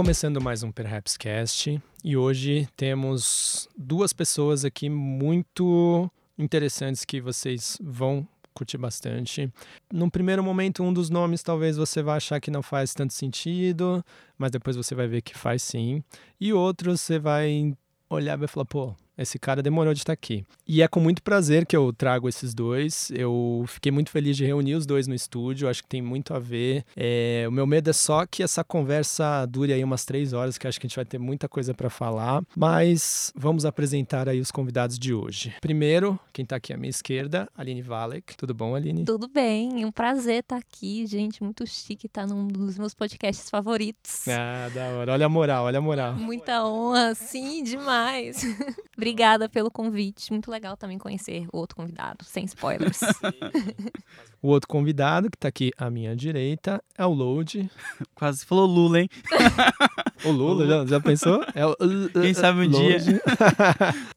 começando 0.00 0.40
mais 0.40 0.62
um 0.62 0.72
Perhaps 0.72 1.18
Cast 1.18 1.78
e 2.02 2.16
hoje 2.16 2.66
temos 2.74 3.68
duas 3.76 4.14
pessoas 4.14 4.64
aqui 4.64 4.88
muito 4.88 6.10
interessantes 6.38 7.04
que 7.04 7.20
vocês 7.20 7.76
vão 7.82 8.26
curtir 8.54 8.78
bastante. 8.78 9.52
Num 9.92 10.08
primeiro 10.08 10.42
momento, 10.42 10.82
um 10.82 10.90
dos 10.90 11.10
nomes 11.10 11.42
talvez 11.42 11.76
você 11.76 12.02
vá 12.02 12.16
achar 12.16 12.40
que 12.40 12.50
não 12.50 12.62
faz 12.62 12.94
tanto 12.94 13.12
sentido, 13.12 14.02
mas 14.38 14.50
depois 14.50 14.74
você 14.74 14.94
vai 14.94 15.06
ver 15.06 15.20
que 15.20 15.36
faz 15.36 15.62
sim. 15.62 16.02
E 16.40 16.50
outros 16.50 17.02
você 17.02 17.18
vai 17.18 17.76
olhar 18.08 18.38
e 18.38 18.38
vai 18.38 18.48
falar, 18.48 18.64
pô, 18.64 18.96
esse 19.20 19.38
cara 19.38 19.62
demorou 19.62 19.92
de 19.92 20.00
estar 20.00 20.12
aqui. 20.12 20.44
E 20.66 20.82
é 20.82 20.88
com 20.88 20.98
muito 20.98 21.22
prazer 21.22 21.66
que 21.66 21.76
eu 21.76 21.92
trago 21.92 22.28
esses 22.28 22.54
dois. 22.54 23.10
Eu 23.10 23.64
fiquei 23.68 23.92
muito 23.92 24.10
feliz 24.10 24.36
de 24.36 24.44
reunir 24.44 24.74
os 24.74 24.86
dois 24.86 25.06
no 25.06 25.14
estúdio. 25.14 25.68
Acho 25.68 25.82
que 25.82 25.88
tem 25.88 26.00
muito 26.00 26.32
a 26.32 26.38
ver. 26.38 26.84
É, 26.96 27.44
o 27.46 27.52
meu 27.52 27.66
medo 27.66 27.90
é 27.90 27.92
só 27.92 28.24
que 28.26 28.42
essa 28.42 28.64
conversa 28.64 29.44
dure 29.46 29.72
aí 29.72 29.84
umas 29.84 30.04
três 30.04 30.32
horas, 30.32 30.56
que 30.56 30.66
acho 30.66 30.80
que 30.80 30.86
a 30.86 30.88
gente 30.88 30.96
vai 30.96 31.04
ter 31.04 31.18
muita 31.18 31.48
coisa 31.48 31.74
para 31.74 31.90
falar. 31.90 32.42
Mas 32.56 33.32
vamos 33.36 33.64
apresentar 33.64 34.28
aí 34.28 34.40
os 34.40 34.50
convidados 34.50 34.98
de 34.98 35.12
hoje. 35.12 35.54
Primeiro, 35.60 36.18
quem 36.32 36.44
está 36.44 36.56
aqui 36.56 36.72
à 36.72 36.76
minha 36.76 36.90
esquerda, 36.90 37.48
Aline 37.56 37.82
Valek. 37.82 38.36
Tudo 38.36 38.54
bom, 38.54 38.74
Aline? 38.74 39.04
Tudo 39.04 39.28
bem. 39.28 39.84
Um 39.84 39.92
prazer 39.92 40.40
estar 40.40 40.56
aqui, 40.56 41.06
gente. 41.06 41.42
Muito 41.42 41.66
chique 41.66 42.06
estar 42.06 42.26
num 42.26 42.48
dos 42.48 42.78
meus 42.78 42.94
podcasts 42.94 43.50
favoritos. 43.50 44.26
Ah, 44.28 44.70
da 44.72 44.84
hora. 44.88 45.12
Olha 45.12 45.26
a 45.26 45.28
moral, 45.28 45.64
olha 45.64 45.78
a 45.78 45.82
moral. 45.82 46.14
Muita 46.14 46.64
honra, 46.64 47.14
sim, 47.14 47.62
demais. 47.62 48.44
Obrigada 48.96 49.09
pelo 49.48 49.70
convite. 49.70 50.30
Muito 50.32 50.50
legal 50.50 50.76
também 50.76 50.98
conhecer 50.98 51.46
o 51.52 51.58
outro 51.58 51.76
convidado, 51.76 52.24
sem 52.24 52.44
spoilers. 52.44 53.00
o 54.42 54.48
outro 54.48 54.68
convidado 54.68 55.30
que 55.30 55.36
está 55.36 55.48
aqui 55.48 55.70
à 55.76 55.90
minha 55.90 56.14
direita 56.14 56.82
é 56.96 57.04
o 57.04 57.12
Load. 57.12 57.70
Quase 58.14 58.44
falou 58.44 58.66
Lula, 58.66 59.00
hein? 59.00 59.08
o 60.24 60.30
Lula, 60.30 60.66
já, 60.66 60.86
já 60.86 61.00
pensou? 61.00 61.44
É 61.54 61.66
o, 61.66 61.76
Quem 62.20 62.34
sabe 62.34 62.60
um 62.60 62.70
Load. 62.70 63.04
dia. 63.04 63.22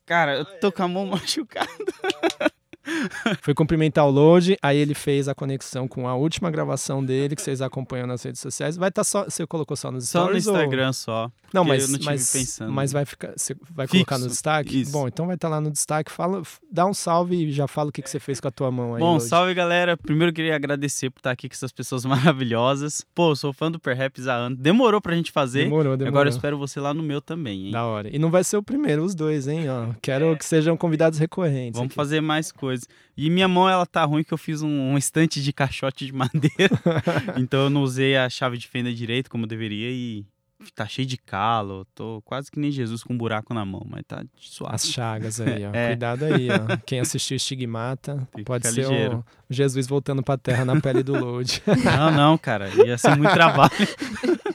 Cara, 0.05 0.37
eu 0.37 0.45
tô 0.59 0.71
com 0.71 0.83
a 0.83 0.87
mão 0.87 1.05
machucada. 1.07 1.69
Foi 3.41 3.53
cumprimentar 3.53 4.05
o 4.05 4.11
Load, 4.11 4.57
aí 4.61 4.77
ele 4.77 4.93
fez 4.93 5.27
a 5.27 5.35
conexão 5.35 5.87
com 5.87 6.07
a 6.07 6.15
última 6.15 6.51
gravação 6.51 7.03
dele, 7.03 7.35
que 7.35 7.41
vocês 7.41 7.61
acompanham 7.61 8.05
nas 8.05 8.21
redes 8.23 8.41
sociais. 8.41 8.75
Vai 8.75 8.89
estar 8.89 9.01
tá 9.01 9.03
só. 9.05 9.23
Você 9.23 9.47
colocou 9.47 9.77
só 9.77 9.91
nos 9.91 10.09
só 10.09 10.25
stories? 10.25 10.43
Só 10.43 10.51
no 10.51 10.57
Instagram 10.57 10.87
ou... 10.87 10.93
só. 10.93 11.31
Não, 11.53 11.63
mas, 11.63 11.87
não 11.87 11.99
mas, 12.03 12.59
mas 12.59 12.91
vai 12.91 13.05
ficar. 13.05 13.33
Você 13.37 13.55
vai 13.69 13.85
Fixo, 13.85 14.05
colocar 14.05 14.17
no 14.17 14.27
destaque? 14.27 14.81
Isso. 14.81 14.91
Bom, 14.91 15.07
então 15.07 15.27
vai 15.27 15.35
estar 15.35 15.49
tá 15.49 15.55
lá 15.55 15.61
no 15.61 15.69
destaque. 15.69 16.11
Fala, 16.11 16.41
dá 16.71 16.85
um 16.85 16.93
salve 16.93 17.45
e 17.45 17.51
já 17.51 17.67
fala 17.67 17.89
o 17.89 17.91
que, 17.91 18.01
que 18.01 18.09
você 18.09 18.19
fez 18.19 18.39
com 18.39 18.47
a 18.47 18.51
tua 18.51 18.71
mão 18.71 18.95
aí. 18.95 18.99
Bom, 18.99 19.13
Load. 19.13 19.23
salve 19.25 19.53
galera. 19.53 19.95
Primeiro 19.95 20.31
eu 20.31 20.33
queria 20.33 20.55
agradecer 20.55 21.11
por 21.11 21.19
estar 21.19 21.31
aqui 21.31 21.47
com 21.47 21.53
essas 21.53 21.71
pessoas 21.71 22.03
maravilhosas. 22.05 23.05
Pô, 23.13 23.35
sou 23.35 23.53
fã 23.53 23.71
do 23.71 23.79
Perhaps 23.79 24.27
há 24.27 24.33
anos. 24.33 24.57
Demorou 24.57 24.99
pra 24.99 25.15
gente 25.15 25.31
fazer. 25.31 25.65
Demorou, 25.65 25.95
demorou. 25.95 26.07
Agora 26.07 26.29
eu 26.29 26.31
espero 26.31 26.57
você 26.57 26.79
lá 26.79 26.91
no 26.91 27.03
meu 27.03 27.21
também, 27.21 27.67
hein? 27.67 27.71
Da 27.71 27.85
hora. 27.85 28.09
E 28.13 28.17
não 28.17 28.31
vai 28.31 28.43
ser 28.43 28.57
o 28.57 28.63
primeiro, 28.63 29.03
os 29.03 29.13
dois, 29.13 29.47
hein? 29.47 29.69
Ó, 29.69 29.93
quero 30.01 30.33
é. 30.33 30.35
que 30.35 30.45
sejam 30.45 30.75
convidados 30.75 31.19
recorrentes. 31.19 31.77
Vamos 31.77 31.91
aqui. 31.91 31.95
fazer 31.95 32.19
mais 32.19 32.51
coisas. 32.51 32.87
E 33.15 33.29
minha 33.29 33.47
mão, 33.47 33.69
ela 33.69 33.85
tá 33.85 34.03
ruim 34.03 34.23
que 34.23 34.33
eu 34.33 34.37
fiz 34.37 34.63
um, 34.63 34.69
um 34.69 34.97
estante 34.97 35.41
de 35.41 35.53
caixote 35.53 36.05
de 36.05 36.13
madeira. 36.13 36.79
então 37.37 37.65
eu 37.65 37.69
não 37.69 37.83
usei 37.83 38.17
a 38.17 38.27
chave 38.27 38.57
de 38.57 38.67
fenda 38.67 38.91
direito 38.91 39.29
como 39.29 39.45
deveria 39.45 39.91
e 39.91 40.25
tá 40.71 40.85
cheio 40.85 41.07
de 41.07 41.17
calo. 41.17 41.85
Tô 41.93 42.21
quase 42.23 42.51
que 42.51 42.59
nem 42.59 42.71
Jesus 42.71 43.03
com 43.03 43.13
um 43.13 43.17
buraco 43.17 43.53
na 43.53 43.65
mão, 43.65 43.85
mas 43.89 44.03
tá 44.07 44.23
suave. 44.35 44.75
As 44.75 44.87
chagas 44.87 45.39
aí, 45.41 45.65
ó. 45.65 45.71
É. 45.73 45.87
Cuidado 45.87 46.25
aí, 46.25 46.47
ó. 46.49 46.77
Quem 46.85 46.99
assistiu 46.99 47.37
Estigmata 47.37 48.27
Fica 48.31 48.43
pode 48.43 48.67
ser 48.67 48.87
o 49.13 49.23
Jesus 49.49 49.87
voltando 49.87 50.23
pra 50.23 50.37
terra 50.37 50.63
na 50.65 50.79
pele 50.79 51.03
do 51.03 51.13
Load. 51.13 51.61
Não, 51.83 52.11
não, 52.11 52.37
cara. 52.37 52.69
Ia 52.85 52.97
ser 52.97 53.15
muito 53.15 53.31
trabalho. 53.33 53.71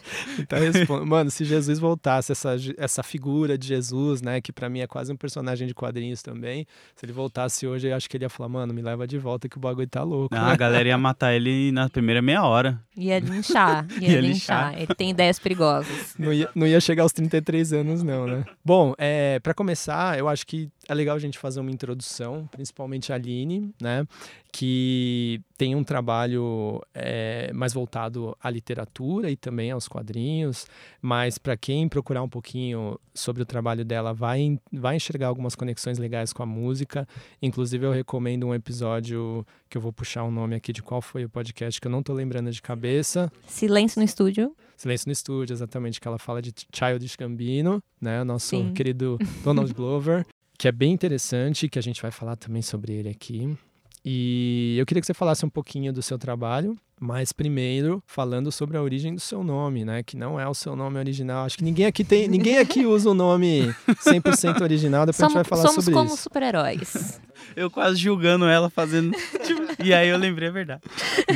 Então 0.38 0.58
respondo, 0.58 1.04
mano, 1.04 1.30
se 1.30 1.44
Jesus 1.44 1.78
voltasse, 1.78 2.32
essa, 2.32 2.56
essa 2.76 3.02
figura 3.02 3.58
de 3.58 3.66
Jesus, 3.66 4.22
né, 4.22 4.41
que 4.41 4.52
para 4.52 4.69
mim 4.69 4.80
é 4.80 4.86
quase 4.86 5.12
um 5.12 5.16
personagem 5.16 5.66
de 5.66 5.74
quadrinhos 5.74 6.22
também, 6.22 6.66
se 6.94 7.04
ele 7.04 7.12
voltasse 7.12 7.66
hoje, 7.66 7.88
eu 7.88 7.96
acho 7.96 8.08
que 8.08 8.16
ele 8.16 8.24
ia 8.24 8.28
falar, 8.28 8.48
mano, 8.48 8.72
me 8.72 8.80
leva 8.80 9.06
de 9.06 9.18
volta 9.18 9.48
que 9.48 9.56
o 9.56 9.60
bagulho 9.60 9.88
tá 9.88 10.02
louco. 10.02 10.34
Não, 10.34 10.47
né? 10.47 10.52
a 10.52 10.56
galera 10.56 10.88
ia 10.88 10.98
matar 10.98 11.34
ele 11.34 11.72
na 11.72 11.88
primeira 11.88 12.22
meia 12.22 12.44
hora. 12.44 12.80
Ia 12.97 13.18
linchar, 13.18 13.86
ia, 14.00 14.12
ia 14.12 14.20
linchar. 14.20 14.74
Ele 14.76 14.94
tem 14.94 15.10
ideias 15.10 15.38
perigosas. 15.38 16.14
Não 16.18 16.32
ia, 16.32 16.48
não 16.54 16.66
ia 16.66 16.80
chegar 16.80 17.02
aos 17.02 17.12
33 17.12 17.72
anos, 17.72 18.02
não, 18.02 18.26
né? 18.26 18.44
Bom, 18.64 18.94
é, 18.98 19.38
para 19.41 19.54
começar, 19.54 20.18
eu 20.18 20.28
acho 20.28 20.47
que 20.47 20.70
é 20.88 20.94
legal 20.94 21.16
a 21.16 21.19
gente 21.19 21.38
fazer 21.38 21.60
uma 21.60 21.71
introdução, 21.71 22.49
principalmente 22.50 23.12
a 23.12 23.16
Aline, 23.16 23.75
né? 23.81 24.06
Que 24.50 25.38
tem 25.59 25.76
um 25.76 25.84
trabalho 25.84 26.81
é, 26.94 27.53
mais 27.53 27.75
voltado 27.75 28.34
à 28.43 28.49
literatura 28.49 29.31
e 29.31 29.37
também 29.37 29.71
aos 29.71 29.87
quadrinhos, 29.87 30.66
mas 31.03 31.37
para 31.37 31.59
quem 31.59 31.87
procurar 31.87 32.22
um 32.22 32.28
pouquinho 32.28 32.98
sobre 33.12 33.43
o 33.43 33.47
trabalho 33.47 33.84
dela, 33.84 34.15
vai, 34.15 34.59
vai 34.72 34.97
enxergar 34.97 35.27
algumas 35.27 35.54
conexões 35.54 35.98
legais 35.98 36.32
com 36.32 36.43
a 36.43 36.47
música. 36.47 37.06
Inclusive, 37.43 37.84
eu 37.84 37.93
recomendo 37.93 38.47
um 38.47 38.54
episódio 38.54 39.47
que 39.69 39.77
eu 39.77 39.82
vou 39.82 39.93
puxar 39.93 40.22
o 40.22 40.28
um 40.28 40.31
nome 40.31 40.56
aqui 40.56 40.72
de 40.72 40.82
qual 40.82 41.03
foi 41.03 41.27
o 41.27 41.28
podcast, 41.28 41.78
que 41.78 41.87
eu 41.87 41.93
não 41.93 42.03
tô 42.03 42.15
lembrando 42.15 42.50
de 42.50 42.62
cabeça. 42.62 43.31
Silêncio 43.47 44.00
no 44.00 44.04
Estúdio. 44.06 44.56
Silêncio 44.75 45.09
no 45.09 45.12
Estúdio, 45.12 45.53
exatamente, 45.53 46.00
que 46.00 46.09
ela 46.09 46.19
fala 46.19 46.41
de 46.41 46.54
Childish 46.72 47.16
Gambino, 47.16 47.82
né? 48.00 48.22
O 48.22 48.25
nosso 48.25 48.47
Sim. 48.47 48.72
querido 48.72 49.19
Donald 49.44 49.75
Glover 49.75 50.25
que 50.58 50.66
é 50.66 50.72
bem 50.72 50.92
interessante, 50.92 51.69
que 51.69 51.78
a 51.78 51.82
gente 51.82 52.02
vai 52.02 52.10
falar 52.10 52.34
também 52.34 52.60
sobre 52.60 52.92
ele 52.92 53.08
aqui. 53.08 53.56
E 54.04 54.76
eu 54.78 54.84
queria 54.84 55.00
que 55.00 55.06
você 55.06 55.14
falasse 55.14 55.46
um 55.46 55.48
pouquinho 55.48 55.92
do 55.92 56.02
seu 56.02 56.19
trabalho, 56.19 56.76
mas 57.00 57.32
primeiro 57.32 58.02
falando 58.06 58.50
sobre 58.50 58.76
a 58.76 58.82
origem 58.82 59.14
do 59.14 59.20
seu 59.20 59.44
nome, 59.44 59.84
né? 59.84 60.02
Que 60.02 60.16
não 60.16 60.38
é 60.38 60.48
o 60.48 60.54
seu 60.54 60.74
nome 60.74 60.98
original. 60.98 61.44
Acho 61.44 61.58
que 61.58 61.64
ninguém 61.64 61.86
aqui 61.86 62.02
tem, 62.02 62.26
ninguém 62.26 62.58
aqui 62.58 62.84
usa 62.86 63.10
o 63.10 63.14
nome 63.14 63.72
100% 63.88 64.60
original, 64.62 65.06
depois 65.06 65.16
somos, 65.16 65.36
a 65.36 65.38
gente 65.38 65.48
vai 65.48 65.58
falar 65.58 65.68
sobre 65.68 65.80
isso. 65.80 65.92
Somos 65.92 66.08
como 66.08 66.16
super-heróis. 66.16 67.20
Eu 67.54 67.70
quase 67.70 67.97
julgando 67.98 68.47
ela 68.47 68.68
fazendo, 68.68 69.16
e 69.82 69.94
aí 69.94 70.08
eu 70.08 70.18
lembrei 70.18 70.48
a 70.48 70.52
verdade. 70.52 70.82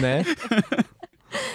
Né? 0.00 0.24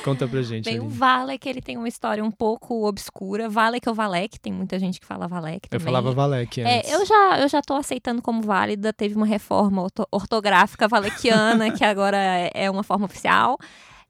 Conta 0.03 0.27
pra 0.27 0.41
gente. 0.41 0.65
Tem 0.65 0.79
o 0.79 0.87
Valek, 0.87 1.47
ele 1.47 1.61
tem 1.61 1.77
uma 1.77 1.87
história 1.87 2.23
um 2.23 2.31
pouco 2.31 2.87
obscura. 2.87 3.49
Valek 3.49 3.87
ou 3.87 3.95
Valek, 3.95 4.39
tem 4.39 4.53
muita 4.53 4.79
gente 4.79 4.99
que 4.99 5.05
fala 5.05 5.27
Valek 5.27 5.69
também. 5.69 5.81
Eu 5.81 5.85
falava 5.85 6.11
Valek 6.11 6.61
antes. 6.61 6.91
É, 6.91 6.95
eu 6.95 7.05
já, 7.05 7.39
eu 7.41 7.47
já 7.47 7.61
tô 7.61 7.73
aceitando 7.75 8.21
como 8.21 8.41
válida. 8.41 8.93
Teve 8.93 9.15
uma 9.15 9.25
reforma 9.25 9.85
ortográfica 10.11 10.87
valekiana, 10.87 11.71
que 11.75 11.83
agora 11.83 12.17
é, 12.17 12.51
é 12.53 12.71
uma 12.71 12.83
forma 12.83 13.05
oficial. 13.05 13.57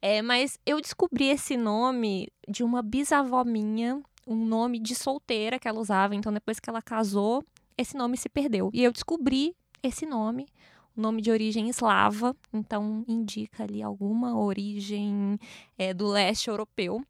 É, 0.01 0.22
mas 0.22 0.59
eu 0.66 0.79
descobri 0.79 1.29
esse 1.29 1.57
nome 1.57 2.28
de 2.47 2.63
uma 2.63 2.81
bisavó 2.81 3.44
minha, 3.44 3.99
um 4.28 4.35
nome 4.35 4.79
de 4.79 4.94
solteira 4.94 5.57
que 5.57 5.67
ela 5.67 5.79
usava. 5.79 6.16
Então, 6.16 6.31
depois 6.31 6.59
que 6.59 6.69
ela 6.69 6.81
casou, 6.81 7.44
esse 7.78 7.95
nome 7.95 8.17
se 8.17 8.29
perdeu. 8.29 8.69
E 8.73 8.84
eu 8.84 8.91
descobri 8.91 9.55
esse 9.81 10.05
nome 10.05 10.45
nome 11.02 11.22
de 11.22 11.31
origem 11.31 11.69
eslava, 11.69 12.35
então 12.53 13.03
indica 13.08 13.63
ali 13.63 13.81
alguma 13.81 14.38
origem 14.38 15.40
é, 15.78 15.94
do 15.94 16.08
leste 16.08 16.50
europeu. 16.50 17.02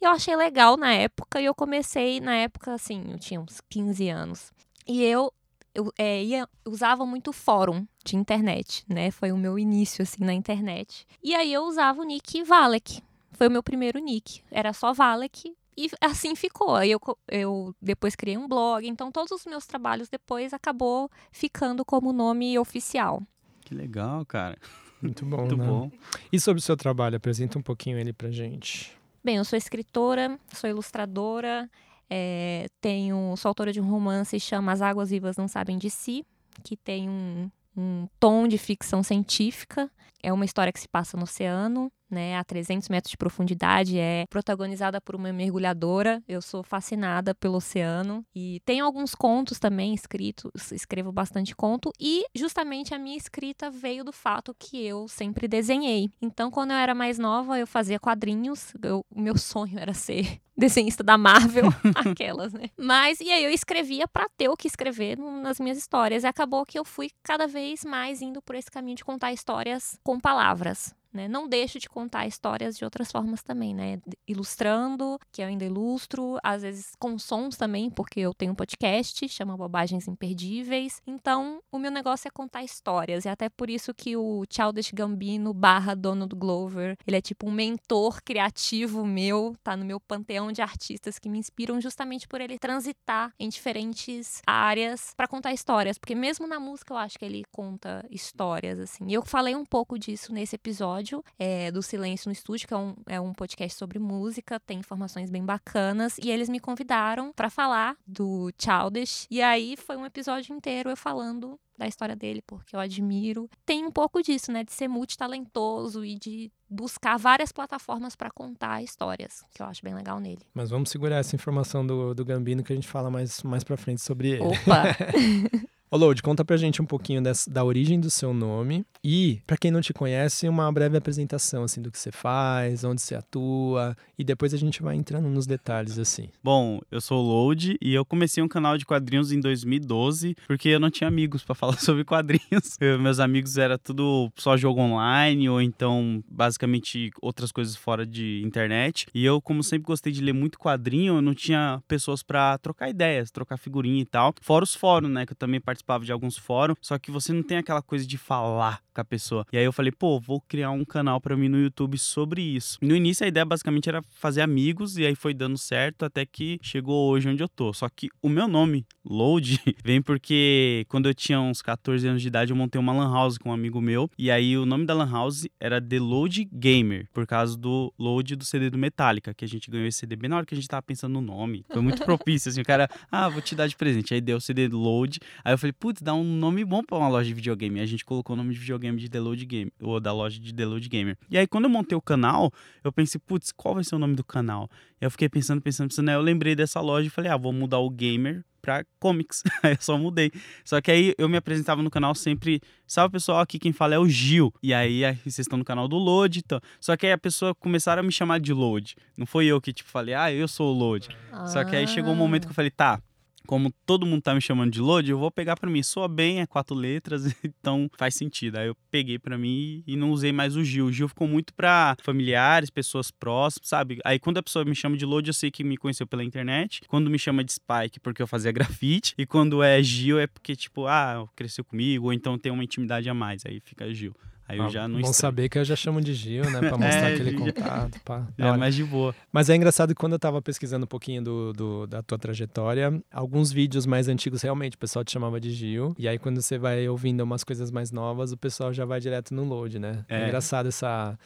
E 0.00 0.04
eu 0.04 0.10
achei 0.10 0.34
legal 0.34 0.76
na 0.76 0.92
época, 0.92 1.40
e 1.40 1.44
eu 1.44 1.54
comecei 1.54 2.20
na 2.20 2.34
época, 2.34 2.74
assim, 2.74 3.04
eu 3.12 3.18
tinha 3.18 3.40
uns 3.40 3.60
15 3.68 4.08
anos. 4.08 4.52
E 4.86 5.02
eu, 5.04 5.32
eu 5.74 5.92
é, 5.96 6.22
ia, 6.22 6.48
usava 6.66 7.06
muito 7.06 7.32
fórum 7.32 7.86
de 8.04 8.16
internet, 8.16 8.84
né? 8.88 9.10
Foi 9.10 9.30
o 9.30 9.36
meu 9.36 9.58
início, 9.58 10.02
assim, 10.02 10.24
na 10.24 10.32
internet. 10.32 11.06
E 11.22 11.34
aí 11.34 11.52
eu 11.52 11.62
usava 11.62 12.00
o 12.00 12.04
nick 12.04 12.42
Valek. 12.42 13.00
Foi 13.32 13.46
o 13.46 13.50
meu 13.50 13.62
primeiro 13.62 14.00
nick. 14.00 14.42
Era 14.50 14.72
só 14.72 14.92
Valek. 14.92 15.54
E 15.76 15.90
assim 16.00 16.34
ficou. 16.34 16.74
Aí 16.74 16.90
eu, 16.90 17.00
eu 17.28 17.74
depois 17.80 18.14
criei 18.14 18.36
um 18.36 18.46
blog, 18.46 18.86
então 18.86 19.10
todos 19.10 19.32
os 19.32 19.46
meus 19.46 19.66
trabalhos 19.66 20.08
depois 20.08 20.52
acabou 20.52 21.10
ficando 21.30 21.84
como 21.84 22.12
nome 22.12 22.58
oficial. 22.58 23.22
Que 23.62 23.74
legal, 23.74 24.24
cara. 24.26 24.58
Muito 25.00 25.24
bom, 25.24 25.38
Muito 25.38 25.56
né? 25.56 25.66
bom. 25.66 25.90
E 26.32 26.38
sobre 26.38 26.60
o 26.60 26.62
seu 26.62 26.76
trabalho, 26.76 27.16
apresenta 27.16 27.58
um 27.58 27.62
pouquinho 27.62 27.98
ele 27.98 28.12
pra 28.12 28.30
gente. 28.30 28.92
Bem, 29.24 29.36
eu 29.36 29.44
sou 29.44 29.56
escritora, 29.56 30.38
sou 30.52 30.68
ilustradora, 30.68 31.68
é, 32.08 32.66
tenho, 32.80 33.34
sou 33.36 33.48
autora 33.48 33.72
de 33.72 33.80
um 33.80 33.88
romance 33.88 34.36
que 34.36 34.40
chama 34.40 34.72
As 34.72 34.82
Águas 34.82 35.10
Vivas 35.10 35.36
Não 35.36 35.48
Sabem 35.48 35.78
de 35.78 35.88
Si, 35.90 36.24
que 36.62 36.76
tem 36.76 37.08
um, 37.08 37.50
um 37.76 38.06
tom 38.20 38.46
de 38.46 38.58
ficção 38.58 39.02
científica. 39.02 39.90
É 40.22 40.32
uma 40.32 40.44
história 40.44 40.72
que 40.72 40.80
se 40.80 40.88
passa 40.88 41.16
no 41.16 41.24
oceano, 41.24 41.90
né, 42.12 42.36
a 42.36 42.44
300 42.44 42.88
metros 42.88 43.10
de 43.10 43.16
profundidade, 43.16 43.98
é 43.98 44.26
protagonizada 44.28 45.00
por 45.00 45.16
uma 45.16 45.32
mergulhadora. 45.32 46.22
Eu 46.28 46.40
sou 46.40 46.62
fascinada 46.62 47.34
pelo 47.34 47.56
oceano 47.56 48.24
e 48.34 48.60
tenho 48.64 48.84
alguns 48.84 49.14
contos 49.14 49.58
também 49.58 49.94
escritos, 49.94 50.70
escrevo 50.70 51.10
bastante 51.10 51.56
conto 51.56 51.90
e 51.98 52.24
justamente 52.34 52.94
a 52.94 52.98
minha 52.98 53.16
escrita 53.16 53.70
veio 53.70 54.04
do 54.04 54.12
fato 54.12 54.54
que 54.58 54.84
eu 54.84 55.08
sempre 55.08 55.48
desenhei. 55.48 56.10
Então, 56.20 56.50
quando 56.50 56.72
eu 56.72 56.76
era 56.76 56.94
mais 56.94 57.18
nova, 57.18 57.58
eu 57.58 57.66
fazia 57.66 57.98
quadrinhos. 57.98 58.74
Eu, 58.82 59.04
o 59.10 59.20
meu 59.20 59.36
sonho 59.38 59.78
era 59.78 59.94
ser 59.94 60.40
desenhista 60.56 61.02
da 61.02 61.16
Marvel, 61.16 61.64
aquelas, 61.96 62.52
né? 62.52 62.68
Mas 62.76 63.20
e 63.20 63.30
aí 63.30 63.44
eu 63.44 63.50
escrevia 63.50 64.06
para 64.06 64.28
ter 64.36 64.48
o 64.48 64.56
que 64.56 64.68
escrever 64.68 65.16
nas 65.18 65.58
minhas 65.58 65.78
histórias 65.78 66.24
e 66.24 66.26
acabou 66.26 66.66
que 66.66 66.78
eu 66.78 66.84
fui 66.84 67.10
cada 67.22 67.46
vez 67.46 67.84
mais 67.84 68.20
indo 68.20 68.42
por 68.42 68.54
esse 68.54 68.70
caminho 68.70 68.96
de 68.96 69.04
contar 69.04 69.32
histórias 69.32 69.98
com 70.02 70.20
palavras 70.20 70.94
né? 71.12 71.28
Não 71.28 71.48
deixo 71.48 71.78
de 71.78 71.88
contar 71.88 72.26
histórias 72.26 72.76
de 72.76 72.84
outras 72.84 73.10
formas 73.10 73.42
também, 73.42 73.74
né? 73.74 74.00
Ilustrando, 74.26 75.18
que 75.30 75.42
eu 75.42 75.46
ainda 75.46 75.64
ilustro, 75.64 76.38
às 76.42 76.62
vezes 76.62 76.92
com 76.98 77.18
sons 77.18 77.56
também, 77.56 77.90
porque 77.90 78.20
eu 78.20 78.32
tenho 78.34 78.52
um 78.52 78.54
podcast, 78.54 79.28
chama 79.28 79.56
Bobagens 79.56 80.08
Imperdíveis. 80.08 81.00
Então, 81.06 81.60
o 81.70 81.78
meu 81.78 81.90
negócio 81.90 82.28
é 82.28 82.30
contar 82.30 82.62
histórias, 82.62 83.24
e 83.24 83.28
até 83.28 83.48
por 83.48 83.68
isso 83.68 83.94
que 83.94 84.16
o 84.16 84.44
Childish 84.50 84.92
Gambino 84.92 85.52
barra 85.52 85.94
Donald 85.94 86.34
Glover, 86.34 86.96
ele 87.06 87.16
é 87.16 87.20
tipo 87.20 87.48
um 87.48 87.52
mentor 87.52 88.22
criativo 88.22 89.04
meu, 89.04 89.54
tá 89.62 89.76
no 89.76 89.84
meu 89.84 90.00
panteão 90.00 90.52
de 90.52 90.62
artistas 90.62 91.18
que 91.18 91.28
me 91.28 91.38
inspiram 91.38 91.80
justamente 91.80 92.26
por 92.26 92.40
ele 92.40 92.58
transitar 92.58 93.32
em 93.38 93.48
diferentes 93.48 94.40
áreas 94.46 95.12
para 95.16 95.28
contar 95.28 95.52
histórias, 95.52 95.98
porque 95.98 96.14
mesmo 96.14 96.46
na 96.46 96.58
música 96.58 96.94
eu 96.94 96.98
acho 96.98 97.18
que 97.18 97.24
ele 97.24 97.44
conta 97.50 98.04
histórias, 98.10 98.78
assim. 98.78 99.04
E 99.08 99.14
eu 99.14 99.22
falei 99.22 99.54
um 99.54 99.64
pouco 99.64 99.98
disso 99.98 100.32
nesse 100.32 100.56
episódio 100.56 101.01
é, 101.38 101.70
do 101.70 101.82
Silêncio 101.82 102.28
no 102.28 102.32
Estúdio, 102.32 102.68
que 102.68 102.74
é 102.74 102.76
um, 102.76 102.94
é 103.06 103.20
um 103.20 103.32
podcast 103.32 103.78
sobre 103.78 103.98
música, 103.98 104.60
tem 104.60 104.78
informações 104.78 105.30
bem 105.30 105.44
bacanas, 105.44 106.18
e 106.18 106.30
eles 106.30 106.48
me 106.48 106.60
convidaram 106.60 107.32
para 107.32 107.50
falar 107.50 107.96
do 108.06 108.52
Childish, 108.58 109.26
e 109.30 109.42
aí 109.42 109.76
foi 109.76 109.96
um 109.96 110.06
episódio 110.06 110.54
inteiro 110.54 110.90
eu 110.90 110.96
falando 110.96 111.58
da 111.76 111.86
história 111.86 112.14
dele, 112.14 112.42
porque 112.46 112.76
eu 112.76 112.80
admiro. 112.80 113.48
Tem 113.66 113.84
um 113.84 113.90
pouco 113.90 114.22
disso, 114.22 114.52
né, 114.52 114.62
de 114.62 114.72
ser 114.72 114.88
multitalentoso 114.88 116.04
e 116.04 116.16
de 116.16 116.50
buscar 116.68 117.18
várias 117.18 117.50
plataformas 117.50 118.14
para 118.14 118.30
contar 118.30 118.82
histórias, 118.82 119.42
que 119.54 119.62
eu 119.62 119.66
acho 119.66 119.82
bem 119.82 119.94
legal 119.94 120.20
nele. 120.20 120.42
Mas 120.54 120.70
vamos 120.70 120.90
segurar 120.90 121.16
essa 121.16 121.34
informação 121.34 121.86
do, 121.86 122.14
do 122.14 122.24
Gambino 122.24 122.62
que 122.62 122.72
a 122.72 122.76
gente 122.76 122.88
fala 122.88 123.10
mais, 123.10 123.42
mais 123.42 123.64
pra 123.64 123.76
frente 123.76 124.00
sobre 124.00 124.30
ele. 124.30 124.44
Opa! 124.44 124.84
Ô, 125.92 125.98
Load, 125.98 126.22
conta 126.22 126.42
pra 126.42 126.56
gente 126.56 126.80
um 126.80 126.86
pouquinho 126.86 127.22
dessa, 127.22 127.50
da 127.50 127.62
origem 127.62 128.00
do 128.00 128.08
seu 128.08 128.32
nome 128.32 128.82
e, 129.04 129.42
para 129.46 129.58
quem 129.58 129.70
não 129.70 129.82
te 129.82 129.92
conhece, 129.92 130.48
uma 130.48 130.72
breve 130.72 130.96
apresentação, 130.96 131.64
assim, 131.64 131.82
do 131.82 131.90
que 131.90 131.98
você 131.98 132.10
faz, 132.10 132.82
onde 132.82 133.02
você 133.02 133.14
atua 133.14 133.94
e 134.18 134.24
depois 134.24 134.54
a 134.54 134.56
gente 134.56 134.82
vai 134.82 134.96
entrando 134.96 135.28
nos 135.28 135.46
detalhes, 135.46 135.98
assim. 135.98 136.30
Bom, 136.42 136.80
eu 136.90 136.98
sou 136.98 137.22
o 137.22 137.28
Load 137.28 137.76
e 137.78 137.92
eu 137.92 138.06
comecei 138.06 138.42
um 138.42 138.48
canal 138.48 138.78
de 138.78 138.86
quadrinhos 138.86 139.32
em 139.32 139.38
2012 139.40 140.34
porque 140.46 140.70
eu 140.70 140.80
não 140.80 140.90
tinha 140.90 141.06
amigos 141.06 141.44
para 141.44 141.52
falar 141.54 141.78
sobre 141.78 142.04
quadrinhos. 142.04 142.40
Eu, 142.80 142.98
meus 142.98 143.20
amigos 143.20 143.58
era 143.58 143.76
tudo 143.76 144.32
só 144.36 144.56
jogo 144.56 144.80
online 144.80 145.46
ou 145.48 145.60
então, 145.60 146.24
basicamente, 146.26 147.10
outras 147.20 147.52
coisas 147.52 147.76
fora 147.76 148.06
de 148.06 148.40
internet. 148.42 149.06
E 149.14 149.24
eu, 149.24 149.42
como 149.42 149.62
sempre 149.62 149.86
gostei 149.86 150.12
de 150.12 150.22
ler 150.22 150.32
muito 150.32 150.58
quadrinho, 150.58 151.16
eu 151.16 151.22
não 151.22 151.34
tinha 151.34 151.82
pessoas 151.86 152.22
para 152.22 152.56
trocar 152.58 152.88
ideias, 152.88 153.30
trocar 153.30 153.58
figurinha 153.58 154.00
e 154.00 154.06
tal. 154.06 154.34
Fora 154.40 154.64
os 154.64 154.74
fóruns, 154.74 155.12
né, 155.12 155.26
que 155.26 155.32
eu 155.32 155.36
também 155.36 155.60
participava 155.60 155.81
participava 155.82 156.04
de 156.04 156.12
alguns 156.12 156.38
fóruns, 156.38 156.78
só 156.80 156.98
que 156.98 157.10
você 157.10 157.32
não 157.32 157.42
tem 157.42 157.58
aquela 157.58 157.82
coisa 157.82 158.06
de 158.06 158.16
falar 158.16 158.80
com 158.94 159.00
a 159.00 159.04
pessoa. 159.04 159.44
E 159.52 159.58
aí 159.58 159.64
eu 159.64 159.72
falei, 159.72 159.90
pô, 159.90 160.20
vou 160.20 160.40
criar 160.40 160.70
um 160.70 160.84
canal 160.84 161.20
para 161.20 161.36
mim 161.36 161.48
no 161.48 161.58
YouTube 161.58 161.98
sobre 161.98 162.42
isso. 162.42 162.78
No 162.80 162.94
início 162.94 163.24
a 163.24 163.28
ideia 163.28 163.44
basicamente 163.44 163.88
era 163.88 164.02
fazer 164.10 164.42
amigos 164.42 164.98
e 164.98 165.04
aí 165.04 165.14
foi 165.14 165.34
dando 165.34 165.58
certo 165.58 166.04
até 166.04 166.24
que 166.24 166.58
chegou 166.62 167.10
hoje 167.10 167.28
onde 167.28 167.42
eu 167.42 167.48
tô. 167.48 167.72
Só 167.72 167.88
que 167.88 168.08
o 168.20 168.28
meu 168.28 168.46
nome, 168.46 168.86
Load, 169.04 169.58
vem 169.84 170.00
porque 170.00 170.84
quando 170.88 171.08
eu 171.08 171.14
tinha 171.14 171.40
uns 171.40 171.62
14 171.62 172.06
anos 172.06 172.22
de 172.22 172.28
idade 172.28 172.52
eu 172.52 172.56
montei 172.56 172.78
uma 172.78 172.92
lan 172.92 173.12
house 173.12 173.38
com 173.38 173.50
um 173.50 173.52
amigo 173.52 173.80
meu 173.80 174.10
e 174.18 174.30
aí 174.30 174.56
o 174.56 174.66
nome 174.66 174.86
da 174.86 174.94
lan 174.94 175.10
house 175.10 175.46
era 175.58 175.80
The 175.80 175.98
Load 175.98 176.48
Gamer, 176.52 177.08
por 177.12 177.26
causa 177.26 177.56
do 177.56 177.92
load 177.98 178.36
do 178.36 178.44
CD 178.44 178.70
do 178.70 178.78
Metallica, 178.78 179.34
que 179.34 179.44
a 179.44 179.48
gente 179.48 179.70
ganhou 179.70 179.86
esse 179.86 179.98
CD 179.98 180.16
bem 180.16 180.28
na 180.28 180.36
hora 180.36 180.46
que 180.46 180.54
a 180.54 180.56
gente 180.56 180.68
tava 180.68 180.82
pensando 180.82 181.14
no 181.14 181.20
nome. 181.20 181.64
Foi 181.72 181.80
muito 181.80 182.02
propício 182.04 182.50
assim, 182.50 182.60
o 182.60 182.64
cara, 182.64 182.88
ah, 183.10 183.28
vou 183.28 183.40
te 183.40 183.54
dar 183.54 183.66
de 183.66 183.76
presente. 183.76 184.12
Aí 184.14 184.20
deu 184.20 184.36
o 184.36 184.40
CD 184.40 184.68
Load. 184.68 185.18
Aí 185.44 185.52
eu 185.52 185.58
falei, 185.58 185.71
putz, 185.72 186.02
dá 186.02 186.14
um 186.14 186.24
nome 186.24 186.64
bom 186.64 186.82
para 186.82 186.98
uma 186.98 187.08
loja 187.08 187.28
de 187.28 187.34
videogame. 187.34 187.80
E 187.80 187.82
a 187.82 187.86
gente 187.86 188.04
colocou 188.04 188.34
o 188.34 188.36
nome 188.36 188.52
de 188.52 188.60
videogame 188.60 188.98
de 188.98 189.08
The 189.08 189.20
Load 189.20 189.44
Game, 189.44 189.72
ou 189.80 189.98
da 190.00 190.12
loja 190.12 190.40
de 190.40 190.54
The 190.54 190.64
Load 190.64 190.88
Gamer. 190.88 191.16
E 191.30 191.38
aí, 191.38 191.46
quando 191.46 191.64
eu 191.64 191.70
montei 191.70 191.96
o 191.96 192.02
canal, 192.02 192.52
eu 192.84 192.92
pensei, 192.92 193.20
putz, 193.24 193.52
qual 193.52 193.74
vai 193.74 193.84
ser 193.84 193.94
o 193.94 193.98
nome 193.98 194.14
do 194.14 194.24
canal? 194.24 194.70
E 195.00 195.04
eu 195.04 195.10
fiquei 195.10 195.28
pensando, 195.28 195.60
pensando, 195.60 195.88
pensando. 195.88 196.08
Aí 196.08 196.14
eu 196.14 196.20
lembrei 196.20 196.54
dessa 196.54 196.80
loja 196.80 197.06
e 197.06 197.10
falei, 197.10 197.30
ah, 197.30 197.36
vou 197.36 197.52
mudar 197.52 197.78
o 197.78 197.90
gamer 197.90 198.44
pra 198.62 198.84
comics. 199.00 199.42
aí 199.62 199.72
eu 199.72 199.78
só 199.80 199.98
mudei. 199.98 200.30
Só 200.64 200.80
que 200.80 200.90
aí 200.90 201.14
eu 201.18 201.28
me 201.28 201.36
apresentava 201.36 201.82
no 201.82 201.90
canal 201.90 202.14
sempre, 202.14 202.62
salve 202.86 203.12
pessoal, 203.12 203.40
aqui 203.40 203.58
quem 203.58 203.72
fala 203.72 203.96
é 203.96 203.98
o 203.98 204.08
Gil. 204.08 204.54
E 204.62 204.72
aí, 204.72 205.04
aí 205.04 205.16
vocês 205.16 205.40
estão 205.40 205.58
no 205.58 205.64
canal 205.64 205.88
do 205.88 205.96
Load, 205.96 206.38
então. 206.38 206.60
Só 206.80 206.96
que 206.96 207.04
aí 207.04 207.12
a 207.12 207.18
pessoa 207.18 207.54
começaram 207.54 208.00
a 208.00 208.02
me 208.02 208.12
chamar 208.12 208.38
de 208.40 208.52
Load. 208.52 208.94
Não 209.18 209.26
foi 209.26 209.46
eu 209.46 209.60
que 209.60 209.72
tipo 209.72 209.90
falei, 209.90 210.14
ah, 210.14 210.32
eu 210.32 210.46
sou 210.46 210.74
o 210.74 210.78
Load. 210.78 211.08
Ah. 211.32 211.46
Só 211.48 211.64
que 211.64 211.74
aí 211.74 211.86
chegou 211.88 212.12
um 212.12 212.16
momento 212.16 212.46
que 212.46 212.50
eu 212.50 212.54
falei, 212.54 212.70
tá, 212.70 213.02
como 213.46 213.72
todo 213.86 214.06
mundo 214.06 214.22
tá 214.22 214.34
me 214.34 214.40
chamando 214.40 214.72
de 214.72 214.80
load, 214.80 215.10
eu 215.10 215.18
vou 215.18 215.30
pegar 215.30 215.56
para 215.56 215.70
mim. 215.70 215.82
Soa 215.82 216.08
bem, 216.08 216.40
é 216.40 216.46
quatro 216.46 216.74
letras, 216.74 217.24
então 217.44 217.90
faz 217.96 218.14
sentido. 218.14 218.56
Aí 218.58 218.68
eu 218.68 218.76
peguei 218.90 219.18
para 219.18 219.36
mim 219.38 219.82
e 219.86 219.96
não 219.96 220.10
usei 220.10 220.32
mais 220.32 220.56
o 220.56 220.64
Gil. 220.64 220.86
O 220.86 220.92
Gil 220.92 221.08
ficou 221.08 221.26
muito 221.26 221.52
para 221.54 221.96
familiares, 222.02 222.70
pessoas 222.70 223.10
próximas, 223.10 223.68
sabe? 223.68 223.98
Aí 224.04 224.18
quando 224.18 224.38
a 224.38 224.42
pessoa 224.42 224.64
me 224.64 224.74
chama 224.74 224.96
de 224.96 225.04
load, 225.04 225.28
eu 225.28 225.34
sei 225.34 225.50
que 225.50 225.64
me 225.64 225.76
conheceu 225.76 226.06
pela 226.06 226.24
internet. 226.24 226.80
Quando 226.86 227.10
me 227.10 227.18
chama 227.18 227.44
de 227.44 227.52
Spike, 227.52 228.00
porque 228.00 228.22
eu 228.22 228.26
fazia 228.26 228.50
grafite. 228.52 229.14
E 229.18 229.26
quando 229.26 229.62
é 229.62 229.82
Gil, 229.82 230.18
é 230.18 230.26
porque, 230.26 230.56
tipo, 230.56 230.86
ah, 230.86 231.26
cresceu 231.36 231.64
comigo, 231.64 232.06
ou 232.06 232.12
então 232.12 232.38
tem 232.38 232.52
uma 232.52 232.64
intimidade 232.64 233.08
a 233.08 233.14
mais. 233.14 233.44
Aí 233.46 233.60
fica 233.60 233.92
Gil. 233.92 234.14
Aí 234.52 234.58
eu 234.58 234.64
ah, 234.66 234.68
já 234.68 234.86
não 234.86 235.00
Bom 235.00 235.12
saber 235.14 235.48
que 235.48 235.58
eu 235.58 235.64
já 235.64 235.74
chamo 235.74 235.98
de 235.98 236.12
Gil, 236.12 236.44
né? 236.50 236.58
Pra 236.58 236.76
mostrar 236.76 237.10
é, 237.10 237.14
aquele 237.14 237.32
contato. 237.32 237.98
Pá. 238.04 238.28
É, 238.36 238.56
mais 238.56 238.74
de 238.74 238.84
boa. 238.84 239.14
Mas 239.32 239.48
é 239.48 239.56
engraçado 239.56 239.90
que 239.90 239.94
quando 239.94 240.12
eu 240.12 240.18
tava 240.18 240.42
pesquisando 240.42 240.84
um 240.84 240.86
pouquinho 240.86 241.22
do, 241.22 241.52
do, 241.52 241.86
da 241.86 242.02
tua 242.02 242.18
trajetória, 242.18 243.02
alguns 243.10 243.50
vídeos 243.50 243.86
mais 243.86 244.08
antigos 244.08 244.42
realmente 244.42 244.74
o 244.74 244.78
pessoal 244.78 245.04
te 245.04 245.12
chamava 245.12 245.40
de 245.40 245.50
Gil. 245.52 245.94
E 245.98 246.06
aí 246.06 246.18
quando 246.18 246.42
você 246.42 246.58
vai 246.58 246.86
ouvindo 246.88 247.22
umas 247.22 247.44
coisas 247.44 247.70
mais 247.70 247.90
novas, 247.90 248.32
o 248.32 248.36
pessoal 248.36 248.72
já 248.72 248.84
vai 248.84 249.00
direto 249.00 249.32
no 249.32 249.44
load, 249.44 249.78
né? 249.78 250.04
É, 250.08 250.22
é 250.22 250.26
engraçado 250.26 250.68
essa, 250.68 251.18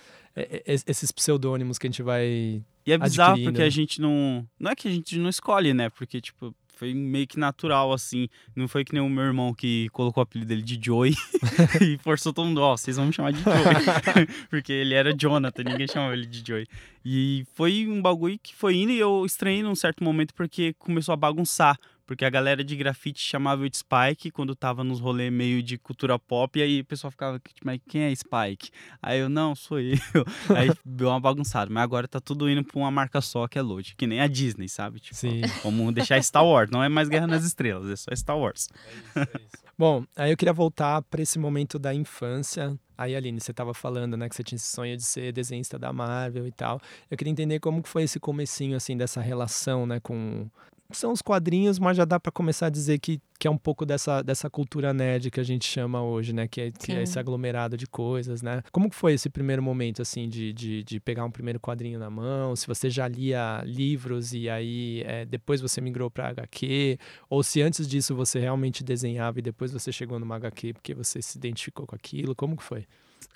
esses 0.86 1.10
pseudônimos 1.10 1.78
que 1.78 1.86
a 1.86 1.90
gente 1.90 2.02
vai. 2.02 2.62
E 2.86 2.92
é 2.92 2.98
bizarro 2.98 3.42
porque 3.42 3.62
a 3.62 3.70
gente 3.70 4.00
não. 4.00 4.46
Não 4.58 4.70
é 4.70 4.76
que 4.76 4.86
a 4.86 4.90
gente 4.90 5.18
não 5.18 5.28
escolhe, 5.28 5.74
né? 5.74 5.90
Porque, 5.90 6.20
tipo, 6.20 6.54
foi 6.76 6.92
meio 6.92 7.26
que 7.26 7.38
natural, 7.38 7.92
assim. 7.92 8.28
Não 8.54 8.68
foi 8.68 8.84
que 8.84 8.92
nem 8.92 9.02
o 9.02 9.08
meu 9.08 9.24
irmão 9.24 9.52
que 9.54 9.88
colocou 9.88 10.20
o 10.20 10.24
apelido 10.24 10.48
dele 10.48 10.62
de 10.62 10.78
Joey 10.80 11.14
e 11.80 11.98
forçou 11.98 12.32
todo 12.32 12.46
mundo, 12.46 12.60
ó, 12.60 12.74
oh, 12.74 12.76
vocês 12.76 12.96
vão 12.96 13.06
me 13.06 13.12
chamar 13.12 13.32
de 13.32 13.42
Joey. 13.42 13.56
Porque 14.48 14.72
ele 14.72 14.94
era 14.94 15.16
Jonathan, 15.16 15.64
ninguém 15.64 15.88
chamava 15.88 16.12
ele 16.12 16.26
de 16.26 16.46
Joey. 16.46 16.66
E 17.04 17.46
foi 17.54 17.86
um 17.88 18.02
bagulho 18.02 18.38
que 18.42 18.54
foi 18.54 18.76
indo 18.76 18.92
e 18.92 18.98
eu 18.98 19.24
estranhei 19.24 19.62
num 19.62 19.74
certo 19.74 20.04
momento 20.04 20.34
porque 20.34 20.74
começou 20.78 21.12
a 21.12 21.16
bagunçar. 21.16 21.78
Porque 22.06 22.24
a 22.24 22.30
galera 22.30 22.62
de 22.62 22.76
grafite 22.76 23.20
chamava 23.20 23.64
eu 23.64 23.68
de 23.68 23.78
Spike 23.78 24.30
quando 24.30 24.54
tava 24.54 24.84
nos 24.84 25.00
rolês 25.00 25.32
meio 25.32 25.62
de 25.62 25.76
cultura 25.76 26.18
pop. 26.18 26.58
E 26.58 26.62
aí 26.62 26.80
o 26.80 26.84
pessoal 26.84 27.10
ficava, 27.10 27.40
mas 27.64 27.80
quem 27.88 28.02
é 28.02 28.14
Spike? 28.14 28.70
Aí 29.02 29.18
eu, 29.18 29.28
não, 29.28 29.54
sou 29.54 29.80
eu. 29.80 29.96
aí 30.56 30.70
deu 30.84 31.08
uma 31.08 31.20
bagunçada. 31.20 31.70
Mas 31.70 31.82
agora 31.82 32.06
tá 32.06 32.20
tudo 32.20 32.48
indo 32.48 32.62
pra 32.62 32.78
uma 32.78 32.90
marca 32.90 33.20
só, 33.20 33.48
que 33.48 33.58
é 33.58 33.62
Load. 33.62 33.94
Que 33.96 34.06
nem 34.06 34.20
a 34.20 34.28
Disney, 34.28 34.68
sabe? 34.68 35.00
Tipo, 35.00 35.16
Sim. 35.16 35.40
Vamos 35.64 35.92
deixar 35.92 36.22
Star 36.22 36.44
Wars. 36.44 36.70
Não 36.70 36.82
é 36.82 36.88
mais 36.88 37.08
Guerra 37.08 37.26
nas 37.26 37.44
Estrelas, 37.44 37.90
é 37.90 37.96
só 37.96 38.14
Star 38.14 38.38
Wars. 38.38 38.68
É 38.78 38.90
isso, 38.94 39.18
é 39.18 39.40
isso. 39.42 39.66
Bom, 39.78 40.04
aí 40.16 40.30
eu 40.30 40.36
queria 40.38 40.54
voltar 40.54 41.02
para 41.02 41.20
esse 41.20 41.38
momento 41.38 41.78
da 41.78 41.92
infância. 41.92 42.78
Aí, 42.96 43.14
Aline, 43.14 43.38
você 43.38 43.50
estava 43.50 43.74
falando, 43.74 44.16
né, 44.16 44.26
que 44.26 44.34
você 44.34 44.42
tinha 44.42 44.56
esse 44.56 44.68
sonho 44.68 44.96
de 44.96 45.02
ser 45.02 45.32
desenhista 45.32 45.78
da 45.78 45.92
Marvel 45.92 46.46
e 46.46 46.52
tal. 46.52 46.80
Eu 47.10 47.16
queria 47.16 47.30
entender 47.30 47.60
como 47.60 47.82
que 47.82 47.88
foi 47.88 48.04
esse 48.04 48.18
comecinho, 48.18 48.74
assim, 48.74 48.96
dessa 48.96 49.20
relação, 49.20 49.84
né, 49.84 50.00
com 50.00 50.48
são 50.90 51.12
os 51.12 51.22
quadrinhos, 51.22 51.78
mas 51.78 51.96
já 51.96 52.04
dá 52.04 52.18
para 52.18 52.30
começar 52.32 52.66
a 52.66 52.70
dizer 52.70 52.98
que, 52.98 53.20
que 53.38 53.46
é 53.46 53.50
um 53.50 53.58
pouco 53.58 53.84
dessa, 53.84 54.22
dessa 54.22 54.48
cultura 54.48 54.92
nerd 54.92 55.30
que 55.30 55.40
a 55.40 55.42
gente 55.42 55.66
chama 55.66 56.02
hoje, 56.02 56.32
né? 56.32 56.46
Que 56.46 56.60
é, 56.60 56.70
que 56.70 56.92
é 56.92 57.02
esse 57.02 57.18
aglomerado 57.18 57.76
de 57.76 57.86
coisas, 57.86 58.42
né? 58.42 58.62
Como 58.72 58.88
que 58.88 58.96
foi 58.96 59.14
esse 59.14 59.28
primeiro 59.28 59.62
momento, 59.62 60.02
assim, 60.02 60.28
de, 60.28 60.52
de, 60.52 60.82
de 60.82 61.00
pegar 61.00 61.24
um 61.24 61.30
primeiro 61.30 61.58
quadrinho 61.58 61.98
na 61.98 62.10
mão? 62.10 62.54
Se 62.54 62.66
você 62.66 62.88
já 62.88 63.08
lia 63.08 63.62
livros 63.64 64.32
e 64.32 64.48
aí 64.48 65.02
é, 65.06 65.24
depois 65.24 65.60
você 65.60 65.80
migrou 65.80 66.10
para 66.10 66.28
HQ? 66.28 66.98
Ou 67.28 67.42
se 67.42 67.62
antes 67.62 67.86
disso 67.88 68.14
você 68.14 68.38
realmente 68.38 68.84
desenhava 68.84 69.38
e 69.38 69.42
depois 69.42 69.72
você 69.72 69.90
chegou 69.92 70.18
numa 70.18 70.36
HQ 70.36 70.74
porque 70.74 70.94
você 70.94 71.20
se 71.20 71.36
identificou 71.38 71.86
com 71.86 71.94
aquilo? 71.94 72.34
Como 72.34 72.56
que 72.56 72.62
foi? 72.62 72.86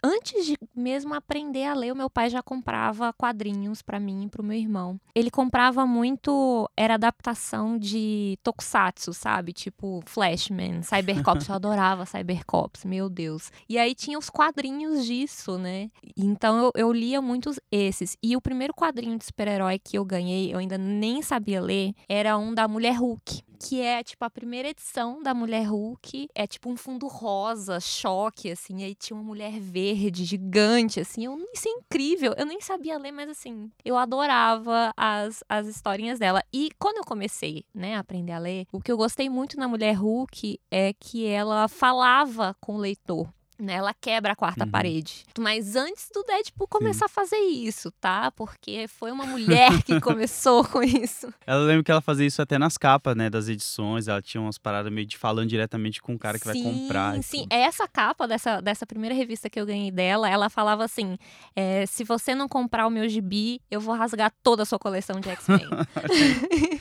Antes 0.02 0.46
de 0.46 0.56
mesmo 0.74 1.14
aprender 1.14 1.64
a 1.64 1.74
ler, 1.74 1.92
o 1.92 1.96
meu 1.96 2.10
pai 2.10 2.30
já 2.30 2.42
comprava 2.42 3.12
quadrinhos 3.12 3.82
para 3.82 4.00
mim 4.00 4.24
e 4.24 4.28
pro 4.28 4.42
meu 4.42 4.56
irmão. 4.56 5.00
Ele 5.14 5.30
comprava 5.30 5.86
muito, 5.86 6.68
era 6.76 6.94
adaptação 6.94 7.78
de 7.78 8.38
tokusatsu, 8.42 9.12
sabe? 9.12 9.52
Tipo 9.52 10.02
Flashman, 10.06 10.82
Cybercops, 10.82 11.48
eu 11.48 11.54
adorava 11.56 12.06
Cybercops, 12.06 12.84
meu 12.84 13.08
Deus. 13.08 13.50
E 13.68 13.78
aí 13.78 13.94
tinha 13.94 14.18
os 14.18 14.30
quadrinhos 14.30 15.04
disso, 15.04 15.58
né? 15.58 15.90
Então 16.16 16.58
eu, 16.58 16.72
eu 16.74 16.92
lia 16.92 17.20
muitos 17.20 17.58
esses. 17.70 18.16
E 18.22 18.36
o 18.36 18.40
primeiro 18.40 18.74
quadrinho 18.74 19.18
de 19.18 19.24
super-herói 19.24 19.78
que 19.78 19.98
eu 19.98 20.04
ganhei, 20.04 20.52
eu 20.52 20.58
ainda 20.58 20.78
nem 20.78 21.22
sabia 21.22 21.60
ler, 21.60 21.94
era 22.08 22.36
um 22.38 22.54
da 22.54 22.66
Mulher 22.66 22.94
Hulk 22.94 23.44
que 23.60 23.82
é 23.82 24.02
tipo 24.02 24.24
a 24.24 24.30
primeira 24.30 24.70
edição 24.70 25.22
da 25.22 25.34
Mulher 25.34 25.64
Hulk. 25.64 26.28
É 26.34 26.46
tipo 26.46 26.70
um 26.70 26.76
fundo 26.76 27.06
rosa, 27.06 27.78
choque, 27.78 28.50
assim. 28.50 28.82
Aí 28.82 28.94
tinha 28.94 29.14
uma 29.14 29.22
mulher 29.22 29.60
verde, 29.70 30.24
gigante, 30.24 31.00
assim. 31.00 31.24
Eu, 31.24 31.38
isso 31.52 31.68
é 31.68 31.72
incrível. 31.72 32.34
Eu 32.36 32.46
nem 32.46 32.60
sabia 32.60 32.98
ler, 32.98 33.12
mas 33.12 33.30
assim, 33.30 33.70
eu 33.84 33.96
adorava 33.96 34.92
as, 34.96 35.42
as 35.48 35.66
historinhas 35.66 36.18
dela. 36.18 36.42
E 36.52 36.70
quando 36.78 36.98
eu 36.98 37.04
comecei, 37.04 37.64
né, 37.74 37.96
a 37.96 38.00
aprender 38.00 38.32
a 38.32 38.38
ler, 38.38 38.66
o 38.72 38.80
que 38.80 38.90
eu 38.90 38.96
gostei 38.96 39.28
muito 39.28 39.56
na 39.56 39.68
Mulher 39.68 39.94
Hulk 39.94 40.58
é 40.70 40.92
que 40.92 41.26
ela 41.26 41.68
falava 41.68 42.56
com 42.60 42.76
o 42.76 42.78
leitor. 42.78 43.28
Né? 43.60 43.74
Ela 43.74 43.94
quebra 43.94 44.32
a 44.32 44.36
quarta 44.36 44.64
Uhum. 44.64 44.70
parede. 44.70 45.24
Mas 45.38 45.76
antes 45.76 46.08
do 46.12 46.22
Deadpool 46.22 46.66
começar 46.68 47.06
a 47.06 47.08
fazer 47.08 47.36
isso, 47.38 47.90
tá? 48.00 48.30
Porque 48.32 48.86
foi 48.88 49.10
uma 49.12 49.26
mulher 49.26 49.82
que 49.84 50.00
começou 50.00 50.64
com 50.64 50.82
isso. 50.82 51.32
Ela 51.46 51.60
lembra 51.60 51.84
que 51.84 51.90
ela 51.90 52.00
fazia 52.00 52.26
isso 52.26 52.40
até 52.42 52.58
nas 52.58 52.76
capas, 52.76 53.14
né, 53.16 53.28
das 53.30 53.48
edições. 53.48 54.08
Ela 54.08 54.22
tinha 54.22 54.40
umas 54.40 54.58
paradas 54.58 54.92
meio 54.92 55.06
de 55.06 55.16
falando 55.18 55.48
diretamente 55.48 56.00
com 56.00 56.14
o 56.14 56.18
cara 56.18 56.38
que 56.38 56.46
vai 56.46 56.60
comprar. 56.60 57.22
Sim, 57.22 57.42
tudo. 57.42 57.52
essa 57.52 57.86
capa 57.88 58.26
dessa, 58.26 58.60
dessa 58.60 58.86
primeira 58.86 59.14
revista 59.14 59.48
que 59.50 59.60
eu 59.60 59.66
ganhei 59.66 59.90
dela, 59.90 60.28
ela 60.28 60.48
falava 60.50 60.84
assim: 60.84 61.16
é, 61.54 61.84
se 61.86 62.04
você 62.04 62.34
não 62.34 62.48
comprar 62.48 62.86
o 62.86 62.90
meu 62.90 63.08
gibi, 63.08 63.60
eu 63.70 63.80
vou 63.80 63.94
rasgar 63.94 64.32
toda 64.42 64.62
a 64.62 64.66
sua 64.66 64.78
coleção 64.78 65.20
de 65.20 65.28
X-Men. 65.30 65.60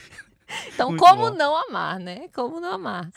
então, 0.74 0.88
Muito 0.90 1.00
como 1.00 1.30
bom. 1.30 1.36
não 1.36 1.56
amar, 1.68 1.98
né? 1.98 2.28
Como 2.34 2.60
não 2.60 2.72
amar? 2.72 3.10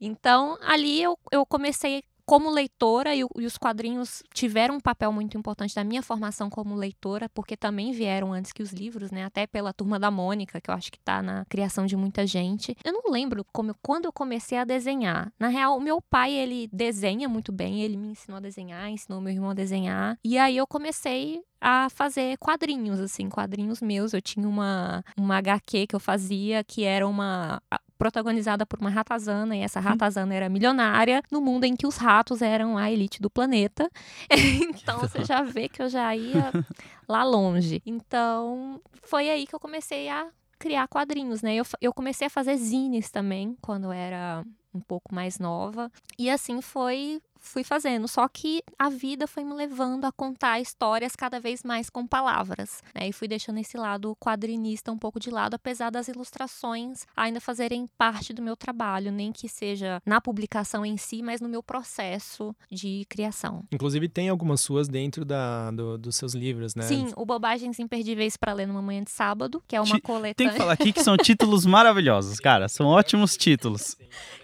Então, 0.00 0.56
ali 0.62 1.02
eu, 1.02 1.18
eu 1.32 1.44
comecei 1.44 2.04
como 2.28 2.50
leitora 2.50 3.14
e, 3.14 3.20
e 3.20 3.46
os 3.46 3.56
quadrinhos 3.56 4.22
tiveram 4.34 4.74
um 4.74 4.80
papel 4.80 5.10
muito 5.10 5.38
importante 5.38 5.74
na 5.74 5.82
minha 5.82 6.02
formação 6.02 6.50
como 6.50 6.74
leitora, 6.74 7.26
porque 7.30 7.56
também 7.56 7.90
vieram 7.90 8.34
antes 8.34 8.52
que 8.52 8.62
os 8.62 8.70
livros, 8.70 9.10
né? 9.10 9.24
Até 9.24 9.46
pela 9.46 9.72
Turma 9.72 9.98
da 9.98 10.10
Mônica, 10.10 10.60
que 10.60 10.68
eu 10.68 10.74
acho 10.74 10.92
que 10.92 11.00
tá 11.00 11.22
na 11.22 11.46
criação 11.46 11.86
de 11.86 11.96
muita 11.96 12.26
gente. 12.26 12.76
Eu 12.84 12.92
não 12.92 13.10
lembro 13.10 13.46
como, 13.50 13.74
quando 13.80 14.04
eu 14.04 14.12
comecei 14.12 14.58
a 14.58 14.64
desenhar. 14.66 15.32
Na 15.40 15.48
real, 15.48 15.78
o 15.78 15.80
meu 15.80 16.02
pai, 16.02 16.30
ele 16.30 16.68
desenha 16.70 17.30
muito 17.30 17.50
bem, 17.50 17.80
ele 17.80 17.96
me 17.96 18.08
ensinou 18.08 18.36
a 18.36 18.40
desenhar, 18.40 18.90
ensinou 18.90 19.22
meu 19.22 19.32
irmão 19.32 19.48
a 19.48 19.54
desenhar. 19.54 20.18
E 20.22 20.36
aí 20.36 20.58
eu 20.58 20.66
comecei 20.66 21.42
a 21.58 21.88
fazer 21.88 22.36
quadrinhos, 22.36 23.00
assim, 23.00 23.30
quadrinhos 23.30 23.80
meus. 23.80 24.12
Eu 24.12 24.20
tinha 24.20 24.46
uma, 24.46 25.02
uma 25.16 25.38
HQ 25.38 25.86
que 25.86 25.96
eu 25.96 26.00
fazia, 26.00 26.62
que 26.62 26.84
era 26.84 27.08
uma 27.08 27.62
protagonizada 27.98 28.64
por 28.64 28.78
uma 28.78 28.88
ratazana, 28.88 29.56
e 29.56 29.60
essa 29.60 29.80
ratazana 29.80 30.32
era 30.34 30.48
milionária, 30.48 31.22
no 31.30 31.40
mundo 31.40 31.64
em 31.64 31.74
que 31.74 31.86
os 31.86 31.96
ratos 31.96 32.40
eram 32.40 32.78
a 32.78 32.90
elite 32.90 33.20
do 33.20 33.28
planeta. 33.28 33.90
então 34.30 35.00
você 35.00 35.24
já 35.24 35.42
vê 35.42 35.68
que 35.68 35.82
eu 35.82 35.88
já 35.88 36.14
ia 36.14 36.52
lá 37.08 37.24
longe. 37.24 37.82
Então 37.84 38.80
foi 39.02 39.28
aí 39.28 39.46
que 39.46 39.54
eu 39.54 39.60
comecei 39.60 40.08
a 40.08 40.28
criar 40.58 40.88
quadrinhos, 40.88 41.42
né? 41.42 41.54
Eu, 41.54 41.64
eu 41.80 41.92
comecei 41.92 42.26
a 42.28 42.30
fazer 42.30 42.56
zines 42.56 43.10
também, 43.10 43.56
quando 43.60 43.84
eu 43.84 43.92
era 43.92 44.44
um 44.72 44.80
pouco 44.80 45.14
mais 45.14 45.38
nova. 45.38 45.90
E 46.18 46.30
assim 46.30 46.60
foi 46.60 47.20
fui 47.40 47.64
fazendo. 47.64 48.06
Só 48.08 48.26
que 48.28 48.62
a 48.78 48.88
vida 48.88 49.26
foi 49.26 49.44
me 49.44 49.54
levando 49.54 50.04
a 50.04 50.12
contar 50.12 50.60
histórias 50.60 51.14
cada 51.16 51.40
vez 51.40 51.62
mais 51.62 51.88
com 51.90 52.06
palavras. 52.06 52.82
Né? 52.94 53.08
E 53.08 53.12
fui 53.12 53.26
deixando 53.28 53.58
esse 53.58 53.76
lado 53.76 54.16
quadrinista 54.20 54.92
um 54.92 54.98
pouco 54.98 55.18
de 55.20 55.30
lado, 55.30 55.54
apesar 55.54 55.90
das 55.90 56.08
ilustrações 56.08 57.06
ainda 57.16 57.40
fazerem 57.40 57.88
parte 57.98 58.32
do 58.32 58.42
meu 58.42 58.56
trabalho, 58.56 59.10
nem 59.12 59.32
que 59.32 59.48
seja 59.48 60.00
na 60.04 60.20
publicação 60.20 60.84
em 60.84 60.96
si, 60.96 61.22
mas 61.22 61.40
no 61.40 61.48
meu 61.48 61.62
processo 61.62 62.54
de 62.70 63.04
criação. 63.08 63.64
Inclusive, 63.72 64.08
tem 64.08 64.28
algumas 64.28 64.60
suas 64.60 64.88
dentro 64.88 65.24
da, 65.24 65.70
do- 65.70 65.98
dos 65.98 66.16
seus 66.16 66.34
livros, 66.34 66.74
né? 66.74 66.82
Sim, 66.84 67.12
o 67.16 67.24
Bobagens 67.24 67.78
Imperdíveis 67.78 68.36
para 68.36 68.52
Ler 68.52 68.66
numa 68.66 68.82
Manhã 68.82 69.02
de 69.02 69.10
Sábado, 69.10 69.62
que 69.66 69.74
é 69.76 69.80
uma 69.80 69.96
Ti- 69.96 70.02
coletânea. 70.02 70.34
Tem 70.34 70.48
que 70.50 70.56
falar 70.56 70.72
aqui 70.72 70.92
que 70.92 71.02
são 71.02 71.16
títulos 71.18 71.64
maravilhosos, 71.66 72.38
cara. 72.40 72.68
São 72.68 72.86
ótimos 72.86 73.36
títulos. 73.36 73.96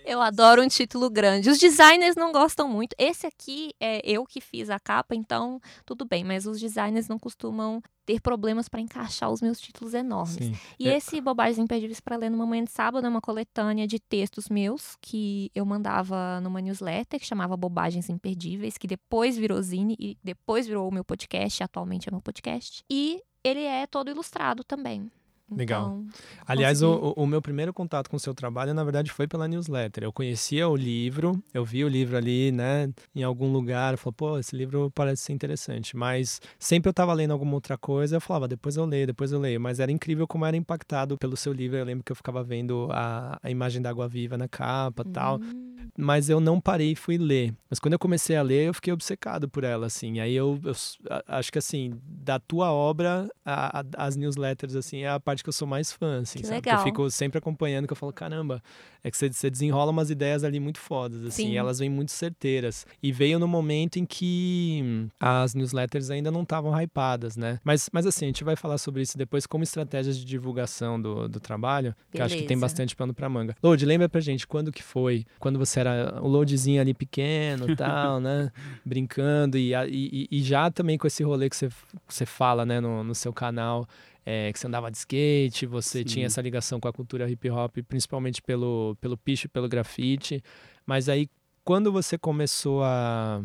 Eu 0.05 0.21
adoro 0.21 0.63
um 0.63 0.69
título 0.69 1.09
grande. 1.09 1.49
Os 1.49 1.59
designers 1.59 2.17
não 2.17 2.33
gostam 2.33 2.69
muito. 2.69 2.84
Esse 2.99 3.27
aqui 3.27 3.73
é 3.81 4.01
eu 4.05 4.25
que 4.25 4.41
fiz 4.41 4.71
a 4.71 4.79
capa, 4.79 5.15
então 5.15 5.61
tudo 5.85 6.05
bem, 6.05 6.25
mas 6.25 6.47
os 6.47 6.61
designers 6.61 7.09
não 7.09 7.19
costumam 7.19 7.83
ter 8.07 8.21
problemas 8.21 8.69
para 8.69 8.81
encaixar 8.81 9.31
os 9.31 9.41
meus 9.41 9.59
títulos 9.59 9.95
enormes. 9.95 10.35
Sim. 10.35 10.55
E 10.79 10.89
É. 10.89 10.97
esse 10.97 11.21
Bobagens 11.21 11.59
Imperdíveis 11.59 12.01
para 12.01 12.17
Ler 12.17 12.31
numa 12.31 12.45
Manhã 12.45 12.65
de 12.65 12.71
Sábado 12.71 13.07
é 13.07 13.09
uma 13.09 13.21
coletânea 13.21 13.87
de 13.87 13.99
textos 13.99 14.49
meus 14.51 14.97
que 15.01 15.51
eu 15.55 15.65
mandava 15.65 16.41
numa 16.41 16.61
newsletter 16.61 17.19
que 17.19 17.27
chamava 17.27 17.57
Bobagens 17.57 18.11
Imperdíveis, 18.11 18.77
que 18.77 18.87
depois 18.87 19.37
virou 19.39 19.61
zine 19.63 19.97
e 19.99 20.19
depois 20.23 20.67
virou 20.67 20.87
o 20.89 20.93
meu 20.93 21.05
podcast, 21.05 21.63
atualmente 21.63 22.09
é 22.09 22.13
meu 22.13 22.21
podcast. 22.21 22.85
E 22.91 23.23
ele 23.43 23.61
é 23.61 23.87
todo 23.87 24.11
ilustrado 24.11 24.63
também. 24.63 25.11
Legal. 25.51 25.87
Então, 26.03 26.07
Aliás, 26.47 26.83
o, 26.83 27.13
o- 27.17 27.27
meu 27.27 27.41
primeiro 27.41 27.73
contato 27.73 28.09
com 28.09 28.17
o 28.17 28.21
seu 28.21 28.35
trabalho, 28.35 28.73
na 28.75 28.83
verdade, 28.83 29.11
foi 29.13 29.27
pela 29.29 29.47
newsletter. 29.47 30.03
Eu 30.05 30.13
conhecia 30.13 30.69
o 30.69 30.75
livro, 30.75 31.41
eu 31.53 31.65
vi 31.65 31.85
o 31.85 31.89
livro 31.89 32.17
ali, 32.17 32.51
né, 32.51 32.91
em 33.15 33.23
algum 33.23 33.53
lugar, 33.53 33.95
eu 33.95 33.99
falei, 33.99 34.15
pô, 34.17 34.39
esse 34.39 34.57
livro 34.57 34.91
parece 34.95 35.23
ser 35.23 35.33
interessante. 35.33 35.97
Mas 35.97 36.41
sempre 36.59 36.89
eu 36.89 36.95
tava 36.95 37.13
lendo 37.13 37.33
alguma 37.33 37.55
outra 37.55 37.77
coisa, 37.77 38.17
eu 38.17 38.21
falava, 38.21 38.49
depois 38.49 38.77
eu 38.77 38.85
leio, 38.85 39.07
depois 39.07 39.33
eu 39.33 39.39
leio. 39.39 39.61
Mas 39.61 39.81
era 39.81 39.93
incrível 39.93 40.27
como 40.27 40.45
era 40.47 40.57
impactado 40.57 41.17
pelo 41.19 41.37
seu 41.37 41.53
livro. 41.53 41.77
Eu 41.77 41.85
lembro 41.85 42.05
que 42.05 42.13
eu 42.13 42.17
ficava 42.17 42.43
vendo 42.43 42.89
a, 42.91 43.39
a 43.43 43.51
imagem 43.51 43.83
da 43.83 43.91
água 43.91 44.09
viva 44.09 44.37
na 44.39 44.49
capa 44.49 45.03
e 45.07 45.11
tal. 45.11 45.39
hum, 45.41 45.65
mas 45.97 46.29
eu 46.29 46.41
não 46.41 46.61
parei 46.61 46.93
e 46.93 46.97
fui 46.97 47.17
ler. 47.19 47.55
Mas 47.71 47.79
quando 47.79 47.93
eu 47.93 47.99
comecei 47.99 48.35
a 48.37 48.43
ler, 48.43 48.69
eu 48.69 48.75
fiquei 48.75 48.93
obcecado 48.93 49.49
por 49.49 49.63
ela, 49.65 49.87
assim. 49.87 50.19
Aí 50.19 50.35
eu, 50.35 50.59
eu 50.65 50.73
acho 51.29 51.53
que, 51.53 51.59
assim, 51.59 51.93
da 52.05 52.39
tua 52.39 52.73
obra, 52.73 53.29
a- 53.45 53.81
a- 53.81 53.85
as 54.07 54.17
newsletters, 54.17 54.75
assim, 54.77 55.03
é 55.03 55.09
a 55.11 55.21
parte 55.21 55.34
que 55.43 55.49
eu 55.49 55.53
sou 55.53 55.67
mais 55.67 55.91
fã, 55.93 56.21
assim, 56.21 56.39
Que 56.41 56.45
sabe? 56.47 56.57
legal. 56.57 56.79
eu 56.79 56.85
fico 56.85 57.11
sempre 57.11 57.39
acompanhando, 57.39 57.87
que 57.87 57.93
eu 57.93 57.97
falo, 57.97 58.13
caramba, 58.13 58.63
é 59.03 59.11
que 59.11 59.17
você, 59.17 59.33
você 59.33 59.51
desenrola 59.51 59.91
umas 59.91 60.11
ideias 60.11 60.45
ali 60.45 60.61
muito 60.61 60.79
fodas, 60.79 61.25
assim, 61.25 61.45
Sim. 61.45 61.53
e 61.53 61.57
elas 61.57 61.79
vêm 61.79 61.89
muito 61.91 62.13
certeiras. 62.13 62.87
E 63.03 63.11
veio 63.11 63.39
no 63.39 63.49
momento 63.49 63.99
em 63.99 64.05
que 64.07 65.09
as 65.19 65.55
newsletters 65.55 66.11
ainda 66.11 66.31
não 66.31 66.43
estavam 66.43 66.73
hypadas, 66.81 67.37
né? 67.37 67.59
Mas, 67.65 67.89
mas, 67.93 68.07
assim, 68.07 68.27
a 68.27 68.29
gente 68.29 68.45
vai 68.45 68.57
falar 68.57 68.79
sobre 68.79 69.03
isso 69.03 69.17
depois 69.19 69.47
como 69.47 69.65
estratégias 69.65 70.17
de 70.19 70.25
divulgação 70.25 71.01
do, 71.01 71.29
do 71.29 71.41
trabalho, 71.41 71.95
que 72.11 72.21
eu 72.21 72.25
acho 72.25 72.35
que 72.35 72.43
tem 72.43 72.57
Beleza. 72.57 72.61
bastante 72.67 72.95
pano 72.97 73.13
pra 73.15 73.29
manga. 73.29 73.55
Load, 73.63 73.85
lembra 73.85 74.09
pra 74.09 74.21
gente 74.21 74.47
quando 74.47 74.71
que 74.73 74.83
foi? 74.83 75.25
Quando 75.39 75.59
você 75.59 75.81
era 75.81 76.21
o 76.23 76.29
loadzinho 76.29 76.81
ali 76.81 76.95
pequeno 76.95 77.71
e 77.71 77.77
tal, 77.77 78.21
né? 78.21 78.51
Brincando 78.85 79.57
e, 79.59 79.73
e, 79.75 79.89
e- 79.89 80.29
e 80.31 80.43
já 80.43 80.71
também 80.71 80.99
com 80.99 81.07
esse 81.07 81.23
rolê 81.23 81.49
que 81.49 81.57
você, 81.57 81.69
você 82.09 82.27
fala, 82.27 82.65
né, 82.67 82.81
no, 82.81 83.03
no 83.03 83.15
seu 83.15 83.33
canal, 83.33 83.87
é, 84.25 84.53
que 84.53 84.59
você 84.59 84.67
andava 84.67 84.91
de 84.91 84.97
skate, 84.97 85.67
você 85.67 85.99
Sim. 85.99 86.05
tinha 86.05 86.27
essa 86.27 86.41
ligação 86.41 86.81
com 86.81 86.89
a 86.89 86.93
cultura 86.93 87.29
hip 87.29 87.51
hop, 87.51 87.79
principalmente 87.87 88.41
pelo, 88.41 88.97
pelo 89.01 89.17
picho 89.17 89.47
e 89.47 89.49
pelo 89.49 89.69
grafite. 89.69 90.43
Mas 90.87 91.09
aí, 91.09 91.29
quando 91.63 91.93
você 91.93 92.17
começou 92.17 92.83
a, 92.83 93.43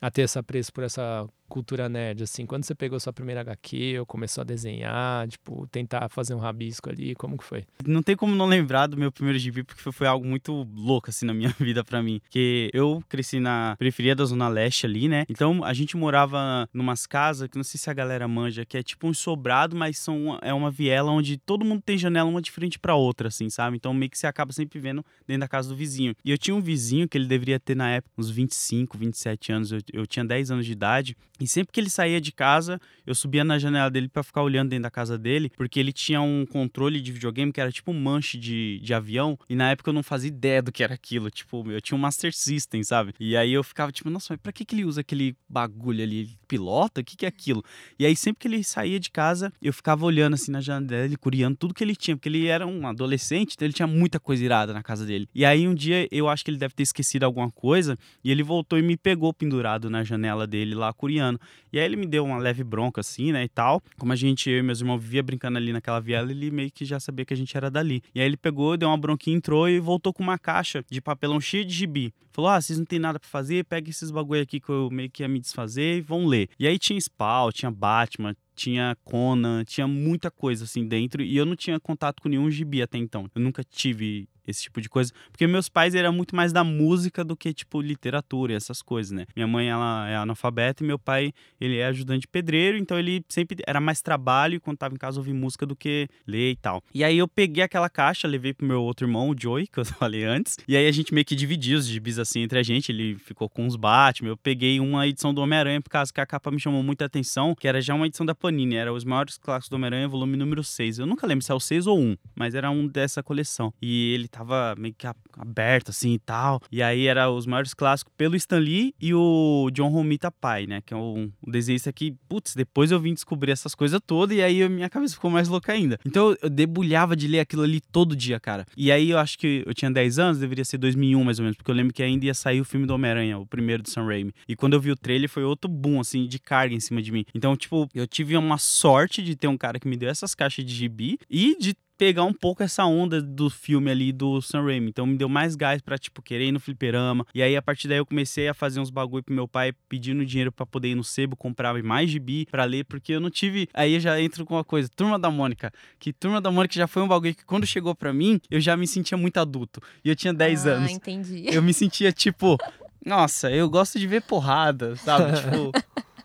a 0.00 0.10
ter 0.10 0.22
essa 0.22 0.40
apreço 0.40 0.72
por 0.72 0.84
essa 0.84 1.28
cultura 1.50 1.88
nerd, 1.88 2.22
assim, 2.22 2.46
quando 2.46 2.64
você 2.64 2.74
pegou 2.74 2.98
sua 2.98 3.12
primeira 3.12 3.42
HQ 3.42 3.98
ou 3.98 4.06
começou 4.06 4.40
a 4.40 4.44
desenhar, 4.44 5.28
tipo, 5.28 5.66
tentar 5.66 6.08
fazer 6.08 6.34
um 6.34 6.38
rabisco 6.38 6.88
ali, 6.88 7.14
como 7.14 7.36
que 7.36 7.44
foi? 7.44 7.64
Não 7.84 8.02
tem 8.02 8.16
como 8.16 8.34
não 8.34 8.46
lembrar 8.46 8.86
do 8.86 8.96
meu 8.96 9.12
primeiro 9.12 9.38
gibi, 9.38 9.62
porque 9.62 9.92
foi, 9.92 10.06
algo 10.06 10.26
muito 10.26 10.66
louco, 10.74 11.10
assim, 11.10 11.26
na 11.26 11.34
minha 11.34 11.54
vida 11.60 11.84
pra 11.84 12.02
mim. 12.02 12.20
Porque 12.20 12.70
eu 12.72 13.02
cresci 13.08 13.40
na 13.40 13.76
periferia 13.78 14.14
da 14.14 14.24
Zona 14.24 14.48
Leste 14.48 14.86
ali, 14.86 15.08
né? 15.08 15.24
Então 15.28 15.62
a 15.64 15.74
gente 15.74 15.96
morava 15.96 16.68
numas 16.72 17.06
casas, 17.06 17.48
que 17.48 17.56
não 17.56 17.64
sei 17.64 17.78
se 17.78 17.90
a 17.90 17.94
galera 17.94 18.26
manja, 18.28 18.64
que 18.64 18.78
é 18.78 18.82
tipo 18.82 19.06
um 19.06 19.12
sobrado, 19.12 19.76
mas 19.76 19.98
são, 19.98 20.38
é 20.40 20.54
uma 20.54 20.70
viela 20.70 21.10
onde 21.10 21.36
todo 21.36 21.64
mundo 21.64 21.82
tem 21.84 21.98
janela 21.98 22.30
uma 22.30 22.40
de 22.40 22.50
frente 22.50 22.78
pra 22.78 22.94
outra, 22.94 23.28
assim, 23.28 23.50
sabe? 23.50 23.76
Então 23.76 23.92
meio 23.92 24.10
que 24.10 24.18
você 24.18 24.26
acaba 24.26 24.52
sempre 24.52 24.78
vendo 24.78 25.04
dentro 25.26 25.40
da 25.40 25.48
casa 25.48 25.68
do 25.68 25.76
vizinho. 25.76 26.14
E 26.24 26.30
eu 26.30 26.38
tinha 26.38 26.54
um 26.54 26.60
vizinho 26.60 27.08
que 27.08 27.18
ele 27.18 27.26
deveria 27.26 27.58
ter 27.58 27.76
na 27.76 27.90
época 27.90 28.14
uns 28.16 28.30
25, 28.30 28.96
27 28.96 29.52
anos, 29.52 29.72
eu, 29.72 29.80
eu 29.92 30.06
tinha 30.06 30.24
10 30.24 30.50
anos 30.50 30.66
de 30.66 30.72
idade. 30.72 31.16
E 31.40 31.48
sempre 31.48 31.72
que 31.72 31.80
ele 31.80 31.88
saía 31.88 32.20
de 32.20 32.30
casa, 32.30 32.80
eu 33.06 33.14
subia 33.14 33.42
na 33.42 33.58
janela 33.58 33.90
dele 33.90 34.08
pra 34.08 34.22
ficar 34.22 34.42
olhando 34.42 34.70
dentro 34.70 34.82
da 34.82 34.90
casa 34.90 35.16
dele, 35.16 35.50
porque 35.56 35.80
ele 35.80 35.92
tinha 35.92 36.20
um 36.20 36.44
controle 36.44 37.00
de 37.00 37.10
videogame 37.10 37.52
que 37.52 37.60
era 37.60 37.72
tipo 37.72 37.90
um 37.90 37.98
manche 37.98 38.38
de, 38.38 38.78
de 38.80 38.92
avião, 38.92 39.38
e 39.48 39.54
na 39.54 39.70
época 39.70 39.88
eu 39.88 39.94
não 39.94 40.02
fazia 40.02 40.28
ideia 40.28 40.62
do 40.62 40.70
que 40.70 40.84
era 40.84 40.94
aquilo. 40.94 41.30
Tipo, 41.30 41.70
eu 41.70 41.80
tinha 41.80 41.96
um 41.96 42.00
Master 42.00 42.34
System, 42.34 42.84
sabe? 42.84 43.14
E 43.18 43.36
aí 43.36 43.52
eu 43.52 43.62
ficava 43.64 43.90
tipo, 43.90 44.10
nossa, 44.10 44.34
mas 44.34 44.40
pra 44.40 44.52
que, 44.52 44.64
que 44.64 44.74
ele 44.74 44.84
usa 44.84 45.00
aquele 45.00 45.34
bagulho 45.48 46.02
ali? 46.02 46.18
Ele 46.20 46.38
pilota? 46.46 47.00
O 47.00 47.04
que, 47.04 47.16
que 47.16 47.24
é 47.24 47.28
aquilo? 47.28 47.64
E 47.98 48.04
aí 48.04 48.14
sempre 48.14 48.40
que 48.40 48.48
ele 48.48 48.62
saía 48.62 49.00
de 49.00 49.10
casa, 49.10 49.52
eu 49.62 49.72
ficava 49.72 50.04
olhando 50.04 50.34
assim 50.34 50.50
na 50.50 50.60
janela 50.60 50.86
dele, 50.86 51.16
curiando 51.16 51.56
tudo 51.56 51.72
que 51.72 51.82
ele 51.82 51.96
tinha, 51.96 52.16
porque 52.16 52.28
ele 52.28 52.46
era 52.46 52.66
um 52.66 52.86
adolescente, 52.86 53.54
então 53.54 53.66
ele 53.66 53.72
tinha 53.72 53.86
muita 53.86 54.20
coisa 54.20 54.44
irada 54.44 54.72
na 54.72 54.82
casa 54.82 55.06
dele. 55.06 55.28
E 55.34 55.44
aí 55.44 55.66
um 55.66 55.74
dia 55.74 56.06
eu 56.10 56.28
acho 56.28 56.44
que 56.44 56.50
ele 56.50 56.58
deve 56.58 56.74
ter 56.74 56.82
esquecido 56.82 57.24
alguma 57.24 57.50
coisa, 57.50 57.98
e 58.22 58.30
ele 58.30 58.42
voltou 58.42 58.78
e 58.78 58.82
me 58.82 58.96
pegou 58.96 59.32
pendurado 59.32 59.88
na 59.88 60.02
janela 60.04 60.46
dele 60.46 60.74
lá, 60.74 60.92
curiando. 60.92 61.29
E 61.72 61.78
aí 61.78 61.84
ele 61.84 61.96
me 61.96 62.06
deu 62.06 62.24
uma 62.24 62.38
leve 62.38 62.64
bronca 62.64 63.00
assim, 63.00 63.32
né, 63.32 63.44
e 63.44 63.48
tal. 63.48 63.82
Como 63.98 64.12
a 64.12 64.16
gente, 64.16 64.48
eu 64.48 64.58
e 64.58 64.62
meus 64.62 64.80
irmãos 64.80 64.98
vivia 64.98 65.22
brincando 65.22 65.58
ali 65.58 65.72
naquela 65.72 66.00
viela, 66.00 66.30
ele 66.30 66.50
meio 66.50 66.70
que 66.70 66.84
já 66.84 66.98
sabia 66.98 67.24
que 67.24 67.34
a 67.34 67.36
gente 67.36 67.56
era 67.56 67.70
dali. 67.70 68.02
E 68.14 68.20
aí 68.20 68.26
ele 68.26 68.36
pegou, 68.36 68.76
deu 68.76 68.88
uma 68.88 68.96
bronquinha, 68.98 69.36
entrou 69.36 69.68
e 69.68 69.78
voltou 69.78 70.12
com 70.12 70.22
uma 70.22 70.38
caixa 70.38 70.84
de 70.90 71.00
papelão 71.00 71.40
cheio 71.40 71.64
de 71.64 71.74
gibi. 71.74 72.12
Falou: 72.32 72.50
"Ah, 72.50 72.60
vocês 72.60 72.78
não 72.78 72.86
tem 72.86 72.98
nada 72.98 73.18
pra 73.18 73.28
fazer, 73.28 73.64
pega 73.64 73.90
esses 73.90 74.10
bagulho 74.10 74.42
aqui 74.42 74.60
que 74.60 74.68
eu 74.68 74.88
meio 74.90 75.10
que 75.10 75.22
ia 75.22 75.28
me 75.28 75.40
desfazer 75.40 75.98
e 75.98 76.00
vão 76.00 76.26
ler". 76.26 76.48
E 76.58 76.66
aí 76.66 76.78
tinha 76.78 77.00
Spawn, 77.00 77.50
tinha 77.50 77.70
Batman, 77.70 78.36
tinha 78.54 78.96
Conan, 79.04 79.64
tinha 79.64 79.86
muita 79.86 80.30
coisa 80.30 80.64
assim 80.64 80.86
dentro 80.86 81.22
e 81.22 81.36
eu 81.36 81.46
não 81.46 81.56
tinha 81.56 81.78
contato 81.80 82.22
com 82.22 82.28
nenhum 82.28 82.50
gibi 82.50 82.82
até 82.82 82.98
então. 82.98 83.28
Eu 83.34 83.40
nunca 83.40 83.62
tive 83.64 84.28
esse 84.50 84.64
tipo 84.64 84.80
de 84.80 84.88
coisa. 84.88 85.12
Porque 85.30 85.46
meus 85.46 85.68
pais 85.68 85.94
eram 85.94 86.12
muito 86.12 86.34
mais 86.34 86.52
da 86.52 86.62
música 86.62 87.24
do 87.24 87.36
que, 87.36 87.52
tipo, 87.52 87.80
literatura 87.80 88.52
e 88.52 88.56
essas 88.56 88.82
coisas, 88.82 89.12
né? 89.12 89.26
Minha 89.34 89.46
mãe, 89.46 89.68
ela 89.68 90.08
é 90.08 90.16
analfabeta 90.16 90.82
e 90.82 90.86
meu 90.86 90.98
pai, 90.98 91.32
ele 91.60 91.78
é 91.78 91.86
ajudante 91.86 92.26
pedreiro, 92.26 92.76
então 92.76 92.98
ele 92.98 93.24
sempre 93.28 93.58
era 93.66 93.80
mais 93.80 94.02
trabalho 94.02 94.60
quando 94.60 94.78
tava 94.78 94.94
em 94.94 94.98
casa 94.98 95.18
ouvir 95.18 95.32
música 95.32 95.64
do 95.64 95.76
que 95.76 96.08
ler 96.26 96.52
e 96.52 96.56
tal. 96.56 96.82
E 96.92 97.02
aí 97.04 97.18
eu 97.18 97.28
peguei 97.28 97.62
aquela 97.62 97.88
caixa, 97.88 98.28
levei 98.28 98.52
pro 98.52 98.66
meu 98.66 98.82
outro 98.82 99.06
irmão, 99.06 99.30
o 99.30 99.34
Joey, 99.38 99.66
que 99.66 99.78
eu 99.78 99.84
falei 100.00 100.24
antes, 100.24 100.56
e 100.66 100.76
aí 100.76 100.86
a 100.86 100.92
gente 100.92 101.14
meio 101.14 101.24
que 101.24 101.34
dividiu 101.34 101.78
os 101.78 101.86
gibis 101.86 102.18
assim 102.18 102.40
entre 102.40 102.58
a 102.58 102.62
gente, 102.62 102.90
ele 102.90 103.16
ficou 103.16 103.48
com 103.48 103.66
os 103.66 103.76
Batman, 103.76 104.30
eu 104.30 104.36
peguei 104.36 104.80
uma 104.80 105.06
edição 105.06 105.32
do 105.32 105.40
Homem-Aranha 105.40 105.80
por 105.80 105.90
causa 105.90 106.12
que 106.12 106.20
a 106.20 106.26
capa 106.26 106.50
me 106.50 106.60
chamou 106.60 106.82
muita 106.82 107.04
atenção, 107.04 107.54
que 107.54 107.68
era 107.68 107.80
já 107.80 107.94
uma 107.94 108.06
edição 108.06 108.26
da 108.26 108.34
Panini, 108.50 108.74
era 108.74 108.92
os 108.92 109.04
maiores 109.04 109.38
clássicos 109.38 109.68
do 109.68 109.76
Homem-Aranha, 109.76 110.08
volume 110.08 110.36
número 110.36 110.64
6. 110.64 110.98
Eu 110.98 111.06
nunca 111.06 111.24
lembro 111.24 111.44
se 111.44 111.52
é 111.52 111.54
o 111.54 111.60
6 111.60 111.86
ou 111.86 112.00
1, 112.00 112.16
mas 112.34 112.54
era 112.54 112.68
um 112.68 112.86
dessa 112.86 113.22
coleção. 113.22 113.72
E 113.80 114.12
ele 114.12 114.26
tava 114.26 114.74
meio 114.76 114.92
que 114.92 115.06
aberto 115.38 115.90
assim 115.90 116.14
e 116.14 116.18
tal. 116.18 116.60
E 116.70 116.82
aí 116.82 117.06
era 117.06 117.30
os 117.30 117.46
maiores 117.46 117.72
clássicos 117.72 118.12
pelo 118.16 118.34
Stan 118.34 118.58
Lee 118.58 118.92
e 119.00 119.14
o 119.14 119.70
John 119.72 119.88
Romita 119.88 120.32
Pai, 120.32 120.66
né? 120.66 120.82
Que 120.84 120.92
é 120.92 120.96
um, 120.96 121.30
desenhista 121.46 121.92
que, 121.92 122.16
putz, 122.28 122.56
depois 122.56 122.90
eu 122.90 122.98
vim 122.98 123.14
descobrir 123.14 123.52
essas 123.52 123.74
coisas 123.74 124.00
todas 124.04 124.36
e 124.36 124.42
aí 124.42 124.68
minha 124.68 124.90
cabeça 124.90 125.14
ficou 125.14 125.30
mais 125.30 125.46
louca 125.48 125.72
ainda. 125.72 125.98
Então 126.04 126.36
eu 126.42 126.50
debulhava 126.50 127.14
de 127.14 127.28
ler 127.28 127.40
aquilo 127.40 127.62
ali 127.62 127.80
todo 127.80 128.16
dia, 128.16 128.40
cara. 128.40 128.66
E 128.76 128.90
aí 128.90 129.10
eu 129.10 129.18
acho 129.18 129.38
que 129.38 129.62
eu 129.64 129.72
tinha 129.72 129.90
10 129.90 130.18
anos, 130.18 130.38
deveria 130.38 130.64
ser 130.64 130.78
2001 130.78 131.22
mais 131.22 131.38
ou 131.38 131.44
menos, 131.44 131.56
porque 131.56 131.70
eu 131.70 131.74
lembro 131.74 131.94
que 131.94 132.02
ainda 132.02 132.26
ia 132.26 132.34
sair 132.34 132.60
o 132.60 132.64
filme 132.64 132.84
do 132.84 132.94
Homem-Aranha, 132.94 133.38
o 133.38 133.46
primeiro 133.46 133.82
do 133.82 133.90
Sam 133.90 134.06
Raimi. 134.06 134.32
E 134.48 134.56
quando 134.56 134.72
eu 134.72 134.80
vi 134.80 134.90
o 134.90 134.96
trailer 134.96 135.28
foi 135.28 135.44
outro 135.44 135.70
boom, 135.70 136.00
assim, 136.00 136.26
de 136.26 136.38
carga 136.40 136.74
em 136.74 136.80
cima 136.80 137.00
de 137.00 137.12
mim. 137.12 137.24
Então, 137.34 137.56
tipo, 137.56 137.88
eu 137.94 138.06
tive 138.06 138.29
uma 138.38 138.58
sorte 138.58 139.22
de 139.22 139.34
ter 139.36 139.48
um 139.48 139.56
cara 139.56 139.78
que 139.78 139.88
me 139.88 139.96
deu 139.96 140.08
essas 140.08 140.34
caixas 140.34 140.64
de 140.64 140.72
gibi 140.72 141.18
e 141.28 141.56
de 141.58 141.74
pegar 142.00 142.24
um 142.24 142.32
pouco 142.32 142.62
essa 142.62 142.82
onda 142.86 143.20
do 143.20 143.50
filme 143.50 143.90
ali 143.90 144.10
do 144.10 144.40
Sam 144.40 144.64
Raimi. 144.64 144.88
Então 144.88 145.04
me 145.04 145.18
deu 145.18 145.28
mais 145.28 145.54
gás 145.54 145.82
para 145.82 145.98
tipo 145.98 146.22
querer 146.22 146.46
ir 146.46 146.52
no 146.52 146.58
fliperama. 146.58 147.26
E 147.34 147.42
aí 147.42 147.54
a 147.54 147.60
partir 147.60 147.88
daí 147.88 147.98
eu 147.98 148.06
comecei 148.06 148.48
a 148.48 148.54
fazer 148.54 148.80
uns 148.80 148.88
bagulho 148.88 149.22
pro 149.22 149.34
meu 149.34 149.46
pai 149.46 149.74
pedindo 149.86 150.24
dinheiro 150.24 150.50
para 150.50 150.64
poder 150.64 150.88
ir 150.88 150.94
no 150.94 151.04
sebo, 151.04 151.36
comprava 151.36 151.82
mais 151.82 152.08
gibi 152.08 152.46
para 152.50 152.64
ler, 152.64 152.86
porque 152.86 153.12
eu 153.12 153.20
não 153.20 153.28
tive. 153.28 153.68
Aí 153.74 153.92
eu 153.92 154.00
já 154.00 154.18
entro 154.18 154.46
com 154.46 154.54
uma 154.54 154.64
coisa, 154.64 154.88
Turma 154.88 155.18
da 155.18 155.30
Mônica, 155.30 155.70
que 155.98 156.10
Turma 156.10 156.40
da 156.40 156.50
Mônica 156.50 156.74
já 156.74 156.86
foi 156.86 157.02
um 157.02 157.08
bagulho 157.08 157.34
que 157.34 157.44
quando 157.44 157.66
chegou 157.66 157.94
para 157.94 158.14
mim, 158.14 158.40
eu 158.50 158.62
já 158.62 158.78
me 158.78 158.86
sentia 158.86 159.18
muito 159.18 159.36
adulto. 159.36 159.82
E 160.02 160.08
eu 160.08 160.16
tinha 160.16 160.32
10 160.32 160.66
ah, 160.66 160.70
anos. 160.70 160.90
entendi. 160.90 161.44
Eu 161.54 161.60
me 161.60 161.74
sentia 161.74 162.10
tipo, 162.10 162.56
nossa, 163.04 163.50
eu 163.50 163.68
gosto 163.68 163.98
de 163.98 164.06
ver 164.06 164.22
porrada, 164.22 164.96
sabe? 164.96 165.32
tipo, 165.36 165.70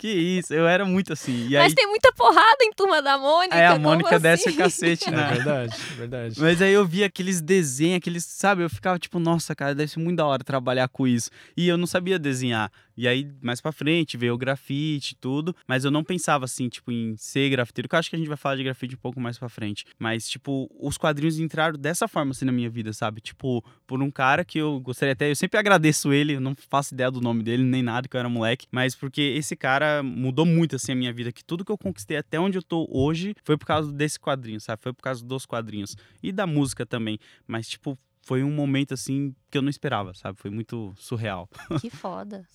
que 0.05 0.12
isso, 0.39 0.53
eu 0.53 0.67
era 0.67 0.85
muito 0.85 1.13
assim. 1.13 1.47
E 1.47 1.53
Mas 1.53 1.71
aí, 1.71 1.75
tem 1.75 1.88
muita 1.88 2.12
porrada 2.13 2.63
em 2.63 2.71
Turma 2.74 3.01
da 3.01 3.17
Mônica. 3.17 3.55
é, 3.55 3.67
a 3.67 3.79
Mônica 3.79 4.15
assim? 4.15 4.21
desce 4.24 4.50
o 4.50 4.55
cacete, 4.55 5.07
É 5.09 5.12
né? 5.12 5.33
verdade, 5.33 5.75
é 5.91 5.95
verdade. 5.95 6.39
Mas 6.39 6.62
aí 6.62 6.74
eu 6.74 6.85
via 6.85 7.07
aqueles 7.07 7.41
desenhos, 7.41 7.97
aqueles, 7.97 8.24
sabe? 8.24 8.62
Eu 8.63 8.69
ficava 8.69 9.00
tipo, 9.00 9.17
nossa, 9.19 9.55
cara, 9.55 9.74
deve 9.74 9.91
ser 9.91 10.00
muito 10.00 10.17
da 10.17 10.25
hora 10.25 10.43
trabalhar 10.43 10.88
com 10.89 11.07
isso. 11.07 11.29
E 11.57 11.67
eu 11.67 11.77
não 11.77 11.88
sabia 11.88 12.19
desenhar. 12.19 12.71
E 12.97 13.09
aí, 13.09 13.29
mais 13.41 13.59
pra 13.59 13.74
frente, 13.74 14.15
veio 14.15 14.33
o 14.33 14.38
grafite 14.38 15.12
e 15.13 15.15
tudo. 15.15 15.53
Mas 15.67 15.83
eu 15.83 15.91
não 15.91 16.01
pensava 16.01 16.45
assim, 16.45 16.69
tipo, 16.69 16.91
em 16.93 17.15
ser 17.17 17.50
grafiteiro. 17.50 17.89
Que 17.89 17.95
eu 17.95 18.00
acho 18.00 18.09
que 18.09 18.15
a 18.15 18.19
gente 18.19 18.29
vai 18.29 18.38
falar 18.38 18.55
de 18.55 18.63
grafite 18.63 18.95
um 18.95 18.97
pouco 19.00 19.19
mais 19.19 19.38
pra 19.38 19.50
frente. 19.50 19.83
Mas, 20.00 20.29
tipo, 20.29 20.69
os 20.79 20.97
quadrinhos 20.97 21.38
entraram 21.38 21.77
dessa 21.77 22.07
forma 22.07 22.31
assim 22.31 22.45
na 22.45 22.53
minha 22.53 22.69
vida, 22.69 22.93
sabe? 22.93 23.19
Tipo, 23.19 23.62
por 23.85 24.01
um 24.01 24.09
cara 24.09 24.45
que 24.45 24.57
eu 24.59 24.79
gostaria 24.79 25.12
até. 25.12 25.29
Eu 25.29 25.35
sempre 25.35 25.59
agradeço 25.59 26.13
ele, 26.13 26.35
eu 26.35 26.39
não 26.41 26.55
faço 26.69 26.93
ideia 26.93 27.12
do 27.12 27.19
nome 27.19 27.43
dele, 27.43 27.63
nem 27.63 27.83
nada, 27.83 28.07
que 28.07 28.15
eu 28.15 28.19
era 28.19 28.29
moleque. 28.29 28.65
Mas 28.71 28.95
porque 28.95 29.21
esse 29.21 29.57
cara 29.57 29.95
mudou 30.04 30.46
muito 30.46 30.75
assim 30.75 30.92
a 30.92 30.96
minha 30.96 31.14
vida. 31.14 31.32
Que 31.32 31.44
tudo 31.44 31.64
que 31.66 31.72
eu 31.72 31.78
conquistei 31.78 32.18
até 32.18 32.40
onde 32.40 32.58
eu 32.58 32.64
tô 32.64 32.88
hoje 32.92 33.36
foi 33.44 33.58
por 33.58 33.66
causa 33.66 33.92
desse 33.92 34.20
quadrinho, 34.20 34.60
sabe? 34.60 34.82
Foi 34.82 34.94
por 34.94 35.02
causa 35.02 35.24
dos 35.24 35.46
quadrinhos. 35.46 35.96
E 36.22 36.32
da 36.32 36.48
música 36.48 36.86
também. 36.86 37.20
Mas, 37.48 37.68
tipo, 37.68 37.98
foi 38.25 38.44
um 38.44 38.51
momento 38.51 38.94
assim 38.94 39.34
que 39.50 39.58
eu 39.58 39.62
não 39.62 39.70
esperava, 39.70 40.13
sabe? 40.13 40.38
Foi 40.38 40.51
muito 40.51 40.94
surreal. 40.98 41.48
Que 41.79 41.89
foda. 41.89 42.46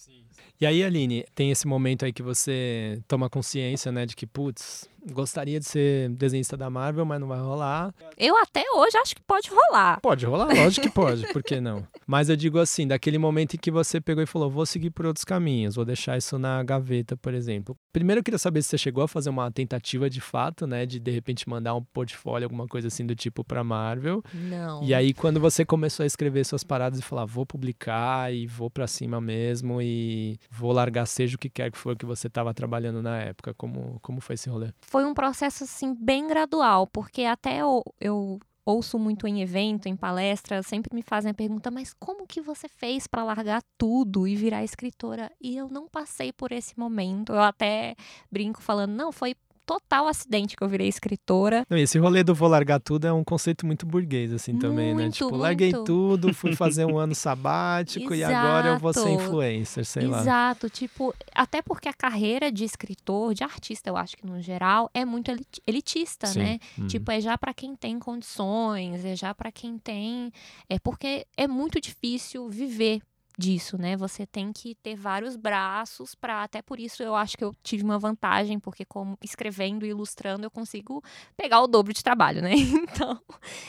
E 0.61 0.67
aí, 0.67 0.83
Aline, 0.83 1.25
tem 1.35 1.51
esse 1.51 1.67
momento 1.67 2.05
aí 2.05 2.13
que 2.13 2.23
você 2.23 3.01
toma 3.07 3.31
consciência, 3.31 3.91
né, 3.93 4.05
de 4.05 4.15
que, 4.15 4.27
putz, 4.27 4.89
gostaria 5.13 5.59
de 5.59 5.67
ser 5.67 6.11
desenhista 6.11 6.57
da 6.57 6.69
Marvel, 6.69 7.05
mas 7.05 7.21
não 7.21 7.29
vai 7.29 7.41
rolar. 7.41 7.95
Eu 8.19 8.37
até 8.37 8.63
hoje 8.75 8.97
acho 8.99 9.15
que 9.15 9.23
pode 9.23 9.49
rolar. 9.49 10.01
Pode 10.01 10.27
rolar, 10.27 10.55
lógico 10.55 10.87
que 10.87 10.93
pode, 10.93 11.27
por 11.33 11.43
que 11.43 11.61
não? 11.61 11.87
Mas 12.07 12.29
eu 12.29 12.37
digo 12.37 12.59
assim, 12.59 12.87
daquele 12.87 13.19
momento 13.19 13.55
em 13.55 13.59
que 13.59 13.71
você 13.71 14.01
pegou 14.01 14.23
e 14.23 14.27
falou, 14.27 14.51
vou 14.51 14.67
seguir 14.67 14.91
por 14.91 15.07
outros 15.07 15.25
caminhos, 15.25 15.77
vou 15.77 15.85
deixar 15.85 16.19
isso 16.19 16.39
na 16.39 16.63
gaveta, 16.63 17.17
por 17.17 17.33
exemplo. 17.33 17.77
Primeiro 17.93 18.21
eu 18.21 18.25
queria 18.25 18.39
saber 18.39 18.63
se 18.63 18.69
você 18.69 18.79
chegou 18.79 19.05
a 19.05 19.09
fazer 19.09 19.31
uma 19.31 19.51
tentativa 19.51 20.11
de 20.11 20.21
fato, 20.21 20.67
né, 20.67 20.85
de 20.85 20.99
de 20.99 21.11
repente 21.11 21.49
mandar 21.49 21.75
um 21.75 21.83
portfólio, 21.83 22.45
alguma 22.45 22.67
coisa 22.67 22.89
assim 22.89 23.07
do 23.07 23.15
tipo 23.15 23.43
pra 23.43 23.65
Marvel. 23.65 24.23
Não. 24.35 24.83
E 24.83 24.93
aí 24.93 25.15
quando 25.15 25.41
você 25.41 25.60
começou 25.65 26.05
a 26.05 26.07
escrever 26.07 26.45
suas 26.45 26.65
paradas 26.65 26.99
e 26.99 27.03
falar, 27.03 27.25
vou 27.25 27.47
publicar 27.47 28.33
e 28.33 28.47
vou 28.47 28.71
pra 28.71 28.87
cima 28.87 29.21
mesmo 29.21 29.81
e 29.81 30.39
vou 30.51 30.73
largar 30.73 31.07
seja 31.07 31.37
o 31.37 31.39
que 31.39 31.51
quer 31.51 31.71
que 31.71 31.79
for 31.79 31.97
que 31.97 32.07
você 32.07 32.29
tava 32.29 32.53
trabalhando 32.55 33.03
na 33.03 33.19
época, 33.19 33.55
como 33.55 33.99
como 34.01 34.21
foi 34.21 34.35
esse 34.35 34.49
rolê? 34.49 34.73
Foi 34.81 35.05
um 35.05 35.15
processo, 35.15 35.65
assim, 35.65 35.95
bem 35.95 36.27
gradual, 36.27 36.87
porque 36.87 37.23
até 37.25 37.59
eu, 37.59 37.83
eu 38.01 38.39
ouço 38.65 38.99
muito 38.99 39.27
em 39.27 39.43
evento, 39.43 39.87
em 39.87 39.97
palestra, 39.97 40.63
sempre 40.63 40.95
me 40.95 41.03
fazem 41.03 41.31
a 41.31 41.35
pergunta, 41.35 41.71
mas 41.71 41.95
como 41.95 42.27
que 42.27 42.41
você 42.41 42.69
fez 42.69 43.07
para 43.07 43.25
largar 43.25 43.63
tudo 43.77 44.27
e 44.27 44.37
virar 44.37 44.65
escritora? 44.65 45.31
E 45.41 45.57
eu 45.57 45.69
não 45.69 45.89
passei 45.89 46.33
por 46.33 46.53
esse 46.53 46.79
momento. 46.79 47.33
Eu 47.33 47.41
até 47.41 47.95
brinco 48.31 48.63
falando, 48.63 48.93
não, 48.93 49.13
foi 49.13 49.35
total 49.71 50.09
acidente 50.09 50.57
que 50.57 50.65
eu 50.65 50.69
virei 50.69 50.89
escritora. 50.89 51.65
Não, 51.71 51.77
esse 51.79 51.97
rolê 51.97 52.25
do 52.25 52.35
vou 52.35 52.49
largar 52.49 52.81
tudo 52.81 53.07
é 53.07 53.13
um 53.13 53.23
conceito 53.23 53.65
muito 53.65 53.87
burguês, 53.87 54.33
assim, 54.33 54.59
também, 54.59 54.93
né? 54.95 55.03
Muito, 55.03 55.15
Tipo, 55.15 55.37
larguei 55.37 55.71
muito. 55.71 55.85
tudo, 55.85 56.35
fui 56.35 56.57
fazer 56.57 56.85
um 56.87 56.99
ano 56.99 57.15
sabático 57.15 58.13
e 58.13 58.25
agora 58.25 58.69
eu 58.71 58.79
vou 58.81 58.93
ser 58.93 59.09
Exato. 59.09 59.23
influencer, 59.23 59.85
sei 59.85 60.07
lá. 60.09 60.21
Exato, 60.23 60.69
tipo, 60.69 61.15
até 61.33 61.63
porque 61.63 61.89
a 61.89 61.93
carreira 61.93 62.51
de 62.51 62.65
escritor, 62.65 63.33
de 63.33 63.45
artista, 63.45 63.89
eu 63.89 63.97
acho 63.97 64.17
que 64.17 64.27
no 64.27 64.41
geral, 64.43 64.91
é 64.93 65.05
muito 65.05 65.31
elit- 65.31 65.61
elitista, 65.65 66.27
Sim. 66.27 66.41
né? 66.41 66.59
Uhum. 66.77 66.87
Tipo, 66.89 67.13
é 67.13 67.21
já 67.21 67.39
para 67.39 67.55
quem 67.55 67.77
tem 67.77 67.97
condições, 67.99 69.05
é 69.05 69.15
já 69.15 69.33
para 69.33 69.53
quem 69.53 69.79
tem, 69.79 70.33
é 70.69 70.79
porque 70.81 71.25
é 71.37 71.47
muito 71.47 71.81
difícil 71.81 72.49
viver 72.49 73.01
disso, 73.41 73.79
né? 73.79 73.97
Você 73.97 74.27
tem 74.27 74.53
que 74.53 74.75
ter 74.77 74.95
vários 74.95 75.35
braços 75.35 76.15
para 76.15 76.43
até 76.43 76.61
por 76.63 76.79
isso 76.79 77.03
eu 77.03 77.15
acho 77.17 77.37
que 77.37 77.43
eu 77.45 77.55
tive 77.63 77.83
uma 77.83 77.99
vantagem, 77.99 78.61
porque 78.61 78.85
como 78.85 79.17
escrevendo 79.23 79.87
e 79.87 79.89
ilustrando 79.89 80.45
eu 80.45 80.51
consigo 80.51 81.03
pegar 81.37 81.61
o 81.63 81.67
dobro 81.67 81.93
de 81.93 82.03
trabalho, 82.05 82.43
né? 82.43 82.51
Então, 82.91 83.21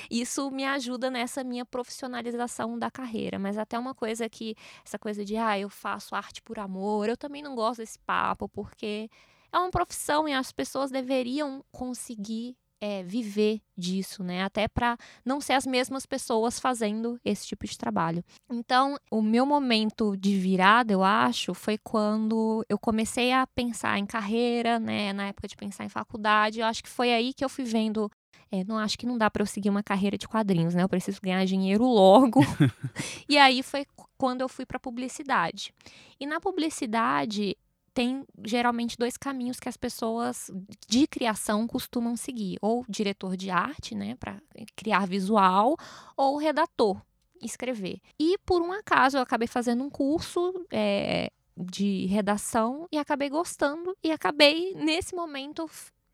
isso 0.09 0.51
me 0.51 0.65
ajuda 0.65 1.09
nessa 1.09 1.43
minha 1.43 1.65
profissionalização 1.65 2.77
da 2.77 2.91
carreira, 2.91 3.39
mas 3.39 3.57
até 3.57 3.79
uma 3.79 3.95
coisa 3.95 4.27
que 4.29 4.55
essa 4.85 4.99
coisa 4.99 5.23
de 5.23 5.37
ah, 5.37 5.57
eu 5.57 5.69
faço 5.69 6.15
arte 6.15 6.41
por 6.41 6.59
amor, 6.59 7.07
eu 7.07 7.17
também 7.17 7.41
não 7.41 7.55
gosto 7.55 7.79
desse 7.79 7.99
papo, 7.99 8.49
porque 8.49 9.09
é 9.53 9.57
uma 9.57 9.71
profissão 9.71 10.27
e 10.27 10.33
as 10.33 10.51
pessoas 10.51 10.91
deveriam 10.91 11.63
conseguir 11.71 12.57
é, 12.81 13.03
viver 13.03 13.61
disso, 13.77 14.23
né? 14.23 14.43
Até 14.43 14.67
para 14.67 14.97
não 15.23 15.39
ser 15.39 15.53
as 15.53 15.67
mesmas 15.67 16.07
pessoas 16.07 16.59
fazendo 16.59 17.19
esse 17.23 17.45
tipo 17.45 17.65
de 17.67 17.77
trabalho. 17.77 18.23
Então, 18.49 18.97
o 19.11 19.21
meu 19.21 19.45
momento 19.45 20.17
de 20.17 20.35
virada, 20.37 20.91
eu 20.91 21.03
acho, 21.03 21.53
foi 21.53 21.77
quando 21.77 22.65
eu 22.67 22.79
comecei 22.79 23.31
a 23.31 23.45
pensar 23.45 23.99
em 23.99 24.05
carreira, 24.05 24.79
né? 24.79 25.13
Na 25.13 25.27
época 25.27 25.47
de 25.47 25.55
pensar 25.55 25.85
em 25.85 25.89
faculdade, 25.89 26.59
eu 26.59 26.65
acho 26.65 26.81
que 26.81 26.89
foi 26.89 27.13
aí 27.13 27.33
que 27.33 27.45
eu 27.45 27.49
fui 27.49 27.63
vendo. 27.63 28.09
É, 28.51 28.65
não 28.65 28.77
acho 28.77 28.97
que 28.97 29.05
não 29.05 29.17
dá 29.17 29.29
para 29.29 29.43
eu 29.43 29.47
seguir 29.47 29.69
uma 29.69 29.83
carreira 29.83 30.17
de 30.17 30.27
quadrinhos, 30.27 30.73
né? 30.73 30.83
Eu 30.83 30.89
preciso 30.89 31.21
ganhar 31.21 31.45
dinheiro 31.45 31.85
logo. 31.85 32.41
e 33.29 33.37
aí 33.37 33.61
foi 33.63 33.85
quando 34.17 34.41
eu 34.41 34.49
fui 34.49 34.65
para 34.65 34.79
publicidade. 34.79 35.73
E 36.19 36.25
na 36.25 36.39
publicidade 36.41 37.55
tem 37.93 38.25
geralmente 38.45 38.97
dois 38.97 39.17
caminhos 39.17 39.59
que 39.59 39.69
as 39.69 39.77
pessoas 39.77 40.49
de 40.87 41.07
criação 41.07 41.67
costumam 41.67 42.15
seguir, 42.15 42.57
ou 42.61 42.85
diretor 42.87 43.35
de 43.35 43.49
arte, 43.49 43.95
né, 43.95 44.15
para 44.15 44.41
criar 44.75 45.07
visual, 45.07 45.75
ou 46.15 46.37
redator, 46.37 47.01
escrever. 47.41 47.99
E 48.19 48.37
por 48.45 48.61
um 48.61 48.71
acaso 48.71 49.17
eu 49.17 49.21
acabei 49.21 49.47
fazendo 49.47 49.83
um 49.83 49.89
curso 49.89 50.65
é, 50.71 51.31
de 51.57 52.05
redação 52.05 52.87
e 52.91 52.97
acabei 52.97 53.29
gostando 53.29 53.95
e 54.03 54.11
acabei 54.11 54.73
nesse 54.75 55.15
momento 55.15 55.69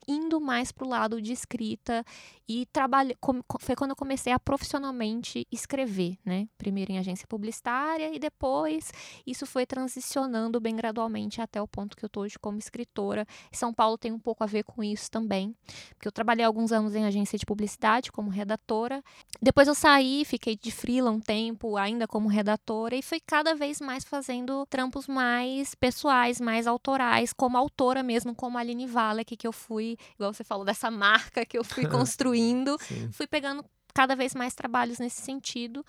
indo 0.08 0.40
mais 0.40 0.72
para 0.72 0.86
o 0.86 0.88
lado 0.88 1.20
de 1.20 1.32
escrita 1.32 2.02
e 2.48 2.64
trabalhei. 2.72 3.14
Foi 3.60 3.76
quando 3.76 3.90
eu 3.90 3.96
comecei 3.96 4.32
a 4.32 4.38
profissionalmente 4.38 5.46
escrever, 5.52 6.16
né? 6.24 6.48
Primeiro 6.56 6.92
em 6.92 6.98
agência 6.98 7.26
publicitária 7.28 8.14
e 8.14 8.18
depois 8.18 8.90
isso 9.26 9.44
foi 9.44 9.66
transicionando 9.66 10.58
bem 10.58 10.74
gradualmente 10.74 11.42
até 11.42 11.60
o 11.60 11.68
ponto 11.68 11.94
que 11.94 12.04
eu 12.04 12.06
estou 12.06 12.22
hoje 12.22 12.38
como 12.38 12.58
escritora. 12.58 13.26
São 13.52 13.72
Paulo 13.74 13.98
tem 13.98 14.10
um 14.10 14.18
pouco 14.18 14.42
a 14.42 14.46
ver 14.46 14.62
com 14.62 14.82
isso 14.82 15.10
também, 15.10 15.54
porque 15.90 16.08
eu 16.08 16.12
trabalhei 16.12 16.44
alguns 16.44 16.72
anos 16.72 16.94
em 16.94 17.04
agência 17.04 17.38
de 17.38 17.44
publicidade 17.44 18.10
como 18.10 18.30
redatora. 18.30 19.02
Depois 19.42 19.68
eu 19.68 19.74
saí, 19.74 20.24
fiquei 20.24 20.56
de 20.56 20.70
frila 20.70 21.10
um 21.10 21.20
tempo, 21.20 21.76
ainda 21.76 22.08
como 22.08 22.28
redatora, 22.28 22.96
e 22.96 23.02
fui 23.02 23.20
cada 23.20 23.54
vez 23.54 23.78
mais 23.80 24.04
fazendo 24.04 24.64
trampos 24.66 25.06
mais 25.06 25.74
pessoais, 25.74 26.40
mais 26.40 26.66
autorais, 26.66 27.32
como 27.34 27.58
autora 27.58 28.02
mesmo, 28.02 28.34
como 28.34 28.56
Aline 28.56 28.86
Valek, 28.86 29.36
que 29.36 29.46
eu 29.46 29.52
fui, 29.52 29.97
igual 30.14 30.32
você 30.32 30.44
falou, 30.44 30.64
dessa 30.64 30.90
marca 30.90 31.44
que 31.44 31.58
eu 31.58 31.64
fui 31.64 31.86
construindo, 31.88 32.76
fui 33.12 33.26
pegando 33.26 33.64
cada 33.94 34.14
vez 34.14 34.34
mais 34.34 34.54
trabalhos 34.54 35.00
nesse 35.00 35.20
sentido, 35.20 35.84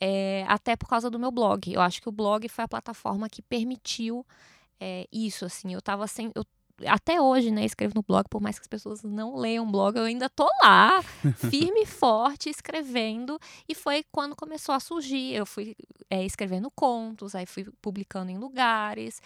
é, 0.00 0.44
até 0.48 0.74
por 0.74 0.88
causa 0.88 1.08
do 1.08 1.16
meu 1.16 1.30
blog. 1.30 1.72
Eu 1.72 1.80
acho 1.80 2.02
que 2.02 2.08
o 2.08 2.12
blog 2.12 2.48
foi 2.48 2.64
a 2.64 2.68
plataforma 2.68 3.28
que 3.28 3.40
permitiu 3.40 4.26
é, 4.80 5.06
isso, 5.12 5.44
assim. 5.44 5.72
Eu 5.72 5.80
tava 5.80 6.08
sem. 6.08 6.32
Eu, 6.34 6.44
até 6.86 7.20
hoje, 7.20 7.52
né, 7.52 7.64
escrevo 7.64 7.94
no 7.94 8.02
blog, 8.02 8.26
por 8.28 8.40
mais 8.40 8.58
que 8.58 8.64
as 8.64 8.68
pessoas 8.68 9.04
não 9.04 9.36
leiam 9.36 9.70
blog, 9.70 9.96
eu 9.96 10.04
ainda 10.04 10.28
tô 10.28 10.48
lá, 10.60 11.00
firme 11.50 11.82
e 11.82 11.86
forte, 11.86 12.50
escrevendo. 12.50 13.38
E 13.68 13.76
foi 13.76 14.04
quando 14.10 14.34
começou 14.34 14.74
a 14.74 14.80
surgir. 14.80 15.32
Eu 15.32 15.46
fui 15.46 15.76
é, 16.10 16.24
escrevendo 16.24 16.68
contos, 16.74 17.36
aí 17.36 17.46
fui 17.46 17.64
publicando 17.80 18.32
em 18.32 18.38
lugares 18.38 19.22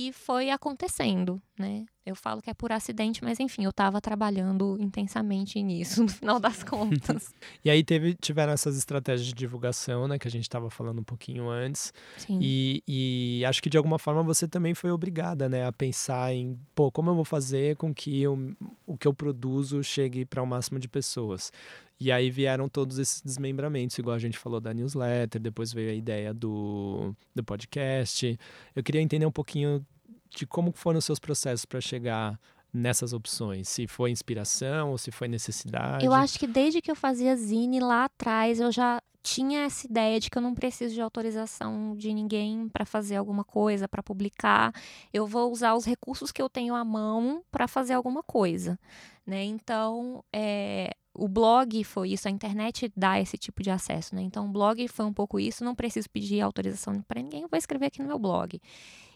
e 0.00 0.14
foi 0.14 0.48
acontecendo, 0.48 1.42
né? 1.58 1.84
Eu 2.06 2.16
falo 2.16 2.40
que 2.40 2.48
é 2.48 2.54
por 2.54 2.72
acidente, 2.72 3.22
mas 3.22 3.38
enfim, 3.38 3.64
eu 3.64 3.70
estava 3.70 4.00
trabalhando 4.00 4.78
intensamente 4.80 5.62
nisso, 5.62 6.00
no 6.02 6.08
final 6.08 6.40
das 6.40 6.62
contas. 6.62 7.34
e 7.62 7.68
aí 7.68 7.84
teve, 7.84 8.14
tiveram 8.14 8.50
essas 8.50 8.78
estratégias 8.78 9.26
de 9.26 9.34
divulgação, 9.34 10.08
né, 10.08 10.18
que 10.18 10.26
a 10.26 10.30
gente 10.30 10.44
estava 10.44 10.70
falando 10.70 11.00
um 11.00 11.04
pouquinho 11.04 11.50
antes. 11.50 11.92
Sim. 12.16 12.38
E, 12.40 12.82
e 12.88 13.44
acho 13.44 13.62
que 13.62 13.68
de 13.68 13.76
alguma 13.76 13.98
forma 13.98 14.22
você 14.22 14.48
também 14.48 14.72
foi 14.72 14.90
obrigada, 14.90 15.50
né, 15.50 15.66
a 15.66 15.72
pensar 15.72 16.32
em, 16.32 16.58
pô, 16.74 16.90
como 16.90 17.10
eu 17.10 17.14
vou 17.14 17.24
fazer 17.24 17.76
com 17.76 17.92
que 17.92 18.22
eu, 18.22 18.56
o 18.86 18.96
que 18.96 19.06
eu 19.06 19.12
produzo 19.12 19.84
chegue 19.84 20.24
para 20.24 20.42
o 20.42 20.46
máximo 20.46 20.78
de 20.78 20.88
pessoas. 20.88 21.52
E 22.00 22.10
aí 22.10 22.30
vieram 22.30 22.66
todos 22.66 22.98
esses 22.98 23.20
desmembramentos, 23.20 23.98
igual 23.98 24.16
a 24.16 24.18
gente 24.18 24.38
falou 24.38 24.58
da 24.58 24.72
newsletter, 24.72 25.40
depois 25.40 25.70
veio 25.70 25.90
a 25.90 25.94
ideia 25.94 26.32
do, 26.32 27.14
do 27.34 27.44
podcast. 27.44 28.38
Eu 28.74 28.82
queria 28.82 29.02
entender 29.02 29.26
um 29.26 29.32
pouquinho 29.32 29.84
de 30.30 30.46
como 30.46 30.72
foram 30.72 30.98
os 30.98 31.04
seus 31.04 31.18
processos 31.18 31.66
para 31.66 31.80
chegar 31.80 32.40
nessas 32.72 33.12
opções? 33.12 33.68
Se 33.68 33.86
foi 33.86 34.10
inspiração 34.10 34.92
ou 34.92 34.98
se 34.98 35.10
foi 35.10 35.28
necessidade? 35.28 36.04
Eu 36.04 36.12
acho 36.12 36.38
que 36.38 36.46
desde 36.46 36.80
que 36.80 36.90
eu 36.90 36.96
fazia 36.96 37.36
zine 37.36 37.80
lá 37.80 38.04
atrás, 38.04 38.60
eu 38.60 38.72
já 38.72 39.02
tinha 39.22 39.64
essa 39.64 39.86
ideia 39.86 40.18
de 40.18 40.30
que 40.30 40.38
eu 40.38 40.42
não 40.42 40.54
preciso 40.54 40.94
de 40.94 41.00
autorização 41.00 41.94
de 41.96 42.12
ninguém 42.12 42.68
para 42.68 42.86
fazer 42.86 43.16
alguma 43.16 43.44
coisa, 43.44 43.86
para 43.86 44.02
publicar. 44.02 44.72
Eu 45.12 45.26
vou 45.26 45.52
usar 45.52 45.74
os 45.74 45.84
recursos 45.84 46.32
que 46.32 46.40
eu 46.40 46.48
tenho 46.48 46.74
à 46.74 46.84
mão 46.84 47.42
para 47.50 47.68
fazer 47.68 47.92
alguma 47.92 48.22
coisa, 48.22 48.78
né? 49.26 49.44
Então, 49.44 50.24
é, 50.32 50.94
o 51.20 51.28
blog 51.28 51.84
foi 51.84 52.12
isso, 52.12 52.26
a 52.26 52.30
internet 52.30 52.90
dá 52.96 53.20
esse 53.20 53.36
tipo 53.36 53.62
de 53.62 53.70
acesso, 53.70 54.14
né? 54.14 54.22
Então, 54.22 54.46
o 54.46 54.48
blog 54.48 54.88
foi 54.88 55.04
um 55.04 55.12
pouco 55.12 55.38
isso, 55.38 55.62
não 55.62 55.74
preciso 55.74 56.08
pedir 56.08 56.40
autorização 56.40 57.02
para 57.02 57.20
ninguém, 57.20 57.46
vou 57.46 57.58
escrever 57.58 57.86
aqui 57.86 58.00
no 58.00 58.08
meu 58.08 58.18
blog. 58.18 58.58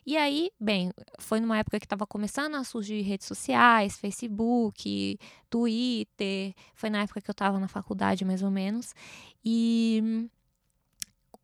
E 0.04 0.14
aí, 0.14 0.50
bem, 0.60 0.92
foi 1.18 1.40
numa 1.40 1.56
época 1.56 1.80
que 1.80 1.86
estava 1.86 2.06
começando 2.06 2.56
a 2.56 2.64
surgir 2.64 3.00
redes 3.00 3.26
sociais, 3.26 3.96
Facebook, 3.96 5.18
Twitter, 5.48 6.54
foi 6.74 6.90
na 6.90 7.00
época 7.04 7.22
que 7.22 7.30
eu 7.30 7.32
estava 7.32 7.58
na 7.58 7.68
faculdade, 7.68 8.22
mais 8.22 8.42
ou 8.42 8.50
menos, 8.50 8.94
e 9.42 10.28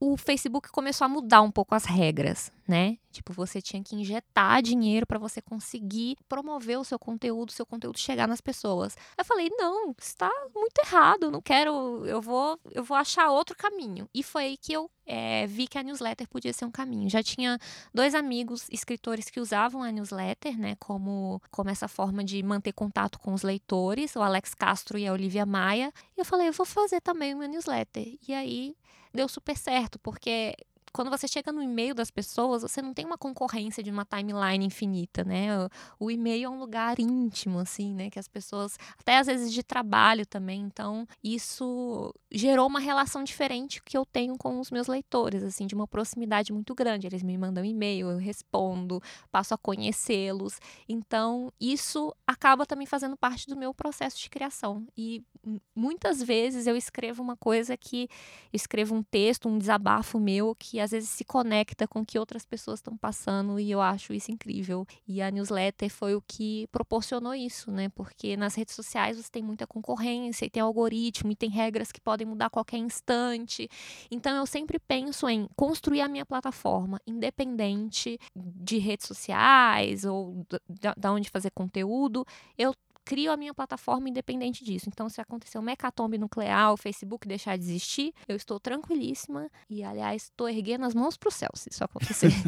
o 0.03 0.17
Facebook 0.17 0.71
começou 0.71 1.05
a 1.05 1.09
mudar 1.09 1.43
um 1.43 1.51
pouco 1.51 1.75
as 1.75 1.85
regras, 1.85 2.51
né? 2.67 2.97
Tipo, 3.13 3.35
você 3.35 3.61
tinha 3.61 3.83
que 3.83 3.95
injetar 3.95 4.63
dinheiro 4.63 5.07
para 5.07 5.19
você 5.19 5.43
conseguir 5.43 6.17
promover 6.27 6.79
o 6.79 6.85
seu 6.85 6.99
conteúdo, 6.99 7.51
o 7.51 7.53
seu 7.53 7.67
conteúdo 7.67 7.99
chegar 7.99 8.27
nas 8.27 8.41
pessoas. 8.41 8.97
Eu 9.19 9.25
falei: 9.27 9.51
"Não, 9.59 9.95
está 10.01 10.31
muito 10.55 10.79
errado, 10.79 11.31
não 11.31 11.43
quero, 11.43 12.07
eu 12.07 12.23
vou, 12.23 12.59
eu 12.73 12.83
vou 12.83 12.97
achar 12.97 13.29
outro 13.31 13.55
caminho". 13.55 14.09
E 14.15 14.23
foi 14.23 14.45
aí 14.45 14.57
que 14.57 14.73
eu 14.73 14.91
é, 15.05 15.47
vi 15.47 15.67
que 15.67 15.77
a 15.77 15.83
newsletter 15.83 16.27
podia 16.29 16.53
ser 16.55 16.65
um 16.65 16.71
caminho. 16.71 17.11
Já 17.11 17.23
tinha 17.23 17.59
dois 17.93 18.15
amigos 18.15 18.69
escritores 18.71 19.29
que 19.29 19.39
usavam 19.41 19.83
a 19.83 19.93
newsletter, 19.93 20.59
né, 20.59 20.77
como 20.79 21.43
como 21.51 21.69
essa 21.69 21.89
forma 21.89 22.25
de 22.25 22.43
manter 22.43 22.73
contato 22.73 23.19
com 23.19 23.35
os 23.35 23.43
leitores, 23.43 24.17
o 24.17 24.23
Alex 24.23 24.55
Castro 24.55 24.97
e 24.97 25.07
a 25.07 25.13
Olivia 25.13 25.45
Maia. 25.45 25.93
E 26.17 26.21
eu 26.21 26.25
falei: 26.25 26.49
"Eu 26.49 26.55
vou 26.55 26.65
fazer 26.65 27.03
também 27.03 27.35
uma 27.35 27.47
newsletter". 27.47 28.17
E 28.27 28.33
aí 28.33 28.75
deu 29.13 29.29
super 29.29 29.57
certo, 29.57 29.99
porque 29.99 30.55
quando 30.93 31.11
você 31.11 31.29
chega 31.29 31.53
no 31.53 31.63
e-mail 31.63 31.95
das 31.95 32.11
pessoas, 32.11 32.63
você 32.63 32.83
não 32.83 32.93
tem 32.93 33.05
uma 33.05 33.17
concorrência 33.17 33.83
de 33.83 33.91
uma 33.91 34.05
timeline 34.05 34.65
infinita, 34.65 35.23
né? 35.25 35.49
O, 35.99 36.07
o 36.07 36.11
e-mail 36.11 36.47
é 36.47 36.49
um 36.49 36.59
lugar 36.59 36.99
íntimo, 36.99 37.59
assim, 37.59 37.95
né? 37.95 38.11
Que 38.11 38.19
as 38.19 38.29
pessoas, 38.29 38.77
até 38.99 39.19
às 39.19 39.27
vezes 39.27 39.53
de 39.53 39.63
trabalho 39.63 40.27
também. 40.27 40.61
Então, 40.61 41.07
isso 41.23 42.13
gerou 42.31 42.67
uma 42.67 42.81
relação 42.81 43.23
diferente 43.23 43.83
que 43.83 43.97
eu 43.97 44.05
tenho 44.05 44.37
com 44.37 44.59
os 44.59 44.71
meus 44.71 44.89
leitores, 44.89 45.43
assim, 45.43 45.67
de 45.67 45.75
uma 45.75 45.87
proximidade 45.87 46.53
muito 46.53 46.75
grande. 46.75 47.07
Eles 47.07 47.23
me 47.23 47.39
mandam 47.39 47.65
e-mail, 47.65 48.11
eu 48.11 48.19
respondo, 48.19 49.01
passo 49.31 49.55
a 49.55 49.59
conhecê-los. 49.59 50.59
Então, 50.89 51.53
isso 51.61 52.15
acaba 52.27 52.67
também 52.67 52.87
fazendo 52.87 53.17
parte 53.17 53.47
do 53.47 53.57
meu 53.57 53.73
processo 53.73 54.19
de 54.19 54.29
criação. 54.29 54.87
E 54.97 55.23
muitas 55.75 56.23
vezes 56.23 56.67
eu 56.67 56.77
escrevo 56.77 57.23
uma 57.23 57.37
coisa 57.37 57.77
que 57.77 58.09
escrevo 58.53 58.95
um 58.95 59.03
texto, 59.03 59.49
um 59.49 59.59
desabafo 59.59 60.19
meu 60.19 60.55
que 60.55 60.80
às 60.81 60.91
vezes 60.91 61.09
se 61.11 61.25
conecta 61.25 61.87
com 61.87 62.01
o 62.01 62.07
que 62.07 62.19
outras 62.19 62.45
pessoas 62.45 62.79
estão 62.79 62.97
passando 62.97 63.59
e 63.59 63.71
eu 63.71 63.81
acho 63.81 64.13
isso 64.13 64.31
incrível. 64.31 64.87
E 65.07 65.21
a 65.23 65.31
newsletter 65.31 65.91
foi 65.91 66.15
o 66.15 66.23
que 66.23 66.67
proporcionou 66.73 67.35
isso, 67.35 67.71
né? 67.71 67.89
Porque 67.91 68.37
nas 68.37 68.55
redes 68.55 68.75
sociais 68.75 69.17
você 69.17 69.31
tem 69.31 69.43
muita 69.43 69.67
concorrência 69.67 70.45
e 70.45 70.51
tem 70.51 70.63
algoritmo 70.63 71.31
e 71.33 71.37
tem 71.37 71.51
regras 71.51 71.93
que 71.93 72.01
podem 72.01 72.27
mudar 72.27 72.47
a 72.47 72.51
qualquer 72.51 72.79
instante. 72.79 73.69
Então 74.11 74.37
eu 74.37 74.47
sempre 74.47 74.79
penso 74.79 75.29
em 75.29 75.49
construir 75.57 76.01
a 76.01 76.09
minha 76.09 76.27
plataforma 76.27 77.01
independente 77.07 78.19
de 78.35 78.79
redes 78.79 79.07
sociais 79.07 80.05
ou 80.05 80.47
da 80.97 81.13
onde 81.13 81.31
fazer 81.31 81.51
conteúdo. 81.51 82.25
Eu 82.57 82.75
crio 83.11 83.33
a 83.33 83.37
minha 83.37 83.53
plataforma 83.53 84.09
independente 84.09 84.65
disso. 84.65 84.89
Então, 84.89 85.09
se 85.09 85.21
acontecer 85.21 85.59
uma 85.59 85.73
hecatombe 85.73 86.17
nuclear, 86.17 86.73
o 86.73 86.77
Facebook 86.77 87.27
deixar 87.27 87.59
de 87.59 87.65
existir, 87.65 88.15
eu 88.29 88.37
estou 88.37 88.61
tranquilíssima 88.61 89.51
e, 89.69 89.83
aliás, 89.83 90.25
estou 90.27 90.49
erguendo 90.49 90.85
as 90.85 90.95
mãos 90.95 91.17
para 91.17 91.29
o 91.29 91.33
céu 91.33 91.51
se 91.55 91.69
isso 91.71 91.83
acontecer. 91.83 92.31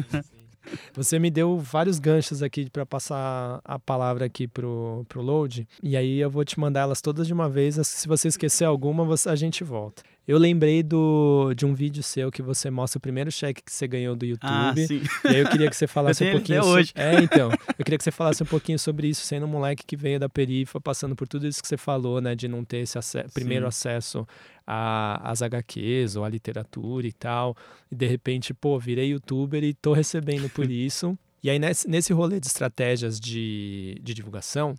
Você 0.93 1.19
me 1.19 1.29
deu 1.29 1.57
vários 1.59 1.99
ganchos 1.99 2.41
aqui 2.41 2.69
para 2.69 2.85
passar 2.85 3.59
a 3.65 3.77
palavra 3.77 4.23
aqui 4.23 4.47
pro, 4.47 5.05
pro 5.09 5.21
load. 5.21 5.67
E 5.81 5.97
aí 5.97 6.19
eu 6.19 6.29
vou 6.29 6.45
te 6.45 6.57
mandar 6.57 6.81
elas 6.81 7.01
todas 7.01 7.27
de 7.27 7.33
uma 7.33 7.49
vez. 7.49 7.75
Se 7.85 8.07
você 8.07 8.29
esquecer 8.29 8.63
alguma, 8.63 9.05
a 9.27 9.35
gente 9.35 9.61
volta. 9.65 10.01
Eu 10.25 10.37
lembrei 10.37 10.81
do, 10.81 11.53
de 11.53 11.65
um 11.65 11.73
vídeo 11.73 12.01
seu 12.01 12.31
que 12.31 12.41
você 12.41 12.71
mostra 12.71 12.97
o 12.97 13.01
primeiro 13.01 13.29
cheque 13.29 13.61
que 13.61 13.71
você 13.71 13.85
ganhou 13.85 14.15
do 14.15 14.25
ah, 14.25 14.29
YouTube. 14.29 14.49
Ah, 14.49 14.73
sim. 14.87 15.01
E 15.25 15.27
aí 15.27 15.39
eu 15.39 15.49
queria 15.49 15.69
que 15.69 15.75
você 15.75 15.85
falasse 15.87 16.23
um 16.23 16.31
pouquinho. 16.31 16.61
Até 16.61 16.69
hoje. 16.69 16.93
É, 16.95 17.15
então. 17.21 17.51
Eu 17.51 17.83
queria 17.83 17.97
que 17.97 18.03
você 18.05 18.11
falasse 18.11 18.41
um 18.41 18.45
pouquinho 18.45 18.79
sobre 18.79 19.09
isso, 19.09 19.25
sendo 19.25 19.45
um 19.45 19.49
moleque 19.49 19.83
que 19.85 19.97
veio 19.97 20.17
da 20.17 20.29
perifa, 20.29 20.79
passando 20.79 21.13
por 21.13 21.27
tudo 21.27 21.45
isso 21.45 21.61
que 21.61 21.67
você 21.67 21.75
falou, 21.75 22.21
né? 22.21 22.35
De 22.35 22.47
não 22.47 22.63
ter 22.63 22.77
esse 22.77 22.97
primeiro 23.33 23.67
acesso 23.67 24.25
às 24.65 25.41
HQs 25.41 26.15
ou 26.15 26.23
à 26.23 26.29
literatura 26.29 27.05
e 27.05 27.11
tal. 27.11 27.53
E 27.91 27.95
de 27.95 28.07
repente, 28.07 28.53
pô, 28.53 28.79
virei 28.79 29.09
youtuber 29.09 29.61
e 29.61 29.73
tô 29.73 29.91
recebendo 29.91 30.49
por 30.49 30.69
isso. 30.71 31.17
E 31.43 31.49
aí, 31.49 31.59
nesse, 31.59 31.89
nesse 31.89 32.13
rolê 32.13 32.39
de 32.39 32.47
estratégias 32.47 33.19
de, 33.19 33.99
de 34.01 34.13
divulgação, 34.13 34.75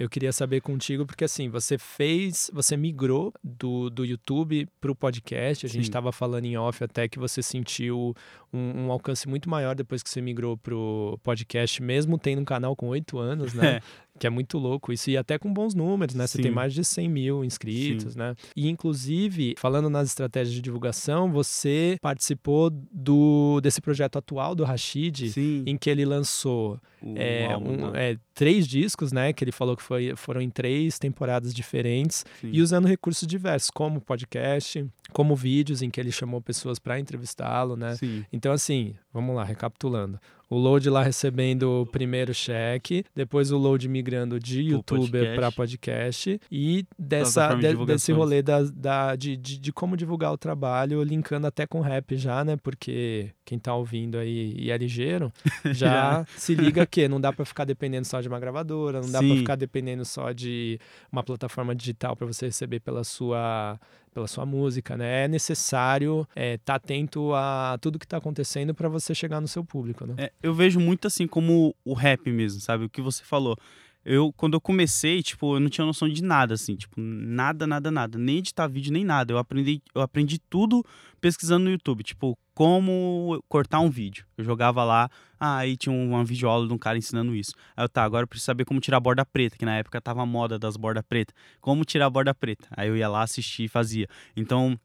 eu 0.00 0.08
queria 0.08 0.32
saber 0.32 0.62
contigo, 0.62 1.04
porque 1.04 1.24
assim, 1.24 1.50
você 1.50 1.76
fez, 1.76 2.50
você 2.54 2.74
migrou 2.74 3.34
do, 3.44 3.90
do 3.90 4.02
YouTube 4.02 4.66
para 4.80 4.90
o 4.90 4.94
podcast. 4.96 5.66
A 5.66 5.68
gente 5.68 5.82
estava 5.82 6.10
falando 6.10 6.46
em 6.46 6.56
off 6.56 6.82
até 6.82 7.06
que 7.06 7.18
você 7.18 7.42
sentiu 7.42 8.16
um, 8.50 8.86
um, 8.86 8.90
alcance 8.90 9.28
muito 9.28 9.50
maior 9.50 9.74
depois 9.74 10.02
que 10.02 10.08
você 10.08 10.22
migrou 10.22 10.56
para 10.56 10.74
o 10.74 11.18
podcast, 11.22 11.82
mesmo 11.82 12.16
tendo 12.16 12.40
um 12.40 12.46
canal 12.46 12.74
com 12.74 12.88
oito 12.88 13.18
anos, 13.18 13.52
né? 13.52 13.82
Que 14.20 14.26
é 14.26 14.30
muito 14.30 14.58
louco 14.58 14.92
isso, 14.92 15.10
e 15.10 15.16
até 15.16 15.38
com 15.38 15.50
bons 15.50 15.74
números, 15.74 16.14
né? 16.14 16.26
Você 16.26 16.36
Sim. 16.36 16.42
tem 16.42 16.52
mais 16.52 16.74
de 16.74 16.84
100 16.84 17.08
mil 17.08 17.42
inscritos, 17.42 18.12
Sim. 18.12 18.18
né? 18.18 18.36
E, 18.54 18.68
inclusive, 18.68 19.54
falando 19.56 19.88
nas 19.88 20.08
estratégias 20.08 20.54
de 20.54 20.60
divulgação, 20.60 21.32
você 21.32 21.96
participou 22.02 22.68
do, 22.70 23.62
desse 23.62 23.80
projeto 23.80 24.18
atual 24.18 24.54
do 24.54 24.62
Rashid, 24.62 25.30
Sim. 25.30 25.64
em 25.66 25.78
que 25.78 25.88
ele 25.88 26.04
lançou 26.04 26.78
é, 27.16 27.56
um, 27.56 27.90
né? 27.90 28.12
é, 28.12 28.18
três 28.34 28.68
discos, 28.68 29.10
né? 29.10 29.32
Que 29.32 29.42
ele 29.42 29.52
falou 29.52 29.74
que 29.74 29.82
foi, 29.82 30.14
foram 30.16 30.40
em 30.40 30.50
três 30.50 30.98
temporadas 30.98 31.54
diferentes 31.54 32.24
e 32.42 32.60
usando 32.60 32.86
recursos 32.86 33.26
diversos, 33.26 33.70
como 33.70 34.00
podcast, 34.00 34.86
como 35.12 35.34
vídeos 35.34 35.80
em 35.82 35.90
que 35.90 35.98
ele 35.98 36.12
chamou 36.12 36.40
pessoas 36.40 36.78
para 36.78 37.00
entrevistá-lo, 37.00 37.76
né? 37.76 37.96
Sim. 37.96 38.24
Então, 38.30 38.52
assim, 38.52 38.94
vamos 39.12 39.34
lá, 39.34 39.44
recapitulando. 39.44 40.18
O 40.48 40.56
load 40.56 40.90
lá 40.90 41.02
recebendo 41.02 41.82
o 41.82 41.86
primeiro 41.86 42.34
cheque, 42.34 43.04
depois 43.14 43.52
o 43.52 43.56
load 43.56 43.88
migrando 43.88 44.40
de 44.40 44.62
youtuber 44.62 45.36
para 45.36 45.52
podcast 45.52 46.40
e 46.50 46.84
dessa, 46.98 47.54
de, 47.54 47.76
de 47.76 47.86
desse 47.86 48.10
rolê 48.10 48.42
da, 48.42 48.62
da, 48.62 49.14
de, 49.14 49.36
de, 49.36 49.58
de, 49.58 49.72
como 49.72 49.96
divulgar 49.96 50.32
o 50.32 50.38
trabalho, 50.38 51.04
linkando 51.04 51.46
até 51.46 51.68
com 51.68 51.80
rap 51.80 52.16
já, 52.16 52.44
né? 52.44 52.56
Porque 52.56 53.30
quem 53.50 53.58
tá 53.58 53.74
ouvindo 53.74 54.16
aí 54.16 54.54
e 54.56 54.70
é 54.70 54.78
ligeiro, 54.78 55.32
já 55.74 56.24
se 56.36 56.54
liga 56.54 56.86
que 56.86 57.08
não 57.08 57.20
dá 57.20 57.32
para 57.32 57.44
ficar 57.44 57.64
dependendo 57.64 58.06
só 58.06 58.20
de 58.20 58.28
uma 58.28 58.38
gravadora, 58.38 59.00
não 59.00 59.10
dá 59.10 59.18
para 59.18 59.34
ficar 59.34 59.56
dependendo 59.56 60.04
só 60.04 60.30
de 60.30 60.78
uma 61.10 61.24
plataforma 61.24 61.74
digital 61.74 62.14
para 62.14 62.28
você 62.28 62.46
receber 62.46 62.78
pela 62.78 63.02
sua 63.02 63.76
pela 64.14 64.28
sua 64.28 64.46
música, 64.46 64.96
né? 64.96 65.24
É 65.24 65.28
necessário 65.28 66.20
estar 66.30 66.40
é, 66.40 66.58
tá 66.58 66.74
atento 66.76 67.34
a 67.34 67.76
tudo 67.80 67.98
que 67.98 68.04
está 68.04 68.18
acontecendo 68.18 68.72
para 68.72 68.88
você 68.88 69.16
chegar 69.16 69.40
no 69.40 69.48
seu 69.48 69.64
público, 69.64 70.06
né? 70.06 70.14
É, 70.16 70.32
eu 70.40 70.54
vejo 70.54 70.78
muito 70.78 71.08
assim 71.08 71.26
como 71.26 71.74
o 71.84 71.92
rap 71.92 72.30
mesmo, 72.30 72.60
sabe? 72.60 72.84
O 72.84 72.88
que 72.88 73.02
você 73.02 73.24
falou. 73.24 73.56
Eu, 74.04 74.32
quando 74.32 74.54
eu 74.54 74.60
comecei, 74.60 75.22
tipo, 75.22 75.56
eu 75.56 75.60
não 75.60 75.68
tinha 75.68 75.84
noção 75.84 76.08
de 76.08 76.22
nada, 76.22 76.54
assim, 76.54 76.74
tipo, 76.74 76.94
nada, 76.98 77.66
nada, 77.66 77.90
nada. 77.90 78.18
Nem 78.18 78.38
editar 78.38 78.66
vídeo, 78.66 78.92
nem 78.92 79.04
nada. 79.04 79.32
Eu 79.32 79.38
aprendi, 79.38 79.82
eu 79.94 80.00
aprendi 80.00 80.38
tudo 80.38 80.84
pesquisando 81.20 81.64
no 81.64 81.70
YouTube, 81.70 82.02
tipo, 82.02 82.38
como 82.60 83.42
cortar 83.48 83.80
um 83.80 83.88
vídeo. 83.88 84.26
Eu 84.36 84.44
jogava 84.44 84.84
lá, 84.84 85.08
ah, 85.40 85.56
aí 85.56 85.78
tinha 85.78 85.94
uma 85.94 86.22
videoaula 86.22 86.68
de 86.68 86.74
um 86.74 86.76
cara 86.76 86.98
ensinando 86.98 87.34
isso. 87.34 87.54
Aí 87.74 87.82
eu, 87.82 87.88
tá, 87.88 88.04
agora 88.04 88.24
eu 88.24 88.28
preciso 88.28 88.44
saber 88.44 88.66
como 88.66 88.78
tirar 88.80 88.98
a 88.98 89.00
borda 89.00 89.24
preta, 89.24 89.56
que 89.56 89.64
na 89.64 89.78
época 89.78 89.98
tava 89.98 90.20
a 90.20 90.26
moda 90.26 90.58
das 90.58 90.76
bordas 90.76 91.02
preta. 91.08 91.32
Como 91.58 91.86
tirar 91.86 92.04
a 92.04 92.10
borda 92.10 92.34
preta. 92.34 92.68
Aí 92.76 92.86
eu 92.86 92.94
ia 92.98 93.08
lá 93.08 93.22
assistir 93.22 93.64
e 93.64 93.68
fazia. 93.68 94.06
Então, 94.36 94.78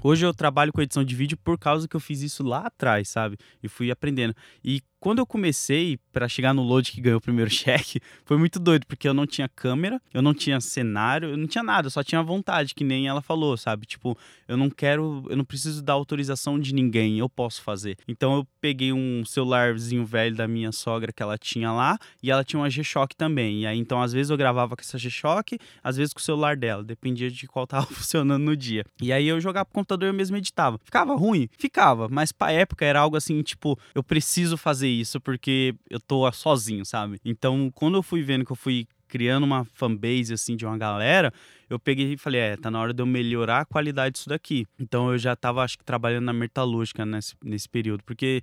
Hoje 0.00 0.24
eu 0.24 0.32
trabalho 0.32 0.72
com 0.72 0.80
edição 0.80 1.02
de 1.02 1.14
vídeo 1.14 1.36
por 1.36 1.58
causa 1.58 1.88
que 1.88 1.96
eu 1.96 2.00
fiz 2.00 2.22
isso 2.22 2.44
lá 2.44 2.66
atrás, 2.66 3.08
sabe? 3.08 3.36
E 3.60 3.68
fui 3.68 3.90
aprendendo. 3.90 4.34
E 4.64 4.80
quando 5.00 5.20
eu 5.20 5.26
comecei 5.26 5.98
para 6.12 6.28
chegar 6.28 6.52
no 6.52 6.62
load 6.62 6.90
que 6.90 7.00
ganhou 7.00 7.18
o 7.18 7.20
primeiro 7.20 7.50
cheque, 7.50 8.00
foi 8.24 8.36
muito 8.36 8.58
doido, 8.58 8.86
porque 8.86 9.08
eu 9.08 9.14
não 9.14 9.26
tinha 9.26 9.48
câmera, 9.48 10.00
eu 10.12 10.20
não 10.20 10.34
tinha 10.34 10.60
cenário, 10.60 11.30
eu 11.30 11.36
não 11.36 11.46
tinha 11.46 11.62
nada, 11.62 11.86
eu 11.86 11.90
só 11.90 12.02
tinha 12.02 12.22
vontade, 12.22 12.74
que 12.74 12.84
nem 12.84 13.06
ela 13.06 13.20
falou, 13.20 13.56
sabe? 13.56 13.86
Tipo, 13.86 14.16
eu 14.46 14.56
não 14.56 14.68
quero, 14.70 15.24
eu 15.28 15.36
não 15.36 15.44
preciso 15.44 15.82
da 15.82 15.92
autorização 15.92 16.58
de 16.58 16.74
ninguém, 16.74 17.18
eu 17.18 17.28
posso 17.28 17.62
fazer. 17.62 17.96
Então 18.06 18.36
eu 18.36 18.48
peguei 18.60 18.92
um 18.92 19.24
celularzinho 19.24 20.04
velho 20.04 20.34
da 20.34 20.48
minha 20.48 20.72
sogra 20.72 21.12
que 21.12 21.22
ela 21.22 21.38
tinha 21.38 21.72
lá, 21.72 21.98
e 22.22 22.30
ela 22.30 22.44
tinha 22.44 22.60
uma 22.60 22.70
G-Shock 22.70 23.16
também. 23.16 23.62
E 23.62 23.66
aí 23.66 23.78
então 23.78 24.00
às 24.02 24.12
vezes 24.12 24.30
eu 24.30 24.36
gravava 24.36 24.76
com 24.76 24.82
essa 24.82 24.98
G-Shock, 24.98 25.58
às 25.82 25.96
vezes 25.96 26.12
com 26.12 26.20
o 26.20 26.22
celular 26.22 26.56
dela, 26.56 26.82
dependia 26.82 27.30
de 27.30 27.46
qual 27.46 27.66
tava 27.66 27.86
funcionando 27.94 28.42
no 28.42 28.56
dia. 28.56 28.84
E 29.00 29.12
aí 29.12 29.28
eu 29.28 29.40
jogava 29.40 29.64
pro 29.64 29.74
computador 29.88 30.08
eu 30.08 30.14
mesmo 30.14 30.36
editava. 30.36 30.78
Ficava 30.84 31.14
ruim? 31.14 31.48
Ficava, 31.58 32.08
mas 32.10 32.30
pra 32.30 32.52
época 32.52 32.84
era 32.84 33.00
algo 33.00 33.16
assim, 33.16 33.40
tipo, 33.42 33.78
eu 33.94 34.02
preciso 34.02 34.56
fazer 34.56 34.88
isso 34.88 35.18
porque 35.20 35.74
eu 35.88 35.98
tô 35.98 36.30
sozinho, 36.30 36.84
sabe? 36.84 37.18
Então, 37.24 37.70
quando 37.74 37.96
eu 37.96 38.02
fui 38.02 38.22
vendo 38.22 38.44
que 38.44 38.52
eu 38.52 38.56
fui 38.56 38.86
criando 39.08 39.44
uma 39.44 39.64
fanbase 39.64 40.34
assim 40.34 40.54
de 40.54 40.66
uma 40.66 40.76
galera, 40.76 41.32
eu 41.68 41.78
peguei 41.78 42.14
e 42.14 42.16
falei, 42.16 42.40
é, 42.40 42.56
tá 42.56 42.70
na 42.70 42.80
hora 42.80 42.94
de 42.94 43.02
eu 43.02 43.06
melhorar 43.06 43.60
a 43.60 43.64
qualidade 43.64 44.14
disso 44.14 44.28
daqui. 44.28 44.66
Então 44.78 45.12
eu 45.12 45.18
já 45.18 45.36
tava, 45.36 45.62
acho 45.62 45.78
que, 45.78 45.84
trabalhando 45.84 46.24
na 46.24 46.32
metalúrgica 46.32 47.04
nesse, 47.04 47.34
nesse 47.44 47.68
período. 47.68 48.02
Porque 48.04 48.40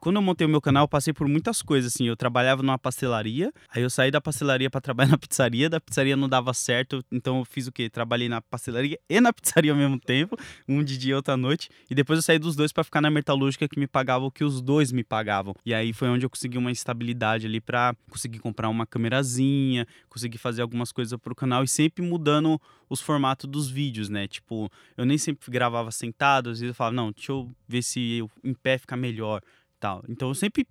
quando 0.00 0.16
eu 0.16 0.22
montei 0.22 0.46
o 0.46 0.50
meu 0.50 0.60
canal, 0.60 0.84
eu 0.84 0.88
passei 0.88 1.12
por 1.12 1.28
muitas 1.28 1.62
coisas, 1.62 1.94
assim. 1.94 2.06
Eu 2.06 2.16
trabalhava 2.16 2.62
numa 2.62 2.78
pastelaria, 2.78 3.52
aí 3.70 3.82
eu 3.82 3.90
saí 3.90 4.10
da 4.10 4.20
pastelaria 4.20 4.68
para 4.68 4.80
trabalhar 4.80 5.10
na 5.12 5.18
pizzaria, 5.18 5.70
da 5.70 5.80
pizzaria 5.80 6.16
não 6.16 6.28
dava 6.28 6.52
certo, 6.52 7.04
então 7.12 7.38
eu 7.38 7.44
fiz 7.44 7.66
o 7.66 7.72
quê? 7.72 7.88
Trabalhei 7.88 8.28
na 8.28 8.40
pastelaria 8.40 8.98
e 9.08 9.20
na 9.20 9.32
pizzaria 9.32 9.72
ao 9.72 9.78
mesmo 9.78 9.98
tempo, 9.98 10.36
um 10.68 10.82
de 10.82 10.98
dia 10.98 11.12
e 11.12 11.14
outra 11.14 11.36
noite. 11.36 11.68
E 11.90 11.94
depois 11.94 12.18
eu 12.18 12.22
saí 12.22 12.38
dos 12.38 12.56
dois 12.56 12.72
para 12.72 12.84
ficar 12.84 13.00
na 13.00 13.10
metalúrgica 13.10 13.68
que 13.68 13.78
me 13.78 13.86
pagava 13.86 14.24
o 14.24 14.30
que 14.30 14.44
os 14.44 14.60
dois 14.60 14.90
me 14.90 15.04
pagavam. 15.04 15.54
E 15.64 15.72
aí 15.72 15.92
foi 15.92 16.08
onde 16.08 16.26
eu 16.26 16.30
consegui 16.30 16.58
uma 16.58 16.72
estabilidade 16.72 17.46
ali 17.46 17.60
pra 17.60 17.94
conseguir 18.10 18.38
comprar 18.38 18.68
uma 18.68 18.86
câmerazinha, 18.86 19.86
conseguir 20.08 20.38
fazer 20.38 20.62
algumas 20.62 20.92
coisas 20.92 21.18
pro 21.18 21.34
canal 21.34 21.62
e 21.62 21.68
sempre 21.68 22.04
mudando 22.04 22.55
os 22.88 23.00
formatos 23.00 23.48
dos 23.48 23.68
vídeos, 23.68 24.08
né? 24.08 24.26
Tipo, 24.28 24.70
eu 24.96 25.04
nem 25.04 25.18
sempre 25.18 25.50
gravava 25.50 25.90
sentado, 25.90 26.50
às 26.50 26.60
vezes 26.60 26.70
eu 26.70 26.74
falava, 26.74 26.96
não, 26.96 27.12
deixa 27.12 27.32
eu 27.32 27.50
ver 27.66 27.82
se 27.82 28.18
eu, 28.18 28.30
em 28.44 28.54
pé 28.54 28.78
fica 28.78 28.96
melhor, 28.96 29.42
tal. 29.80 30.04
Então 30.08 30.28
eu 30.28 30.34
sempre 30.34 30.66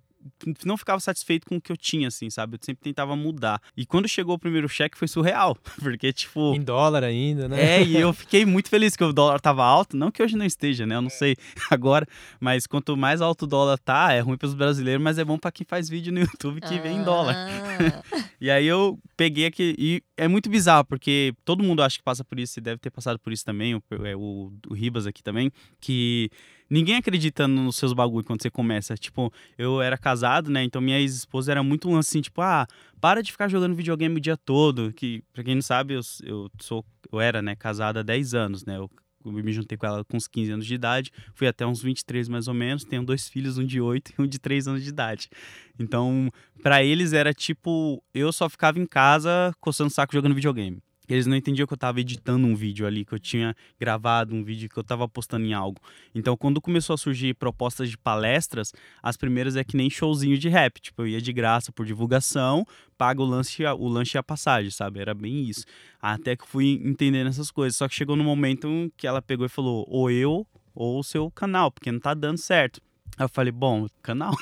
não 0.64 0.76
ficava 0.76 1.00
satisfeito 1.00 1.46
com 1.46 1.56
o 1.56 1.60
que 1.60 1.72
eu 1.72 1.76
tinha, 1.76 2.08
assim, 2.08 2.30
sabe? 2.30 2.56
Eu 2.56 2.58
sempre 2.62 2.82
tentava 2.82 3.16
mudar. 3.16 3.60
E 3.76 3.84
quando 3.86 4.08
chegou 4.08 4.34
o 4.34 4.38
primeiro 4.38 4.68
cheque 4.68 4.96
foi 4.96 5.08
surreal, 5.08 5.56
porque, 5.80 6.12
tipo... 6.12 6.54
Em 6.54 6.62
dólar 6.62 7.04
ainda, 7.04 7.48
né? 7.48 7.78
É, 7.78 7.82
e 7.82 7.96
eu 7.96 8.12
fiquei 8.14 8.44
muito 8.44 8.68
feliz 8.68 8.96
que 8.96 9.04
o 9.04 9.12
dólar 9.12 9.40
tava 9.40 9.64
alto, 9.64 9.96
não 9.96 10.10
que 10.10 10.22
hoje 10.22 10.36
não 10.36 10.44
esteja, 10.44 10.86
né? 10.86 10.96
Eu 10.96 11.02
não 11.02 11.10
sei 11.10 11.36
agora, 11.70 12.06
mas 12.40 12.66
quanto 12.66 12.96
mais 12.96 13.20
alto 13.20 13.44
o 13.44 13.48
dólar 13.48 13.78
tá, 13.78 14.12
é 14.12 14.20
ruim 14.20 14.36
para 14.36 14.46
os 14.46 14.54
brasileiros, 14.54 15.02
mas 15.02 15.18
é 15.18 15.24
bom 15.24 15.38
para 15.38 15.52
quem 15.52 15.66
faz 15.66 15.88
vídeo 15.88 16.12
no 16.12 16.20
YouTube 16.20 16.60
que 16.60 16.74
ah. 16.74 16.80
vem 16.80 16.98
em 16.98 17.02
dólar. 17.02 17.34
Ah. 17.36 18.24
e 18.40 18.50
aí 18.50 18.66
eu 18.66 18.98
peguei 19.16 19.46
aqui, 19.46 19.74
e 19.78 20.02
é 20.16 20.28
muito 20.28 20.48
bizarro, 20.48 20.84
porque 20.84 21.34
todo 21.44 21.62
mundo 21.62 21.82
acha 21.82 21.98
que 21.98 22.04
passa 22.04 22.24
por 22.24 22.38
isso, 22.38 22.58
e 22.58 22.62
deve 22.62 22.78
ter 22.78 22.90
passado 22.90 23.18
por 23.18 23.32
isso 23.32 23.44
também, 23.44 23.74
o, 23.74 23.82
é, 24.04 24.16
o, 24.16 24.52
o 24.68 24.74
Ribas 24.74 25.06
aqui 25.06 25.22
também, 25.22 25.50
que 25.80 26.30
ninguém 26.68 26.96
acredita 26.96 27.46
nos 27.48 27.76
seus 27.76 27.92
bagulho 27.92 28.24
quando 28.24 28.42
você 28.42 28.50
começa. 28.50 28.96
Tipo, 28.96 29.32
eu 29.56 29.80
era 29.80 29.96
casado, 29.96 30.50
né? 30.50 30.62
Então 30.64 30.80
minha 30.80 30.98
ex-esposa 30.98 31.52
era 31.52 31.62
muito 31.62 31.94
assim, 31.96 32.20
tipo, 32.20 32.40
ah, 32.40 32.66
para 33.00 33.22
de 33.22 33.32
ficar 33.32 33.48
jogando 33.48 33.74
videogame 33.74 34.16
o 34.16 34.20
dia 34.20 34.36
todo. 34.36 34.92
Que, 34.92 35.22
pra 35.32 35.44
quem 35.44 35.54
não 35.54 35.62
sabe, 35.62 35.94
eu, 35.94 36.00
eu 36.22 36.50
sou. 36.60 36.84
Eu 37.10 37.20
era, 37.20 37.40
né, 37.40 37.54
casado 37.54 37.98
há 37.98 38.02
10 38.02 38.34
anos, 38.34 38.64
né? 38.64 38.76
Eu, 38.76 38.90
eu 39.24 39.32
me 39.32 39.52
juntei 39.52 39.78
com 39.78 39.86
ela 39.86 40.04
com 40.04 40.16
uns 40.16 40.26
15 40.26 40.52
anos 40.52 40.66
de 40.66 40.74
idade, 40.74 41.12
fui 41.34 41.46
até 41.46 41.66
uns 41.66 41.82
23 41.82 42.28
mais 42.28 42.48
ou 42.48 42.54
menos, 42.54 42.84
tenho 42.84 43.04
dois 43.04 43.28
filhos, 43.28 43.58
um 43.58 43.64
de 43.64 43.80
8 43.80 44.12
e 44.18 44.22
um 44.22 44.26
de 44.26 44.38
3 44.38 44.68
anos 44.68 44.82
de 44.82 44.88
idade. 44.88 45.28
Então, 45.78 46.30
para 46.62 46.82
eles 46.82 47.12
era 47.12 47.32
tipo, 47.32 48.02
eu 48.14 48.32
só 48.32 48.48
ficava 48.48 48.78
em 48.78 48.86
casa 48.86 49.54
coçando 49.60 49.90
saco 49.90 50.12
jogando 50.12 50.34
videogame. 50.34 50.82
Eles 51.08 51.26
não 51.26 51.36
entendiam 51.36 51.66
que 51.66 51.72
eu 51.72 51.76
estava 51.76 52.00
editando 52.00 52.46
um 52.46 52.54
vídeo 52.54 52.86
ali, 52.86 53.04
que 53.04 53.12
eu 53.12 53.18
tinha 53.18 53.54
gravado 53.78 54.34
um 54.34 54.42
vídeo, 54.42 54.68
que 54.68 54.76
eu 54.76 54.82
estava 54.82 55.08
postando 55.08 55.44
em 55.44 55.52
algo. 55.52 55.80
Então, 56.14 56.36
quando 56.36 56.60
começou 56.60 56.94
a 56.94 56.96
surgir 56.96 57.34
propostas 57.34 57.90
de 57.90 57.96
palestras, 57.96 58.72
as 59.02 59.16
primeiras 59.16 59.56
é 59.56 59.64
que 59.64 59.76
nem 59.76 59.88
showzinho 59.88 60.36
de 60.38 60.48
rap. 60.48 60.80
Tipo, 60.80 61.02
eu 61.02 61.08
ia 61.08 61.20
de 61.20 61.32
graça 61.32 61.72
por 61.72 61.86
divulgação, 61.86 62.66
paga 62.96 63.22
o 63.22 63.24
lanche, 63.24 63.64
o 63.64 63.88
lanche 63.88 64.16
e 64.16 64.18
a 64.18 64.22
passagem, 64.22 64.70
sabe? 64.70 65.00
Era 65.00 65.14
bem 65.14 65.48
isso. 65.48 65.64
Até 66.00 66.36
que 66.36 66.46
fui 66.46 66.80
entendendo 66.84 67.28
essas 67.28 67.50
coisas. 67.50 67.76
Só 67.76 67.88
que 67.88 67.94
chegou 67.94 68.16
no 68.16 68.24
momento 68.24 68.92
que 68.96 69.06
ela 69.06 69.22
pegou 69.22 69.46
e 69.46 69.48
falou: 69.48 69.84
ou 69.88 70.10
eu 70.10 70.46
ou 70.74 70.98
o 70.98 71.04
seu 71.04 71.30
canal, 71.30 71.70
porque 71.70 71.90
não 71.90 72.00
tá 72.00 72.14
dando 72.14 72.38
certo. 72.38 72.80
Aí 73.16 73.24
eu 73.24 73.28
falei: 73.28 73.52
bom, 73.52 73.86
canal. 74.02 74.34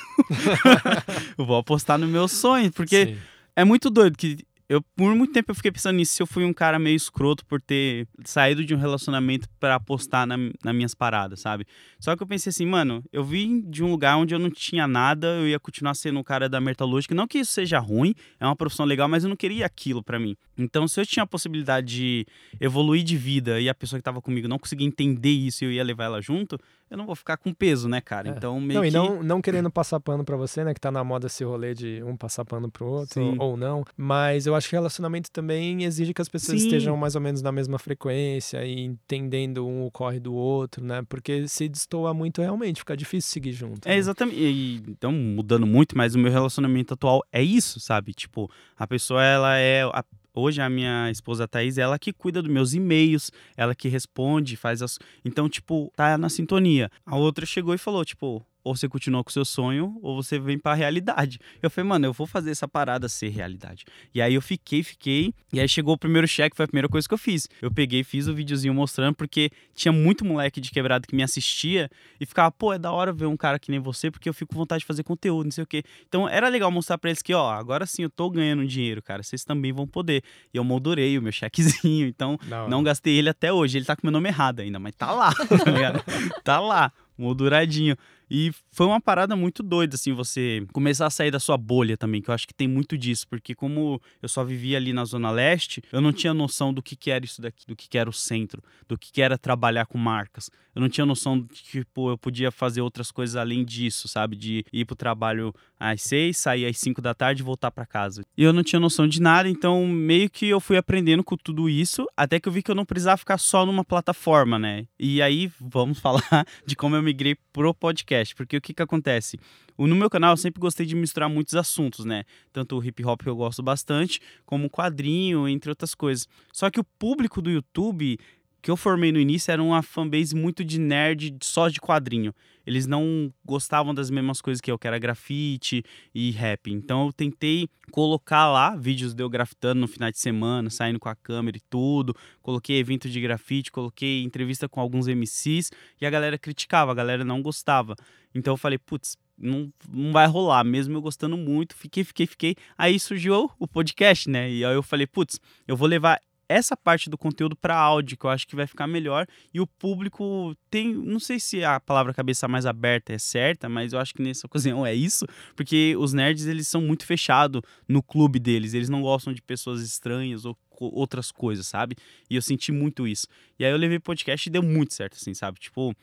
eu 1.37 1.45
vou 1.45 1.57
apostar 1.57 1.97
no 1.97 2.07
meu 2.07 2.27
sonho, 2.27 2.71
porque. 2.71 3.05
Sim. 3.05 3.17
É 3.57 3.63
muito 3.63 3.89
doido 3.89 4.17
que 4.17 4.45
eu 4.67 4.81
por 4.81 5.13
muito 5.15 5.31
tempo 5.31 5.51
eu 5.51 5.55
fiquei 5.55 5.71
pensando 5.71 5.95
nisso, 5.95 6.13
se 6.13 6.23
eu 6.23 6.27
fui 6.27 6.43
um 6.43 6.53
cara 6.53 6.79
meio 6.79 6.95
escroto 6.95 7.45
por 7.45 7.61
ter 7.61 8.07
saído 8.23 8.65
de 8.65 8.73
um 8.73 8.77
relacionamento 8.77 9.47
para 9.59 9.75
apostar 9.75 10.25
na, 10.25 10.37
nas 10.63 10.75
minhas 10.75 10.95
paradas, 10.95 11.39
sabe? 11.39 11.65
Só 11.99 12.15
que 12.15 12.23
eu 12.23 12.27
pensei 12.27 12.49
assim, 12.49 12.65
mano, 12.65 13.03
eu 13.11 13.23
vim 13.23 13.61
de 13.61 13.83
um 13.83 13.91
lugar 13.91 14.17
onde 14.17 14.33
eu 14.33 14.39
não 14.39 14.49
tinha 14.49 14.87
nada, 14.87 15.27
eu 15.27 15.47
ia 15.47 15.59
continuar 15.59 15.93
sendo 15.93 16.19
um 16.19 16.23
cara 16.23 16.49
da 16.49 16.59
metalúrgica, 16.59 17.13
não 17.13 17.27
que 17.27 17.39
isso 17.39 17.51
seja 17.51 17.77
ruim, 17.77 18.15
é 18.39 18.45
uma 18.45 18.55
profissão 18.55 18.85
legal, 18.85 19.07
mas 19.07 19.23
eu 19.23 19.29
não 19.29 19.35
queria 19.35 19.65
aquilo 19.65 20.03
para 20.03 20.19
mim. 20.19 20.35
Então, 20.57 20.87
se 20.87 20.99
eu 20.99 21.05
tinha 21.05 21.23
a 21.23 21.27
possibilidade 21.27 21.95
de 21.95 22.27
evoluir 22.59 23.03
de 23.03 23.17
vida 23.17 23.59
e 23.59 23.69
a 23.69 23.75
pessoa 23.75 23.99
que 23.99 24.03
tava 24.03 24.21
comigo 24.21 24.47
não 24.47 24.57
conseguia 24.57 24.87
entender 24.87 25.29
isso 25.29 25.63
e 25.63 25.67
eu 25.67 25.71
ia 25.71 25.83
levar 25.83 26.05
ela 26.05 26.21
junto, 26.21 26.57
eu 26.89 26.97
não 26.97 27.05
vou 27.05 27.15
ficar 27.15 27.37
com 27.37 27.53
peso, 27.53 27.89
né, 27.89 27.99
cara? 27.99 28.29
É. 28.29 28.31
Então, 28.31 28.59
meio 28.59 28.79
não, 28.79 28.81
que... 28.81 28.87
E 28.87 28.91
não, 28.91 29.23
não 29.23 29.41
querendo 29.41 29.69
passar 29.71 29.99
pano 29.99 30.23
pra 30.23 30.37
você, 30.37 30.63
né, 30.63 30.73
que 30.73 30.79
tá 30.79 30.91
na 30.91 31.03
moda 31.03 31.27
esse 31.27 31.43
rolê 31.43 31.73
de 31.73 32.03
um 32.03 32.15
passar 32.15 32.45
pano 32.45 32.69
pro 32.69 32.85
outro, 32.85 33.21
Sim. 33.21 33.35
ou 33.39 33.57
não, 33.57 33.83
mas 33.97 34.45
eu 34.45 34.55
acho 34.55 34.69
que 34.69 34.75
relacionamento 34.75 35.31
também 35.31 35.83
exige 35.83 36.13
que 36.13 36.21
as 36.21 36.29
pessoas 36.29 36.59
Sim. 36.59 36.67
estejam 36.67 36.95
mais 36.95 37.15
ou 37.15 37.21
menos 37.21 37.41
na 37.41 37.51
mesma 37.51 37.79
frequência 37.79 38.63
e 38.63 38.81
entendendo 38.81 39.65
um 39.65 39.85
o 39.85 39.91
corre 39.91 40.19
do 40.19 40.33
outro, 40.33 40.83
né, 40.83 41.03
porque 41.09 41.47
se 41.47 41.67
destoa 41.67 42.13
muito, 42.13 42.41
realmente 42.41 42.79
fica 42.79 42.95
difícil 42.95 43.31
seguir 43.31 43.51
junto. 43.51 43.87
É, 43.87 43.91
né? 43.91 43.97
exatamente. 43.97 44.39
E, 44.39 44.83
então, 44.87 45.11
mudando 45.11 45.65
muito, 45.65 45.97
mas 45.97 46.15
o 46.15 46.19
meu 46.19 46.31
relacionamento 46.31 46.93
atual 46.93 47.23
é 47.31 47.41
isso, 47.41 47.79
sabe? 47.79 48.13
Tipo, 48.13 48.49
a 48.77 48.85
pessoa, 48.85 49.23
ela 49.23 49.57
é... 49.57 49.83
A 49.83 50.03
Hoje 50.35 50.61
a 50.61 50.69
minha 50.69 51.09
esposa 51.09 51.47
Thaís, 51.47 51.77
ela 51.77 51.97
que 51.97 52.11
cuida 52.11 52.41
dos 52.41 52.51
meus 52.51 52.73
e-mails, 52.73 53.31
ela 53.55 53.73
que 53.73 53.87
responde, 53.87 54.57
faz 54.57 54.81
as. 54.81 54.99
Então, 55.23 55.47
tipo, 55.47 55.89
tá 55.95 56.17
na 56.17 56.27
sintonia. 56.27 56.91
A 57.05 57.15
outra 57.15 57.45
chegou 57.45 57.73
e 57.73 57.77
falou, 57.77 58.03
tipo, 58.03 58.45
ou 58.65 58.75
você 58.75 58.89
continua 58.89 59.23
com 59.23 59.29
o 59.29 59.31
seu 59.31 59.45
sonho, 59.45 59.99
ou 60.01 60.21
você 60.21 60.39
vem 60.39 60.57
para 60.57 60.71
a 60.71 60.75
realidade. 60.75 61.39
Eu 61.61 61.69
falei, 61.69 61.87
mano, 61.87 62.07
eu 62.07 62.11
vou 62.11 62.25
fazer 62.25 62.49
essa 62.49 62.67
parada 62.67 63.07
ser 63.07 63.29
realidade. 63.29 63.85
E 64.11 64.19
aí 64.19 64.33
eu 64.33 64.41
fiquei, 64.41 64.81
fiquei, 64.81 65.35
e 65.53 65.59
aí 65.59 65.69
chegou 65.69 65.93
o 65.93 65.97
primeiro 65.97 66.27
cheque, 66.27 66.55
foi 66.55 66.65
a 66.65 66.67
primeira 66.67 66.89
coisa 66.89 67.07
que 67.07 67.13
eu 67.13 67.17
fiz. 67.17 67.47
Eu 67.61 67.71
peguei, 67.71 68.03
fiz 68.03 68.27
o 68.27 68.33
videozinho 68.33 68.73
mostrando, 68.73 69.13
porque 69.13 69.51
tinha 69.75 69.91
muito 69.91 70.25
moleque 70.25 70.59
de 70.59 70.71
quebrado 70.71 71.07
que 71.07 71.15
me 71.15 71.21
assistia 71.21 71.91
e 72.19 72.25
ficava, 72.25 72.51
pô, 72.51 72.73
é 72.73 72.79
da 72.79 72.91
hora 72.91 73.13
ver 73.13 73.27
um 73.27 73.37
cara 73.37 73.59
que 73.59 73.69
nem 73.69 73.79
você, 73.79 74.09
porque 74.09 74.27
eu 74.27 74.33
fico 74.33 74.51
com 74.51 74.59
vontade 74.59 74.79
de 74.79 74.87
fazer 74.87 75.03
conteúdo, 75.03 75.45
não 75.45 75.51
sei 75.51 75.63
o 75.63 75.67
quê. 75.67 75.83
Então 76.07 76.27
era 76.27 76.49
legal 76.49 76.71
mostrar 76.71 76.97
para 76.97 77.11
eles 77.11 77.21
que, 77.21 77.35
ó, 77.35 77.51
agora 77.51 77.85
sim 77.85 78.01
eu 78.01 78.09
tô 78.09 78.31
ganhando 78.31 78.65
dinheiro, 78.65 78.99
cara, 78.99 79.21
vocês 79.21 79.43
também 79.43 79.71
vão 79.71 79.85
poder. 79.85 80.23
E 80.51 80.57
eu 80.57 80.63
moldurei 80.63 81.19
o 81.19 81.21
meu 81.21 81.31
chequezinho, 81.31 82.07
então 82.07 82.39
não, 82.49 82.67
não 82.67 82.83
gastei 82.83 83.15
ele 83.15 83.29
até 83.29 83.53
hoje. 83.53 83.77
Ele 83.77 83.85
tá 83.85 83.95
com 83.95 84.01
meu 84.07 84.11
nome 84.11 84.27
errado 84.27 84.61
ainda, 84.61 84.79
mas 84.79 84.95
tá 84.95 85.11
lá, 85.11 85.31
tá 85.63 85.71
ligado? 85.71 86.03
tá 86.43 86.59
lá. 86.59 86.91
molduradinho. 87.15 87.95
E 88.29 88.51
foi 88.71 88.85
uma 88.85 88.99
parada 88.99 89.35
muito 89.35 89.61
doida, 89.61 89.95
assim, 89.95 90.13
você 90.13 90.65
começar 90.73 91.05
a 91.05 91.09
sair 91.09 91.31
da 91.31 91.39
sua 91.39 91.57
bolha 91.57 91.97
também, 91.97 92.21
que 92.21 92.29
eu 92.29 92.33
acho 92.33 92.47
que 92.47 92.53
tem 92.53 92.67
muito 92.67 92.97
disso, 92.97 93.27
porque 93.27 93.53
como 93.53 94.01
eu 94.21 94.29
só 94.29 94.43
vivia 94.43 94.77
ali 94.77 94.93
na 94.93 95.05
Zona 95.05 95.31
Leste, 95.31 95.81
eu 95.91 96.01
não 96.01 96.11
tinha 96.11 96.33
noção 96.33 96.73
do 96.73 96.81
que, 96.81 96.95
que 96.95 97.11
era 97.11 97.23
isso 97.23 97.41
daqui, 97.41 97.65
do 97.67 97.75
que, 97.75 97.87
que 97.87 97.97
era 97.97 98.09
o 98.09 98.13
centro, 98.13 98.61
do 98.87 98.97
que, 98.97 99.11
que 99.11 99.21
era 99.21 99.37
trabalhar 99.37 99.85
com 99.85 99.97
marcas. 99.97 100.49
Eu 100.75 100.81
não 100.81 100.89
tinha 100.89 101.05
noção 101.05 101.39
de 101.39 101.47
que, 101.47 101.63
tipo, 101.63 102.09
eu 102.09 102.17
podia 102.17 102.51
fazer 102.51 102.81
outras 102.81 103.09
coisas 103.11 103.35
além 103.37 103.63
disso, 103.63 104.09
sabe? 104.09 104.35
De 104.35 104.65
ir 104.73 104.83
pro 104.83 104.95
trabalho 104.95 105.53
às 105.79 106.01
seis, 106.01 106.37
sair 106.37 106.65
às 106.65 106.77
cinco 106.77 107.01
da 107.01 107.13
tarde 107.13 107.41
e 107.41 107.45
voltar 107.45 107.71
para 107.71 107.85
casa. 107.85 108.23
E 108.37 108.43
eu 108.43 108.51
não 108.51 108.61
tinha 108.61 108.79
noção 108.79 109.07
de 109.07 109.21
nada, 109.21 109.47
então 109.47 109.87
meio 109.87 110.29
que 110.29 110.47
eu 110.47 110.59
fui 110.59 110.75
aprendendo 110.75 111.23
com 111.23 111.37
tudo 111.37 111.69
isso, 111.69 112.05
até 112.17 112.39
que 112.39 112.49
eu 112.49 112.51
vi 112.51 112.61
que 112.61 112.69
eu 112.69 112.75
não 112.75 112.85
precisava 112.85 113.17
ficar 113.17 113.37
só 113.37 113.65
numa 113.65 113.85
plataforma, 113.85 114.59
né? 114.59 114.85
E 114.99 115.21
aí 115.21 115.49
vamos 115.59 115.99
falar 116.01 116.45
de 116.65 116.75
como 116.75 116.95
eu 116.95 117.01
migrei 117.01 117.35
pro 117.53 117.73
podcast, 117.73 118.14
porque 118.35 118.57
o 118.57 118.61
que 118.61 118.73
que 118.73 118.81
acontece? 118.81 119.39
No 119.77 119.95
meu 119.95 120.09
canal 120.09 120.31
eu 120.31 120.37
sempre 120.37 120.59
gostei 120.59 120.85
de 120.85 120.95
misturar 120.95 121.29
muitos 121.29 121.55
assuntos, 121.55 122.05
né? 122.05 122.23
Tanto 122.53 122.77
o 122.77 122.83
hip 122.83 123.03
hop 123.03 123.21
que 123.21 123.29
eu 123.29 123.35
gosto 123.35 123.61
bastante, 123.61 124.21
como 124.45 124.69
quadrinho, 124.69 125.47
entre 125.49 125.69
outras 125.69 125.93
coisas. 125.93 126.27
Só 126.53 126.69
que 126.69 126.79
o 126.79 126.83
público 126.83 127.41
do 127.41 127.49
YouTube 127.49 128.17
que 128.65 128.71
eu 128.71 128.75
formei 128.75 129.11
no 129.11 129.19
início 129.19 129.51
era 129.51 129.61
uma 129.61 129.83
fanbase 129.83 130.33
muito 130.35 130.65
de 130.65 130.79
nerd 130.79 131.37
só 131.43 131.69
de 131.69 131.79
quadrinho. 131.79 132.33
Eles 132.65 132.87
não 132.87 133.31
gostavam 133.45 133.93
das 133.93 134.09
mesmas 134.09 134.41
coisas 134.41 134.59
que 134.59 134.71
eu, 134.71 134.79
que 134.79 134.87
era 134.87 134.97
grafite 134.97 135.83
e 136.15 136.31
rap. 136.31 136.71
Então 136.71 137.05
eu 137.05 137.13
tentei 137.13 137.69
colocar 137.91 138.51
lá 138.51 138.75
vídeos 138.75 139.13
de 139.13 139.21
eu 139.21 139.29
grafitando 139.29 139.81
no 139.81 139.87
final 139.87 140.09
de 140.09 140.17
semana, 140.17 140.67
saindo 140.71 140.99
com 140.99 141.07
a 141.07 141.13
câmera 141.13 141.57
e 141.57 141.61
tudo. 141.69 142.15
Coloquei 142.41 142.79
evento 142.79 143.07
de 143.07 143.21
grafite, 143.21 143.71
coloquei 143.71 144.23
entrevista 144.23 144.67
com 144.67 144.81
alguns 144.81 145.07
MCs 145.07 145.71
e 146.01 146.05
a 146.07 146.09
galera 146.09 146.35
criticava, 146.35 146.91
a 146.91 146.95
galera 146.95 147.23
não 147.23 147.43
gostava. 147.43 147.95
Então 148.33 148.53
eu 148.53 148.57
falei, 148.57 148.79
putz, 148.79 149.15
não, 149.37 149.71
não 149.87 150.11
vai 150.11 150.25
rolar, 150.25 150.63
mesmo 150.63 150.97
eu 150.97 151.01
gostando 151.03 151.37
muito, 151.37 151.75
fiquei, 151.75 152.03
fiquei, 152.03 152.25
fiquei. 152.25 152.55
Aí 152.75 152.99
surgiu 152.99 153.51
o 153.59 153.67
podcast, 153.67 154.27
né? 154.27 154.49
E 154.51 154.65
aí 154.65 154.73
eu 154.73 154.81
falei, 154.81 155.05
putz, 155.05 155.39
eu 155.67 155.77
vou 155.77 155.87
levar 155.87 156.19
essa 156.47 156.75
parte 156.77 157.09
do 157.09 157.17
conteúdo 157.17 157.55
para 157.55 157.75
áudio, 157.75 158.17
que 158.17 158.25
eu 158.25 158.29
acho 158.29 158.47
que 158.47 158.55
vai 158.55 158.67
ficar 158.67 158.87
melhor. 158.87 159.27
E 159.53 159.59
o 159.59 159.67
público 159.67 160.55
tem, 160.69 160.93
não 160.93 161.19
sei 161.19 161.39
se 161.39 161.63
a 161.63 161.79
palavra 161.79 162.13
cabeça 162.13 162.47
mais 162.47 162.65
aberta 162.65 163.13
é 163.13 163.17
certa, 163.17 163.67
mas 163.67 163.93
eu 163.93 163.99
acho 163.99 164.13
que 164.13 164.21
nessa 164.21 164.45
ocasião 164.45 164.85
é 164.85 164.93
isso, 164.93 165.25
porque 165.55 165.95
os 165.97 166.13
nerds 166.13 166.45
eles 166.45 166.67
são 166.67 166.81
muito 166.81 167.05
fechados 167.05 167.61
no 167.87 168.01
clube 168.01 168.39
deles, 168.39 168.73
eles 168.73 168.89
não 168.89 169.01
gostam 169.01 169.33
de 169.33 169.41
pessoas 169.41 169.81
estranhas 169.81 170.45
ou 170.45 170.57
outras 170.79 171.31
coisas, 171.31 171.65
sabe? 171.67 171.95
E 172.29 172.35
eu 172.35 172.41
senti 172.41 172.71
muito 172.71 173.07
isso. 173.07 173.27
E 173.57 173.65
aí 173.65 173.71
eu 173.71 173.77
levei 173.77 173.99
podcast 173.99 174.47
e 174.47 174.51
deu 174.51 174.61
muito 174.61 174.93
certo, 174.93 175.13
assim, 175.13 175.33
sabe? 175.33 175.59
Tipo, 175.59 175.95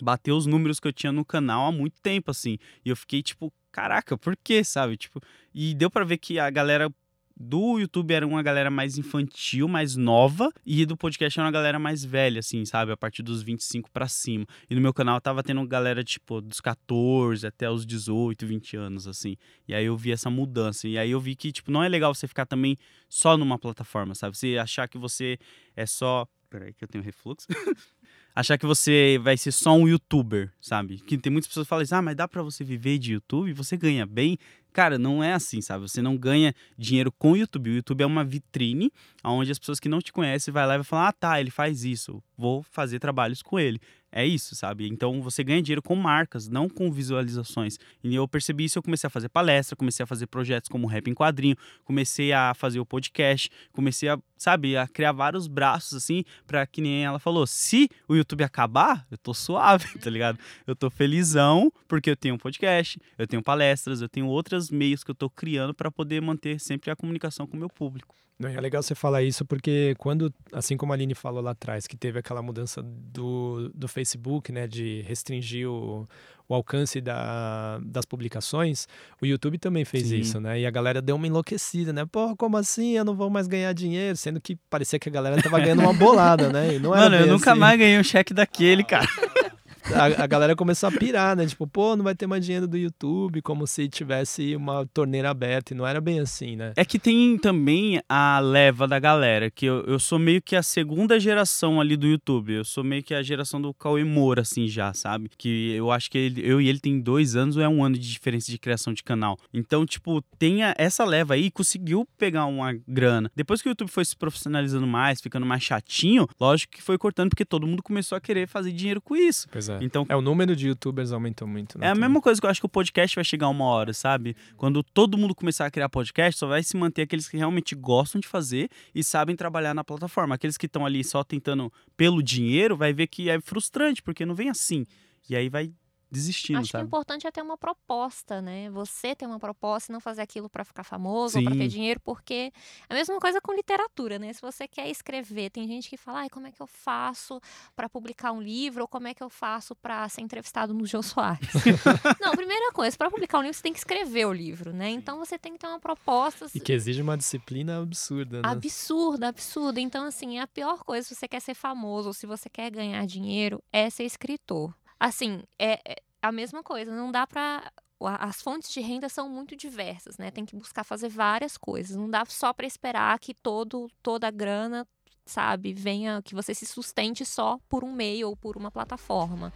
bateu 0.00 0.36
os 0.36 0.46
números 0.46 0.78
que 0.78 0.88
eu 0.88 0.92
tinha 0.92 1.12
no 1.12 1.24
canal 1.24 1.66
há 1.66 1.72
muito 1.72 2.00
tempo, 2.00 2.30
assim. 2.30 2.58
E 2.84 2.90
eu 2.90 2.96
fiquei 2.96 3.22
tipo, 3.22 3.52
caraca, 3.72 4.16
por 4.16 4.36
quê, 4.36 4.62
sabe? 4.62 4.96
Tipo, 4.96 5.20
e 5.54 5.74
deu 5.74 5.90
para 5.90 6.04
ver 6.04 6.18
que 6.18 6.38
a 6.38 6.48
galera 6.50 6.90
do 7.38 7.78
YouTube 7.78 8.12
era 8.12 8.26
uma 8.26 8.42
galera 8.42 8.70
mais 8.70 8.96
infantil, 8.96 9.68
mais 9.68 9.94
nova, 9.94 10.50
e 10.64 10.86
do 10.86 10.96
podcast 10.96 11.38
era 11.38 11.46
uma 11.46 11.52
galera 11.52 11.78
mais 11.78 12.04
velha, 12.04 12.40
assim, 12.40 12.64
sabe? 12.64 12.92
A 12.92 12.96
partir 12.96 13.22
dos 13.22 13.42
25 13.42 13.90
para 13.90 14.08
cima. 14.08 14.46
E 14.70 14.74
no 14.74 14.80
meu 14.80 14.94
canal 14.94 15.20
tava 15.20 15.42
tendo 15.42 15.66
galera, 15.66 16.02
tipo, 16.02 16.40
dos 16.40 16.60
14 16.60 17.46
até 17.46 17.70
os 17.70 17.84
18, 17.84 18.46
20 18.46 18.76
anos, 18.76 19.06
assim. 19.06 19.36
E 19.68 19.74
aí 19.74 19.84
eu 19.84 19.96
vi 19.96 20.12
essa 20.12 20.30
mudança. 20.30 20.88
E 20.88 20.96
aí 20.96 21.10
eu 21.10 21.20
vi 21.20 21.36
que, 21.36 21.52
tipo, 21.52 21.70
não 21.70 21.82
é 21.82 21.88
legal 21.88 22.14
você 22.14 22.26
ficar 22.26 22.46
também 22.46 22.78
só 23.08 23.36
numa 23.36 23.58
plataforma, 23.58 24.14
sabe? 24.14 24.36
Você 24.36 24.56
achar 24.56 24.88
que 24.88 24.96
você 24.96 25.38
é 25.76 25.84
só. 25.84 26.26
Peraí, 26.48 26.72
que 26.72 26.84
eu 26.84 26.88
tenho 26.88 27.04
refluxo. 27.04 27.46
achar 28.36 28.58
que 28.58 28.66
você 28.66 29.18
vai 29.22 29.38
ser 29.38 29.50
só 29.50 29.72
um 29.72 29.88
youtuber, 29.88 30.52
sabe? 30.60 30.98
Que 30.98 31.16
tem 31.16 31.32
muitas 31.32 31.48
pessoas 31.48 31.66
que 31.66 31.70
falam 31.70 31.82
assim, 31.82 31.94
ah, 31.94 32.02
mas 32.02 32.14
dá 32.14 32.28
para 32.28 32.42
você 32.42 32.62
viver 32.62 32.98
de 32.98 33.14
YouTube? 33.14 33.54
Você 33.54 33.78
ganha 33.78 34.04
bem? 34.04 34.38
Cara, 34.74 34.98
não 34.98 35.24
é 35.24 35.32
assim, 35.32 35.62
sabe? 35.62 35.88
Você 35.88 36.02
não 36.02 36.18
ganha 36.18 36.54
dinheiro 36.76 37.10
com 37.10 37.32
o 37.32 37.36
YouTube. 37.36 37.70
O 37.70 37.74
YouTube 37.76 38.02
é 38.02 38.06
uma 38.06 38.22
vitrine 38.22 38.92
onde 39.24 39.50
as 39.50 39.58
pessoas 39.58 39.80
que 39.80 39.88
não 39.88 40.02
te 40.02 40.12
conhecem 40.12 40.52
vai 40.52 40.66
lá 40.66 40.74
e 40.74 40.78
vai 40.78 40.84
falar: 40.84 41.08
"Ah, 41.08 41.12
tá, 41.12 41.40
ele 41.40 41.50
faz 41.50 41.82
isso. 41.82 42.22
Vou 42.36 42.62
fazer 42.62 42.98
trabalhos 42.98 43.40
com 43.40 43.58
ele". 43.58 43.80
É 44.18 44.24
isso, 44.24 44.56
sabe? 44.56 44.88
Então 44.88 45.20
você 45.20 45.44
ganha 45.44 45.60
dinheiro 45.60 45.82
com 45.82 45.94
marcas, 45.94 46.48
não 46.48 46.70
com 46.70 46.90
visualizações. 46.90 47.78
E 48.02 48.14
eu 48.14 48.26
percebi 48.26 48.64
isso, 48.64 48.78
eu 48.78 48.82
comecei 48.82 49.06
a 49.06 49.10
fazer 49.10 49.28
palestra, 49.28 49.76
comecei 49.76 50.02
a 50.04 50.06
fazer 50.06 50.26
projetos 50.26 50.70
como 50.70 50.86
Rap 50.86 51.06
em 51.10 51.14
Quadrinho, 51.14 51.54
comecei 51.84 52.32
a 52.32 52.54
fazer 52.54 52.80
o 52.80 52.86
podcast, 52.86 53.50
comecei 53.74 54.08
a, 54.08 54.18
sabe, 54.38 54.74
a 54.74 54.88
criar 54.88 55.12
vários 55.12 55.46
braços 55.46 55.98
assim, 56.02 56.24
para 56.46 56.66
que 56.66 56.80
nem 56.80 57.04
ela 57.04 57.18
falou, 57.18 57.46
se 57.46 57.90
o 58.08 58.14
YouTube 58.16 58.42
acabar, 58.42 59.06
eu 59.10 59.18
tô 59.18 59.34
suave, 59.34 59.86
tá 60.00 60.08
ligado? 60.08 60.38
Eu 60.66 60.74
tô 60.74 60.88
felizão 60.88 61.70
porque 61.86 62.08
eu 62.08 62.16
tenho 62.16 62.36
um 62.36 62.38
podcast, 62.38 62.98
eu 63.18 63.26
tenho 63.26 63.42
palestras, 63.42 64.00
eu 64.00 64.08
tenho 64.08 64.28
outros 64.28 64.70
meios 64.70 65.04
que 65.04 65.10
eu 65.10 65.14
tô 65.14 65.28
criando 65.28 65.74
para 65.74 65.90
poder 65.90 66.22
manter 66.22 66.58
sempre 66.58 66.90
a 66.90 66.96
comunicação 66.96 67.46
com 67.46 67.54
o 67.54 67.60
meu 67.60 67.68
público. 67.68 68.16
Não, 68.38 68.50
é 68.50 68.60
legal 68.60 68.82
você 68.82 68.94
falar 68.94 69.22
isso 69.22 69.44
porque 69.46 69.94
quando, 69.98 70.32
assim 70.52 70.76
como 70.76 70.92
a 70.92 70.96
Aline 70.96 71.14
falou 71.14 71.42
lá 71.42 71.52
atrás, 71.52 71.86
que 71.86 71.96
teve 71.96 72.18
aquela 72.18 72.42
mudança 72.42 72.82
do, 72.82 73.70
do 73.74 73.88
Facebook, 73.88 74.52
né, 74.52 74.66
de 74.66 75.00
restringir 75.08 75.66
o, 75.66 76.06
o 76.46 76.54
alcance 76.54 77.00
da, 77.00 77.78
das 77.82 78.04
publicações, 78.04 78.86
o 79.22 79.26
YouTube 79.26 79.58
também 79.58 79.86
fez 79.86 80.08
Sim. 80.08 80.18
isso, 80.18 80.40
né? 80.40 80.60
E 80.60 80.66
a 80.66 80.70
galera 80.70 81.00
deu 81.00 81.16
uma 81.16 81.26
enlouquecida, 81.26 81.92
né? 81.92 82.04
Porra, 82.04 82.36
como 82.36 82.58
assim? 82.58 82.92
Eu 82.92 83.04
não 83.04 83.14
vou 83.14 83.30
mais 83.30 83.46
ganhar 83.46 83.72
dinheiro, 83.72 84.16
sendo 84.16 84.40
que 84.40 84.56
parecia 84.68 84.98
que 84.98 85.08
a 85.08 85.12
galera 85.12 85.42
tava 85.42 85.58
ganhando 85.58 85.80
uma 85.80 85.94
bolada, 85.94 86.50
né? 86.52 86.74
E 86.74 86.78
não 86.78 86.90
Mano, 86.90 87.16
eu 87.16 87.26
nunca 87.26 87.52
assim. 87.52 87.60
mais 87.60 87.78
ganhei 87.78 87.98
um 87.98 88.04
cheque 88.04 88.34
daquele, 88.34 88.84
cara. 88.84 89.06
a, 89.94 90.24
a, 90.24 90.26
galera 90.26 90.56
começou 90.56 90.88
a 90.88 90.92
pirar, 90.92 91.36
né? 91.36 91.46
Tipo, 91.46 91.66
pô, 91.66 91.96
não 91.96 92.04
vai 92.04 92.14
ter 92.14 92.26
mais 92.26 92.44
dinheiro 92.44 92.66
do 92.66 92.76
YouTube, 92.76 93.42
como 93.42 93.66
se 93.66 93.88
tivesse 93.88 94.56
uma 94.56 94.86
torneira 94.86 95.30
aberta. 95.30 95.72
E 95.72 95.76
não 95.76 95.86
era 95.86 96.00
bem 96.00 96.20
assim, 96.20 96.56
né? 96.56 96.72
É 96.76 96.84
que 96.84 96.98
tem 96.98 97.38
também 97.38 98.00
a 98.08 98.38
leva 98.38 98.86
da 98.86 98.98
galera, 98.98 99.50
que 99.50 99.66
eu, 99.66 99.84
eu 99.84 99.98
sou 99.98 100.18
meio 100.18 100.42
que 100.42 100.56
a 100.56 100.62
segunda 100.62 101.18
geração 101.20 101.80
ali 101.80 101.96
do 101.96 102.06
YouTube. 102.06 102.54
Eu 102.54 102.64
sou 102.64 102.82
meio 102.82 103.02
que 103.02 103.14
a 103.14 103.22
geração 103.22 103.60
do 103.60 103.72
Cauê 103.74 104.04
Moura, 104.04 104.42
assim, 104.42 104.66
já, 104.66 104.92
sabe? 104.92 105.30
Que 105.36 105.72
eu 105.72 105.90
acho 105.90 106.10
que 106.10 106.18
ele, 106.18 106.42
eu 106.44 106.60
e 106.60 106.68
ele 106.68 106.80
tem 106.80 107.00
dois 107.00 107.36
anos 107.36 107.56
ou 107.56 107.62
é 107.62 107.68
um 107.68 107.84
ano 107.84 107.96
de 107.96 108.10
diferença 108.10 108.50
de 108.50 108.58
criação 108.58 108.92
de 108.92 109.02
canal. 109.02 109.38
Então, 109.52 109.84
tipo, 109.86 110.22
tem 110.38 110.62
a, 110.62 110.74
essa 110.76 111.04
leva 111.04 111.34
aí 111.34 111.50
conseguiu 111.50 112.06
pegar 112.18 112.46
uma 112.46 112.72
grana. 112.86 113.30
Depois 113.34 113.62
que 113.62 113.68
o 113.68 113.70
YouTube 113.70 113.90
foi 113.90 114.04
se 114.04 114.16
profissionalizando 114.16 114.86
mais, 114.86 115.20
ficando 115.20 115.46
mais 115.46 115.62
chatinho, 115.62 116.26
lógico 116.40 116.74
que 116.74 116.82
foi 116.82 116.98
cortando, 116.98 117.30
porque 117.30 117.44
todo 117.44 117.66
mundo 117.66 117.82
começou 117.82 118.16
a 118.16 118.20
querer 118.20 118.46
fazer 118.46 118.72
dinheiro 118.72 119.00
com 119.00 119.16
isso. 119.16 119.48
Pois 119.50 119.68
é. 119.68 119.75
É. 119.80 119.84
Então, 119.84 120.06
é, 120.08 120.16
o 120.16 120.20
número 120.20 120.54
de 120.54 120.68
youtubers 120.68 121.12
aumentou 121.12 121.46
muito. 121.46 121.78
Né, 121.78 121.86
é 121.86 121.90
a 121.90 121.94
mesma 121.94 122.20
coisa 122.20 122.40
que 122.40 122.46
eu 122.46 122.50
acho 122.50 122.60
que 122.60 122.66
o 122.66 122.68
podcast 122.68 123.14
vai 123.14 123.24
chegar 123.24 123.48
uma 123.48 123.64
hora, 123.64 123.92
sabe? 123.92 124.36
Quando 124.56 124.82
todo 124.82 125.16
mundo 125.16 125.34
começar 125.34 125.66
a 125.66 125.70
criar 125.70 125.88
podcast, 125.88 126.38
só 126.38 126.46
vai 126.46 126.62
se 126.62 126.76
manter 126.76 127.02
aqueles 127.02 127.28
que 127.28 127.36
realmente 127.36 127.74
gostam 127.74 128.20
de 128.20 128.28
fazer 128.28 128.68
e 128.94 129.02
sabem 129.02 129.36
trabalhar 129.36 129.74
na 129.74 129.84
plataforma. 129.84 130.34
Aqueles 130.34 130.56
que 130.56 130.66
estão 130.66 130.84
ali 130.84 131.02
só 131.04 131.22
tentando 131.22 131.72
pelo 131.96 132.22
dinheiro, 132.22 132.76
vai 132.76 132.92
ver 132.92 133.06
que 133.06 133.30
é 133.30 133.40
frustrante, 133.40 134.02
porque 134.02 134.26
não 134.26 134.34
vem 134.34 134.48
assim. 134.48 134.86
E 135.28 135.34
aí 135.34 135.48
vai 135.48 135.70
desistindo, 136.10 136.60
Acho 136.60 136.72
sabe? 136.72 136.82
que 136.82 136.86
o 136.86 136.88
importante 136.88 137.26
é 137.26 137.30
ter 137.30 137.42
uma 137.42 137.58
proposta, 137.58 138.40
né? 138.40 138.70
Você 138.70 139.14
ter 139.14 139.26
uma 139.26 139.38
proposta 139.38 139.90
e 139.90 139.92
não 139.92 140.00
fazer 140.00 140.22
aquilo 140.22 140.48
para 140.48 140.64
ficar 140.64 140.84
famoso 140.84 141.34
Sim. 141.34 141.38
ou 141.40 141.44
para 141.44 141.56
ter 141.56 141.68
dinheiro, 141.68 142.00
porque 142.00 142.52
é 142.88 142.92
a 142.92 142.94
mesma 142.94 143.18
coisa 143.18 143.40
com 143.40 143.52
literatura, 143.52 144.18
né? 144.18 144.32
Se 144.32 144.40
você 144.40 144.68
quer 144.68 144.88
escrever, 144.88 145.50
tem 145.50 145.66
gente 145.66 145.88
que 145.88 145.96
fala, 145.96 146.20
ai, 146.20 146.30
como 146.30 146.46
é 146.46 146.52
que 146.52 146.60
eu 146.60 146.66
faço 146.66 147.40
para 147.74 147.88
publicar 147.88 148.32
um 148.32 148.40
livro 148.40 148.82
ou 148.82 148.88
como 148.88 149.08
é 149.08 149.14
que 149.14 149.22
eu 149.22 149.28
faço 149.28 149.74
para 149.74 150.08
ser 150.08 150.20
entrevistado 150.20 150.72
no 150.72 150.86
Jô 150.86 151.02
Soares? 151.02 151.50
não, 152.20 152.32
primeira 152.32 152.72
coisa, 152.72 152.96
para 152.96 153.10
publicar 153.10 153.38
um 153.38 153.42
livro 153.42 153.56
você 153.56 153.62
tem 153.62 153.72
que 153.72 153.78
escrever 153.78 154.26
o 154.26 154.32
livro, 154.32 154.72
né? 154.72 154.90
Então 154.90 155.18
você 155.18 155.38
tem 155.38 155.52
que 155.52 155.58
ter 155.58 155.66
uma 155.66 155.80
proposta. 155.80 156.46
E 156.54 156.60
que 156.60 156.72
exige 156.72 157.02
uma 157.02 157.16
disciplina 157.16 157.80
absurda, 157.80 158.42
né? 158.42 158.48
Absurda, 158.48 159.28
absurda. 159.28 159.80
Então, 159.80 160.04
assim, 160.04 160.38
a 160.38 160.46
pior 160.46 160.84
coisa 160.84 161.06
se 161.06 161.14
você 161.14 161.26
quer 161.26 161.40
ser 161.40 161.54
famoso 161.54 162.08
ou 162.08 162.14
se 162.14 162.26
você 162.26 162.48
quer 162.48 162.70
ganhar 162.70 163.04
dinheiro 163.06 163.62
é 163.72 163.90
ser 163.90 164.04
escritor 164.04 164.74
assim, 164.98 165.42
é, 165.58 165.80
é 165.84 165.96
a 166.22 166.32
mesma 166.32 166.62
coisa, 166.62 166.94
não 166.94 167.10
dá 167.12 167.26
para 167.26 167.70
as 168.00 168.42
fontes 168.42 168.70
de 168.70 168.80
renda 168.80 169.08
são 169.08 169.28
muito 169.28 169.56
diversas, 169.56 170.18
né? 170.18 170.30
Tem 170.30 170.44
que 170.44 170.54
buscar 170.54 170.84
fazer 170.84 171.08
várias 171.08 171.56
coisas. 171.56 171.96
Não 171.96 172.10
dá 172.10 172.24
só 172.26 172.52
para 172.52 172.66
esperar 172.66 173.18
que 173.18 173.32
todo 173.32 173.88
toda 174.02 174.28
a 174.28 174.30
grana, 174.30 174.86
sabe, 175.24 175.72
venha 175.72 176.20
que 176.22 176.34
você 176.34 176.54
se 176.54 176.66
sustente 176.66 177.24
só 177.24 177.58
por 177.68 177.84
um 177.84 177.92
meio 177.92 178.28
ou 178.28 178.36
por 178.36 178.56
uma 178.56 178.70
plataforma. 178.70 179.52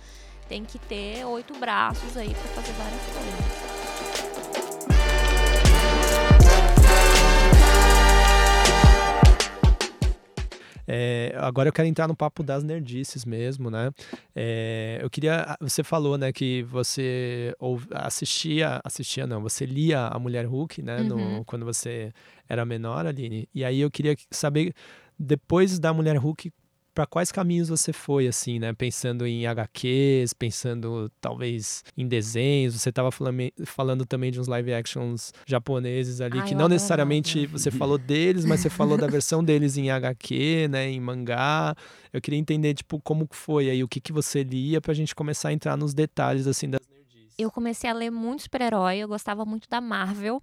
Tem 0.49 0.65
que 0.65 0.79
ter 0.79 1.25
oito 1.27 1.57
braços 1.59 2.17
aí 2.17 2.31
para 2.31 2.63
fazer 2.63 2.73
várias 2.73 3.03
coisas. 3.03 3.70
É, 10.93 11.33
agora 11.37 11.69
eu 11.69 11.73
quero 11.73 11.87
entrar 11.87 12.09
no 12.09 12.17
papo 12.17 12.43
das 12.43 12.65
nerdices 12.65 13.25
mesmo, 13.25 13.71
né? 13.71 13.93
É, 14.35 14.99
eu 15.01 15.09
queria. 15.09 15.57
Você 15.61 15.85
falou, 15.85 16.19
né, 16.19 16.33
que 16.33 16.65
você 16.65 17.55
assistia, 17.93 18.81
assistia 18.83 19.25
não, 19.25 19.41
você 19.41 19.65
lia 19.65 20.09
a 20.09 20.19
Mulher 20.19 20.47
Hulk, 20.47 20.83
né, 20.83 21.01
uhum. 21.03 21.37
no, 21.37 21.45
quando 21.45 21.65
você 21.65 22.13
era 22.49 22.65
menor, 22.65 23.07
Aline. 23.07 23.49
E 23.55 23.65
aí 23.65 23.81
eu 23.81 23.89
queria 23.89 24.17
saber, 24.33 24.75
depois 25.17 25.79
da 25.79 25.93
Mulher 25.93 26.17
Hulk, 26.17 26.51
para 27.01 27.07
quais 27.07 27.33
caminhos 27.33 27.71
você 27.71 27.95
foi, 27.95 28.29
assim, 28.29 28.59
né? 28.59 28.75
Pensando 28.75 29.27
em 29.27 29.47
HQs, 29.47 30.35
pensando 30.35 31.11
talvez 31.19 31.83
em 31.97 32.07
desenhos. 32.07 32.75
Você 32.75 32.91
estava 32.91 33.11
falando, 33.11 33.39
falando 33.65 34.05
também 34.05 34.31
de 34.31 34.39
uns 34.39 34.47
live 34.47 34.75
actions 34.75 35.33
japoneses 35.47 36.21
ali, 36.21 36.41
Ai, 36.41 36.47
que 36.47 36.55
não 36.55 36.69
necessariamente 36.69 37.47
você 37.47 37.71
falou 37.71 37.97
deles, 37.97 38.45
mas 38.45 38.61
você 38.61 38.69
falou 38.69 38.99
da 38.99 39.07
versão 39.09 39.43
deles 39.43 39.79
em 39.79 39.91
HQ, 39.91 40.69
né? 40.69 40.91
Em 40.91 41.01
mangá. 41.01 41.75
Eu 42.13 42.21
queria 42.21 42.39
entender, 42.39 42.75
tipo, 42.75 43.01
como 43.01 43.27
foi 43.31 43.71
aí, 43.71 43.83
o 43.83 43.89
que, 43.89 43.99
que 43.99 44.13
você 44.13 44.43
lia 44.43 44.79
pra 44.79 44.93
gente 44.93 45.15
começar 45.15 45.49
a 45.49 45.53
entrar 45.55 45.79
nos 45.79 45.95
detalhes, 45.95 46.47
assim, 46.47 46.69
das. 46.69 46.81
Eu 47.39 47.51
comecei 47.51 47.89
a 47.89 47.95
ler 47.95 48.11
muito 48.11 48.43
super-herói, 48.43 48.99
eu 48.99 49.09
gostava 49.09 49.47
muito 49.47 49.67
da 49.71 49.81
Marvel. 49.81 50.43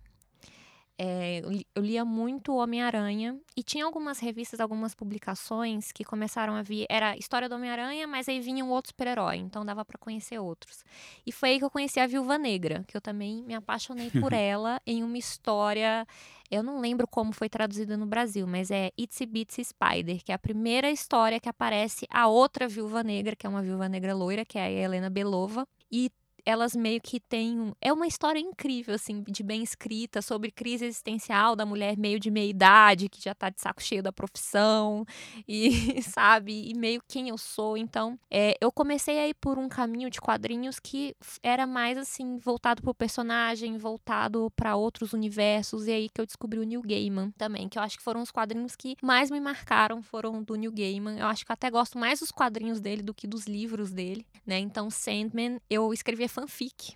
É, 1.00 1.42
eu 1.44 1.50
li- 1.52 1.68
eu 1.76 1.84
lia 1.84 2.04
muito 2.04 2.56
Homem-Aranha 2.56 3.40
e 3.56 3.62
tinha 3.62 3.86
algumas 3.86 4.18
revistas, 4.20 4.60
algumas 4.60 4.96
publicações 4.96 5.92
que 5.92 6.04
começaram 6.04 6.56
a 6.56 6.64
vir. 6.64 6.88
Era 6.90 7.16
história 7.16 7.48
do 7.48 7.54
Homem-Aranha, 7.56 8.08
mas 8.08 8.28
aí 8.28 8.40
vinha 8.40 8.66
um 8.66 8.70
outro 8.72 8.90
super-herói, 8.90 9.36
então 9.38 9.64
dava 9.64 9.86
pra 9.86 9.98
conhecer 10.00 10.40
outros. 10.40 10.84
E 11.26 11.32
foi 11.32 11.50
aí 11.50 11.60
que 11.60 11.66
eu 11.66 11.70
conheci 11.70 12.00
a 12.00 12.08
Viúva 12.08 12.38
Negra, 12.40 12.84
que 12.88 12.98
eu 12.98 13.02
também 13.02 13.44
me 13.44 13.54
apaixonei 13.54 14.10
por 14.10 14.34
ela 14.34 14.82
em 14.88 15.04
uma 15.04 15.18
história. 15.18 16.06
Eu 16.50 16.64
não 16.64 16.80
lembro 16.80 17.08
como 17.08 17.32
foi 17.32 17.48
traduzida 17.50 17.96
no 17.96 18.06
Brasil, 18.08 18.48
mas 18.48 18.72
é 18.72 18.92
Itsy 18.98 19.26
Bitsy 19.28 19.66
Spider, 19.66 20.24
que 20.24 20.32
é 20.32 20.36
a 20.36 20.40
primeira 20.40 20.90
história 20.90 21.40
que 21.40 21.50
aparece 21.50 22.08
a 22.10 22.28
outra 22.28 22.68
Viúva 22.68 23.04
Negra, 23.04 23.36
que 23.36 23.46
é 23.46 23.50
uma 23.50 23.62
Viúva 23.62 23.88
Negra 23.88 24.16
loira, 24.16 24.44
que 24.44 24.58
é 24.58 24.64
a 24.64 24.72
Helena 24.72 25.10
Belova. 25.10 25.68
E 25.92 26.10
elas 26.48 26.74
meio 26.74 27.02
que 27.02 27.20
têm. 27.20 27.74
É 27.82 27.92
uma 27.92 28.08
história 28.08 28.40
incrível, 28.40 28.96
assim, 28.96 29.22
de 29.28 29.44
bem 29.44 29.62
escrita, 29.62 30.22
sobre 30.22 30.50
crise 30.50 30.86
existencial 30.86 31.58
da 31.58 31.66
mulher 31.66 31.98
meio 31.98 32.22
de 32.22 32.32
meia 32.32 32.50
idade, 32.50 33.10
que 33.10 33.22
já 33.22 33.36
tá 33.36 33.50
de 33.50 33.60
saco 33.60 33.84
cheio 33.84 34.02
da 34.02 34.14
profissão, 34.14 35.06
e, 35.46 36.02
sabe, 36.02 36.70
e 36.70 36.74
meio 36.74 37.02
quem 37.06 37.28
eu 37.28 37.38
sou. 37.38 37.76
Então, 37.76 38.18
é, 38.32 38.56
eu 38.62 38.72
comecei 38.72 39.20
a 39.20 39.28
ir 39.28 39.34
por 39.34 39.58
um 39.60 39.68
caminho 39.68 40.10
de 40.10 40.22
quadrinhos 40.22 40.80
que 40.80 41.14
era 41.44 41.68
mais, 41.68 41.98
assim, 41.98 42.38
voltado 42.38 42.82
pro 42.82 42.96
personagem, 42.96 43.78
voltado 43.78 44.50
para 44.56 44.78
outros 44.78 45.12
universos, 45.12 45.86
e 45.86 45.92
aí 45.92 46.08
que 46.08 46.22
eu 46.22 46.26
descobri 46.26 46.60
o 46.60 46.64
Neil 46.64 46.82
Gaiman 46.82 47.32
também, 47.32 47.68
que 47.68 47.78
eu 47.78 47.84
acho 47.84 47.98
que 47.98 48.04
foram 48.04 48.22
os 48.22 48.32
quadrinhos 48.32 48.74
que 48.74 48.96
mais 49.04 49.30
me 49.30 49.42
marcaram, 49.42 50.02
foram 50.02 50.42
do 50.42 50.56
Neil 50.56 50.72
Gaiman. 50.72 51.20
Eu 51.20 51.26
acho 51.26 51.46
que 51.46 51.52
eu 51.52 51.56
até 51.56 51.70
gosto 51.70 51.98
mais 51.98 52.22
dos 52.22 52.32
quadrinhos 52.32 52.80
dele 52.80 53.02
do 53.02 53.14
que 53.14 53.28
dos 53.28 53.48
livros 53.48 53.92
dele, 53.92 54.26
né? 54.46 54.58
Então, 54.60 54.90
Sandman, 54.90 55.60
eu 55.70 55.94
escrevia 55.94 56.30
fanfic 56.42 56.96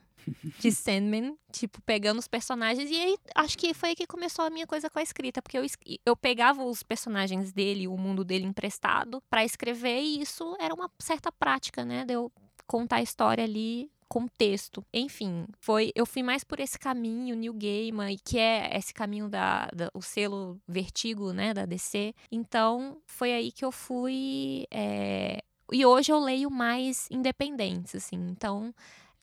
de 0.60 0.72
Sandman, 0.72 1.36
tipo, 1.52 1.82
pegando 1.82 2.20
os 2.20 2.28
personagens. 2.28 2.90
E 2.92 2.96
aí, 2.96 3.18
acho 3.36 3.58
que 3.58 3.74
foi 3.74 3.90
aí 3.90 3.96
que 3.96 4.06
começou 4.06 4.46
a 4.46 4.50
minha 4.52 4.68
coisa 4.68 4.88
com 4.90 5.00
a 5.00 5.02
escrita, 5.04 5.42
porque 5.42 5.58
eu, 5.58 5.66
eu 6.06 6.16
pegava 6.16 6.64
os 6.64 6.84
personagens 6.84 7.52
dele, 7.52 7.88
o 7.88 7.98
mundo 7.98 8.24
dele 8.24 8.46
emprestado, 8.46 9.22
pra 9.30 9.44
escrever, 9.44 10.00
e 10.00 10.22
isso 10.22 10.56
era 10.60 10.74
uma 10.76 10.90
certa 11.00 11.32
prática, 11.32 11.84
né? 11.84 12.06
De 12.06 12.14
eu 12.14 12.32
contar 12.68 12.98
a 12.98 13.02
história 13.02 13.44
ali 13.44 13.90
com 14.08 14.28
texto. 14.28 14.86
Enfim, 14.94 15.46
foi 15.60 15.92
eu 15.96 16.06
fui 16.06 16.22
mais 16.22 16.44
por 16.44 16.60
esse 16.60 16.78
caminho, 16.78 17.36
New 17.36 17.54
Gaiman, 17.54 18.12
e 18.12 18.20
que 18.20 18.38
é 18.38 18.78
esse 18.78 18.94
caminho 18.94 19.28
da, 19.28 19.68
da- 19.74 19.90
o 19.94 20.02
selo 20.04 20.60
Vertigo, 20.68 21.34
né, 21.34 21.54
da 21.54 21.66
DC. 21.66 22.14
Então, 22.32 22.98
foi 23.08 23.34
aí 23.34 23.52
que 23.52 23.66
eu 23.66 23.72
fui 23.72 24.66
é, 24.70 25.42
e 25.72 25.84
hoje 25.86 26.12
eu 26.12 26.20
leio 26.20 26.52
mais 26.52 27.08
independentes, 27.10 27.96
assim. 27.96 28.18
Então, 28.30 28.74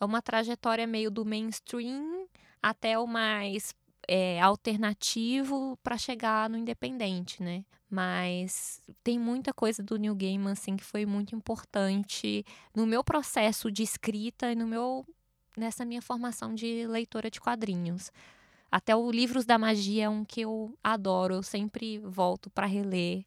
é 0.01 0.05
uma 0.05 0.23
trajetória 0.23 0.87
meio 0.87 1.11
do 1.11 1.25
mainstream 1.25 2.27
até 2.63 2.99
o 2.99 3.07
mais 3.07 3.75
é, 4.07 4.41
alternativo 4.41 5.79
para 5.83 5.99
chegar 5.99 6.49
no 6.49 6.57
independente, 6.57 7.43
né? 7.43 7.65
Mas 7.91 8.81
tem 9.03 9.19
muita 9.19 9.53
coisa 9.53 9.83
do 9.83 9.97
Neil 9.97 10.15
Gaiman, 10.15 10.53
assim, 10.53 10.77
que 10.77 10.85
foi 10.85 11.07
muito 11.07 11.35
importante 11.35 12.45
no 12.75 12.87
meu 12.87 13.03
processo 13.03 13.71
de 13.71 13.83
escrita 13.83 14.53
e 14.53 14.55
no 14.55 14.67
meu 14.67 15.07
nessa 15.57 15.85
minha 15.85 16.01
formação 16.01 16.55
de 16.55 16.87
leitora 16.87 17.31
de 17.31 17.41
quadrinhos. 17.41 18.13
Até 18.71 18.95
o 18.95 19.11
Livros 19.11 19.45
da 19.45 19.59
Magia 19.59 20.05
é 20.05 20.09
um 20.09 20.25
que 20.25 20.43
eu 20.43 20.77
adoro, 20.85 21.35
eu 21.35 21.43
sempre 21.43 21.99
volto 21.99 22.51
para 22.51 22.67
reler. 22.67 23.25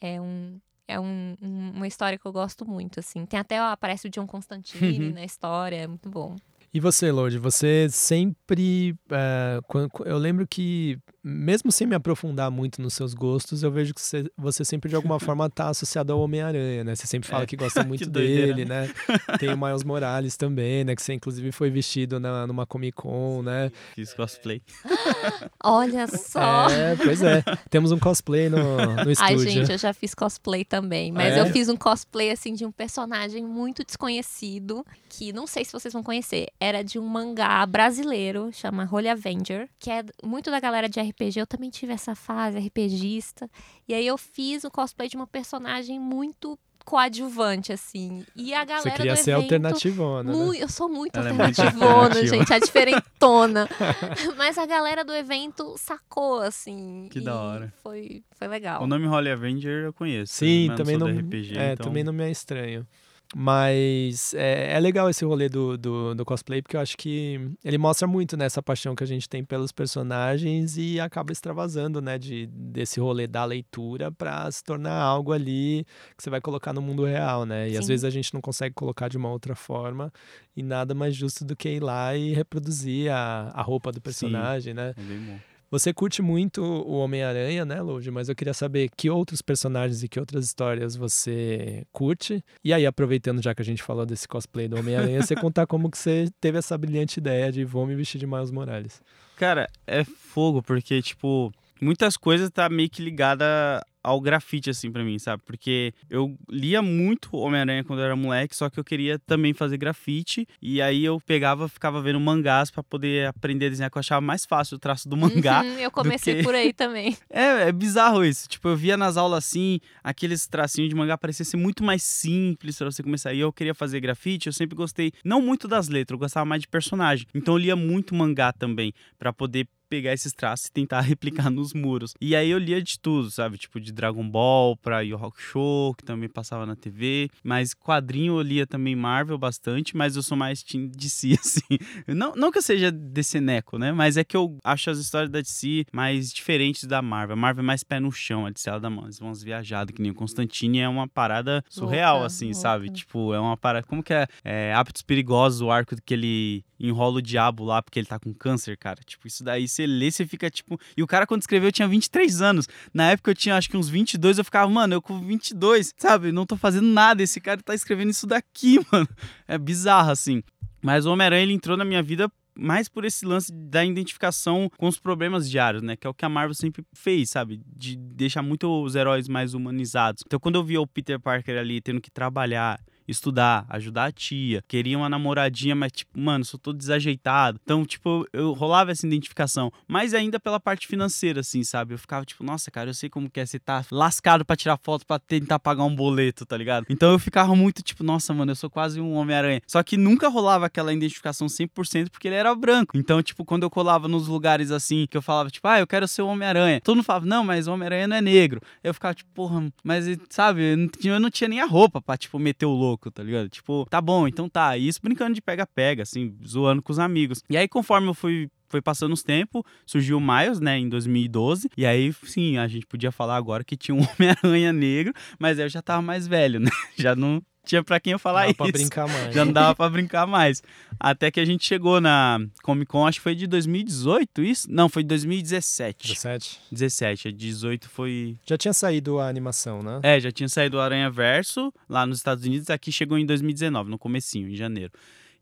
É 0.00 0.20
um 0.20 0.60
é 0.88 0.98
um- 1.00 1.36
um- 1.40 1.70
uma 1.76 1.86
história 1.86 2.18
que 2.18 2.26
eu 2.26 2.32
gosto 2.32 2.66
muito, 2.68 3.00
assim. 3.00 3.24
Tem 3.26 3.38
até 3.38 3.58
aparece 3.58 4.06
o 4.06 4.10
John 4.10 4.26
Constantine 4.26 4.98
na 5.12 5.24
história, 5.24 5.76
é 5.76 5.86
muito 5.86 6.08
bom. 6.10 6.36
E 6.74 6.80
você, 6.80 7.12
Lorde, 7.12 7.36
você 7.38 7.86
sempre. 7.90 8.96
eh, 9.10 9.60
eu 10.06 10.16
lembro 10.16 10.46
que, 10.46 10.98
mesmo 11.22 11.70
sem 11.70 11.86
me 11.86 11.94
aprofundar 11.94 12.50
muito 12.50 12.80
nos 12.80 12.94
seus 12.94 13.12
gostos, 13.12 13.62
eu 13.62 13.70
vejo 13.70 13.92
que 13.92 14.00
você, 14.00 14.24
você 14.38 14.64
sempre 14.64 14.88
de 14.88 14.96
alguma 14.96 15.20
forma 15.20 15.44
está 15.46 15.68
associado 15.68 16.14
ao 16.14 16.20
Homem-Aranha, 16.20 16.82
né? 16.82 16.94
Você 16.94 17.06
sempre 17.06 17.28
fala 17.28 17.42
É. 17.42 17.46
que 17.46 17.56
gosta 17.56 17.84
muito 17.84 18.04
Que 18.04 18.10
dele, 18.10 18.64
né? 18.64 18.90
Tem 19.38 19.52
o 19.52 19.58
Miles 19.58 19.84
Morales 19.84 20.34
também, 20.38 20.82
né? 20.82 20.96
Que 20.96 21.02
você 21.02 21.12
inclusive 21.12 21.52
foi 21.52 21.68
vestido 21.70 22.18
na, 22.18 22.46
numa 22.46 22.64
Comic 22.64 22.92
Con, 22.96 23.42
né? 23.42 23.70
Fiz 23.94 24.14
cosplay. 24.14 24.62
Olha 25.62 26.06
só! 26.06 26.70
É, 26.70 26.96
pois 26.96 27.22
é. 27.22 27.42
Temos 27.68 27.92
um 27.92 27.98
cosplay 27.98 28.48
no, 28.48 28.58
no 29.04 29.10
estúdio. 29.10 29.20
Ai, 29.20 29.38
gente, 29.38 29.70
eu 29.72 29.78
já 29.78 29.92
fiz 29.92 30.14
cosplay 30.14 30.64
também. 30.64 31.12
Mas 31.12 31.34
É? 31.34 31.40
eu 31.40 31.46
fiz 31.52 31.68
um 31.68 31.76
cosplay, 31.76 32.30
assim, 32.30 32.54
de 32.54 32.64
um 32.64 32.72
personagem 32.72 33.44
muito 33.44 33.84
desconhecido, 33.84 34.86
que 35.10 35.34
não 35.34 35.46
sei 35.46 35.66
se 35.66 35.72
vocês 35.72 35.92
vão 35.92 36.02
conhecer. 36.02 36.46
Era 36.62 36.84
de 36.84 36.96
um 36.96 37.04
mangá 37.04 37.66
brasileiro, 37.66 38.50
chama 38.52 38.88
Holy 38.88 39.08
Avenger, 39.08 39.68
que 39.80 39.90
é 39.90 40.04
muito 40.22 40.48
da 40.48 40.60
galera 40.60 40.88
de 40.88 41.00
RPG. 41.00 41.40
Eu 41.40 41.46
também 41.46 41.70
tive 41.70 41.92
essa 41.92 42.14
fase 42.14 42.56
RPGista. 42.56 43.50
E 43.88 43.92
aí 43.92 44.06
eu 44.06 44.16
fiz 44.16 44.62
o 44.62 44.70
cosplay 44.70 45.08
de 45.08 45.16
uma 45.16 45.26
personagem 45.26 45.98
muito 45.98 46.56
coadjuvante, 46.84 47.72
assim. 47.72 48.24
E 48.36 48.54
a 48.54 48.64
galera 48.64 48.90
Você 48.90 48.90
queria 48.96 49.14
do 49.14 49.18
ser 49.18 49.30
evento... 49.32 49.42
alternativona, 49.42 50.32
né? 50.32 50.38
Mui- 50.38 50.62
Eu 50.62 50.68
sou 50.68 50.88
muito 50.88 51.16
Ela 51.16 51.28
é 51.28 51.30
alternativona, 51.30 51.86
alternativa. 51.86 52.36
gente, 52.36 52.52
a 52.52 52.58
diferentona. 52.60 53.68
Mas 54.38 54.56
a 54.56 54.64
galera 54.64 55.04
do 55.04 55.12
evento 55.12 55.74
sacou, 55.76 56.40
assim. 56.40 57.08
Que 57.10 57.18
e 57.18 57.22
da 57.22 57.40
hora. 57.40 57.74
Foi, 57.82 58.22
foi 58.38 58.46
legal. 58.46 58.84
O 58.84 58.86
nome 58.86 59.06
Holly 59.08 59.30
Avenger 59.30 59.84
eu 59.84 59.92
conheço. 59.92 60.34
Sim, 60.34 60.72
também 60.76 60.96
não, 60.96 61.12
do 61.12 61.18
RPG, 61.18 61.58
é, 61.58 61.72
então... 61.72 61.86
também 61.86 62.04
não 62.04 62.12
me 62.12 62.22
é 62.22 62.30
estranho. 62.30 62.86
Mas 63.34 64.34
é, 64.34 64.74
é 64.74 64.80
legal 64.80 65.08
esse 65.08 65.24
rolê 65.24 65.48
do, 65.48 65.78
do, 65.78 66.14
do 66.14 66.24
cosplay, 66.24 66.60
porque 66.60 66.76
eu 66.76 66.80
acho 66.80 66.96
que 66.98 67.40
ele 67.64 67.78
mostra 67.78 68.06
muito 68.06 68.36
né, 68.36 68.44
essa 68.44 68.62
paixão 68.62 68.94
que 68.94 69.02
a 69.02 69.06
gente 69.06 69.28
tem 69.28 69.42
pelos 69.42 69.72
personagens 69.72 70.76
e 70.76 71.00
acaba 71.00 71.32
extravasando, 71.32 72.02
né, 72.02 72.18
de, 72.18 72.46
desse 72.46 73.00
rolê 73.00 73.26
da 73.26 73.44
leitura 73.44 74.12
pra 74.12 74.50
se 74.50 74.62
tornar 74.62 75.00
algo 75.00 75.32
ali 75.32 75.86
que 76.16 76.22
você 76.22 76.28
vai 76.28 76.40
colocar 76.40 76.74
no 76.74 76.82
mundo 76.82 77.04
real, 77.04 77.46
né? 77.46 77.70
E 77.70 77.76
às 77.76 77.86
Sim. 77.86 77.92
vezes 77.92 78.04
a 78.04 78.10
gente 78.10 78.34
não 78.34 78.40
consegue 78.40 78.74
colocar 78.74 79.08
de 79.08 79.16
uma 79.16 79.30
outra 79.30 79.54
forma 79.54 80.12
e 80.54 80.62
nada 80.62 80.94
mais 80.94 81.14
justo 81.16 81.44
do 81.44 81.56
que 81.56 81.70
ir 81.70 81.82
lá 81.82 82.14
e 82.14 82.34
reproduzir 82.34 83.10
a, 83.10 83.50
a 83.54 83.62
roupa 83.62 83.90
do 83.90 84.00
personagem, 84.00 84.74
né? 84.74 84.92
É 84.96 85.02
bem 85.02 85.18
bom. 85.18 85.38
Você 85.72 85.90
curte 85.90 86.20
muito 86.20 86.62
o 86.62 86.98
Homem-Aranha, 86.98 87.64
né, 87.64 87.80
Lud? 87.80 88.10
Mas 88.10 88.28
eu 88.28 88.34
queria 88.34 88.52
saber 88.52 88.90
que 88.94 89.08
outros 89.08 89.40
personagens 89.40 90.02
e 90.02 90.08
que 90.08 90.20
outras 90.20 90.44
histórias 90.44 90.94
você 90.94 91.86
curte. 91.90 92.44
E 92.62 92.74
aí, 92.74 92.84
aproveitando 92.84 93.42
já 93.42 93.54
que 93.54 93.62
a 93.62 93.64
gente 93.64 93.82
falou 93.82 94.04
desse 94.04 94.28
cosplay 94.28 94.68
do 94.68 94.78
Homem-Aranha, 94.78 95.22
você 95.22 95.34
contar 95.40 95.66
como 95.66 95.90
que 95.90 95.96
você 95.96 96.28
teve 96.38 96.58
essa 96.58 96.76
brilhante 96.76 97.20
ideia 97.20 97.50
de 97.50 97.64
vou 97.64 97.86
me 97.86 97.94
vestir 97.94 98.18
de 98.18 98.26
Miles 98.26 98.50
Morales. 98.50 99.00
Cara, 99.34 99.66
é 99.86 100.04
fogo, 100.04 100.62
porque, 100.62 101.00
tipo, 101.00 101.50
muitas 101.80 102.18
coisas 102.18 102.50
tá 102.50 102.68
meio 102.68 102.90
que 102.90 103.02
ligada 103.02 103.82
ao 104.02 104.20
grafite, 104.20 104.70
assim, 104.70 104.90
pra 104.90 105.04
mim, 105.04 105.18
sabe? 105.18 105.42
Porque 105.46 105.92
eu 106.10 106.36
lia 106.50 106.82
muito 106.82 107.36
Homem-Aranha 107.36 107.84
quando 107.84 108.00
eu 108.00 108.04
era 108.06 108.16
moleque, 108.16 108.56
só 108.56 108.68
que 108.68 108.78
eu 108.80 108.84
queria 108.84 109.18
também 109.18 109.52
fazer 109.54 109.76
grafite. 109.76 110.46
E 110.60 110.80
aí 110.82 111.04
eu 111.04 111.20
pegava, 111.20 111.68
ficava 111.68 112.00
vendo 112.02 112.18
mangás 112.20 112.70
pra 112.70 112.82
poder 112.82 113.26
aprender 113.28 113.66
a 113.66 113.68
desenhar, 113.68 113.90
que 113.90 113.96
eu 113.98 114.00
achava 114.00 114.20
mais 114.20 114.44
fácil 114.44 114.76
o 114.76 114.78
traço 114.78 115.08
do 115.08 115.16
mangá. 115.16 115.62
Uhum, 115.62 115.78
eu 115.78 115.90
comecei 115.90 116.36
que- 116.36 116.42
por 116.42 116.54
aí 116.54 116.72
também. 116.72 117.16
É, 117.30 117.68
é 117.68 117.72
bizarro 117.72 118.24
isso. 118.24 118.48
Tipo, 118.48 118.68
eu 118.68 118.76
via 118.76 118.96
nas 118.96 119.16
aulas 119.16 119.44
assim, 119.44 119.80
aqueles 120.02 120.46
tracinhos 120.46 120.90
de 120.90 120.94
mangá 120.94 121.16
parecia 121.16 121.44
ser 121.44 121.56
muito 121.56 121.82
mais 121.84 122.02
simples 122.02 122.76
pra 122.76 122.90
você 122.90 123.02
começar. 123.02 123.32
E 123.32 123.40
eu 123.40 123.52
queria 123.52 123.74
fazer 123.74 124.00
grafite, 124.00 124.46
eu 124.48 124.52
sempre 124.52 124.76
gostei, 124.76 125.12
não 125.24 125.40
muito 125.40 125.66
das 125.68 125.88
letras, 125.88 126.14
eu 126.14 126.18
gostava 126.18 126.44
mais 126.44 126.60
de 126.62 126.68
personagem. 126.68 127.26
Então 127.34 127.54
eu 127.54 127.58
lia 127.58 127.76
muito 127.76 128.14
mangá 128.14 128.52
também, 128.52 128.92
pra 129.18 129.32
poder 129.32 129.66
pegar 129.92 130.12
esses 130.12 130.32
traços 130.32 130.66
e 130.66 130.72
tentar 130.72 131.00
replicar 131.02 131.48
nos 131.50 131.72
muros. 131.72 132.14
E 132.20 132.34
aí 132.34 132.50
eu 132.50 132.58
lia 132.58 132.82
de 132.82 132.98
tudo, 132.98 133.30
sabe? 133.30 133.56
Tipo, 133.56 133.78
de 133.78 133.92
Dragon 133.92 134.26
Ball 134.26 134.76
pra 134.76 135.00
Yu 135.00 135.12
Yu 135.12 135.16
Hakusho, 135.16 135.94
que 135.96 136.04
também 136.04 136.28
passava 136.28 136.64
na 136.64 136.74
TV. 136.74 137.28
Mas 137.44 137.74
quadrinho 137.74 138.38
eu 138.38 138.42
lia 138.42 138.66
também 138.66 138.96
Marvel 138.96 139.38
bastante, 139.38 139.96
mas 139.96 140.16
eu 140.16 140.22
sou 140.22 140.36
mais 140.36 140.62
Team 140.62 140.88
DC, 140.96 141.36
assim. 141.38 141.78
Não, 142.08 142.34
não 142.34 142.50
que 142.50 142.58
eu 142.58 142.62
seja 142.62 142.90
DC-neco, 142.90 143.78
né? 143.78 143.92
Mas 143.92 144.16
é 144.16 144.24
que 144.24 144.36
eu 144.36 144.58
acho 144.64 144.90
as 144.90 144.98
histórias 144.98 145.30
da 145.30 145.40
DC 145.40 145.84
mais 145.92 146.32
diferentes 146.32 146.84
da 146.84 147.00
Marvel. 147.02 147.34
A 147.34 147.36
Marvel 147.36 147.62
é 147.62 147.66
mais 147.66 147.84
pé 147.84 148.00
no 148.00 148.10
chão, 148.10 148.46
a 148.46 148.50
DC 148.50 148.68
ela 148.68 148.80
dá 148.80 148.88
umas, 148.88 149.20
umas 149.20 149.42
viajadas, 149.42 149.94
que 149.94 150.00
nem 150.00 150.10
o 150.10 150.14
Constantine 150.14 150.80
é 150.80 150.88
uma 150.88 151.06
parada 151.06 151.62
surreal, 151.68 152.14
Louca, 152.14 152.26
assim, 152.26 152.46
louca. 152.46 152.60
sabe? 152.60 152.90
Tipo, 152.90 153.34
é 153.34 153.40
uma 153.40 153.56
parada... 153.56 153.86
Como 153.86 154.02
que 154.02 154.14
é? 154.14 154.26
é 154.44 154.72
Hábitos 154.72 155.02
Perigosos, 155.02 155.60
o 155.60 155.70
arco 155.70 155.94
que 156.02 156.14
ele 156.14 156.64
enrola 156.80 157.18
o 157.18 157.22
diabo 157.22 157.64
lá 157.64 157.80
porque 157.80 157.98
ele 157.98 158.06
tá 158.06 158.18
com 158.18 158.34
câncer, 158.34 158.76
cara. 158.76 159.00
Tipo, 159.04 159.26
isso 159.26 159.44
daí 159.44 159.68
você 159.68 159.81
você 159.82 159.86
lê, 159.86 160.10
você 160.10 160.26
fica 160.26 160.50
tipo. 160.50 160.78
E 160.96 161.02
o 161.02 161.06
cara, 161.06 161.26
quando 161.26 161.40
escreveu, 161.40 161.72
tinha 161.72 161.88
23 161.88 162.40
anos. 162.42 162.68
Na 162.92 163.10
época 163.10 163.30
eu 163.30 163.34
tinha 163.34 163.56
acho 163.56 163.68
que 163.68 163.76
uns 163.76 163.88
22, 163.88 164.38
eu 164.38 164.44
ficava, 164.44 164.70
mano, 164.70 164.94
eu 164.94 165.02
com 165.02 165.20
22, 165.20 165.92
sabe? 165.96 166.32
Não 166.32 166.46
tô 166.46 166.56
fazendo 166.56 166.86
nada. 166.86 167.22
Esse 167.22 167.40
cara 167.40 167.60
tá 167.62 167.74
escrevendo 167.74 168.10
isso 168.10 168.26
daqui, 168.26 168.80
mano. 168.90 169.08
É 169.46 169.58
bizarro, 169.58 170.10
assim. 170.10 170.42
Mas 170.80 171.06
o 171.06 171.12
Homem-Aranha, 171.12 171.42
ele 171.42 171.52
entrou 171.52 171.76
na 171.76 171.84
minha 171.84 172.02
vida 172.02 172.30
mais 172.54 172.88
por 172.88 173.04
esse 173.04 173.24
lance 173.24 173.50
da 173.50 173.84
identificação 173.84 174.70
com 174.76 174.86
os 174.86 174.98
problemas 174.98 175.48
diários, 175.48 175.82
né? 175.82 175.96
Que 175.96 176.06
é 176.06 176.10
o 176.10 176.14
que 176.14 176.24
a 176.24 176.28
Marvel 176.28 176.54
sempre 176.54 176.84
fez, 176.92 177.30
sabe? 177.30 177.60
De 177.66 177.96
deixar 177.96 178.42
muito 178.42 178.68
os 178.82 178.94
heróis 178.94 179.28
mais 179.28 179.54
humanizados. 179.54 180.22
Então, 180.26 180.38
quando 180.38 180.56
eu 180.56 180.64
via 180.64 180.80
o 180.80 180.86
Peter 180.86 181.18
Parker 181.18 181.58
ali 181.58 181.80
tendo 181.80 182.00
que 182.00 182.10
trabalhar 182.10 182.78
estudar, 183.06 183.64
ajudar 183.68 184.06
a 184.06 184.12
tia, 184.12 184.62
queria 184.66 184.96
uma 184.96 185.08
namoradinha, 185.08 185.74
mas 185.74 185.92
tipo, 185.92 186.18
mano, 186.18 186.44
sou 186.44 186.58
todo 186.58 186.76
desajeitado. 186.76 187.60
Então, 187.62 187.84
tipo, 187.84 188.26
eu 188.32 188.52
rolava 188.52 188.90
essa 188.90 189.06
identificação, 189.06 189.72
mas 189.86 190.14
ainda 190.14 190.38
pela 190.40 190.60
parte 190.60 190.86
financeira, 190.86 191.40
assim, 191.40 191.62
sabe? 191.64 191.94
Eu 191.94 191.98
ficava 191.98 192.24
tipo, 192.24 192.44
nossa, 192.44 192.70
cara, 192.70 192.90
eu 192.90 192.94
sei 192.94 193.08
como 193.08 193.30
que 193.30 193.40
é 193.40 193.46
você 193.46 193.58
tá 193.58 193.84
lascado 193.90 194.44
para 194.44 194.56
tirar 194.56 194.76
foto 194.76 195.06
para 195.06 195.18
tentar 195.18 195.58
pagar 195.58 195.84
um 195.84 195.94
boleto, 195.94 196.44
tá 196.46 196.56
ligado? 196.56 196.86
Então 196.88 197.12
eu 197.12 197.18
ficava 197.18 197.54
muito 197.54 197.82
tipo, 197.82 198.02
nossa, 198.04 198.32
mano, 198.32 198.52
eu 198.52 198.56
sou 198.56 198.70
quase 198.70 199.00
um 199.00 199.14
Homem-Aranha. 199.14 199.60
Só 199.66 199.82
que 199.82 199.96
nunca 199.96 200.28
rolava 200.28 200.66
aquela 200.66 200.92
identificação 200.92 201.46
100% 201.46 202.10
porque 202.10 202.28
ele 202.28 202.36
era 202.36 202.54
branco. 202.54 202.96
Então, 202.96 203.22
tipo, 203.22 203.44
quando 203.44 203.62
eu 203.64 203.70
colava 203.70 204.08
nos 204.08 204.28
lugares 204.28 204.70
assim, 204.70 205.06
que 205.10 205.16
eu 205.16 205.22
falava, 205.22 205.50
tipo, 205.50 205.66
ah, 205.66 205.80
eu 205.80 205.86
quero 205.86 206.06
ser 206.06 206.22
o 206.22 206.26
Homem-Aranha. 206.26 206.80
Todo 206.80 206.96
mundo 206.96 207.04
falava, 207.04 207.26
não, 207.26 207.44
mas 207.44 207.66
o 207.66 207.72
Homem-Aranha 207.72 208.08
não 208.08 208.16
é 208.16 208.20
negro. 208.20 208.60
Eu 208.82 208.94
ficava 208.94 209.14
tipo, 209.14 209.30
porra, 209.32 209.72
mas 209.82 210.06
sabe, 210.30 210.72
eu 211.04 211.20
não 211.20 211.30
tinha, 211.30 211.48
nem 211.48 211.60
a 211.60 211.66
roupa 211.66 212.00
pra, 212.00 212.16
tipo, 212.16 212.38
meter 212.38 212.66
o 212.66 212.70
louco 212.70 212.91
louco, 212.92 213.10
tá 213.10 213.22
ligado? 213.22 213.48
Tipo, 213.48 213.86
tá 213.88 214.00
bom, 214.00 214.28
então 214.28 214.48
tá. 214.48 214.76
E 214.76 214.88
isso 214.88 215.00
brincando 215.02 215.34
de 215.34 215.42
pega-pega, 215.42 216.02
assim, 216.02 216.36
zoando 216.46 216.82
com 216.82 216.92
os 216.92 216.98
amigos. 216.98 217.42
E 217.48 217.56
aí, 217.56 217.66
conforme 217.66 218.08
eu 218.08 218.14
fui 218.14 218.48
foi 218.68 218.80
passando 218.80 219.12
os 219.12 219.22
tempos, 219.22 219.62
surgiu 219.84 220.16
o 220.16 220.20
Miles, 220.20 220.58
né, 220.58 220.78
em 220.78 220.88
2012. 220.88 221.68
E 221.76 221.84
aí, 221.84 222.10
sim, 222.24 222.56
a 222.56 222.66
gente 222.66 222.86
podia 222.86 223.12
falar 223.12 223.36
agora 223.36 223.62
que 223.62 223.76
tinha 223.76 223.94
um 223.94 224.00
Homem-Aranha 224.16 224.72
negro, 224.72 225.12
mas 225.38 225.58
eu 225.58 225.68
já 225.68 225.82
tava 225.82 226.00
mais 226.00 226.26
velho, 226.26 226.58
né? 226.58 226.70
Já 226.96 227.14
não 227.14 227.42
tinha 227.64 227.82
para 227.82 228.00
quem 228.00 228.12
eu 228.12 228.18
falar 228.18 228.40
dava 228.40 228.50
isso. 228.50 228.56
Pra 228.56 228.72
brincar 228.72 229.08
mais. 229.08 229.34
Já 229.34 229.44
não 229.44 229.52
dava 229.52 229.74
para 229.74 229.90
brincar 229.90 230.26
mais. 230.26 230.62
Até 230.98 231.30
que 231.30 231.40
a 231.40 231.44
gente 231.44 231.64
chegou 231.64 232.00
na 232.00 232.38
Comic 232.62 232.90
Con, 232.90 233.06
acho 233.06 233.18
que 233.18 233.22
foi 233.22 233.34
de 233.34 233.46
2018 233.46 234.42
isso? 234.42 234.68
Não, 234.70 234.88
foi 234.88 235.02
de 235.02 235.08
2017. 235.08 236.08
17? 236.08 236.60
17, 236.70 237.32
18 237.32 237.88
foi... 237.88 238.36
Já 238.46 238.56
tinha 238.56 238.72
saído 238.72 239.18
a 239.18 239.28
animação, 239.28 239.82
né? 239.82 240.00
É, 240.02 240.20
já 240.20 240.30
tinha 240.30 240.48
saído 240.48 240.76
o 240.76 240.80
Aranha 240.80 241.10
Verso 241.10 241.72
lá 241.88 242.04
nos 242.04 242.18
Estados 242.18 242.44
Unidos, 242.44 242.70
aqui 242.70 242.90
chegou 242.90 243.16
em 243.18 243.26
2019, 243.26 243.90
no 243.90 243.98
comecinho, 243.98 244.48
em 244.48 244.56
janeiro. 244.56 244.92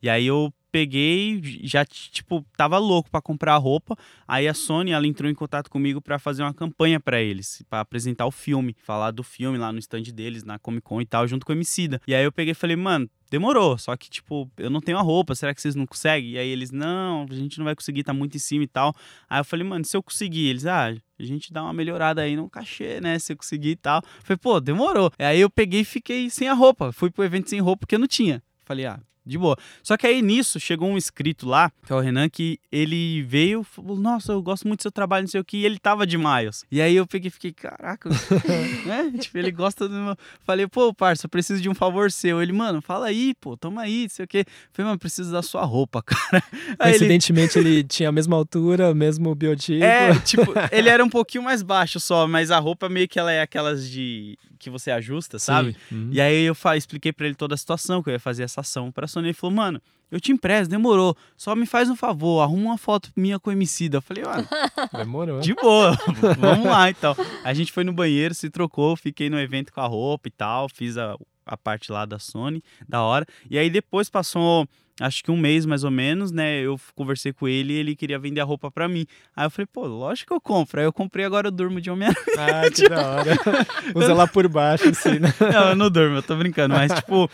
E 0.03 0.09
aí 0.09 0.27
eu 0.27 0.53
peguei, 0.71 1.41
já 1.63 1.85
tipo, 1.85 2.45
tava 2.57 2.79
louco 2.79 3.11
para 3.11 3.21
comprar 3.21 3.55
a 3.55 3.59
roupa. 3.59 3.97
Aí 4.27 4.49
a 4.49 4.55
Sony, 4.55 4.93
ela 4.93 5.07
entrou 5.07 5.31
em 5.31 5.35
contato 5.35 5.71
comigo 5.71 6.01
para 6.01 6.19
fazer 6.19 6.43
uma 6.43 6.55
campanha 6.55 7.01
para 7.01 7.21
eles, 7.21 7.63
para 7.69 7.81
apresentar 7.81 8.27
o 8.27 8.31
filme, 8.31 8.77
falar 8.83 9.11
do 9.11 9.23
filme 9.23 9.59
lá 9.59 9.73
no 9.73 9.79
stand 9.79 10.03
deles, 10.15 10.45
na 10.45 10.59
Comic 10.59 10.83
Con 10.83 11.01
e 11.01 11.07
tal, 11.07 11.27
junto 11.27 11.45
com 11.45 11.53
a 11.53 11.55
Emicida. 11.55 12.01
E 12.07 12.15
aí 12.15 12.25
eu 12.25 12.33
peguei 12.33 12.53
e 12.53 12.55
falei, 12.55 12.77
mano, 12.77 13.09
demorou, 13.31 13.79
só 13.79 13.97
que 13.97 14.11
tipo, 14.11 14.51
eu 14.57 14.69
não 14.69 14.81
tenho 14.81 14.99
a 14.99 15.03
roupa, 15.03 15.35
será 15.35 15.55
que 15.55 15.63
vocês 15.63 15.75
não 15.75 15.87
conseguem? 15.87 16.33
E 16.33 16.39
aí 16.39 16.49
eles, 16.49 16.71
não, 16.71 17.27
a 17.31 17.35
gente 17.35 17.59
não 17.59 17.65
vai 17.65 17.75
conseguir, 17.75 18.03
tá 18.03 18.13
muito 18.13 18.37
em 18.37 18.41
cima 18.41 18.65
e 18.65 18.67
tal. 18.67 18.95
Aí 19.29 19.41
eu 19.41 19.45
falei, 19.45 19.67
mano, 19.67 19.85
se 19.85 19.97
eu 19.97 20.03
conseguir, 20.03 20.49
eles, 20.49 20.67
ah, 20.67 20.95
a 21.19 21.23
gente 21.23 21.53
dá 21.53 21.63
uma 21.63 21.73
melhorada 21.73 22.23
aí 22.23 22.35
no 22.35 22.49
cachê, 22.49 23.01
né? 23.01 23.19
Se 23.19 23.33
eu 23.33 23.37
conseguir 23.37 23.71
e 23.71 23.77
tal. 23.77 24.03
Eu 24.03 24.23
falei, 24.25 24.39
pô, 24.39 24.61
demorou. 24.61 25.13
Aí 25.19 25.41
eu 25.41 25.51
peguei 25.51 25.81
e 25.81 25.85
fiquei 25.85 26.31
sem 26.31 26.49
a 26.49 26.55
roupa. 26.55 26.93
Fui 26.93 27.11
pro 27.11 27.25
evento 27.25 27.51
sem 27.51 27.61
roupa 27.61 27.81
porque 27.81 27.95
eu 27.95 27.99
não 27.99 28.09
tinha. 28.09 28.43
Falei, 28.65 28.87
ah, 28.87 29.01
de 29.31 29.39
boa. 29.39 29.57
Só 29.83 29.97
que 29.97 30.07
aí 30.07 30.21
nisso 30.21 30.61
chegou 30.61 30.89
um 30.89 30.97
inscrito 30.97 31.49
lá, 31.49 31.73
que 31.87 31.93
é 31.93 31.97
o 31.97 32.01
Renan, 32.01 32.29
que 32.29 32.59
ele 32.71 33.23
veio, 33.23 33.63
falou: 33.63 33.97
Nossa, 33.97 34.33
eu 34.33 34.43
gosto 34.43 34.67
muito 34.67 34.81
do 34.81 34.83
seu 34.83 34.93
trabalho, 34.93 35.23
não 35.23 35.29
sei 35.29 35.41
o 35.41 35.45
que, 35.45 35.59
e 35.59 35.65
ele 35.65 35.79
tava 35.79 36.07
de 36.07 36.19
Miles. 36.19 36.65
E 36.71 36.81
aí 36.81 36.97
eu 36.97 37.07
peguei 37.07 37.31
fiquei, 37.31 37.53
caraca, 37.53 38.09
né? 38.85 39.13
Tipo, 39.19 39.39
ele 39.39 39.51
gosta 39.51 39.89
do 39.89 39.95
meu. 39.95 40.17
Falei, 40.45 40.67
pô, 40.67 40.93
parça, 40.93 41.27
eu 41.27 41.31
preciso 41.31 41.63
de 41.63 41.69
um 41.69 41.75
favor 41.75 42.11
seu. 42.11 42.43
Ele, 42.43 42.53
mano, 42.53 42.83
fala 42.83 43.07
aí, 43.07 43.35
pô, 43.41 43.57
toma 43.57 43.83
aí, 43.83 44.03
não 44.03 44.09
sei 44.09 44.25
o 44.25 44.29
que. 44.29 44.45
Falei, 44.73 44.89
mano, 44.89 44.99
preciso 44.99 45.33
da 45.33 45.43
sua 45.43 45.65
roupa, 45.65 46.03
cara. 46.05 46.43
Aí 46.79 46.93
Coincidentemente, 46.93 47.59
ele... 47.59 47.69
ele... 47.69 47.85
tinha 47.85 48.09
a 48.09 48.13
mesma 48.13 48.37
altura, 48.37 48.95
mesmo 48.95 49.35
biotipo. 49.35 49.85
É, 49.85 50.19
tipo, 50.21 50.53
ele 50.71 50.89
era 50.89 51.05
um 51.05 51.09
pouquinho 51.09 51.45
mais 51.45 51.63
baixo 51.63 51.99
só, 52.01 52.27
mas 52.27 52.51
a 52.51 52.59
roupa 52.59 52.89
meio 52.89 53.09
que 53.09 53.19
ela 53.19 53.33
é 53.33 53.41
aquelas 53.41 53.89
de. 53.89 54.37
que 54.59 54.69
você 54.69 54.91
ajusta, 54.91 55.39
sabe? 55.39 55.77
Uhum. 55.91 56.11
E 56.13 56.21
aí 56.21 56.45
eu 56.45 56.57
expliquei 56.77 57.13
para 57.13 57.27
ele 57.27 57.35
toda 57.35 57.55
a 57.55 57.59
situação, 57.59 58.03
que 58.03 58.11
eu 58.11 58.13
ia 58.13 58.21
fazer 58.21 58.43
essa 58.43 58.61
ação 58.61 58.91
pra 58.91 59.07
Sony. 59.21 59.29
Ele 59.29 59.35
falou, 59.35 59.55
mano, 59.55 59.81
eu 60.11 60.21
te 60.21 60.33
empresto, 60.33 60.71
demorou. 60.71 61.17
Só 61.37 61.55
me 61.55 61.67
faz 61.67 61.89
um 61.89 61.97
favor, 61.97 62.41
arruma 62.41 62.71
uma 62.71 62.79
foto 62.79 63.11
minha 63.17 63.39
com 63.39 63.51
o 63.51 63.53
Emicida. 63.53 63.99
Eu 63.99 64.03
falei, 64.03 64.25
mano, 64.25 64.49
demorou. 64.97 65.41
De 65.41 65.55
boa, 65.55 65.97
vamos 66.39 66.67
lá 66.67 66.91
então. 66.91 67.15
A 67.45 67.55
gente 67.55 67.71
foi 67.71 67.85
no 67.85 67.93
banheiro, 67.93 68.35
se 68.35 68.51
trocou, 68.51 68.97
fiquei 68.97 69.31
no 69.31 69.39
evento 69.39 69.73
com 69.73 69.81
a 69.81 69.87
roupa 69.87 70.29
e 70.29 70.31
tal, 70.33 70.69
fiz 70.69 70.99
a, 70.99 71.17
a 71.47 71.57
parte 71.57 71.93
lá 71.93 72.05
da 72.05 72.19
Sony, 72.19 72.63
da 72.89 73.03
hora. 73.03 73.25
E 73.49 73.57
aí 73.57 73.71
depois 73.71 74.11
passou 74.11 74.67
acho 75.01 75.25
que 75.25 75.31
um 75.31 75.37
mês 75.37 75.65
mais 75.65 75.83
ou 75.83 75.91
menos, 75.91 76.31
né? 76.31 76.61
Eu 76.61 76.79
conversei 76.95 77.33
com 77.33 77.49
ele 77.49 77.73
e 77.73 77.77
ele 77.77 77.97
queria 77.97 78.19
vender 78.19 78.41
a 78.41 78.45
roupa 78.45 78.71
para 78.71 78.87
mim. 78.87 79.07
Aí 79.35 79.47
eu 79.47 79.51
falei, 79.51 79.67
pô, 79.67 79.87
lógico 79.87 80.29
que 80.29 80.35
eu 80.35 80.41
compro. 80.41 80.79
Aí 80.79 80.87
eu 80.87 80.93
comprei, 80.93 81.25
agora 81.25 81.49
eu 81.49 81.51
durmo 81.51 81.81
de 81.81 81.91
Homem-Aranha. 81.91 82.67
Ah, 82.67 82.71
que 82.71 82.89
da 82.89 83.11
hora. 83.11 83.39
Usa 83.97 84.15
lá 84.15 84.27
por 84.27 84.47
baixo, 84.47 84.91
assim, 84.91 85.19
né? 85.19 85.33
Não, 85.41 85.69
eu 85.71 85.77
não 85.77 85.91
durmo, 85.91 86.17
eu 86.17 86.23
tô 86.23 86.37
brincando. 86.37 86.75
Mas, 86.75 86.93
tipo, 86.93 87.31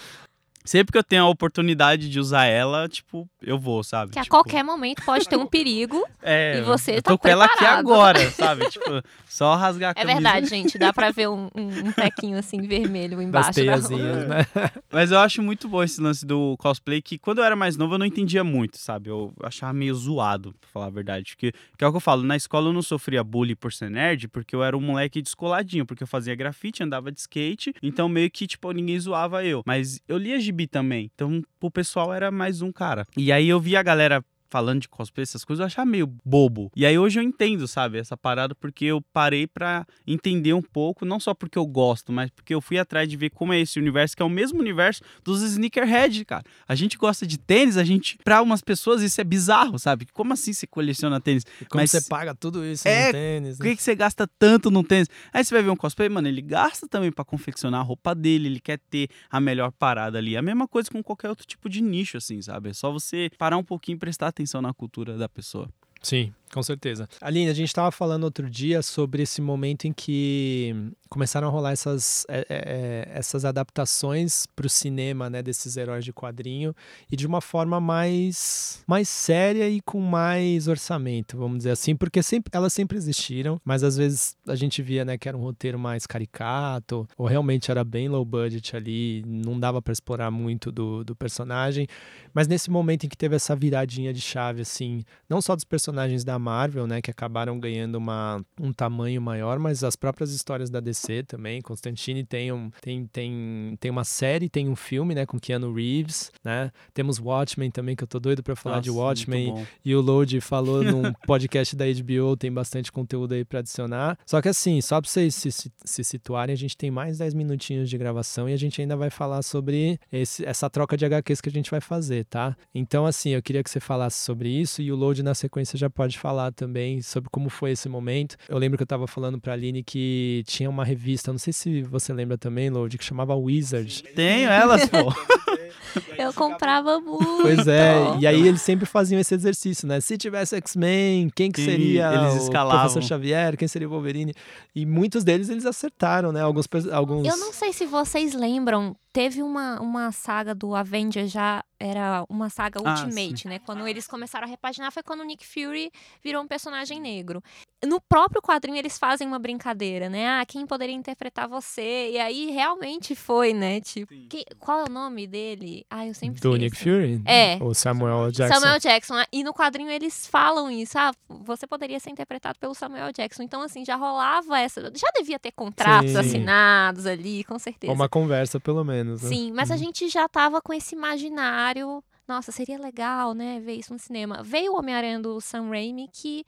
sempre 0.66 0.92
que 0.92 0.98
eu 0.98 1.04
tenho 1.04 1.24
a 1.24 1.28
oportunidade 1.28 2.08
de 2.10 2.18
usar 2.20 2.44
ela, 2.44 2.88
tipo, 2.88 3.28
eu 3.42 3.58
vou, 3.58 3.82
sabe? 3.82 4.12
Que 4.12 4.20
tipo, 4.20 4.34
a 4.36 4.38
qualquer 4.38 4.62
momento 4.62 5.02
pode 5.04 5.28
ter 5.28 5.36
um 5.36 5.46
perigo 5.46 6.04
é, 6.22 6.58
e 6.58 6.62
você 6.62 6.92
eu 6.98 7.02
tá 7.02 7.12
tô 7.12 7.18
com 7.18 7.22
preparado. 7.22 7.50
ela 7.50 7.54
aqui 7.54 7.64
agora, 7.64 8.30
sabe? 8.32 8.68
tipo, 8.68 8.84
só 9.26 9.54
rasgar 9.54 9.90
a 9.96 10.00
É 10.00 10.04
camisa. 10.04 10.14
verdade, 10.20 10.46
gente. 10.46 10.78
Dá 10.78 10.92
pra 10.92 11.10
ver 11.10 11.28
um, 11.28 11.48
um, 11.54 11.88
um 11.88 11.92
tequinho 11.92 12.38
assim 12.38 12.60
vermelho 12.62 13.22
embaixo. 13.22 13.48
Das 13.48 13.54
teiazinhas, 13.56 14.28
né? 14.28 14.46
Mas 14.90 15.10
eu 15.12 15.18
acho 15.18 15.42
muito 15.42 15.68
bom 15.68 15.82
esse 15.82 16.00
lance 16.00 16.24
do 16.26 16.56
cosplay, 16.58 17.00
que 17.00 17.18
quando 17.18 17.38
eu 17.38 17.44
era 17.44 17.54
mais 17.56 17.76
novo 17.76 17.94
eu 17.94 17.98
não 17.98 18.06
entendia 18.06 18.42
muito, 18.44 18.78
sabe? 18.78 19.10
Eu 19.10 19.32
achava 19.42 19.72
meio 19.72 19.94
zoado, 19.94 20.52
pra 20.60 20.70
falar 20.72 20.86
a 20.86 20.90
verdade. 20.90 21.34
Porque, 21.36 21.52
que 21.76 21.84
é 21.84 21.86
o 21.86 21.90
que 21.90 21.96
eu 21.96 22.00
falo, 22.00 22.22
na 22.22 22.36
escola 22.36 22.68
eu 22.68 22.72
não 22.72 22.82
sofria 22.82 23.22
bullying 23.22 23.54
por 23.54 23.72
ser 23.72 23.90
nerd, 23.90 24.28
porque 24.28 24.54
eu 24.56 24.62
era 24.64 24.76
um 24.76 24.80
moleque 24.80 25.20
descoladinho, 25.22 25.84
porque 25.86 26.02
eu 26.02 26.06
fazia 26.06 26.34
grafite, 26.34 26.82
andava 26.82 27.12
de 27.12 27.20
skate, 27.20 27.74
então 27.82 28.08
meio 28.08 28.30
que, 28.30 28.46
tipo, 28.46 28.70
ninguém 28.72 28.98
zoava 28.98 29.44
eu. 29.44 29.62
Mas 29.66 30.00
eu 30.08 30.16
lia 30.16 30.38
gibi 30.40 30.55
também, 30.64 31.10
então 31.12 31.42
pro 31.58 31.68
pessoal 31.68 32.14
era 32.14 32.30
mais 32.30 32.62
um 32.62 32.70
cara. 32.70 33.04
E 33.16 33.32
aí 33.32 33.48
eu 33.48 33.58
via 33.58 33.80
a 33.80 33.82
galera 33.82 34.24
falando 34.48 34.80
de 34.80 34.88
cosplay, 34.88 35.22
essas 35.22 35.44
coisas, 35.44 35.60
eu 35.60 35.66
achava 35.66 35.88
meio 35.88 36.06
bobo. 36.24 36.70
E 36.74 36.84
aí 36.86 36.98
hoje 36.98 37.18
eu 37.18 37.22
entendo, 37.22 37.66
sabe, 37.66 37.98
essa 37.98 38.16
parada, 38.16 38.54
porque 38.54 38.84
eu 38.84 39.00
parei 39.12 39.46
pra 39.46 39.86
entender 40.06 40.52
um 40.52 40.62
pouco, 40.62 41.04
não 41.04 41.18
só 41.20 41.34
porque 41.34 41.58
eu 41.58 41.66
gosto, 41.66 42.12
mas 42.12 42.30
porque 42.30 42.54
eu 42.54 42.60
fui 42.60 42.78
atrás 42.78 43.08
de 43.08 43.16
ver 43.16 43.30
como 43.30 43.52
é 43.52 43.60
esse 43.60 43.78
universo, 43.78 44.16
que 44.16 44.22
é 44.22 44.26
o 44.26 44.30
mesmo 44.30 44.60
universo 44.60 45.02
dos 45.24 45.42
sneakerhead, 45.42 46.24
cara. 46.24 46.44
A 46.66 46.74
gente 46.74 46.96
gosta 46.96 47.26
de 47.26 47.38
tênis, 47.38 47.76
a 47.76 47.84
gente, 47.84 48.18
pra 48.24 48.42
umas 48.42 48.60
pessoas 48.60 49.02
isso 49.02 49.20
é 49.20 49.24
bizarro, 49.24 49.78
sabe? 49.78 50.06
Como 50.12 50.32
assim 50.32 50.52
você 50.52 50.66
coleciona 50.66 51.20
tênis? 51.20 51.44
E 51.60 51.64
como 51.66 51.80
mas 51.82 51.90
você 51.90 52.00
paga 52.02 52.34
tudo 52.34 52.64
isso 52.64 52.86
é, 52.86 53.06
no 53.06 53.12
tênis, 53.12 53.56
Por 53.58 53.64
né? 53.64 53.70
que, 53.70 53.76
que 53.76 53.82
você 53.82 53.94
gasta 53.94 54.26
tanto 54.38 54.70
no 54.70 54.82
tênis? 54.82 55.08
Aí 55.32 55.44
você 55.44 55.54
vai 55.54 55.62
ver 55.62 55.70
um 55.70 55.76
cosplay, 55.76 56.08
mano, 56.08 56.28
ele 56.28 56.42
gasta 56.42 56.86
também 56.88 57.10
pra 57.12 57.24
confeccionar 57.24 57.80
a 57.80 57.82
roupa 57.82 58.14
dele, 58.14 58.48
ele 58.48 58.60
quer 58.60 58.78
ter 58.90 59.08
a 59.30 59.40
melhor 59.40 59.72
parada 59.72 60.18
ali. 60.18 60.36
A 60.36 60.42
mesma 60.42 60.66
coisa 60.68 60.90
com 60.90 61.02
qualquer 61.02 61.28
outro 61.28 61.46
tipo 61.46 61.68
de 61.68 61.80
nicho, 61.80 62.16
assim, 62.16 62.40
sabe? 62.40 62.70
É 62.70 62.72
só 62.72 62.90
você 62.90 63.30
parar 63.38 63.56
um 63.56 63.64
pouquinho 63.64 63.96
e 63.96 63.98
prestar 63.98 64.28
atenção 64.36 64.60
na 64.60 64.74
cultura 64.74 65.16
da 65.16 65.28
pessoa. 65.28 65.68
Sim, 66.02 66.32
com 66.52 66.62
certeza. 66.62 67.08
Aline, 67.20 67.50
a 67.50 67.54
gente 67.54 67.68
estava 67.68 67.90
falando 67.90 68.24
outro 68.24 68.48
dia 68.48 68.82
sobre 68.82 69.22
esse 69.22 69.40
momento 69.40 69.86
em 69.86 69.92
que 69.92 70.92
começaram 71.08 71.48
a 71.48 71.50
rolar 71.50 71.72
essas, 71.72 72.26
é, 72.28 72.46
é, 72.48 73.08
essas 73.14 73.44
adaptações 73.44 74.46
para 74.46 74.66
o 74.66 74.70
cinema, 74.70 75.30
né, 75.30 75.42
desses 75.42 75.76
heróis 75.76 76.04
de 76.04 76.12
quadrinho 76.12 76.74
e 77.10 77.16
de 77.16 77.26
uma 77.26 77.40
forma 77.40 77.80
mais, 77.80 78.82
mais 78.86 79.08
séria 79.08 79.68
e 79.68 79.80
com 79.80 80.00
mais 80.00 80.68
orçamento, 80.68 81.36
vamos 81.36 81.58
dizer 81.58 81.70
assim, 81.70 81.94
porque 81.94 82.22
sempre, 82.22 82.50
elas 82.52 82.72
sempre 82.72 82.96
existiram, 82.96 83.60
mas 83.64 83.82
às 83.82 83.96
vezes 83.96 84.36
a 84.46 84.54
gente 84.54 84.82
via, 84.82 85.04
né, 85.04 85.16
que 85.16 85.28
era 85.28 85.36
um 85.36 85.40
roteiro 85.40 85.78
mais 85.78 86.06
caricato 86.06 87.06
ou 87.16 87.26
realmente 87.26 87.70
era 87.70 87.84
bem 87.84 88.08
low 88.08 88.24
budget 88.24 88.76
ali, 88.76 89.22
não 89.26 89.58
dava 89.58 89.80
para 89.80 89.92
explorar 89.92 90.30
muito 90.30 90.72
do, 90.72 91.04
do 91.04 91.14
personagem, 91.14 91.86
mas 92.34 92.48
nesse 92.48 92.70
momento 92.70 93.04
em 93.04 93.08
que 93.08 93.16
teve 93.16 93.36
essa 93.36 93.54
viradinha 93.54 94.12
de 94.12 94.20
chave, 94.20 94.62
assim, 94.62 95.02
não 95.28 95.40
só 95.40 95.54
dos 95.54 95.64
personagens 95.64 96.24
da 96.24 96.35
Marvel, 96.38 96.86
né, 96.86 97.00
que 97.00 97.10
acabaram 97.10 97.58
ganhando 97.58 97.96
uma, 97.96 98.44
um 98.60 98.72
tamanho 98.72 99.20
maior, 99.20 99.58
mas 99.58 99.82
as 99.84 99.96
próprias 99.96 100.32
histórias 100.32 100.70
da 100.70 100.80
DC 100.80 101.24
também. 101.24 101.60
Constantine 101.60 102.24
tem, 102.24 102.52
um, 102.52 102.70
tem, 102.80 103.06
tem, 103.06 103.76
tem 103.80 103.90
uma 103.90 104.04
série, 104.04 104.48
tem 104.48 104.68
um 104.68 104.76
filme, 104.76 105.14
né, 105.14 105.26
com 105.26 105.38
Keanu 105.38 105.72
Reeves, 105.72 106.32
né? 106.44 106.70
Temos 106.94 107.18
Watchmen 107.18 107.70
também, 107.70 107.96
que 107.96 108.04
eu 108.04 108.08
tô 108.08 108.18
doido 108.18 108.42
para 108.42 108.56
falar 108.56 108.76
Nossa, 108.76 108.84
de 108.84 108.90
Watchmen. 108.90 109.66
E 109.84 109.94
o 109.94 110.00
Load 110.00 110.40
falou 110.40 110.82
num 110.84 111.12
podcast 111.26 111.74
da 111.76 111.84
HBO, 111.86 112.36
tem 112.36 112.52
bastante 112.52 112.90
conteúdo 112.90 113.34
aí 113.34 113.44
para 113.44 113.60
adicionar. 113.60 114.18
Só 114.26 114.40
que 114.40 114.48
assim, 114.48 114.80
só 114.80 115.00
pra 115.00 115.10
vocês 115.10 115.34
se, 115.34 115.50
se, 115.50 115.72
se 115.84 116.04
situarem, 116.04 116.52
a 116.52 116.56
gente 116.56 116.76
tem 116.76 116.90
mais 116.90 117.18
10 117.18 117.34
minutinhos 117.34 117.88
de 117.88 117.98
gravação 117.98 118.48
e 118.48 118.52
a 118.52 118.56
gente 118.56 118.80
ainda 118.80 118.96
vai 118.96 119.10
falar 119.10 119.42
sobre 119.42 119.98
esse, 120.12 120.44
essa 120.44 120.68
troca 120.68 120.96
de 120.96 121.04
HQs 121.04 121.40
que 121.40 121.48
a 121.48 121.52
gente 121.52 121.70
vai 121.70 121.80
fazer, 121.80 122.24
tá? 122.24 122.56
Então, 122.74 123.06
assim, 123.06 123.30
eu 123.30 123.42
queria 123.42 123.62
que 123.62 123.70
você 123.70 123.80
falasse 123.80 124.22
sobre 124.24 124.48
isso 124.48 124.82
e 124.82 124.90
o 124.92 124.96
Load 124.96 125.22
na 125.22 125.34
sequência 125.34 125.78
já 125.78 125.88
pode 125.88 126.18
falar 126.18 126.25
falar 126.26 126.50
também 126.50 127.00
sobre 127.02 127.30
como 127.30 127.48
foi 127.48 127.70
esse 127.70 127.88
momento. 127.88 128.36
Eu 128.48 128.58
lembro 128.58 128.76
que 128.76 128.82
eu 128.82 128.86
tava 128.86 129.06
falando 129.06 129.38
pra 129.38 129.52
Aline 129.52 129.84
que 129.84 130.42
tinha 130.44 130.68
uma 130.68 130.84
revista, 130.84 131.30
não 131.30 131.38
sei 131.38 131.52
se 131.52 131.82
você 131.82 132.12
lembra 132.12 132.36
também, 132.36 132.68
Lord, 132.68 132.98
que 132.98 133.04
chamava 133.04 133.36
Wizard. 133.36 134.02
Tenho 134.12 134.50
elas, 134.50 134.88
pô. 134.88 134.96
Eu 136.18 136.32
comprava 136.34 137.00
muito. 137.00 137.42
Pois 137.42 137.66
é, 137.66 138.16
e 138.18 138.26
aí 138.26 138.46
eles 138.46 138.62
sempre 138.62 138.86
faziam 138.86 139.20
esse 139.20 139.34
exercício, 139.34 139.86
né? 139.86 140.00
Se 140.00 140.16
tivesse 140.16 140.56
X-Men, 140.56 141.30
quem 141.34 141.50
que 141.50 141.60
Sim, 141.60 141.66
seria 141.66 142.12
eles 142.14 142.34
o 142.34 142.38
escalavam. 142.44 142.80
Professor 142.80 143.02
Xavier, 143.02 143.56
quem 143.56 143.68
seria 143.68 143.86
o 143.88 143.90
Wolverine? 143.90 144.32
E 144.74 144.84
muitos 144.86 145.24
deles 145.24 145.48
eles 145.48 145.66
acertaram, 145.66 146.32
né? 146.32 146.40
Alguns 146.40 146.66
alguns 146.92 147.26
Eu 147.26 147.36
não 147.36 147.52
sei 147.52 147.72
se 147.72 147.86
vocês 147.86 148.34
lembram, 148.34 148.96
teve 149.12 149.42
uma, 149.42 149.80
uma 149.80 150.12
saga 150.12 150.54
do 150.54 150.74
Avengers 150.74 151.30
já, 151.30 151.62
era 151.78 152.24
uma 152.28 152.48
saga 152.50 152.80
Ah, 152.84 152.90
Ultimate, 152.90 153.48
né? 153.48 153.58
Quando 153.58 153.86
eles 153.86 154.06
começaram 154.06 154.46
a 154.46 154.50
repaginar 154.50 154.90
foi 154.92 155.02
quando 155.02 155.20
o 155.20 155.24
Nick 155.24 155.46
Fury 155.46 155.90
virou 156.22 156.42
um 156.42 156.46
personagem 156.48 157.00
negro. 157.00 157.42
No 157.84 158.00
próprio 158.00 158.40
quadrinho 158.40 158.78
eles 158.78 158.98
fazem 158.98 159.26
uma 159.28 159.38
brincadeira, 159.38 160.08
né? 160.08 160.26
Ah, 160.28 160.44
quem 160.46 160.66
poderia 160.66 160.94
interpretar 160.94 161.46
você? 161.46 162.10
E 162.12 162.18
aí 162.18 162.50
realmente 162.50 163.14
foi, 163.14 163.52
né? 163.52 163.80
Tipo, 163.80 164.12
Sim. 164.14 164.26
que- 164.28 164.46
qual 164.58 164.80
é 164.80 164.84
o 164.84 164.92
nome 164.92 165.26
dele? 165.26 165.65
Ah, 165.90 166.06
eu 166.06 166.14
sempre 166.14 166.40
do. 166.40 166.56
Nick 166.56 166.76
Fury, 166.76 167.20
É. 167.24 167.58
o 167.62 167.72
Samuel 167.74 168.30
Jackson. 168.30 168.60
Samuel 168.60 168.78
Jackson. 168.80 169.14
ah, 169.14 169.26
E 169.32 169.42
no 169.44 169.52
quadrinho 169.54 169.90
eles 169.90 170.26
falam 170.26 170.70
isso. 170.70 170.98
Ah, 170.98 171.12
você 171.28 171.66
poderia 171.66 171.98
ser 172.00 172.10
interpretado 172.10 172.58
pelo 172.58 172.74
Samuel 172.74 173.12
Jackson. 173.12 173.42
Então, 173.42 173.62
assim, 173.62 173.84
já 173.84 173.96
rolava 173.96 174.58
essa. 174.58 174.80
Já 174.94 175.08
devia 175.14 175.38
ter 175.38 175.52
contratos 175.52 176.10
Sim. 176.12 176.18
assinados 176.18 177.06
ali, 177.06 177.44
com 177.44 177.58
certeza. 177.58 177.92
Uma 177.92 178.08
conversa 178.08 178.58
pelo 178.60 178.84
menos, 178.84 179.22
né? 179.22 179.28
Sim, 179.28 179.52
mas 179.52 179.70
a 179.70 179.74
Uhum. 179.74 179.80
gente 179.80 180.08
já 180.08 180.28
tava 180.28 180.60
com 180.60 180.72
esse 180.72 180.94
imaginário. 180.94 182.02
Nossa, 182.26 182.50
seria 182.50 182.78
legal, 182.78 183.34
né? 183.34 183.60
Ver 183.60 183.74
isso 183.74 183.92
no 183.92 183.98
cinema. 183.98 184.42
Veio 184.42 184.72
o 184.72 184.78
Homem-Aranha 184.78 185.20
do 185.20 185.40
Sam 185.40 185.68
Raimi, 185.70 186.08
que 186.12 186.44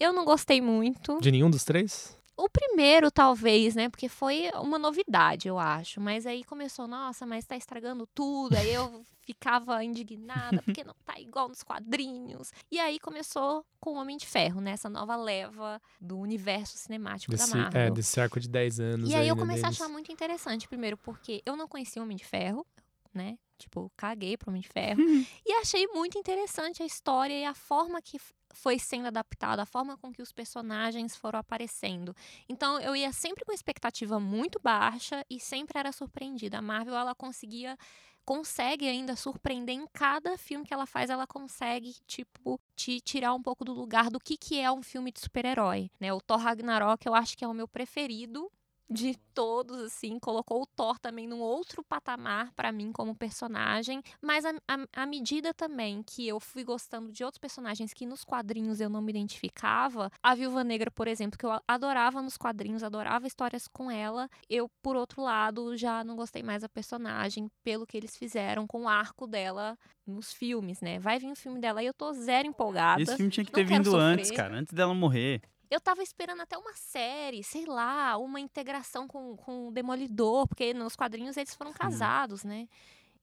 eu 0.00 0.12
não 0.12 0.24
gostei 0.24 0.60
muito. 0.60 1.20
De 1.20 1.30
nenhum 1.30 1.48
dos 1.48 1.62
três? 1.64 2.16
O 2.36 2.48
primeiro, 2.48 3.10
talvez, 3.10 3.74
né? 3.74 3.88
Porque 3.88 4.08
foi 4.08 4.50
uma 4.54 4.78
novidade, 4.78 5.48
eu 5.48 5.58
acho. 5.58 6.00
Mas 6.00 6.26
aí 6.26 6.42
começou, 6.44 6.88
nossa, 6.88 7.26
mas 7.26 7.44
tá 7.44 7.56
estragando 7.56 8.06
tudo. 8.14 8.56
Aí 8.56 8.72
eu 8.72 9.04
ficava 9.22 9.82
indignada, 9.84 10.62
porque 10.62 10.82
não 10.82 10.94
tá 11.04 11.20
igual 11.20 11.48
nos 11.48 11.62
quadrinhos. 11.62 12.52
E 12.70 12.78
aí 12.78 12.98
começou 12.98 13.64
com 13.78 13.90
o 13.90 13.96
Homem 13.96 14.16
de 14.16 14.26
Ferro, 14.26 14.60
né? 14.60 14.72
Essa 14.72 14.88
nova 14.88 15.14
leva 15.16 15.80
do 16.00 16.18
universo 16.18 16.78
cinemático 16.78 17.32
Desse, 17.32 17.50
da 17.50 17.56
Marvel. 17.56 17.80
é, 17.82 17.90
desse 17.90 18.20
arco 18.20 18.40
de 18.40 18.48
10 18.48 18.80
anos. 18.80 19.10
E 19.10 19.14
aí 19.14 19.28
eu 19.28 19.36
né, 19.36 19.40
comecei 19.40 19.64
a 19.64 19.68
deles. 19.68 19.80
achar 19.80 19.90
muito 19.90 20.10
interessante, 20.10 20.68
primeiro, 20.68 20.96
porque 20.96 21.42
eu 21.44 21.56
não 21.56 21.68
conhecia 21.68 22.00
o 22.00 22.04
Homem 22.04 22.16
de 22.16 22.24
Ferro, 22.24 22.66
né? 23.12 23.38
Tipo, 23.58 23.92
caguei 23.96 24.36
pro 24.36 24.50
Homem 24.50 24.62
de 24.62 24.68
Ferro. 24.68 25.00
e 25.46 25.52
achei 25.60 25.86
muito 25.88 26.18
interessante 26.18 26.82
a 26.82 26.86
história 26.86 27.34
e 27.34 27.44
a 27.44 27.54
forma 27.54 28.02
que 28.02 28.18
foi 28.52 28.78
sendo 28.78 29.06
adaptada, 29.06 29.62
a 29.62 29.66
forma 29.66 29.96
com 29.96 30.12
que 30.12 30.22
os 30.22 30.32
personagens 30.32 31.16
foram 31.16 31.38
aparecendo. 31.38 32.14
Então, 32.48 32.80
eu 32.80 32.94
ia 32.94 33.12
sempre 33.12 33.44
com 33.44 33.52
expectativa 33.52 34.20
muito 34.20 34.60
baixa 34.62 35.24
e 35.28 35.40
sempre 35.40 35.78
era 35.78 35.92
surpreendida. 35.92 36.58
A 36.58 36.62
Marvel, 36.62 36.94
ela 36.94 37.14
conseguia 37.14 37.76
consegue 38.24 38.86
ainda 38.88 39.16
surpreender 39.16 39.74
em 39.74 39.86
cada 39.92 40.38
filme 40.38 40.64
que 40.64 40.72
ela 40.72 40.86
faz, 40.86 41.10
ela 41.10 41.26
consegue, 41.26 41.94
tipo, 42.06 42.60
te 42.76 43.00
tirar 43.00 43.34
um 43.34 43.42
pouco 43.42 43.64
do 43.64 43.72
lugar 43.72 44.10
do 44.10 44.20
que, 44.20 44.36
que 44.36 44.60
é 44.60 44.70
um 44.70 44.82
filme 44.82 45.10
de 45.10 45.20
super-herói, 45.20 45.90
né? 45.98 46.12
O 46.12 46.20
Thor 46.20 46.38
Ragnarok 46.38 47.04
eu 47.04 47.14
acho 47.14 47.36
que 47.36 47.44
é 47.44 47.48
o 47.48 47.54
meu 47.54 47.66
preferido 47.66 48.50
de 48.90 49.16
todos, 49.34 49.80
assim, 49.80 50.18
colocou 50.18 50.62
o 50.62 50.66
Thor 50.66 50.98
também 50.98 51.26
num 51.26 51.40
outro 51.40 51.82
patamar 51.82 52.52
pra 52.54 52.70
mim 52.70 52.92
como 52.92 53.14
personagem, 53.14 54.02
mas 54.20 54.44
à 54.92 55.06
medida 55.06 55.54
também 55.54 56.02
que 56.02 56.28
eu 56.28 56.38
fui 56.38 56.62
gostando 56.62 57.10
de 57.10 57.24
outros 57.24 57.38
personagens 57.38 57.94
que 57.94 58.04
nos 58.04 58.22
quadrinhos 58.22 58.80
eu 58.80 58.90
não 58.90 59.00
me 59.00 59.10
identificava, 59.10 60.10
a 60.22 60.34
Viúva 60.34 60.62
Negra, 60.62 60.90
por 60.90 61.08
exemplo, 61.08 61.38
que 61.38 61.46
eu 61.46 61.58
adorava 61.66 62.20
nos 62.20 62.36
quadrinhos, 62.36 62.82
adorava 62.82 63.26
histórias 63.26 63.66
com 63.66 63.90
ela, 63.90 64.28
eu, 64.48 64.68
por 64.82 64.94
outro 64.94 65.22
lado, 65.22 65.74
já 65.76 66.04
não 66.04 66.14
gostei 66.14 66.42
mais 66.42 66.62
da 66.62 66.68
personagem 66.68 67.48
pelo 67.64 67.86
que 67.86 67.96
eles 67.96 68.16
fizeram 68.16 68.66
com 68.66 68.82
o 68.82 68.88
arco 68.88 69.26
dela 69.26 69.78
nos 70.06 70.32
filmes, 70.32 70.80
né? 70.80 70.98
Vai 70.98 71.18
vir 71.18 71.32
o 71.32 71.36
filme 71.36 71.58
dela 71.60 71.82
e 71.82 71.86
eu 71.86 71.94
tô 71.94 72.12
zero 72.12 72.46
empolgada. 72.46 73.00
Esse 73.00 73.16
filme 73.16 73.30
tinha 73.30 73.44
que 73.44 73.52
ter 73.52 73.64
vindo 73.64 73.90
sofrer. 73.90 74.02
antes, 74.02 74.30
cara, 74.30 74.54
antes 74.56 74.74
dela 74.74 74.92
morrer. 74.92 75.40
Eu 75.72 75.80
tava 75.80 76.02
esperando 76.02 76.42
até 76.42 76.58
uma 76.58 76.74
série, 76.74 77.42
sei 77.42 77.64
lá, 77.64 78.18
uma 78.18 78.38
integração 78.38 79.08
com, 79.08 79.34
com 79.38 79.68
o 79.68 79.72
Demolidor, 79.72 80.46
porque 80.46 80.74
nos 80.74 80.94
quadrinhos 80.94 81.34
eles 81.38 81.54
foram 81.54 81.72
casados, 81.72 82.44
né? 82.44 82.68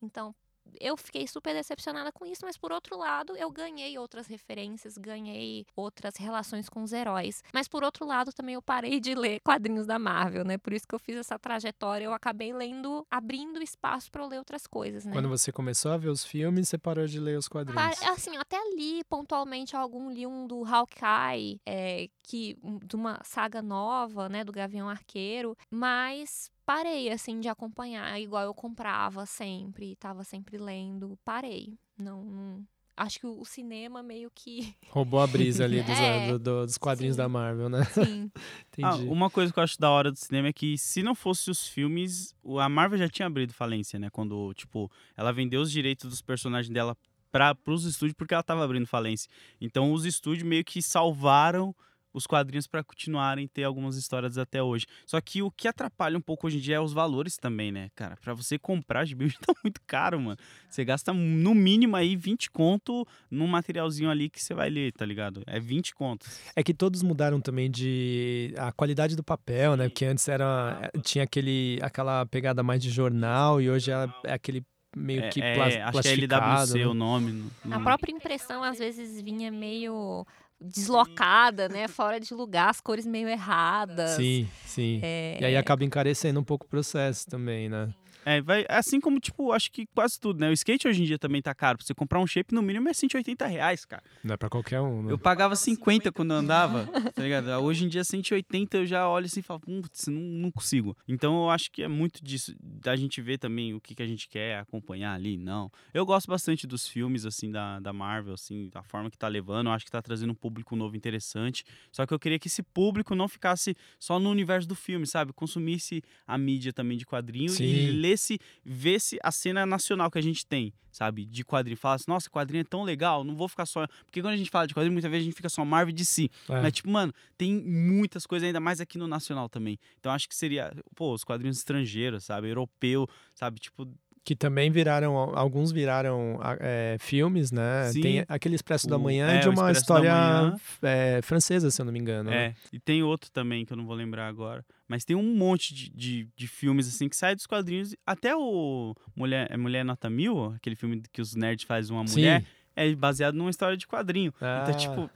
Então, 0.02 0.34
eu 0.80 0.98
fiquei 0.98 1.28
super 1.28 1.54
decepcionada 1.54 2.12
com 2.12 2.26
isso, 2.26 2.42
mas 2.44 2.58
por 2.58 2.72
outro 2.72 2.98
lado, 2.98 3.36
eu 3.36 3.52
ganhei 3.52 3.98
outras 3.98 4.28
referências, 4.28 4.98
ganhei 4.98 5.66
outras 5.76 6.16
relações 6.18 6.70
com 6.70 6.84
os 6.84 6.94
heróis. 6.94 7.44
Mas 7.54 7.68
por 7.68 7.84
outro 7.84 8.06
lado, 8.06 8.32
também 8.34 8.56
eu 8.56 8.62
parei 8.62 9.00
de 9.00 9.16
ler 9.16 9.40
quadrinhos 9.42 9.86
da 9.86 10.00
Marvel, 10.00 10.44
né? 10.44 10.58
Por 10.58 10.74
isso 10.74 10.88
que 10.88 10.96
eu 10.96 11.00
fiz 11.00 11.16
essa 11.16 11.38
trajetória, 11.38 12.06
eu 12.06 12.14
acabei 12.14 12.54
lendo, 12.54 13.06
abrindo 13.10 13.62
espaço 13.62 14.12
pra 14.12 14.24
eu 14.24 14.28
ler 14.28 14.38
outras 14.38 14.68
coisas, 14.68 15.06
né? 15.06 15.14
Quando 15.14 15.30
você 15.30 15.52
começou 15.52 15.92
a 15.92 15.98
ver 15.98 16.10
os 16.10 16.24
filmes, 16.24 16.70
você 16.70 16.78
parou 16.78 17.06
de 17.06 17.20
ler 17.20 17.38
os 17.38 17.48
quadrinhos. 17.48 18.02
Assim, 18.04 18.36
eu 18.36 18.42
até 18.42 18.58
li 18.76 19.04
pontualmente 19.06 19.76
algum, 19.76 20.10
li 20.10 20.26
um 20.26 20.48
do 20.48 20.64
Hawkeye, 20.66 21.60
é, 21.66 22.10
que, 22.24 22.58
de 22.86 22.96
uma 22.96 23.20
saga 23.24 23.62
nova, 23.62 24.30
né, 24.30 24.44
do 24.44 24.52
Gavião 24.52 24.90
Arqueiro, 24.90 25.56
mas 25.70 26.52
parei, 26.70 27.10
assim, 27.10 27.40
de 27.40 27.48
acompanhar, 27.50 28.22
igual 28.22 28.44
eu 28.44 28.54
comprava 28.54 29.26
sempre, 29.26 29.96
tava 29.96 30.24
sempre 30.24 30.56
lendo, 30.60 31.18
parei, 31.26 31.74
não, 31.98 32.24
não- 32.24 32.64
acho 32.96 33.20
que 33.20 33.26
o, 33.26 33.44
cinema 33.44 34.04
meio 34.04 34.30
que, 34.36 34.76
Roubou 34.94 35.20
a 35.20 35.26
brisa 35.26 35.64
ali 35.66 35.82
dos, 35.82 35.90
É, 35.98 36.28
do- 36.28 36.38
do- 36.38 36.66
dos 36.68 36.78
quadrinhos 36.78 37.16
sim. 37.16 37.18
da 37.24 37.28
Marvel, 37.28 37.70
né? 37.70 37.84
sim, 37.86 38.32
Ah, 38.84 38.94
Entendi. 38.94 39.10
uma 39.10 39.32
coisa 39.32 39.52
que 39.52 39.58
eu 39.58 39.64
acho 39.64 39.80
da 39.80 39.90
hora 39.90 40.12
do 40.12 40.20
cinema 40.20 40.50
é 40.50 40.54
que 40.54 40.78
se 40.78 41.02
não 41.02 41.16
fosse 41.16 41.50
os 41.50 41.68
filmes, 41.68 42.36
o- 42.44 42.60
a 42.60 42.70
Marvel 42.70 43.00
já 43.00 43.10
tinha 43.10 43.26
abrido 43.26 43.52
falência, 43.52 43.98
né? 43.98 44.12
Quando, 44.12 44.54
tipo, 44.54 44.92
ela 45.18 45.34
vendeu 45.34 45.62
os 45.62 45.72
direitos 45.72 46.08
dos 46.08 46.22
personagens 46.22 46.72
dela 46.72 46.96
para 47.32 47.58
os 47.66 47.84
estúdios 47.84 48.14
porque 48.16 48.36
ela 48.36 48.44
tava 48.44 48.64
abrindo 48.64 48.86
falência. 48.86 49.28
Então 49.60 49.92
os 49.92 50.06
estúdios 50.06 50.48
meio 50.48 50.64
que 50.64 50.84
salvaram 50.84 51.76
os 52.14 52.26
quadrinhos 52.26 52.68
para 52.68 52.84
continuarem 52.84 53.48
ter 53.48 53.64
algumas 53.64 53.96
histórias 53.96 54.38
até 54.38 54.62
hoje. 54.62 54.86
Só 55.06 55.20
que 55.22 55.42
o 55.42 55.52
que 55.52 55.68
atrapalha 55.68 56.18
um 56.18 56.22
pouco 56.22 56.48
hoje 56.48 56.58
em 56.58 56.62
dia 56.62 56.76
é 56.76 56.80
os 56.80 56.94
valores 56.94 57.38
também, 57.38 57.72
né, 57.72 57.90
cara? 57.96 58.18
Para 58.18 58.34
você 58.34 58.58
comprar 58.58 59.06
gibi 59.06 59.26
hoje 59.26 59.38
tá 59.46 59.54
muito 59.64 59.82
caro, 59.86 60.20
mano. 60.20 60.38
Você 60.70 60.84
gasta 60.84 61.14
no 61.14 61.54
mínimo 61.54 61.96
aí 61.96 62.16
20 62.16 62.50
conto 62.52 63.06
num 63.30 63.48
materialzinho 63.48 64.10
ali 64.10 64.30
que 64.30 64.42
você 64.42 64.54
vai 64.54 64.70
ler, 64.70 64.92
tá 64.94 65.06
ligado? 65.06 65.44
É 65.46 65.60
20 65.60 65.94
contos. 65.94 66.40
É 66.56 66.64
que 66.64 66.74
todos 66.74 67.02
mudaram 67.04 67.40
também 67.40 67.70
de 67.70 68.54
a 68.58 68.72
qualidade 68.72 69.16
do 69.16 69.24
papel, 69.24 69.76
né? 69.76 69.90
Porque 69.90 70.06
antes 70.06 70.28
era 70.28 70.92
tinha 71.04 71.24
aquele 71.24 71.80
aquela 71.82 72.26
pegada 72.26 72.64
mais 72.64 72.82
de 72.82 72.90
jornal 72.90 73.62
e 73.62 73.70
hoje 73.70 73.92
é, 73.92 74.08
é 74.26 74.34
aquele 74.34 74.64
meio 74.96 75.30
que 75.30 75.42
é, 75.42 75.54
plas, 75.54 75.74
é, 75.76 75.82
acho 75.84 76.02
que 76.02 76.08
é. 76.08 76.14
LWC 76.14 76.80
né? 76.80 76.88
o 76.88 76.94
nome. 76.94 77.52
não- 77.64 77.78
a 77.78 77.80
própria 77.80 78.12
impressão 78.12 78.64
às 78.64 78.80
vezes 78.80 79.22
vinha 79.22 79.52
meio 79.52 80.26
deslocada, 80.62 81.70
né, 81.70 81.88
fora 81.88 82.20
de 82.20 82.34
lugar, 82.34 82.70
as 82.70 82.82
cores 82.82 83.06
meio 83.06 83.28
erradas, 83.30 84.12
Sim, 84.12 84.48
sim. 84.66 85.00
é, 85.02 85.38
E 85.40 85.46
aí 85.46 85.56
acaba 85.58 85.84
encarecendo 85.84 86.40
um 86.40 86.44
pouco 86.44 86.66
o 86.66 86.70
processo 86.70 87.26
também, 87.28 87.70
né? 87.70 87.90
É, 88.26 88.42
vai, 88.42 88.66
assim 88.70 89.00
como, 89.00 89.20
tipo, 89.20 89.52
acho 89.52 89.72
que 89.72 89.86
quase 89.88 90.20
tudo, 90.20 90.40
né? 90.40 90.50
O 90.50 90.54
skate 90.54 90.88
hoje 90.88 91.02
em 91.02 91.06
dia 91.06 91.18
também 91.18 91.42
tá 91.42 91.54
caro. 91.54 91.78
Pra 91.78 91.86
você 91.86 91.94
comprar 91.94 92.20
um 92.20 92.28
shape, 92.28 92.54
no 92.54 92.62
mínimo 92.62 92.90
é 92.90 92.94
180 92.94 93.46
reais, 93.46 93.86
cara. 93.86 94.04
Não 94.24 94.34
é 94.34 94.38
pra 94.38 94.50
qualquer 94.50 94.82
um, 94.82 95.04
né? 95.04 95.12
Eu 95.12 95.18
pagava 95.18 95.56
50 95.56 96.12
quando 96.12 96.32
eu 96.32 96.38
andava, 96.38 96.86
tá 97.14 97.24
ligado? 97.24 97.48
Hoje 97.64 97.86
em 97.86 97.88
dia, 97.88 98.04
180 98.04 98.78
eu 98.78 98.86
já 98.86 99.08
olho 99.08 99.26
assim 99.26 99.40
e 99.40 99.44
falo, 99.44 99.60
putz, 99.60 100.08
não, 100.08 100.22
não 100.22 100.52
consigo. 100.52 100.96
Então 101.08 101.44
eu 101.44 101.50
acho 101.50 101.72
que 101.72 101.84
é 101.84 101.88
muito 101.88 102.24
disso, 102.24 102.56
da 102.62 102.96
gente 102.96 103.22
ver 103.22 103.38
também 103.38 103.74
o 103.74 103.82
que, 103.82 103.96
que 103.96 104.04
a 104.04 104.08
gente 104.08 104.28
quer 104.28 104.60
acompanhar 104.60 105.14
ali, 105.14 105.38
não. 105.38 105.72
Eu 105.94 106.06
gosto 106.06 106.28
bastante 106.28 106.68
dos 106.68 106.88
filmes, 106.88 107.26
assim, 107.26 107.52
da, 107.52 107.80
da 107.80 107.94
Marvel, 107.94 108.34
assim, 108.34 108.70
da 108.70 108.84
forma 108.84 109.10
que 109.10 109.18
tá 109.18 109.28
levando. 109.28 109.68
Eu 109.68 109.74
acho 109.74 109.86
que 109.86 109.92
tá 109.92 110.02
trazendo 110.02 110.32
um 110.32 110.36
público 110.36 110.76
novo 110.76 110.96
interessante. 110.96 111.64
Só 111.92 112.06
que 112.06 112.14
eu 112.14 112.20
queria 112.20 112.40
que 112.40 112.48
esse 112.48 112.64
público 112.64 113.16
não 113.16 113.28
ficasse 113.28 113.76
só 114.00 114.20
no 114.20 114.30
universo 114.30 114.68
do 114.68 114.76
filme, 114.76 115.06
sabe? 115.06 115.34
Consumisse 115.34 116.04
a 116.28 116.38
mídia 116.38 116.74
também 116.74 116.98
de 116.98 117.06
quadrinho 117.06 117.50
Sim. 117.50 117.64
e 117.64 117.92
lesse, 118.10 118.40
vesse 118.64 119.20
a 119.24 119.32
cena 119.32 119.66
nacional 119.66 120.10
que 120.10 120.18
a 120.18 120.22
gente 120.22 120.46
tem, 120.46 120.74
sabe? 120.92 121.26
De 121.26 121.44
quadrinho. 121.44 121.78
Fala 121.78 121.96
assim, 121.96 122.06
nossa, 122.08 122.30
quadrinho 122.30 122.62
é 122.62 122.64
tão 122.64 122.84
legal, 122.84 123.24
não 123.24 123.36
vou 123.36 123.48
ficar 123.48 123.66
só. 123.66 123.88
Porque 124.06 124.22
quando 124.22 124.34
a 124.34 124.38
gente 124.38 124.50
fala 124.50 124.68
de 124.68 124.74
quadrinho, 124.74 124.94
muitas 124.94 125.10
vezes 125.10 125.24
a 125.24 125.26
gente 125.26 125.36
fica 125.36 125.50
só 125.50 125.64
Marvel 125.64 125.94
de 125.94 126.06
si. 126.06 126.30
É. 126.50 126.62
Mas, 126.62 126.74
tipo, 126.74 126.90
mano, 126.90 127.14
tem 127.38 127.56
muitas 127.56 128.26
coisas 128.26 128.48
ainda 128.48 128.60
mais 128.60 128.82
aqui 128.82 128.98
no 128.98 129.08
nacional 129.08 129.48
também. 129.48 129.78
Então 130.00 130.12
acho 130.12 130.28
que 130.28 130.36
seria, 130.36 130.72
pô, 130.96 131.14
os 131.14 131.24
quadrinhos 131.24 131.58
estrangeiros, 131.58 132.26
sabe? 132.26 132.50
Europeu, 132.50 133.08
sabe? 133.34 133.60
Tipo, 133.60 133.88
Que 134.30 134.36
também 134.36 134.70
viraram, 134.70 135.16
alguns 135.18 135.72
viraram 135.72 136.40
é, 136.60 136.98
filmes, 137.00 137.52
né? 137.52 137.90
Sim. 137.92 138.00
Tem 138.02 138.26
aquele 138.28 138.54
Expresso 138.54 138.88
da 138.88 138.96
O- 138.96 139.00
Manhã 139.00 139.28
é, 139.28 139.40
de 139.40 139.50
uma 139.50 139.64
da 139.64 139.72
história 139.72 140.14
Manhã. 140.14 140.56
é, 140.84 141.20
francesa, 141.24 141.72
se 141.72 141.82
eu 141.82 141.86
não 141.88 141.92
me 141.92 141.98
engano. 141.98 142.30
né? 142.30 142.38
é. 142.46 142.54
E 142.72 142.80
tem 142.80 143.02
outro 143.02 143.32
também 143.32 143.66
que 143.66 143.74
eu 143.74 143.78
não 143.78 143.88
vou 143.88 143.96
lembrar 143.96 144.28
agora. 144.28 144.64
Mas 144.88 145.04
tem 145.04 145.16
um 145.16 145.36
monte 145.36 145.74
de, 145.74 145.90
de, 145.90 146.28
de 146.36 146.48
filmes, 146.48 146.88
assim, 146.88 147.10
que 147.10 147.16
sai 147.16 147.34
dos 147.34 147.48
quadrinhos. 147.48 147.96
Até 148.06 148.36
o 148.36 148.94
Mulher, 149.16 149.48
é 149.50 149.58
Mulher 149.58 149.84
Nota 149.84 150.12
Mil, 150.12 150.54
aquele 150.56 150.76
filme 150.76 151.02
que 151.12 151.24
os 151.24 151.34
nerds 151.34 151.66
fazem 151.66 151.96
uma 151.98 152.06
Sim. 152.06 152.20
mulher, 152.20 152.44
é 152.76 152.94
baseado 152.94 153.34
numa 153.34 153.50
história 153.50 153.76
de 153.76 153.88
quadrinho. 153.88 154.32
Ah, 154.40 154.62
Então, 154.68 154.78
tipo, 154.78 155.10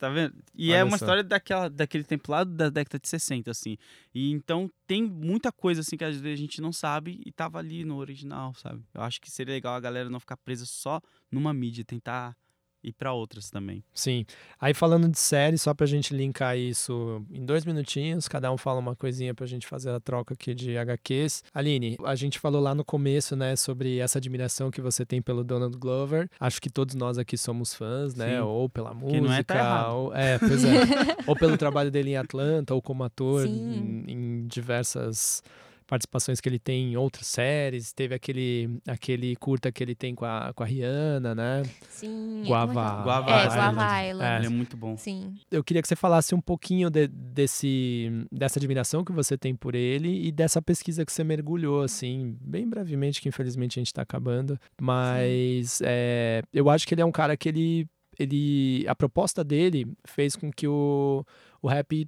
Tá 0.00 0.08
vendo? 0.08 0.34
E 0.54 0.70
Olha 0.70 0.78
é 0.78 0.82
uma 0.82 0.96
só. 0.96 1.04
história 1.04 1.22
daquela, 1.22 1.68
daquele 1.68 2.04
tempo 2.04 2.32
lá 2.32 2.42
da 2.42 2.70
década 2.70 2.98
de 2.98 3.06
60, 3.06 3.50
assim. 3.50 3.76
E 4.14 4.30
então 4.30 4.70
tem 4.86 5.02
muita 5.02 5.52
coisa, 5.52 5.82
assim, 5.82 5.94
que 5.94 6.02
às 6.02 6.16
vezes 6.16 6.38
a 6.38 6.40
gente 6.40 6.62
não 6.62 6.72
sabe 6.72 7.20
e 7.26 7.30
tava 7.30 7.58
ali 7.58 7.84
no 7.84 7.98
original, 7.98 8.54
sabe? 8.54 8.82
Eu 8.94 9.02
acho 9.02 9.20
que 9.20 9.30
seria 9.30 9.52
legal 9.52 9.74
a 9.74 9.80
galera 9.80 10.08
não 10.08 10.18
ficar 10.18 10.38
presa 10.38 10.64
só 10.64 11.02
numa 11.30 11.52
mídia, 11.52 11.84
tentar 11.84 12.34
ir 12.82 12.92
pra 12.92 13.12
outras 13.12 13.50
também. 13.50 13.82
Sim. 13.92 14.24
Aí 14.60 14.74
falando 14.74 15.08
de 15.08 15.18
série, 15.18 15.58
só 15.58 15.74
pra 15.74 15.86
gente 15.86 16.14
linkar 16.14 16.56
isso 16.56 17.24
em 17.30 17.44
dois 17.44 17.64
minutinhos, 17.64 18.28
cada 18.28 18.50
um 18.52 18.56
fala 18.56 18.78
uma 18.80 18.96
coisinha 18.96 19.34
pra 19.34 19.46
gente 19.46 19.66
fazer 19.66 19.90
a 19.90 20.00
troca 20.00 20.34
aqui 20.34 20.54
de 20.54 20.76
HQs. 20.76 21.44
Aline, 21.54 21.96
a 22.04 22.14
gente 22.14 22.38
falou 22.38 22.60
lá 22.60 22.74
no 22.74 22.84
começo, 22.84 23.36
né, 23.36 23.56
sobre 23.56 23.98
essa 23.98 24.18
admiração 24.18 24.70
que 24.70 24.80
você 24.80 25.04
tem 25.04 25.20
pelo 25.20 25.44
Donald 25.44 25.76
Glover. 25.76 26.28
Acho 26.38 26.60
que 26.60 26.70
todos 26.70 26.94
nós 26.94 27.18
aqui 27.18 27.36
somos 27.36 27.74
fãs, 27.74 28.14
né? 28.14 28.36
Sim. 28.36 28.40
Ou 28.40 28.68
pela 28.68 28.94
música, 28.94 29.20
Que 29.20 29.20
não 29.20 29.32
é, 29.32 29.42
tá 29.42 29.92
ou 29.92 30.14
é, 30.14 30.38
pois 30.38 30.64
é. 30.64 30.70
ou 31.26 31.36
pelo 31.36 31.56
trabalho 31.56 31.90
dele 31.90 32.10
em 32.10 32.16
Atlanta, 32.16 32.74
ou 32.74 32.82
como 32.82 33.04
ator 33.04 33.46
em, 33.46 34.04
em 34.08 34.46
diversas 34.46 35.42
participações 35.90 36.40
que 36.40 36.48
ele 36.48 36.60
tem 36.60 36.92
em 36.92 36.96
outras 36.96 37.26
séries. 37.26 37.92
Teve 37.92 38.14
aquele, 38.14 38.80
aquele 38.86 39.34
curta 39.34 39.72
que 39.72 39.82
ele 39.82 39.96
tem 39.96 40.14
com 40.14 40.24
a, 40.24 40.52
com 40.54 40.62
a 40.62 40.66
Rihanna, 40.66 41.34
né? 41.34 41.64
Sim. 41.88 42.44
Guava, 42.46 43.02
Guava 43.02 43.30
É. 43.32 43.46
Guava 43.48 44.06
Island. 44.08 44.36
Ele 44.36 44.46
é 44.46 44.56
muito 44.56 44.76
bom. 44.76 44.96
Sim. 44.96 45.34
eu 45.50 45.64
queria 45.64 45.82
que 45.82 45.88
você 45.88 45.96
falasse 45.96 46.32
um 46.32 46.40
pouquinho 46.40 46.88
de- 46.88 47.08
desse, 47.08 48.08
dessa 48.30 48.60
admiração 48.60 49.04
que 49.04 49.10
você 49.10 49.36
tem 49.36 49.54
por 49.56 49.74
ele 49.74 50.26
e 50.28 50.30
dessa 50.30 50.62
pesquisa 50.62 51.04
que 51.04 51.12
você 51.12 51.24
mergulhou, 51.24 51.82
assim, 51.82 52.36
bem 52.40 52.68
brevemente, 52.68 53.20
que 53.20 53.28
infelizmente 53.28 53.78
a 53.78 53.80
gente 53.80 53.88
está 53.88 54.02
acabando. 54.02 54.56
Mas 54.80 55.80
é, 55.84 56.42
eu 56.52 56.70
acho 56.70 56.86
que 56.86 56.94
ele 56.94 57.02
é 57.02 57.04
um 57.04 57.10
cara 57.12 57.36
que 57.36 57.48
ele, 57.48 57.88
ele. 58.18 58.84
A 58.86 58.94
proposta 58.94 59.42
dele 59.42 59.86
fez 60.06 60.36
com 60.36 60.52
que 60.52 60.68
o, 60.68 61.24
o 61.60 61.66
rap 61.68 62.06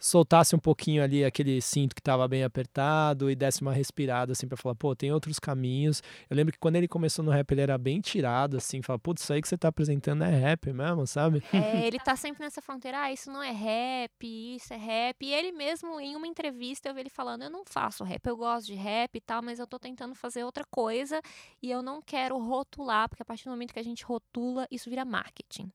soltasse 0.00 0.56
um 0.56 0.58
pouquinho 0.58 1.04
ali 1.04 1.22
aquele 1.22 1.60
cinto 1.60 1.94
que 1.94 2.00
estava 2.00 2.26
bem 2.26 2.42
apertado 2.42 3.30
e 3.30 3.36
desse 3.36 3.60
uma 3.60 3.72
respirada 3.72 4.32
assim 4.32 4.48
para 4.48 4.56
falar, 4.56 4.74
pô, 4.74 4.96
tem 4.96 5.12
outros 5.12 5.38
caminhos. 5.38 6.02
Eu 6.28 6.34
lembro 6.34 6.52
que 6.52 6.58
quando 6.58 6.76
ele 6.76 6.88
começou 6.88 7.22
no 7.22 7.30
rap 7.30 7.52
ele 7.52 7.60
era 7.60 7.76
bem 7.76 8.00
tirado 8.00 8.56
assim, 8.56 8.80
fala, 8.80 8.98
putz, 8.98 9.22
isso 9.22 9.32
aí 9.32 9.42
que 9.42 9.48
você 9.48 9.58
tá 9.58 9.68
apresentando 9.68 10.24
é 10.24 10.30
rap 10.30 10.72
mesmo, 10.72 11.06
sabe? 11.06 11.42
É, 11.52 11.84
ele 11.86 11.98
tá 11.98 12.16
sempre 12.16 12.42
nessa 12.42 12.62
fronteira, 12.62 13.02
ah, 13.02 13.12
isso 13.12 13.30
não 13.30 13.42
é 13.42 13.50
rap, 13.50 14.26
isso 14.26 14.72
é 14.72 14.76
rap. 14.78 15.24
E 15.24 15.34
ele 15.34 15.52
mesmo, 15.52 16.00
em 16.00 16.16
uma 16.16 16.26
entrevista, 16.26 16.88
eu 16.88 16.94
vi 16.94 17.00
ele 17.00 17.10
falando, 17.10 17.42
eu 17.42 17.50
não 17.50 17.62
faço 17.66 18.02
rap, 18.02 18.26
eu 18.26 18.36
gosto 18.36 18.68
de 18.68 18.74
rap 18.74 19.14
e 19.14 19.20
tal, 19.20 19.42
mas 19.42 19.58
eu 19.58 19.66
tô 19.66 19.78
tentando 19.78 20.14
fazer 20.14 20.44
outra 20.44 20.64
coisa 20.70 21.20
e 21.62 21.70
eu 21.70 21.82
não 21.82 22.00
quero 22.00 22.38
rotular, 22.38 23.06
porque 23.06 23.22
a 23.22 23.26
partir 23.26 23.44
do 23.44 23.50
momento 23.50 23.74
que 23.74 23.78
a 23.78 23.84
gente 23.84 24.02
rotula, 24.02 24.66
isso 24.70 24.88
vira 24.88 25.04
marketing. 25.04 25.70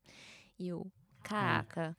E 0.58 0.66
eu, 0.66 0.84
caraca. 1.22 1.96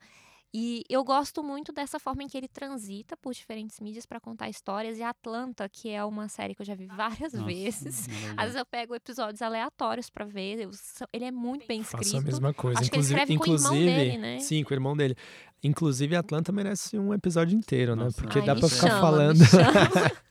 E 0.52 0.82
eu 0.88 1.04
gosto 1.04 1.42
muito 1.42 1.72
dessa 1.72 1.98
forma 1.98 2.22
em 2.22 2.26
que 2.26 2.36
ele 2.36 2.48
transita 2.48 3.16
por 3.18 3.34
diferentes 3.34 3.78
mídias 3.80 4.06
para 4.06 4.18
contar 4.18 4.48
histórias. 4.48 4.96
E 4.98 5.02
Atlanta, 5.02 5.68
que 5.68 5.90
é 5.90 6.02
uma 6.04 6.26
série 6.28 6.54
que 6.54 6.62
eu 6.62 6.66
já 6.66 6.74
vi 6.74 6.86
várias 6.86 7.34
Nossa, 7.34 7.44
vezes. 7.44 8.06
maravilhoso. 8.06 8.34
Às 8.38 8.44
vezes 8.44 8.56
eu 8.58 8.64
pego 8.66 8.94
episódios 8.94 9.42
aleatórios 9.42 10.08
para 10.08 10.24
ver. 10.24 10.60
eu- 10.60 10.70
ele 11.12 11.26
é 11.26 11.30
muito 11.30 11.66
bem 11.66 11.80
escrito. 11.82 12.04
Faço 12.04 12.16
a 12.16 12.20
mesma 12.22 12.54
coisa. 12.54 12.80
Acho 12.80 12.90
que 12.90 12.96
ele 12.96 13.04
inclusive, 13.04 13.36
com 13.38 13.44
o 13.50 13.54
irmão 13.54 13.74
inclusive, 13.74 13.94
dele, 13.94 14.18
né? 14.18 14.38
sim, 14.40 14.64
com 14.64 14.70
o 14.70 14.74
irmão 14.74 14.96
dele. 14.96 15.14
Inclusive, 15.62 16.16
Atlanta 16.16 16.50
merece 16.52 16.98
um 16.98 17.12
episódio 17.12 17.56
inteiro, 17.56 17.94
né? 17.94 18.04
Nossa, 18.04 18.16
Porque 18.16 18.38
Ai, 18.38 18.46
dá 18.46 18.54
pra 18.56 18.68
ficar 18.68 18.88
chama, 18.88 19.00
falando. 19.00 19.40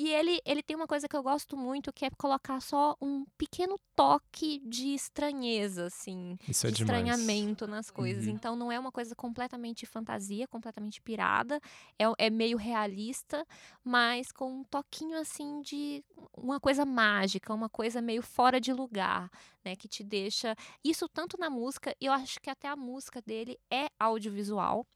E 0.00 0.08
ele, 0.08 0.40
ele 0.46 0.62
tem 0.62 0.74
uma 0.74 0.86
coisa 0.86 1.06
que 1.06 1.14
eu 1.14 1.22
gosto 1.22 1.58
muito, 1.58 1.92
que 1.92 2.06
é 2.06 2.10
colocar 2.16 2.58
só 2.62 2.96
um 3.02 3.26
pequeno 3.36 3.78
toque 3.94 4.58
de 4.64 4.94
estranheza, 4.94 5.84
assim. 5.84 6.38
Isso 6.48 6.66
é 6.66 6.70
de 6.70 6.78
demais. 6.78 7.02
estranhamento 7.02 7.66
nas 7.66 7.90
coisas. 7.90 8.24
Uhum. 8.24 8.32
Então 8.32 8.56
não 8.56 8.72
é 8.72 8.78
uma 8.78 8.90
coisa 8.90 9.14
completamente 9.14 9.84
fantasia, 9.84 10.48
completamente 10.48 11.02
pirada. 11.02 11.60
É, 11.98 12.04
é 12.16 12.30
meio 12.30 12.56
realista, 12.56 13.46
mas 13.84 14.32
com 14.32 14.60
um 14.60 14.64
toquinho 14.64 15.18
assim 15.18 15.60
de 15.60 16.02
uma 16.34 16.58
coisa 16.58 16.86
mágica, 16.86 17.52
uma 17.52 17.68
coisa 17.68 18.00
meio 18.00 18.22
fora 18.22 18.58
de 18.58 18.72
lugar, 18.72 19.30
né? 19.62 19.76
Que 19.76 19.86
te 19.86 20.02
deixa. 20.02 20.56
Isso 20.82 21.06
tanto 21.10 21.36
na 21.38 21.50
música, 21.50 21.94
e 22.00 22.06
eu 22.06 22.12
acho 22.14 22.40
que 22.40 22.48
até 22.48 22.68
a 22.68 22.74
música 22.74 23.20
dele 23.20 23.58
é 23.70 23.90
audiovisual. 23.98 24.86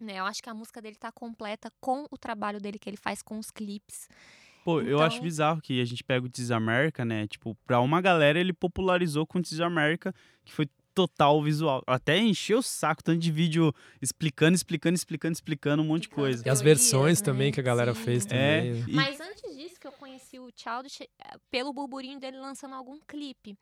Né? 0.00 0.18
Eu 0.18 0.24
acho 0.24 0.42
que 0.42 0.48
a 0.48 0.54
música 0.54 0.80
dele 0.80 0.96
tá 0.96 1.12
completa 1.12 1.70
com 1.80 2.06
o 2.10 2.16
trabalho 2.18 2.60
dele 2.60 2.78
que 2.78 2.88
ele 2.88 2.96
faz 2.96 3.22
com 3.22 3.38
os 3.38 3.50
clipes. 3.50 4.08
Pô, 4.64 4.80
eu 4.80 5.00
acho 5.00 5.16
Então- 5.16 5.24
bizarro 5.24 5.60
que 5.60 5.80
a 5.80 5.84
gente 5.84 6.04
pega 6.04 6.24
o 6.26 6.28
This 6.28 6.50
America, 6.50 7.04
né? 7.04 7.26
Tipo, 7.26 7.54
pra 7.66 7.80
uma 7.80 8.00
galera 8.00 8.38
ele 8.38 8.52
popularizou 8.52 9.26
com 9.26 9.38
o 9.38 9.42
This 9.42 9.60
America, 9.60 10.14
que 10.44 10.52
foi 10.52 10.68
total 10.92 11.42
visual. 11.42 11.82
Até 11.86 12.18
encheu 12.18 12.58
o 12.58 12.62
saco, 12.62 13.02
tanto 13.02 13.18
de 13.20 13.30
vídeo 13.30 13.72
explicando, 14.02 14.54
explicando, 14.54 14.96
explicando, 14.96 15.32
explicando 15.32 15.82
um 15.82 15.86
monte 15.86 16.02
de 16.02 16.08
coisa. 16.10 16.42
E 16.44 16.50
as 16.50 16.60
versões 16.60 17.20
também 17.22 17.46
né? 17.48 17.52
que 17.52 17.60
a 17.60 17.62
galera 17.62 17.94
Sim. 17.94 18.02
fez 18.04 18.26
É, 18.26 18.28
também. 18.28 18.84
e- 18.88 18.92
Mas 18.92 19.20
antes 19.20 19.56
disso, 19.56 19.78
que 19.80 19.86
eu 19.86 19.92
conheci 19.92 20.38
o 20.38 20.50
Childish 20.54 21.00
eh, 21.02 21.08
pelo 21.50 21.72
burburinho 21.72 22.18
dele 22.20 22.38
lançando 22.38 22.74
algum 22.74 22.98
clipe. 23.06 23.56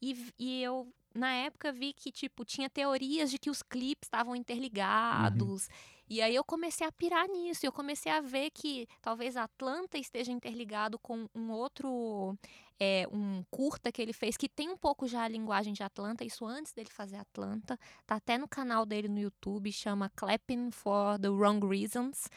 E, 0.00 0.14
e 0.38 0.62
eu, 0.62 0.86
na 1.14 1.32
época, 1.32 1.72
vi 1.72 1.92
que, 1.92 2.10
tipo, 2.10 2.44
tinha 2.44 2.68
teorias 2.68 3.30
de 3.30 3.38
que 3.38 3.48
os 3.48 3.62
clipes 3.62 4.06
estavam 4.06 4.34
interligados. 4.34 5.68
E 6.08 6.20
aí 6.20 6.34
eu 6.34 6.44
comecei 6.44 6.86
a 6.86 6.92
pirar 6.92 7.28
nisso. 7.28 7.64
Eu 7.64 7.72
comecei 7.72 8.10
a 8.10 8.20
ver 8.20 8.50
que 8.50 8.86
talvez 9.00 9.36
Atlanta 9.36 9.96
esteja 9.96 10.32
interligado 10.32 10.98
com 10.98 11.28
um 11.34 11.50
outro. 11.50 12.36
é, 12.80 13.06
um 13.12 13.44
curta 13.50 13.92
que 13.92 14.02
ele 14.02 14.12
fez, 14.12 14.36
que 14.36 14.48
tem 14.48 14.68
um 14.68 14.76
pouco 14.76 15.06
já 15.06 15.22
a 15.22 15.28
linguagem 15.28 15.72
de 15.72 15.82
Atlanta, 15.84 16.24
isso 16.24 16.44
antes 16.44 16.72
dele 16.72 16.90
fazer 16.90 17.16
Atlanta. 17.16 17.78
Tá 18.04 18.16
até 18.16 18.36
no 18.36 18.48
canal 18.48 18.84
dele 18.84 19.08
no 19.08 19.20
YouTube, 19.20 19.70
chama 19.72 20.10
Clapping 20.16 20.72
for 20.72 21.18
the 21.20 21.28
Wrong 21.28 21.64
Reasons 21.64 22.28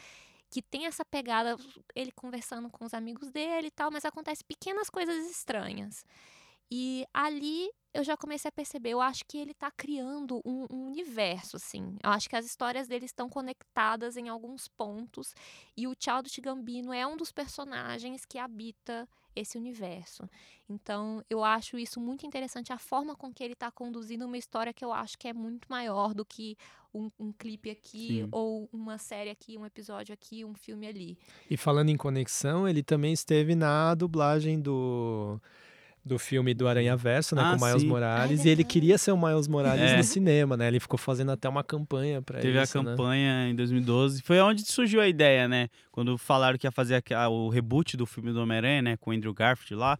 que 0.50 0.62
tem 0.62 0.86
essa 0.86 1.04
pegada, 1.04 1.56
ele 1.94 2.10
conversando 2.12 2.70
com 2.70 2.84
os 2.84 2.94
amigos 2.94 3.30
dele 3.30 3.66
e 3.68 3.70
tal, 3.70 3.90
mas 3.90 4.04
acontece 4.04 4.42
pequenas 4.42 4.88
coisas 4.88 5.30
estranhas. 5.30 6.04
E 6.70 7.06
ali 7.12 7.70
eu 7.94 8.04
já 8.04 8.16
comecei 8.16 8.48
a 8.48 8.52
perceber, 8.52 8.90
eu 8.90 9.00
acho 9.00 9.24
que 9.26 9.38
ele 9.38 9.54
tá 9.54 9.70
criando 9.70 10.40
um, 10.44 10.66
um 10.70 10.86
universo, 10.86 11.56
assim. 11.56 11.96
Eu 12.02 12.10
acho 12.10 12.28
que 12.28 12.36
as 12.36 12.46
histórias 12.46 12.86
dele 12.86 13.06
estão 13.06 13.28
conectadas 13.28 14.16
em 14.16 14.28
alguns 14.28 14.68
pontos. 14.68 15.34
E 15.76 15.86
o 15.86 15.94
Childish 15.98 16.38
Gambino 16.38 16.92
é 16.92 17.06
um 17.06 17.16
dos 17.16 17.32
personagens 17.32 18.24
que 18.24 18.38
habita 18.38 19.08
esse 19.34 19.56
universo. 19.56 20.28
Então, 20.68 21.24
eu 21.30 21.42
acho 21.42 21.78
isso 21.78 22.00
muito 22.00 22.26
interessante, 22.26 22.72
a 22.72 22.78
forma 22.78 23.16
com 23.16 23.32
que 23.32 23.42
ele 23.42 23.54
tá 23.54 23.70
conduzindo 23.70 24.26
uma 24.26 24.36
história 24.36 24.72
que 24.72 24.84
eu 24.84 24.92
acho 24.92 25.16
que 25.16 25.28
é 25.28 25.32
muito 25.32 25.66
maior 25.68 26.12
do 26.12 26.24
que 26.24 26.56
um, 26.92 27.10
um 27.18 27.32
clipe 27.32 27.70
aqui, 27.70 28.22
Sim. 28.22 28.28
ou 28.30 28.68
uma 28.72 28.98
série 28.98 29.30
aqui, 29.30 29.56
um 29.56 29.64
episódio 29.64 30.12
aqui, 30.12 30.44
um 30.44 30.54
filme 30.54 30.86
ali. 30.86 31.18
E 31.48 31.56
falando 31.56 31.88
em 31.88 31.96
conexão, 31.96 32.68
ele 32.68 32.82
também 32.82 33.12
esteve 33.12 33.54
na 33.54 33.94
dublagem 33.94 34.60
do 34.60 35.40
do 36.08 36.18
filme 36.18 36.54
do 36.54 36.66
Aranha 36.66 36.96
Verso, 36.96 37.34
né, 37.36 37.42
Ah, 37.44 37.56
com 37.56 37.64
o 37.64 37.66
Miles 37.68 37.82
sim. 37.82 37.88
Morales, 37.88 38.40
Ah, 38.40 38.42
é 38.42 38.46
e 38.46 38.50
ele 38.50 38.64
queria 38.64 38.98
ser 38.98 39.12
o 39.12 39.16
Miles 39.16 39.46
Morales 39.46 39.80
É. 39.92 39.96
no 39.98 40.02
cinema, 40.02 40.56
né? 40.56 40.66
Ele 40.66 40.80
ficou 40.80 40.98
fazendo 40.98 41.30
até 41.30 41.48
uma 41.48 41.62
campanha 41.62 42.20
para 42.20 42.40
Teve 42.40 42.60
isso, 42.60 42.78
a 42.78 42.82
né? 42.82 42.90
campanha 42.90 43.48
em 43.48 43.54
2012. 43.54 44.22
Foi 44.22 44.40
onde 44.40 44.62
surgiu 44.62 45.00
a 45.00 45.06
ideia, 45.06 45.46
né? 45.46 45.68
Quando 45.92 46.18
falaram 46.18 46.58
que 46.58 46.66
ia 46.66 46.72
fazer 46.72 47.02
o 47.30 47.48
reboot 47.48 47.96
do 47.96 48.06
filme 48.06 48.32
do 48.32 48.40
Homem-Aranha, 48.40 48.82
né? 48.82 48.96
Com 48.96 49.10
o 49.10 49.14
Andrew 49.14 49.32
Garfield 49.34 49.74
lá. 49.74 49.98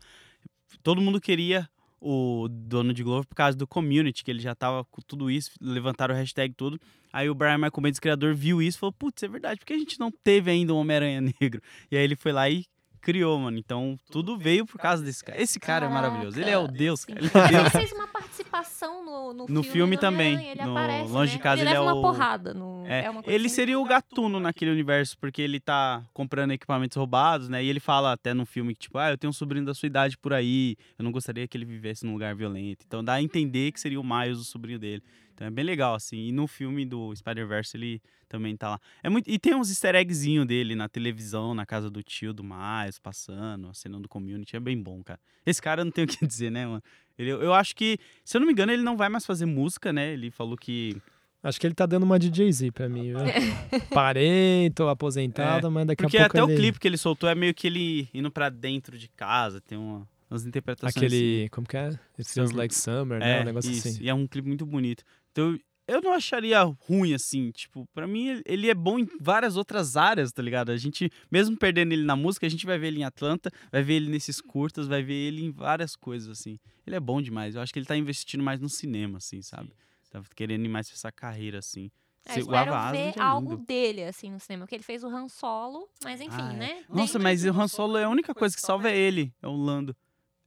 Todo 0.82 1.00
mundo 1.00 1.20
queria 1.20 1.68
o 2.00 2.46
dono 2.50 2.92
de 2.94 3.02
Glover 3.02 3.26
por 3.26 3.34
causa 3.34 3.56
do 3.56 3.66
community, 3.66 4.22
que 4.24 4.30
ele 4.30 4.40
já 4.40 4.54
tava 4.54 4.84
com 4.84 5.00
tudo 5.06 5.30
isso, 5.30 5.50
levantaram 5.60 6.14
o 6.14 6.18
hashtag 6.18 6.54
tudo. 6.54 6.80
Aí 7.12 7.28
o 7.28 7.34
Brian 7.34 7.56
Michael 7.56 7.72
Bendis, 7.82 7.98
criador, 7.98 8.34
viu 8.34 8.60
isso 8.62 8.76
e 8.78 8.80
falou: 8.80 8.92
Putz, 8.92 9.22
é 9.22 9.28
verdade, 9.28 9.58
por 9.58 9.66
que 9.66 9.72
a 9.72 9.78
gente 9.78 9.98
não 9.98 10.10
teve 10.10 10.50
ainda 10.50 10.72
um 10.74 10.76
Homem-Aranha 10.76 11.20
negro? 11.40 11.60
E 11.90 11.96
aí 11.96 12.04
ele 12.04 12.14
foi 12.16 12.32
lá 12.32 12.48
e 12.48 12.64
criou, 12.98 13.38
mano. 13.38 13.58
Então 13.58 13.98
tudo 14.10 14.36
veio 14.36 14.66
por 14.66 14.78
causa 14.78 15.02
desse 15.02 15.24
cara. 15.24 15.40
Esse 15.40 15.58
cara 15.60 15.86
é 15.86 15.88
maravilhoso. 15.88 16.38
Ele 16.40 16.50
é 16.50 16.56
o 16.58 16.62
Caraca, 16.62 16.78
Deus, 16.78 17.04
cara. 17.04 17.18
Ele 17.20 17.26
é 17.28 17.30
Deus. 17.48 17.50
Ele 17.60 17.70
fez 17.70 17.92
uma 17.92 18.06
participação 18.06 19.04
no, 19.04 19.32
no, 19.32 19.46
No 19.48 19.62
filme 19.62 19.96
do 19.96 20.00
também, 20.00 20.50
Ele 20.50 20.62
no 20.64 20.72
aparece, 20.76 21.12
Longe 21.12 21.32
né? 21.32 21.36
de 21.36 21.42
Casa 21.42 21.62
ele, 21.62 21.70
ele 21.70 21.76
é 21.76 21.80
uma 21.80 21.94
o- 21.94 22.02
porrada. 22.02 22.54
No, 22.54 22.84
É, 22.86 23.04
é 23.04 23.10
uma 23.10 23.22
coisa 23.22 23.34
ele 23.36 23.46
assim. 23.46 23.54
seria 23.54 23.78
o 23.78 23.84
gatuno 23.84 24.38
naquele 24.40 24.70
universo, 24.70 25.16
porque 25.18 25.40
ele 25.42 25.60
tá 25.60 26.02
comprando 26.12 26.52
equipamentos 26.52 26.96
roubados, 26.96 27.48
né? 27.48 27.62
E 27.64 27.68
ele 27.68 27.80
fala 27.80 28.12
até 28.12 28.32
no 28.34 28.44
filme 28.46 28.74
que, 28.74 28.80
tipo, 28.80 28.98
ah, 28.98 29.10
eu 29.10 29.18
tenho 29.18 29.30
um 29.30 29.34
sobrinho 29.34 29.64
da 29.64 29.74
sua 29.74 29.86
idade 29.86 30.16
por 30.18 30.32
aí, 30.32 30.76
eu 30.98 31.02
não 31.04 31.12
gostaria 31.12 31.46
que 31.46 31.56
ele 31.56 31.64
vivesse 31.64 32.04
num 32.06 32.12
lugar 32.12 32.34
violento. 32.34 32.84
Então 32.86 33.02
dá 33.04 33.14
a 33.14 33.22
entender 33.22 33.72
que 33.72 33.80
seria 33.80 34.00
o 34.00 34.04
Miles 34.04 34.38
o 34.38 34.44
sobrinho 34.44 34.78
dele. 34.78 35.02
Então 35.38 35.46
é 35.46 35.50
bem 35.52 35.64
legal, 35.64 35.94
assim. 35.94 36.16
E 36.26 36.32
no 36.32 36.48
filme 36.48 36.84
do 36.84 37.14
Spider-Verse 37.14 37.76
ele 37.76 38.02
também 38.28 38.56
tá 38.56 38.70
lá. 38.70 38.80
É 39.04 39.08
muito... 39.08 39.30
E 39.30 39.38
tem 39.38 39.54
uns 39.54 39.70
easter 39.70 39.94
eggzinho 39.94 40.44
dele 40.44 40.74
na 40.74 40.88
televisão, 40.88 41.54
na 41.54 41.64
casa 41.64 41.88
do 41.88 42.02
tio 42.02 42.32
do 42.32 42.42
Miles, 42.42 42.98
passando, 42.98 43.68
acenando 43.68 44.02
do 44.02 44.08
community. 44.08 44.56
É 44.56 44.60
bem 44.60 44.82
bom, 44.82 45.00
cara. 45.00 45.20
Esse 45.46 45.62
cara 45.62 45.82
eu 45.82 45.84
não 45.84 45.92
tenho 45.92 46.08
o 46.08 46.10
que 46.10 46.18
dizer, 46.26 46.50
né, 46.50 46.66
mano? 46.66 46.82
Ele, 47.16 47.30
eu 47.30 47.54
acho 47.54 47.76
que, 47.76 47.98
se 48.24 48.36
eu 48.36 48.40
não 48.40 48.48
me 48.48 48.52
engano, 48.52 48.72
ele 48.72 48.82
não 48.82 48.96
vai 48.96 49.08
mais 49.08 49.24
fazer 49.24 49.46
música, 49.46 49.92
né? 49.92 50.12
Ele 50.12 50.28
falou 50.28 50.56
que 50.56 51.00
Acho 51.40 51.60
que 51.60 51.68
ele 51.68 51.74
tá 51.74 51.86
dando 51.86 52.02
uma 52.02 52.18
de 52.18 52.36
Jay-Z 52.36 52.72
pra 52.72 52.88
mim, 52.88 53.12
viu? 53.12 53.18
Parei, 53.94 54.70
tô 54.70 54.88
aposentado, 54.88 55.70
mas 55.70 55.86
daqui 55.86 56.02
É, 56.02 56.04
Porque 56.04 56.16
a 56.18 56.20
pouco 56.22 56.36
até 56.36 56.44
ele... 56.44 56.52
o 56.52 56.56
clipe 56.56 56.80
que 56.80 56.88
ele 56.88 56.96
soltou 56.96 57.30
é 57.30 57.34
meio 57.34 57.54
que 57.54 57.68
ele 57.68 58.08
indo 58.12 58.28
pra 58.28 58.48
dentro 58.48 58.98
de 58.98 59.08
casa, 59.08 59.60
tem 59.60 59.78
uma, 59.78 60.06
umas 60.28 60.44
interpretações. 60.44 60.96
Aquele, 60.96 61.48
como 61.50 61.64
que 61.64 61.76
é? 61.76 61.90
It 62.18 62.28
feels 62.28 62.50
like 62.50 62.74
summer, 62.74 63.18
assim. 63.18 63.30
né? 63.30 63.38
é, 63.38 63.42
Um 63.42 63.44
negócio 63.44 63.70
isso, 63.70 63.86
assim. 63.86 64.02
E 64.02 64.08
é 64.08 64.14
um 64.14 64.26
clipe 64.26 64.48
muito 64.48 64.66
bonito. 64.66 65.04
Então, 65.38 65.56
eu 65.86 66.02
não 66.02 66.12
acharia 66.12 66.60
ruim, 66.62 67.14
assim. 67.14 67.52
Tipo, 67.52 67.86
pra 67.94 68.08
mim, 68.08 68.42
ele 68.44 68.68
é 68.68 68.74
bom 68.74 68.98
em 68.98 69.08
várias 69.20 69.56
outras 69.56 69.96
áreas, 69.96 70.32
tá 70.32 70.42
ligado? 70.42 70.70
A 70.72 70.76
gente, 70.76 71.12
mesmo 71.30 71.56
perdendo 71.56 71.92
ele 71.92 72.02
na 72.02 72.16
música, 72.16 72.44
a 72.44 72.48
gente 72.48 72.66
vai 72.66 72.76
ver 72.76 72.88
ele 72.88 73.00
em 73.00 73.04
Atlanta, 73.04 73.48
vai 73.70 73.80
ver 73.84 73.94
ele 73.94 74.10
nesses 74.10 74.40
curtas, 74.40 74.88
vai 74.88 75.00
ver 75.00 75.14
ele 75.14 75.44
em 75.44 75.52
várias 75.52 75.94
coisas, 75.94 76.28
assim. 76.40 76.58
Ele 76.84 76.96
é 76.96 77.00
bom 77.00 77.22
demais. 77.22 77.54
Eu 77.54 77.62
acho 77.62 77.72
que 77.72 77.78
ele 77.78 77.86
tá 77.86 77.96
investindo 77.96 78.42
mais 78.42 78.58
no 78.60 78.68
cinema, 78.68 79.18
assim, 79.18 79.40
sabe? 79.40 79.70
Tá 80.10 80.20
querendo 80.34 80.64
ir 80.64 80.68
mais 80.68 80.88
pra 80.88 80.96
essa 80.96 81.12
carreira, 81.12 81.60
assim. 81.60 81.88
É, 82.26 82.32
Se- 82.34 82.40
espero 82.40 82.72
ver 82.90 83.14
é 83.16 83.20
algo 83.20 83.56
dele, 83.58 84.02
assim, 84.02 84.32
no 84.32 84.40
cinema. 84.40 84.64
Porque 84.64 84.74
ele 84.74 84.82
fez 84.82 85.04
o 85.04 85.06
Han 85.06 85.28
Solo, 85.28 85.88
mas 86.02 86.20
enfim, 86.20 86.36
Ah, 86.36 86.52
é. 86.52 86.56
né? 86.56 86.84
Nossa, 86.88 87.16
Nem- 87.18 87.22
mas 87.22 87.44
o 87.44 87.50
Han 87.50 87.68
Solo 87.68 87.96
é 87.96 88.04
a 88.04 88.08
única 88.10 88.34
coisa 88.34 88.54
que 88.56 88.60
salva 88.60 88.90
é 88.90 88.98
ele, 88.98 89.32
é 89.40 89.46
o 89.46 89.54
Lando. 89.54 89.94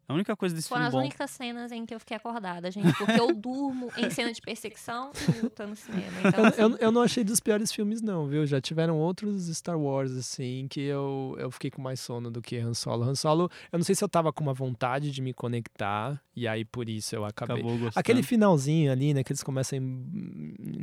A 0.07 0.13
única 0.13 0.35
coisa 0.35 0.53
desse 0.53 0.67
Foram 0.67 0.81
filme 0.81 0.87
as 0.89 0.93
bom. 0.93 0.99
únicas 0.99 1.31
cenas 1.31 1.71
em 1.71 1.85
que 1.85 1.95
eu 1.95 1.99
fiquei 1.99 2.17
acordada, 2.17 2.69
gente. 2.69 2.93
Porque 2.97 3.17
eu 3.19 3.33
durmo 3.33 3.89
em 3.95 4.09
cena 4.09 4.33
de 4.33 4.41
perseguição 4.41 5.11
e 5.37 5.41
luta 5.41 5.65
no 5.65 5.75
cinema. 5.75 6.11
Então, 6.25 6.39
Eu, 6.43 6.45
assim, 6.49 6.61
eu, 6.61 6.77
eu 6.77 6.91
não 6.91 7.01
achei 7.01 7.23
dos 7.23 7.39
piores 7.39 7.71
filmes, 7.71 8.01
não, 8.01 8.27
viu? 8.27 8.45
Já 8.45 8.59
tiveram 8.59 8.97
outros 8.97 9.45
Star 9.55 9.79
Wars, 9.79 10.11
assim, 10.11 10.67
que 10.69 10.81
eu, 10.81 11.35
eu 11.39 11.49
fiquei 11.49 11.71
com 11.71 11.81
mais 11.81 11.99
sono 12.01 12.29
do 12.29 12.41
que 12.41 12.57
Han 12.57 12.73
Solo. 12.73 13.03
Han 13.03 13.15
Solo, 13.15 13.49
eu 13.71 13.79
não 13.79 13.85
sei 13.85 13.95
se 13.95 14.03
eu 14.03 14.09
tava 14.09 14.33
com 14.33 14.43
uma 14.43 14.53
vontade 14.53 15.11
de 15.11 15.21
me 15.21 15.33
conectar, 15.33 16.21
e 16.35 16.45
aí 16.47 16.65
por 16.65 16.89
isso 16.89 17.15
eu 17.15 17.23
acabei. 17.23 17.63
Aquele 17.95 18.21
finalzinho 18.23 18.91
ali, 18.91 19.13
né, 19.13 19.23
que 19.23 19.31
eles 19.31 19.43
começam 19.43 19.79
a 19.79 19.81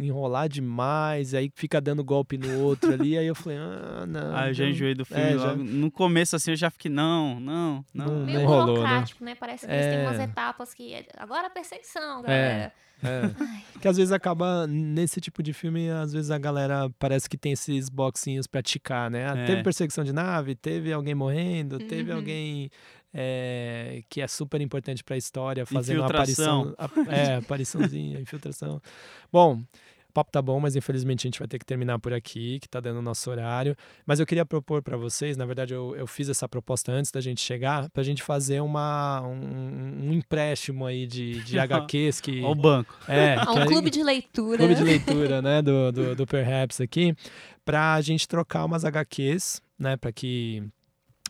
enrolar 0.05 0.49
demais, 0.49 1.35
aí 1.35 1.51
fica 1.55 1.81
dando 1.81 2.03
golpe 2.03 2.39
no 2.39 2.61
outro 2.61 2.93
ali, 2.93 3.17
aí 3.19 3.27
eu 3.27 3.35
falei, 3.35 3.59
ah, 3.59 4.07
não. 4.07 4.35
Ah, 4.37 4.49
eu 4.49 4.55
já 4.55 4.67
enjoei 4.67 4.95
do 4.95 5.05
filme. 5.05 5.23
É, 5.23 5.39
já-. 5.39 5.55
No 5.55 5.91
começo, 5.91 6.35
assim, 6.37 6.53
eu 6.53 6.57
já 6.57 6.71
fiquei, 6.71 6.91
não, 6.91 7.39
não, 7.41 7.85
não. 7.93 8.07
Não- 8.09 8.27
não 8.27 8.47
rolou, 8.47 8.83
né? 8.83 9.05
Burocrático, 9.15 9.25
né? 9.25 9.35
Parece 9.35 9.67
que 9.67 9.73
eles 9.73 9.87
têm 9.87 10.01
umas 10.03 10.19
É. 10.19 10.25
etapas 10.25 10.75
que. 10.75 10.95
é- 10.95 11.07
Agora 11.17 11.47
a 11.47 11.51
perseguição, 11.51 12.23
galera. 12.23 12.73
É. 12.73 12.99
Que 13.81 13.87
às 13.87 13.97
vezes 13.97 14.11
acaba, 14.11 14.67
nesse 14.67 15.21
tipo 15.21 15.41
de 15.41 15.53
filme, 15.53 15.89
às 15.89 16.13
vezes 16.13 16.33
a 16.33 16.39
galera 16.39 16.91
parece 16.99 17.29
que 17.31 17.39
tem 17.39 17.53
esses 17.53 17.89
boxinhos 17.89 18.49
pra 18.49 18.61
ticar, 18.61 19.09
né? 19.09 19.31
Ah, 19.31 19.39
É. 19.39 19.47
Teve 19.47 19.63
perseguição 19.63 20.03
de 20.03 20.13
nave, 20.13 20.57
teve 20.57 20.93
alguém 20.93 21.15
morrendo, 21.15 21.79
teve 21.79 22.11
Uhum. 22.11 22.17
alguém 22.19 22.71
é, 23.15 24.03
que 24.11 24.21
é 24.21 24.27
super 24.29 24.61
importante 24.61 25.03
pra 25.03 25.17
história, 25.17 25.65
fazendo 25.65 26.01
uma 26.01 26.07
Infiltração. 26.09 26.75
aparição. 26.77 27.15
a- 27.15 27.17
É, 27.17 27.37
apariçãozinha, 27.93 28.21
infiltração. 28.21 28.83
Bom. 29.33 29.63
O 30.19 30.21
papo 30.21 30.33
tá 30.33 30.43
bom, 30.43 30.59
mas 30.59 30.75
infelizmente 30.75 31.21
a 31.21 31.29
gente 31.29 31.39
vai 31.39 31.47
ter 31.47 31.61
que 31.61 31.65
terminar 31.65 31.97
por 32.01 32.13
aqui, 32.13 32.59
que 32.59 32.69
tá 32.69 32.81
dando 32.81 32.99
o 32.99 33.03
nosso 33.03 33.31
horário. 33.31 33.77
Mas 34.05 34.19
eu 34.19 34.27
queria 34.27 34.45
propor 34.45 34.83
pra 34.83 34.97
vocês, 34.97 35.37
na 35.37 35.47
verdade 35.47 35.73
eu, 35.73 35.95
eu 35.95 36.09
fiz 36.09 36.29
essa 36.29 36.49
proposta 36.49 36.91
antes 36.91 37.13
da 37.13 37.21
gente 37.21 37.41
chegar, 37.41 37.89
pra 37.91 38.03
gente 38.03 38.21
fazer 38.21 38.61
uma, 38.61 39.21
um, 39.23 40.09
um 40.09 40.13
empréstimo 40.13 40.85
aí 40.87 41.07
de, 41.07 41.41
de 41.45 41.57
HQs 41.61 42.21
que... 42.21 42.43
Ó 42.43 42.51
o 42.51 42.55
banco. 42.57 42.99
É, 43.09 43.37
que 43.37 43.51
um 43.51 43.67
clube 43.67 43.91
de 43.91 44.03
leitura. 44.03 44.59
clube 44.59 44.75
de 44.75 44.83
leitura, 44.85 45.41
né, 45.41 45.63
do, 45.63 45.93
do, 45.93 46.17
do 46.17 46.27
Perhaps 46.27 46.81
aqui, 46.81 47.15
pra 47.65 48.01
gente 48.01 48.27
trocar 48.27 48.65
umas 48.65 48.85
HQs, 48.85 49.63
né, 49.79 49.97
pra 49.97 50.11
que 50.11 50.65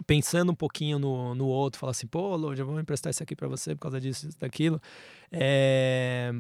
pensando 0.07 0.53
um 0.53 0.55
pouquinho 0.55 0.99
no, 0.99 1.35
no 1.35 1.47
outro, 1.47 1.79
falar 1.79 1.91
assim, 1.91 2.07
pô, 2.07 2.35
Lorde, 2.37 2.63
eu 2.63 2.67
vou 2.67 2.81
emprestar 2.81 3.11
isso 3.11 3.23
aqui 3.23 3.37
pra 3.37 3.49
você 3.49 3.75
por 3.75 3.83
causa 3.83 4.01
disso, 4.01 4.29
isso, 4.29 4.39
daquilo. 4.39 4.81
É, 5.31 6.33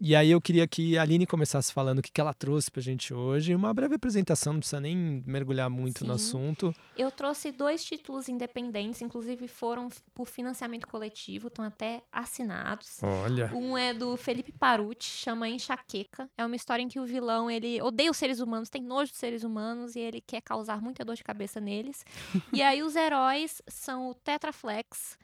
E 0.00 0.14
aí 0.14 0.30
eu 0.30 0.40
queria 0.40 0.66
que 0.66 0.98
a 0.98 1.02
Aline 1.02 1.26
começasse 1.26 1.72
falando 1.72 2.00
o 2.00 2.02
que, 2.02 2.12
que 2.12 2.20
ela 2.20 2.34
trouxe 2.34 2.70
pra 2.70 2.82
gente 2.82 3.14
hoje, 3.14 3.54
uma 3.54 3.72
breve 3.72 3.94
apresentação, 3.94 4.52
não 4.52 4.60
precisa 4.60 4.80
nem 4.80 5.22
mergulhar 5.26 5.70
muito 5.70 6.04
no 6.04 6.18
Sim. 6.18 6.28
assunto. 6.28 6.74
Eu 6.96 7.10
trouxe 7.10 7.50
dois 7.50 7.82
títulos 7.82 8.28
independentes, 8.28 9.00
inclusive 9.00 9.48
foram 9.48 9.88
por 10.14 10.26
financiamento 10.26 10.86
coletivo, 10.86 11.48
estão 11.48 11.64
até 11.64 12.02
assinados. 12.12 13.02
Olha. 13.02 13.50
Um 13.54 13.76
é 13.76 13.94
do 13.94 14.16
Felipe 14.16 14.52
Paruti, 14.52 15.04
chama 15.04 15.48
Enxaqueca. 15.48 16.28
É 16.36 16.44
uma 16.44 16.56
história 16.56 16.82
em 16.82 16.88
que 16.88 17.00
o 17.00 17.06
vilão, 17.06 17.50
ele 17.50 17.80
odeia 17.80 18.10
os 18.10 18.16
seres 18.16 18.40
humanos, 18.40 18.68
tem 18.68 18.82
nojo 18.82 19.10
dos 19.10 19.18
seres 19.18 19.44
humanos 19.44 19.96
e 19.96 20.00
ele 20.00 20.20
quer 20.20 20.42
causar 20.42 20.82
muita 20.82 21.04
dor 21.04 21.14
de 21.14 21.24
cabeça 21.24 21.58
neles. 21.58 22.04
e 22.52 22.62
aí 22.62 22.82
os 22.82 22.96
heróis 22.96 23.62
são 23.66 24.10
o 24.10 24.14
Tetraflex, 24.14 25.18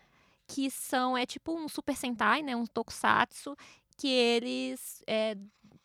que 0.46 0.70
são, 0.70 1.16
é 1.16 1.24
tipo 1.24 1.54
um 1.54 1.68
Super 1.68 1.96
Sentai, 1.96 2.42
né, 2.42 2.54
um 2.54 2.66
Tokusatsu, 2.66 3.56
que 3.96 4.08
eles, 4.08 5.02
é, 5.06 5.36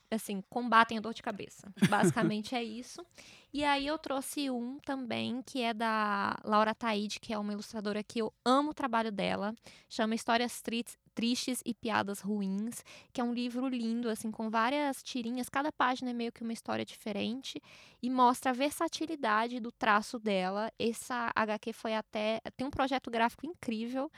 assim, 0.10 0.41
combatem 0.49 0.97
a 0.97 1.01
dor 1.01 1.14
de 1.14 1.22
cabeça. 1.22 1.72
Basicamente 1.89 2.55
é 2.55 2.64
isso. 2.64 3.05
E 3.53 3.64
aí 3.64 3.88
eu 3.88 3.97
trouxe 3.97 4.49
um 4.49 4.78
também, 4.86 5.41
que 5.41 5.62
é 5.62 5.74
da 5.74 6.38
Laura 6.43 6.76
Taide, 6.76 7.20
que 7.20 7.34
é 7.34 7.38
uma 7.39 7.53
ilustradora 7.53 8.03
que 8.03 8.20
eu 8.20 8.32
amo 8.45 8.72
o 8.72 8.74
trabalho 8.74 9.12
dela. 9.12 9.55
Chama 9.89 10.16
Histórias 10.16 10.62
Tri- 10.62 10.86
Tristes 11.16 11.62
e 11.66 11.74
Piadas 11.74 12.20
Ruins, 12.20 12.84
que 13.12 13.22
é 13.22 13.24
um 13.24 13.34
livro 13.34 13.68
lindo, 13.68 14.10
assim, 14.10 14.30
com 14.30 14.49
várias 14.49 15.01
tirinhas. 15.01 15.49
Cada 15.49 15.72
página 15.72 16.12
é 16.12 16.14
meio 16.14 16.32
que 16.32 16.43
uma 16.43 16.53
história 16.53 16.86
diferente 16.86 17.60
e 18.03 18.10
mostra 18.10 18.51
a 18.51 18.53
versatilidade 18.53 19.60
do 19.60 19.72
traço 19.72 20.20
dela. 20.20 20.72
Essa 20.78 21.32
HQ 21.36 21.74
foi 21.74 21.95
até. 21.95 22.39
tem 22.55 22.68
um 22.68 22.72
projeto 22.72 23.10
gráfico 23.10 23.45
incrível 23.45 24.12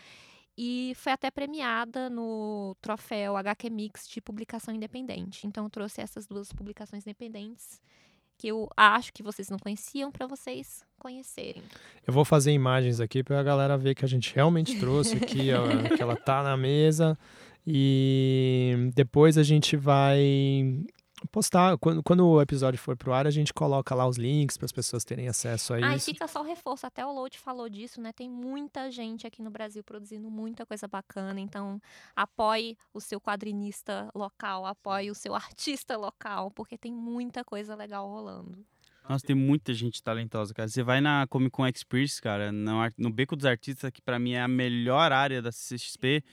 e 0.61 0.91
foi 0.95 1.13
até 1.13 1.31
premiada 1.31 2.09
no 2.09 2.75
troféu 2.81 3.37
HQ 3.37 3.69
Mix 3.69 4.05
de 4.09 4.19
publicação 4.19 4.75
independente. 4.75 5.47
Então 5.47 5.63
eu 5.63 5.69
trouxe 5.69 6.01
essas 6.01 6.27
duas 6.27 6.51
publicações 6.51 7.03
independentes 7.07 7.81
que 8.37 8.49
eu 8.49 8.69
acho 8.75 9.13
que 9.13 9.23
vocês 9.23 9.49
não 9.49 9.57
conheciam 9.57 10.11
para 10.11 10.27
vocês 10.27 10.83
conhecerem. 10.97 11.63
Eu 12.05 12.11
vou 12.11 12.25
fazer 12.25 12.51
imagens 12.51 12.99
aqui 12.99 13.23
pra 13.23 13.41
galera 13.41 13.77
ver 13.77 13.95
que 13.95 14.03
a 14.03 14.07
gente 14.07 14.35
realmente 14.35 14.77
trouxe 14.77 15.15
aqui, 15.15 15.49
ó, 15.53 15.95
que 15.95 16.01
ela 16.01 16.17
tá 16.17 16.43
na 16.43 16.57
mesa. 16.57 17.17
E 17.65 18.91
depois 18.93 19.37
a 19.37 19.43
gente 19.43 19.77
vai 19.77 20.83
postar, 21.27 21.77
quando, 21.77 22.01
quando 22.03 22.25
o 22.27 22.41
episódio 22.41 22.79
for 22.79 22.95
pro 22.95 23.13
ar, 23.13 23.27
a 23.27 23.31
gente 23.31 23.53
coloca 23.53 23.93
lá 23.93 24.07
os 24.07 24.17
links 24.17 24.57
para 24.57 24.65
as 24.65 24.71
pessoas 24.71 25.03
terem 25.03 25.27
acesso 25.27 25.73
a 25.73 25.77
Ah, 25.77 25.93
e 25.93 25.97
isso. 25.97 26.05
fica 26.05 26.27
só 26.27 26.41
o 26.41 26.43
reforço, 26.45 26.85
até 26.85 27.05
o 27.05 27.11
Load 27.11 27.37
falou 27.37 27.69
disso, 27.69 27.99
né? 28.01 28.11
Tem 28.13 28.29
muita 28.29 28.89
gente 28.89 29.27
aqui 29.27 29.41
no 29.41 29.49
Brasil 29.51 29.83
produzindo 29.83 30.29
muita 30.29 30.65
coisa 30.65 30.87
bacana, 30.87 31.39
então 31.39 31.81
apoie 32.15 32.77
o 32.93 33.01
seu 33.01 33.19
quadrinista 33.19 34.09
local, 34.15 34.65
apoie 34.65 35.11
o 35.11 35.15
seu 35.15 35.33
artista 35.35 35.97
local, 35.97 36.51
porque 36.51 36.77
tem 36.77 36.93
muita 36.93 37.43
coisa 37.43 37.75
legal 37.75 38.07
rolando. 38.07 38.57
Nossa, 39.07 39.25
tem 39.25 39.35
muita 39.35 39.73
gente 39.73 40.03
talentosa, 40.03 40.53
cara. 40.53 40.67
Você 40.67 40.83
vai 40.83 41.01
na 41.01 41.25
Comic 41.27 41.49
Con 41.49 41.65
Experience, 41.65 42.21
cara, 42.21 42.51
no, 42.51 42.73
no 42.95 43.09
Beco 43.11 43.35
dos 43.35 43.45
Artistas, 43.47 43.89
que 43.91 44.03
pra 44.03 44.19
mim 44.19 44.33
é 44.33 44.41
a 44.41 44.47
melhor 44.47 45.11
área 45.11 45.41
da 45.41 45.49
CXP, 45.49 46.23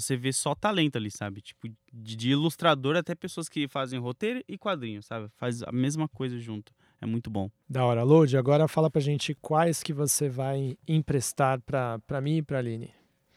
você 0.00 0.16
vê 0.16 0.32
só 0.32 0.54
talento 0.54 0.96
ali, 0.96 1.10
sabe? 1.10 1.40
Tipo, 1.40 1.68
de, 1.92 2.16
de 2.16 2.30
ilustrador 2.30 2.96
até 2.96 3.14
pessoas 3.14 3.48
que 3.48 3.66
fazem 3.66 3.98
roteiro 3.98 4.42
e 4.46 4.58
quadrinho, 4.58 5.02
sabe? 5.02 5.28
Faz 5.36 5.62
a 5.62 5.72
mesma 5.72 6.08
coisa 6.08 6.38
junto. 6.38 6.72
É 7.00 7.06
muito 7.06 7.30
bom. 7.30 7.50
Da 7.68 7.84
hora, 7.84 8.02
Load, 8.02 8.36
agora 8.36 8.68
fala 8.68 8.90
pra 8.90 9.00
gente 9.00 9.34
quais 9.34 9.82
que 9.82 9.92
você 9.92 10.28
vai 10.28 10.76
emprestar 10.86 11.60
pra, 11.60 11.98
pra 12.00 12.20
mim 12.20 12.38
e 12.38 12.42
pra 12.42 12.58
Aline. 12.58 12.90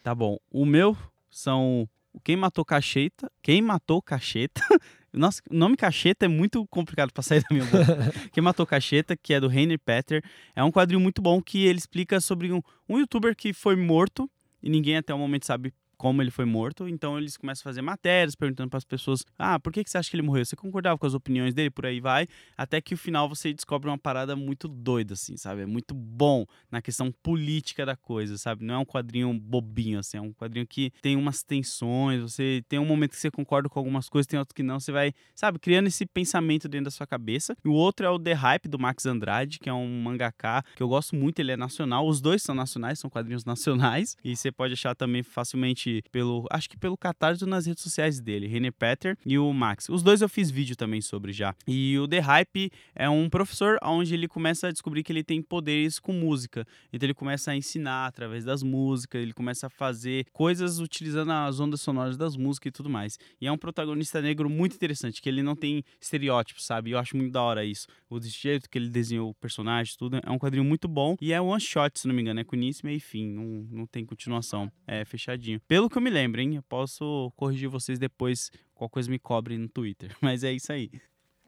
Tá 0.03 0.13
bom. 0.15 0.37
O 0.49 0.65
meu 0.65 0.97
são 1.29 1.87
Quem 2.23 2.35
Matou 2.35 2.63
Cacheta. 2.63 3.31
Quem 3.41 3.61
Matou 3.61 4.01
Cacheta. 4.01 4.61
Nossa, 5.11 5.41
o 5.49 5.55
nome 5.55 5.75
Cacheta 5.75 6.25
é 6.25 6.29
muito 6.29 6.65
complicado 6.67 7.11
pra 7.11 7.23
sair 7.23 7.41
da 7.41 7.47
minha 7.51 7.65
boca. 7.65 8.11
Quem 8.31 8.43
Matou 8.43 8.65
Cacheta, 8.65 9.17
que 9.17 9.33
é 9.33 9.39
do 9.39 9.47
Rainer 9.47 9.79
Petter. 9.79 10.23
É 10.55 10.63
um 10.63 10.71
quadrinho 10.71 10.99
muito 10.99 11.21
bom 11.21 11.41
que 11.41 11.65
ele 11.65 11.79
explica 11.79 12.21
sobre 12.21 12.51
um, 12.53 12.61
um 12.87 12.99
youtuber 12.99 13.35
que 13.35 13.51
foi 13.53 13.75
morto 13.75 14.29
e 14.61 14.69
ninguém 14.69 14.97
até 14.97 15.13
o 15.13 15.17
momento 15.17 15.45
sabe 15.45 15.73
como 15.99 16.21
ele 16.21 16.31
foi 16.31 16.45
morto. 16.45 16.87
Então 16.87 17.17
eles 17.19 17.35
começam 17.35 17.61
a 17.61 17.65
fazer 17.69 17.81
matérias 17.81 18.33
perguntando 18.33 18.69
para 18.69 18.77
as 18.77 18.85
pessoas: 18.85 19.23
"Ah, 19.37 19.59
por 19.59 19.71
que 19.73 19.83
que 19.83 19.89
você 19.91 19.97
acha 19.97 20.09
que 20.09 20.15
ele 20.15 20.23
morreu? 20.23 20.45
Você 20.45 20.55
concordava 20.55 20.97
com 20.97 21.05
as 21.05 21.13
opiniões 21.13 21.53
dele? 21.53 21.69
Por 21.69 21.85
aí 21.85 21.99
vai". 21.99 22.25
Até 22.57 22.79
que 22.81 22.93
o 22.93 22.97
final 22.97 23.27
você 23.27 23.53
descobre 23.53 23.89
uma 23.89 23.97
parada 23.97 24.35
muito 24.35 24.67
doida 24.67 25.13
assim, 25.13 25.35
sabe? 25.35 25.61
É 25.61 25.65
muito 25.65 25.93
bom 25.93 26.45
na 26.71 26.81
questão 26.81 27.11
política 27.21 27.85
da 27.85 27.97
coisa, 27.97 28.37
sabe? 28.37 28.63
Não 28.63 28.75
é 28.75 28.77
um 28.77 28.85
quadrinho 28.85 29.33
bobinho 29.33 29.99
assim, 29.99 30.17
é 30.17 30.21
um 30.21 30.33
quadrinho 30.33 30.65
que 30.65 30.91
tem 31.01 31.17
umas 31.17 31.43
tensões, 31.43 32.21
você 32.21 32.63
tem 32.69 32.79
um 32.79 32.85
momento 32.85 33.11
que 33.11 33.17
você 33.17 33.29
concorda 33.29 33.67
com 33.67 33.77
algumas 33.77 34.07
coisas, 34.07 34.25
tem 34.25 34.39
outro 34.39 34.55
que 34.55 34.63
não, 34.63 34.79
você 34.79 34.91
vai, 34.91 35.13
sabe, 35.35 35.59
criando 35.59 35.87
esse 35.87 36.05
pensamento 36.05 36.69
dentro 36.69 36.85
da 36.85 36.91
sua 36.91 37.05
cabeça. 37.05 37.57
E 37.63 37.67
o 37.67 37.73
outro 37.73 38.05
é 38.05 38.09
o 38.09 38.17
The 38.17 38.33
Hype 38.33 38.69
do 38.69 38.79
Max 38.79 39.05
Andrade, 39.05 39.59
que 39.59 39.69
é 39.69 39.73
um 39.73 40.01
mangaká 40.01 40.63
que 40.75 40.81
eu 40.81 40.87
gosto 40.87 41.15
muito, 41.15 41.39
ele 41.39 41.51
é 41.51 41.57
nacional, 41.57 42.07
os 42.07 42.21
dois 42.21 42.41
são 42.41 42.55
nacionais, 42.55 42.99
são 42.99 43.09
quadrinhos 43.09 43.43
nacionais, 43.45 44.15
e 44.23 44.35
você 44.35 44.51
pode 44.51 44.73
achar 44.73 44.95
também 44.95 45.23
facilmente 45.23 45.88
pelo, 46.11 46.45
acho 46.51 46.69
que 46.69 46.77
pelo 46.77 46.97
Catarse 46.97 47.45
nas 47.45 47.65
redes 47.65 47.83
sociais 47.83 48.19
dele, 48.19 48.47
René 48.47 48.71
Petter 48.71 49.17
e 49.25 49.37
o 49.37 49.51
Max. 49.53 49.89
Os 49.89 50.03
dois 50.03 50.21
eu 50.21 50.29
fiz 50.29 50.49
vídeo 50.49 50.75
também 50.75 51.01
sobre 51.01 51.31
já. 51.31 51.55
E 51.67 51.97
o 51.97 52.07
The 52.07 52.19
Hype 52.19 52.71
é 52.95 53.09
um 53.09 53.29
professor 53.29 53.77
onde 53.83 54.13
ele 54.13 54.27
começa 54.27 54.67
a 54.67 54.71
descobrir 54.71 55.03
que 55.03 55.11
ele 55.11 55.23
tem 55.23 55.41
poderes 55.41 55.99
com 55.99 56.13
música. 56.13 56.65
Então 56.91 57.05
ele 57.05 57.13
começa 57.13 57.51
a 57.51 57.55
ensinar 57.55 58.07
através 58.07 58.43
das 58.43 58.63
músicas, 58.63 59.21
ele 59.21 59.33
começa 59.33 59.67
a 59.67 59.69
fazer 59.69 60.25
coisas 60.31 60.79
utilizando 60.79 61.31
as 61.31 61.59
ondas 61.59 61.81
sonoras 61.81 62.17
das 62.17 62.35
músicas 62.35 62.69
e 62.69 62.71
tudo 62.71 62.89
mais. 62.89 63.17
E 63.39 63.47
é 63.47 63.51
um 63.51 63.57
protagonista 63.57 64.21
negro 64.21 64.49
muito 64.49 64.75
interessante, 64.75 65.21
que 65.21 65.29
ele 65.29 65.43
não 65.43 65.55
tem 65.55 65.83
estereótipos, 65.99 66.65
sabe? 66.65 66.91
Eu 66.91 66.99
acho 66.99 67.15
muito 67.15 67.31
da 67.31 67.41
hora 67.41 67.63
isso. 67.63 67.87
O 68.09 68.19
jeito 68.21 68.69
que 68.69 68.77
ele 68.77 68.89
desenhou 68.89 69.29
o 69.29 69.33
personagem, 69.33 69.95
tudo. 69.97 70.19
É 70.23 70.31
um 70.31 70.37
quadrinho 70.37 70.63
muito 70.63 70.87
bom. 70.87 71.15
E 71.21 71.33
é 71.33 71.41
one 71.41 71.61
shot, 71.61 71.99
se 71.99 72.07
não 72.07 72.15
me 72.15 72.21
engano. 72.21 72.39
É 72.39 72.43
com 72.43 72.55
início, 72.55 72.85
meio 72.85 72.97
e 72.97 72.99
fim. 72.99 73.27
Não, 73.27 73.67
não 73.71 73.85
tem 73.85 74.05
continuação. 74.05 74.71
É 74.87 75.05
fechadinho. 75.05 75.59
Pelo 75.67 75.78
que 75.87 75.97
eu 75.99 76.01
me 76.01 76.09
lembro, 76.09 76.41
hein? 76.41 76.55
Eu 76.55 76.63
posso 76.63 77.31
corrigir 77.35 77.69
vocês 77.69 77.99
depois 77.99 78.49
Qualquer 78.79 78.93
coisa 78.93 79.11
me 79.11 79.19
cobre 79.19 79.57
no 79.57 79.67
Twitter. 79.67 80.15
Mas 80.21 80.43
é 80.43 80.53
isso 80.53 80.71
aí. 80.71 80.89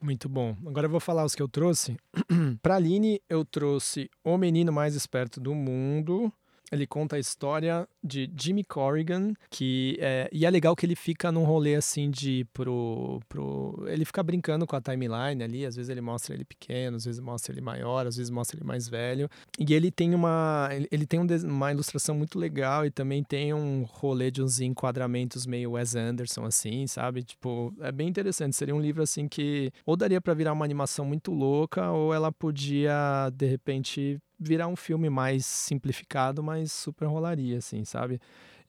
Muito 0.00 0.28
bom. 0.28 0.54
Agora 0.66 0.86
eu 0.86 0.90
vou 0.90 1.00
falar 1.00 1.24
os 1.24 1.34
que 1.34 1.40
eu 1.40 1.48
trouxe. 1.48 1.96
Para 2.60 2.76
Aline, 2.76 3.22
eu 3.28 3.42
trouxe 3.42 4.10
O 4.22 4.36
Menino 4.36 4.70
Mais 4.70 4.94
Esperto 4.94 5.40
do 5.40 5.54
Mundo, 5.54 6.30
ele 6.72 6.86
conta 6.86 7.16
a 7.16 7.18
história 7.18 7.86
de 8.02 8.30
Jimmy 8.34 8.64
Corrigan, 8.64 9.34
que 9.50 9.96
é, 10.00 10.28
e 10.32 10.46
é 10.46 10.50
legal 10.50 10.74
que 10.74 10.86
ele 10.86 10.96
fica 10.96 11.30
num 11.30 11.44
rolê 11.44 11.74
assim 11.74 12.10
de 12.10 12.46
pro, 12.52 13.20
pro 13.28 13.84
ele 13.86 14.04
fica 14.04 14.22
brincando 14.22 14.66
com 14.66 14.74
a 14.74 14.80
timeline 14.80 15.42
ali, 15.42 15.66
às 15.66 15.76
vezes 15.76 15.90
ele 15.90 16.00
mostra 16.00 16.34
ele 16.34 16.44
pequeno, 16.44 16.96
às 16.96 17.04
vezes 17.04 17.20
mostra 17.20 17.52
ele 17.52 17.60
maior, 17.60 18.06
às 18.06 18.16
vezes 18.16 18.30
mostra 18.30 18.56
ele 18.56 18.64
mais 18.64 18.88
velho. 18.88 19.28
E 19.58 19.74
ele 19.74 19.90
tem 19.90 20.14
uma 20.14 20.70
ele 20.90 21.06
tem 21.06 21.20
um, 21.20 21.26
uma 21.44 21.70
ilustração 21.70 22.14
muito 22.14 22.38
legal 22.38 22.86
e 22.86 22.90
também 22.90 23.22
tem 23.22 23.52
um 23.52 23.82
rolê 23.82 24.30
de 24.30 24.42
uns 24.42 24.60
enquadramentos 24.60 25.46
meio 25.46 25.72
Wes 25.72 25.94
Anderson 25.94 26.44
assim, 26.46 26.86
sabe? 26.86 27.22
Tipo, 27.22 27.72
é 27.80 27.92
bem 27.92 28.08
interessante, 28.08 28.56
seria 28.56 28.74
um 28.74 28.80
livro 28.80 29.02
assim 29.02 29.28
que 29.28 29.70
ou 29.84 29.96
daria 29.96 30.20
para 30.20 30.32
virar 30.34 30.52
uma 30.54 30.64
animação 30.64 31.04
muito 31.04 31.30
louca 31.30 31.90
ou 31.90 32.14
ela 32.14 32.32
podia 32.32 33.30
de 33.34 33.46
repente 33.46 34.18
virar 34.42 34.68
um 34.68 34.76
filme 34.76 35.08
mais 35.08 35.46
simplificado, 35.46 36.42
mas 36.42 36.72
super 36.72 37.06
rolaria, 37.06 37.58
assim, 37.58 37.84
sabe? 37.84 38.20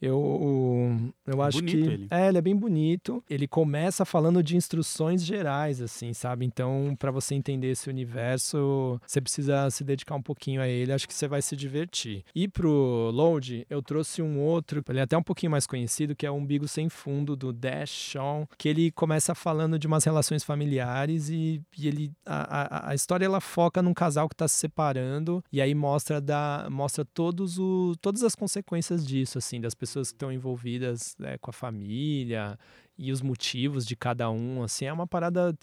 Eu, 0.03 1.13
eu 1.25 1.41
acho 1.41 1.59
bonito 1.59 1.77
que. 1.77 1.93
Ele. 1.93 2.07
É, 2.11 2.27
ele 2.27 2.37
é 2.37 2.41
bem 2.41 2.55
bonito. 2.55 3.23
Ele 3.29 3.47
começa 3.47 4.03
falando 4.03 4.43
de 4.43 4.57
instruções 4.57 5.23
gerais, 5.23 5.81
assim, 5.81 6.11
sabe? 6.11 6.45
Então, 6.45 6.93
para 6.99 7.09
você 7.09 7.35
entender 7.35 7.71
esse 7.71 7.89
universo, 7.89 8.99
você 9.07 9.21
precisa 9.21 9.69
se 9.69 9.81
dedicar 9.81 10.15
um 10.15 10.21
pouquinho 10.21 10.61
a 10.61 10.67
ele. 10.67 10.91
Acho 10.91 11.07
que 11.07 11.13
você 11.13 11.25
vai 11.25 11.41
se 11.41 11.55
divertir. 11.55 12.25
E 12.35 12.49
pro 12.49 13.11
Load, 13.13 13.65
eu 13.69 13.81
trouxe 13.81 14.21
um 14.21 14.41
outro, 14.41 14.83
ele 14.89 14.99
é 14.99 15.03
até 15.03 15.17
um 15.17 15.23
pouquinho 15.23 15.51
mais 15.51 15.65
conhecido, 15.65 16.13
que 16.13 16.25
é 16.25 16.31
o 16.31 16.35
Umbigo 16.35 16.67
Sem 16.67 16.89
Fundo, 16.89 17.33
do 17.33 17.53
Dash 17.53 17.89
Shawn, 17.89 18.45
que 18.57 18.67
ele 18.67 18.91
começa 18.91 19.33
falando 19.33 19.79
de 19.79 19.87
umas 19.87 20.03
relações 20.03 20.43
familiares 20.43 21.29
e, 21.29 21.61
e 21.77 21.87
ele. 21.87 22.11
A, 22.25 22.89
a, 22.89 22.89
a, 22.89 22.95
história 22.95 23.25
ela 23.25 23.39
foca 23.39 23.81
num 23.81 23.93
casal 23.93 24.27
que 24.27 24.35
tá 24.35 24.49
se 24.49 24.55
separando 24.55 25.41
e 25.49 25.61
aí 25.63 25.75
mostra, 25.75 26.21
da, 26.21 26.67
mostra 26.69 27.03
todos 27.03 27.57
o, 27.57 27.95
todas 28.01 28.23
as 28.23 28.35
consequências 28.35 29.05
disso, 29.05 29.37
assim, 29.37 29.59
das 29.59 29.73
pessoas 29.73 30.09
que 30.09 30.15
estão 30.15 30.31
envolvidas 30.31 31.15
né, 31.17 31.37
com 31.39 31.49
a 31.49 31.53
família 31.53 32.57
e 32.97 33.11
os 33.11 33.21
motivos 33.21 33.85
de 33.85 33.95
cada 33.95 34.29
um, 34.29 34.61
assim, 34.61 34.85
é 34.85 34.93
uma 34.93 35.07
parada. 35.07 35.57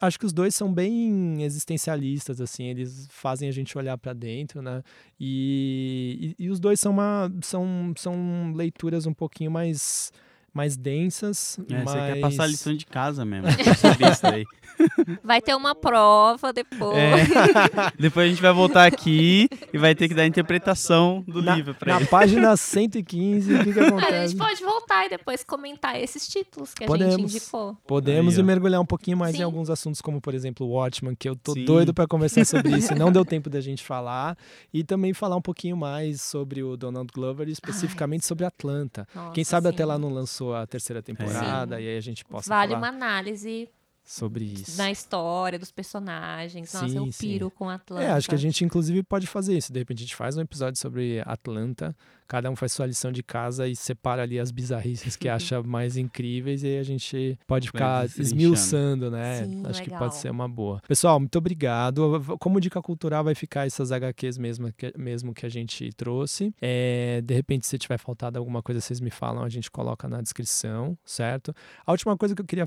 Acho 0.00 0.18
que 0.18 0.26
os 0.26 0.32
dois 0.32 0.54
são 0.54 0.72
bem 0.72 1.42
existencialistas, 1.42 2.40
assim, 2.40 2.64
eles 2.66 3.08
fazem 3.10 3.48
a 3.48 3.52
gente 3.52 3.76
olhar 3.76 3.98
para 3.98 4.12
dentro, 4.12 4.62
né? 4.62 4.82
E, 5.18 6.34
e, 6.38 6.44
e, 6.44 6.50
os 6.50 6.60
dois 6.60 6.78
são 6.78 6.92
uma 6.92 7.30
são, 7.42 7.92
são 7.96 8.52
leituras 8.54 9.06
um 9.06 9.14
pouquinho 9.14 9.50
mais 9.50 10.12
mais 10.52 10.76
densas. 10.76 11.58
É, 11.70 11.74
mais... 11.74 11.84
Você 11.84 11.98
quer 11.98 12.20
passar 12.20 12.44
a 12.44 12.46
lição 12.46 12.74
de 12.74 12.86
casa 12.86 13.24
mesmo. 13.24 13.48
Vai 15.22 15.40
ter 15.40 15.54
uma 15.54 15.74
prova 15.74 16.52
depois. 16.52 16.96
É. 16.96 17.16
depois 17.98 18.26
a 18.26 18.28
gente 18.28 18.42
vai 18.42 18.52
voltar 18.52 18.86
aqui 18.86 19.48
e 19.72 19.78
vai 19.78 19.94
ter 19.94 20.08
que 20.08 20.14
dar 20.14 20.22
a 20.22 20.26
interpretação 20.26 21.22
do 21.26 21.42
na, 21.42 21.54
livro 21.54 21.74
pra 21.74 21.92
na 21.92 22.00
ele. 22.00 22.04
Na 22.04 22.10
página 22.10 22.56
115, 22.56 23.54
o 23.54 23.64
que, 23.64 23.72
que 23.72 23.80
acontece? 23.80 24.12
A 24.12 24.26
gente 24.26 24.38
pode 24.38 24.62
voltar 24.62 25.06
e 25.06 25.10
depois 25.10 25.44
comentar 25.44 26.00
esses 26.00 26.26
títulos 26.26 26.74
que 26.74 26.86
Podemos. 26.86 27.14
a 27.14 27.18
gente 27.18 27.36
indicou. 27.36 27.76
Podemos 27.86 28.34
aí, 28.34 28.40
e 28.40 28.42
mergulhar 28.42 28.80
um 28.80 28.86
pouquinho 28.86 29.16
mais 29.16 29.36
Sim. 29.36 29.42
em 29.42 29.44
alguns 29.44 29.70
assuntos, 29.70 30.00
como 30.00 30.20
por 30.20 30.34
exemplo 30.34 30.66
o 30.66 30.70
Watchman, 30.70 31.14
que 31.14 31.28
eu 31.28 31.36
tô 31.36 31.52
Sim. 31.52 31.64
doido 31.64 31.94
para 31.94 32.06
conversar 32.06 32.44
sobre 32.44 32.72
isso 32.76 32.92
e 32.92 32.98
não 32.98 33.12
deu 33.12 33.24
tempo 33.24 33.48
da 33.48 33.60
gente 33.60 33.82
falar. 33.82 34.36
E 34.72 34.82
também 34.82 35.12
falar 35.12 35.36
um 35.36 35.42
pouquinho 35.42 35.76
mais 35.76 36.22
sobre 36.22 36.62
o 36.62 36.76
Donald 36.76 37.10
Glover, 37.12 37.48
especificamente 37.48 38.22
Ai. 38.22 38.28
sobre 38.28 38.44
Atlanta. 38.44 39.06
Nossa, 39.14 39.32
Quem 39.32 39.44
sabe 39.44 39.68
sim. 39.68 39.74
até 39.74 39.84
lá 39.84 39.98
não 39.98 40.12
lançou 40.12 40.41
a 40.50 40.66
terceira 40.66 41.02
temporada 41.02 41.80
e 41.80 41.88
aí 41.88 41.96
a 41.96 42.00
gente 42.00 42.24
possa 42.24 42.48
vale 42.48 42.72
falar. 42.72 42.78
uma 42.78 42.88
análise 42.88 43.68
sobre 44.04 44.44
isso. 44.44 44.76
Na 44.76 44.90
história 44.90 45.58
dos 45.58 45.70
personagens. 45.70 46.72
Nossa, 46.72 46.88
sim, 46.88 46.96
eu 46.96 47.08
piro 47.18 47.46
sim. 47.46 47.52
com 47.56 47.68
Atlanta. 47.68 48.04
É, 48.04 48.10
acho 48.10 48.28
que 48.28 48.34
a 48.34 48.38
gente 48.38 48.64
inclusive 48.64 49.02
pode 49.02 49.26
fazer 49.26 49.56
isso. 49.56 49.72
De 49.72 49.78
repente 49.78 49.98
a 49.98 50.02
gente 50.02 50.16
faz 50.16 50.36
um 50.36 50.40
episódio 50.40 50.80
sobre 50.80 51.22
Atlanta, 51.24 51.96
cada 52.26 52.50
um 52.50 52.56
faz 52.56 52.72
sua 52.72 52.86
lição 52.86 53.12
de 53.12 53.22
casa 53.22 53.68
e 53.68 53.76
separa 53.76 54.22
ali 54.22 54.38
as 54.38 54.50
bizarrices 54.50 55.16
que 55.16 55.28
acha 55.30 55.62
mais 55.62 55.96
incríveis 55.96 56.62
e 56.62 56.68
aí 56.68 56.78
a 56.78 56.82
gente 56.82 57.38
pode 57.46 57.68
ficar 57.68 58.06
esmiuçando, 58.06 59.10
né? 59.10 59.44
Sim, 59.44 59.62
acho 59.66 59.80
legal. 59.80 59.84
que 59.84 60.04
pode 60.04 60.16
ser 60.16 60.30
uma 60.30 60.48
boa. 60.48 60.80
Pessoal, 60.86 61.18
muito 61.18 61.36
obrigado. 61.36 62.22
Como 62.38 62.60
dica 62.60 62.80
cultural 62.80 63.24
vai 63.24 63.34
ficar 63.34 63.66
essas 63.66 63.92
HQs 63.92 64.38
mesmo 64.38 64.72
que, 64.72 64.92
mesmo 64.96 65.34
que 65.34 65.46
a 65.46 65.48
gente 65.48 65.90
trouxe. 65.92 66.54
É, 66.60 67.20
de 67.22 67.34
repente, 67.34 67.66
se 67.66 67.78
tiver 67.78 67.98
faltado 67.98 68.38
alguma 68.38 68.62
coisa, 68.62 68.80
vocês 68.80 69.00
me 69.00 69.10
falam, 69.10 69.44
a 69.44 69.48
gente 69.48 69.70
coloca 69.70 70.08
na 70.08 70.20
descrição, 70.20 70.96
certo? 71.04 71.54
A 71.86 71.92
última 71.92 72.16
coisa 72.16 72.34
que 72.34 72.42
eu 72.42 72.46
queria 72.46 72.66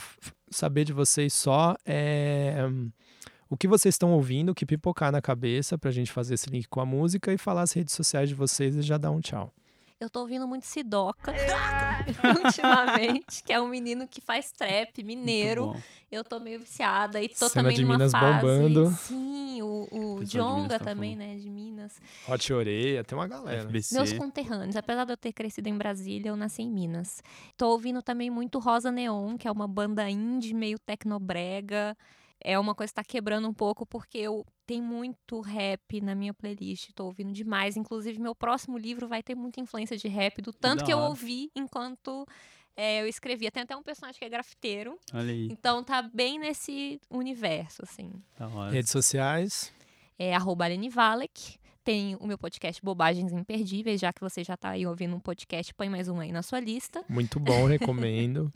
saber 0.49 0.85
de 0.85 0.93
vocês 0.93 1.33
só 1.33 1.75
é 1.85 2.65
o 3.55 3.57
que 3.57 3.69
vocês 3.69 3.95
estão 3.95 4.11
ouvindo, 4.11 4.49
o 4.49 4.53
que 4.53 4.65
pipocar 4.65 5.13
na 5.13 5.21
cabeça 5.21 5.77
pra 5.77 5.89
gente 5.89 6.11
fazer 6.11 6.33
esse 6.33 6.49
link 6.49 6.67
com 6.67 6.81
a 6.81 6.85
música 6.85 7.31
e 7.31 7.37
falar 7.37 7.61
as 7.61 7.71
redes 7.71 7.95
sociais 7.95 8.27
de 8.27 8.35
vocês 8.35 8.75
e 8.75 8.81
já 8.81 8.97
dar 8.97 9.11
um 9.11 9.21
tchau. 9.21 9.53
Eu 9.97 10.09
tô 10.09 10.19
ouvindo 10.19 10.45
muito 10.45 10.65
Sidoca 10.65 11.31
ultimamente, 12.43 13.41
que 13.41 13.53
é 13.53 13.61
um 13.61 13.69
menino 13.69 14.09
que 14.09 14.19
faz 14.19 14.51
trap, 14.51 15.01
mineiro. 15.05 15.73
Eu 16.11 16.21
tô 16.21 16.37
meio 16.37 16.59
viciada 16.59 17.21
e 17.23 17.29
tô 17.29 17.47
Cena 17.47 17.63
também 17.63 17.77
de 17.77 17.83
numa 17.83 17.93
Minas 17.93 18.11
fase. 18.11 18.41
bombando. 18.41 18.91
Sim, 18.91 19.61
o, 19.61 19.87
o 20.19 20.25
Jonga 20.25 20.77
também, 20.77 21.15
né, 21.15 21.37
de 21.37 21.49
Minas. 21.49 21.93
Hot 22.27 22.51
Oreia, 22.51 23.05
tem 23.05 23.17
uma 23.17 23.25
galera. 23.25 23.61
FBC. 23.61 23.95
Meus 23.95 24.11
conterrâneos, 24.11 24.75
apesar 24.75 25.05
de 25.05 25.13
eu 25.13 25.17
ter 25.17 25.31
crescido 25.31 25.69
em 25.69 25.77
Brasília, 25.77 26.27
eu 26.27 26.35
nasci 26.35 26.61
em 26.61 26.69
Minas. 26.69 27.23
Tô 27.55 27.69
ouvindo 27.69 28.01
também 28.01 28.29
muito 28.29 28.59
Rosa 28.59 28.91
Neon, 28.91 29.37
que 29.37 29.47
é 29.47 29.51
uma 29.51 29.65
banda 29.65 30.09
indie 30.09 30.53
meio 30.53 30.77
tecnobrega 30.77 31.95
é 32.45 32.59
uma 32.59 32.75
coisa 32.75 32.91
que 32.91 32.95
tá 32.95 33.03
quebrando 33.03 33.49
um 33.49 33.53
pouco, 33.53 33.87
porque 33.87 34.19
eu 34.19 34.45
tenho 34.67 34.83
muito 34.83 35.41
rap 35.41 35.99
na 35.99 36.13
minha 36.13 36.31
playlist, 36.31 36.91
tô 36.93 37.05
ouvindo 37.05 37.33
demais. 37.33 37.75
Inclusive, 37.75 38.21
meu 38.21 38.35
próximo 38.35 38.77
livro 38.77 39.07
vai 39.07 39.23
ter 39.23 39.33
muita 39.33 39.59
influência 39.59 39.97
de 39.97 40.07
rap, 40.07 40.43
do 40.43 40.53
tanto 40.53 40.81
que, 40.81 40.85
que 40.85 40.93
eu 40.93 40.99
ouvi 40.99 41.49
enquanto 41.55 42.23
é, 42.77 43.01
eu 43.01 43.07
escrevia. 43.07 43.49
Tem 43.49 43.63
até 43.63 43.75
um 43.75 43.81
personagem 43.81 44.19
que 44.19 44.25
é 44.25 44.29
grafiteiro. 44.29 44.99
Olha 45.11 45.31
aí. 45.31 45.47
Então 45.51 45.83
tá 45.83 46.03
bem 46.03 46.37
nesse 46.37 47.01
universo, 47.09 47.81
assim. 47.81 48.11
Redes 48.71 48.91
sociais. 48.91 49.73
É 50.19 50.35
arroba 50.35 50.65
Aline 50.65 50.87
Valek. 50.87 51.57
Tem 51.85 52.17
o 52.19 52.25
meu 52.25 52.35
podcast 52.35 52.81
Bobagens 52.83 53.31
Imperdíveis, 53.31 54.01
já 54.01 54.11
que 54.11 54.19
você 54.19 54.43
já 54.43 54.57
tá 54.57 54.69
aí 54.69 54.87
ouvindo 54.87 55.15
um 55.15 55.19
podcast, 55.19 55.71
põe 55.75 55.87
mais 55.87 56.07
um 56.07 56.19
aí 56.19 56.31
na 56.31 56.41
sua 56.41 56.59
lista. 56.59 57.05
Muito 57.07 57.39
bom, 57.39 57.67
recomendo. 57.69 58.51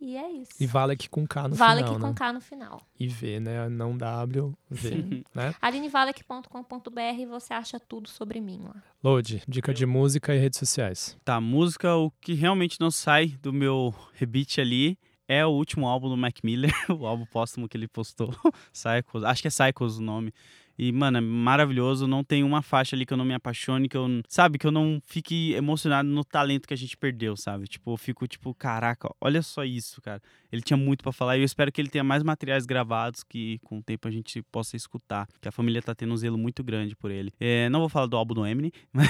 e 0.00 0.16
é 0.16 0.30
isso. 0.30 0.52
E 0.60 0.64
Valek 0.64 1.08
com 1.08 1.26
K 1.26 1.48
no 1.48 1.56
Valek 1.56 1.88
final, 1.88 2.00
com 2.00 2.06
né? 2.06 2.14
K 2.14 2.32
no 2.32 2.40
final. 2.40 2.80
E 3.00 3.08
V, 3.08 3.40
né? 3.40 3.68
Não 3.68 3.96
W, 3.98 4.56
V, 4.70 5.24
né? 5.34 5.56
alinevalek.com.br 5.60 7.26
você 7.28 7.52
acha 7.52 7.80
tudo 7.80 8.08
sobre 8.08 8.40
mim 8.40 8.60
lá. 8.62 8.80
Load, 9.02 9.42
dica 9.48 9.74
de 9.74 9.84
música 9.84 10.32
e 10.32 10.38
redes 10.38 10.60
sociais. 10.60 11.18
Tá, 11.24 11.40
música, 11.40 11.96
o 11.96 12.12
que 12.20 12.32
realmente 12.34 12.78
não 12.78 12.92
sai 12.92 13.36
do 13.42 13.52
meu 13.52 13.92
rebite 14.14 14.60
ali 14.60 14.96
é 15.26 15.44
o 15.44 15.50
último 15.50 15.84
álbum 15.88 16.08
do 16.08 16.16
Mac 16.16 16.38
Miller, 16.44 16.72
o 16.88 17.06
álbum 17.06 17.26
póstumo 17.26 17.68
que 17.68 17.76
ele 17.76 17.88
postou, 17.88 18.32
Cycles, 18.72 19.24
acho 19.24 19.42
que 19.42 19.48
é 19.48 19.50
Cycles 19.50 19.98
o 19.98 20.02
nome. 20.02 20.32
E, 20.78 20.92
mano, 20.92 21.18
é 21.18 21.20
maravilhoso. 21.20 22.06
Não 22.06 22.22
tem 22.22 22.44
uma 22.44 22.62
faixa 22.62 22.94
ali 22.94 23.04
que 23.04 23.12
eu 23.12 23.16
não 23.16 23.24
me 23.24 23.34
apaixone, 23.34 23.88
que 23.88 23.96
eu, 23.96 24.06
sabe, 24.28 24.58
que 24.58 24.66
eu 24.66 24.70
não 24.70 25.00
fique 25.04 25.52
emocionado 25.54 26.08
no 26.08 26.24
talento 26.24 26.68
que 26.68 26.74
a 26.74 26.76
gente 26.76 26.96
perdeu, 26.96 27.36
sabe? 27.36 27.66
Tipo, 27.66 27.92
eu 27.92 27.96
fico 27.96 28.26
tipo, 28.28 28.54
caraca, 28.54 29.08
olha 29.20 29.42
só 29.42 29.64
isso, 29.64 30.00
cara. 30.00 30.22
Ele 30.50 30.62
tinha 30.62 30.76
muito 30.76 31.02
para 31.02 31.12
falar 31.12 31.36
e 31.36 31.40
eu 31.40 31.44
espero 31.44 31.70
que 31.70 31.80
ele 31.80 31.88
tenha 31.88 32.04
mais 32.04 32.22
materiais 32.22 32.66
gravados 32.66 33.22
que 33.22 33.58
com 33.64 33.78
o 33.78 33.82
tempo 33.82 34.08
a 34.08 34.10
gente 34.10 34.42
possa 34.42 34.76
escutar. 34.76 35.28
Que 35.40 35.48
a 35.48 35.52
família 35.52 35.82
tá 35.82 35.94
tendo 35.94 36.12
um 36.12 36.16
zelo 36.16 36.38
muito 36.38 36.62
grande 36.64 36.96
por 36.96 37.10
ele. 37.10 37.32
É, 37.38 37.68
não 37.68 37.80
vou 37.80 37.88
falar 37.88 38.06
do 38.06 38.16
álbum 38.16 38.34
do 38.34 38.46
Eminem, 38.46 38.72
mas 38.92 39.08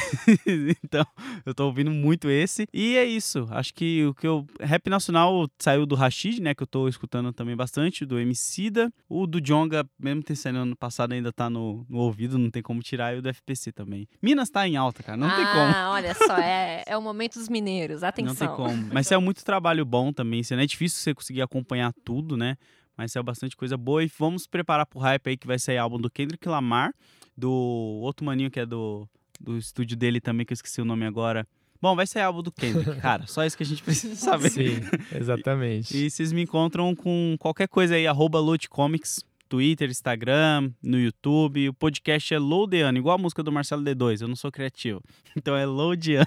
então 0.84 1.06
eu 1.44 1.54
tô 1.54 1.66
ouvindo 1.66 1.90
muito 1.90 2.28
esse. 2.28 2.66
E 2.72 2.96
é 2.96 3.04
isso. 3.04 3.46
Acho 3.50 3.72
que 3.74 4.04
o 4.06 4.14
que 4.14 4.26
eu. 4.26 4.46
Rap 4.60 4.88
nacional 4.88 5.48
saiu 5.58 5.86
do 5.86 5.94
Rashid, 5.94 6.40
né? 6.40 6.54
Que 6.54 6.62
eu 6.62 6.66
tô 6.66 6.88
escutando 6.88 7.32
também 7.32 7.56
bastante, 7.56 8.04
do 8.04 8.18
Emicida. 8.18 8.92
O 9.08 9.26
do 9.26 9.40
Jonga, 9.40 9.88
mesmo 9.98 10.22
ter 10.22 10.36
saído 10.36 10.58
ano 10.58 10.76
passado, 10.76 11.12
ainda 11.12 11.32
tá 11.32 11.48
no, 11.48 11.86
no 11.88 11.98
ouvido, 11.98 12.38
não 12.38 12.50
tem 12.50 12.62
como 12.62 12.82
tirar. 12.82 13.14
E 13.14 13.18
o 13.18 13.22
do 13.22 13.28
FPC 13.28 13.72
também. 13.72 14.08
Minas 14.20 14.50
tá 14.50 14.66
em 14.66 14.76
alta, 14.76 15.02
cara. 15.02 15.16
Não 15.16 15.28
ah, 15.28 15.36
tem 15.36 15.44
como. 15.46 15.74
Ah, 15.74 15.90
olha 15.92 16.14
só, 16.14 16.36
é, 16.38 16.82
é 16.86 16.96
o 16.96 17.02
momento 17.02 17.38
dos 17.38 17.48
mineiros. 17.48 18.02
Atenção. 18.02 18.34
Não 18.34 18.34
tem 18.34 18.48
como. 18.48 18.88
Mas 18.92 19.10
é 19.10 19.18
muito 19.18 19.44
trabalho 19.44 19.84
bom 19.84 20.12
também. 20.12 20.40
Assim, 20.40 20.54
não 20.54 20.62
é 20.62 20.66
difícil 20.66 21.00
você 21.00 21.14
conseguir 21.28 21.42
acompanhar 21.42 21.92
tudo, 22.04 22.36
né? 22.36 22.56
Mas 22.96 23.12
saiu 23.12 23.22
bastante 23.22 23.56
coisa 23.56 23.76
boa. 23.76 24.02
E 24.02 24.10
vamos 24.18 24.46
preparar 24.46 24.86
pro 24.86 24.98
hype 24.98 25.28
aí 25.28 25.36
que 25.36 25.46
vai 25.46 25.58
sair 25.58 25.78
álbum 25.78 25.98
do 25.98 26.10
Kendrick 26.10 26.48
Lamar, 26.48 26.92
do 27.36 27.52
outro 28.02 28.24
maninho 28.26 28.50
que 28.50 28.58
é 28.58 28.66
do, 28.66 29.08
do 29.38 29.56
estúdio 29.56 29.96
dele 29.96 30.20
também, 30.20 30.44
que 30.44 30.52
eu 30.52 30.56
esqueci 30.56 30.80
o 30.80 30.84
nome 30.84 31.04
agora. 31.04 31.46
Bom, 31.80 31.94
vai 31.94 32.06
sair 32.06 32.22
álbum 32.22 32.42
do 32.42 32.50
Kendrick, 32.50 32.98
cara. 33.00 33.26
Só 33.26 33.44
isso 33.44 33.56
que 33.56 33.62
a 33.62 33.66
gente 33.66 33.82
precisa 33.82 34.16
saber. 34.16 34.50
Sim, 34.50 34.80
exatamente. 35.14 35.96
e, 35.96 36.06
e 36.06 36.10
vocês 36.10 36.32
me 36.32 36.42
encontram 36.42 36.94
com 36.96 37.36
qualquer 37.38 37.68
coisa 37.68 37.94
aí, 37.94 38.06
arroba 38.06 38.40
Comics, 38.68 39.24
Twitter, 39.48 39.88
Instagram, 39.88 40.72
no 40.82 40.98
YouTube. 40.98 41.68
O 41.68 41.74
podcast 41.74 42.34
é 42.34 42.38
Loadiano, 42.38 42.98
igual 42.98 43.14
a 43.14 43.18
música 43.18 43.44
do 43.44 43.52
Marcelo 43.52 43.84
D2. 43.84 44.22
Eu 44.22 44.28
não 44.28 44.36
sou 44.36 44.50
criativo. 44.50 45.00
Então 45.36 45.54
é 45.56 45.64
Loadiano. 45.64 46.26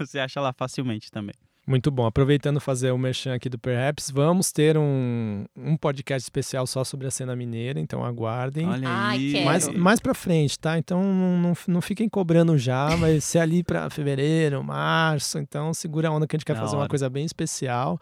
Você 0.00 0.18
acha 0.18 0.40
lá 0.40 0.52
facilmente 0.52 1.08
também. 1.08 1.34
Muito 1.70 1.88
bom. 1.88 2.04
Aproveitando 2.04 2.58
fazer 2.60 2.90
o 2.90 2.98
merchan 2.98 3.32
aqui 3.32 3.48
do 3.48 3.56
Perhaps, 3.56 4.10
vamos 4.10 4.50
ter 4.50 4.76
um, 4.76 5.44
um 5.56 5.76
podcast 5.76 6.24
especial 6.26 6.66
só 6.66 6.82
sobre 6.82 7.06
a 7.06 7.12
cena 7.12 7.36
mineira, 7.36 7.78
então 7.78 8.04
aguardem. 8.04 8.66
Olha 8.68 8.88
Ai, 8.88 9.16
aí. 9.18 9.32
quero. 9.34 9.44
Mais, 9.44 9.68
mais 9.68 10.00
pra 10.00 10.12
frente, 10.12 10.58
tá? 10.58 10.76
Então 10.76 11.00
não, 11.00 11.38
não, 11.38 11.52
não 11.68 11.80
fiquem 11.80 12.08
cobrando 12.08 12.58
já, 12.58 12.96
vai 12.96 13.20
ser 13.20 13.38
ali 13.38 13.62
pra 13.62 13.88
fevereiro, 13.88 14.64
março. 14.64 15.38
Então 15.38 15.72
segura 15.72 16.08
a 16.08 16.10
onda 16.10 16.26
que 16.26 16.34
a 16.34 16.38
gente 16.38 16.44
quer 16.44 16.54
Da 16.54 16.60
fazer 16.60 16.74
uma 16.74 16.80
hora. 16.80 16.88
coisa 16.90 17.08
bem 17.08 17.24
especial. 17.24 18.00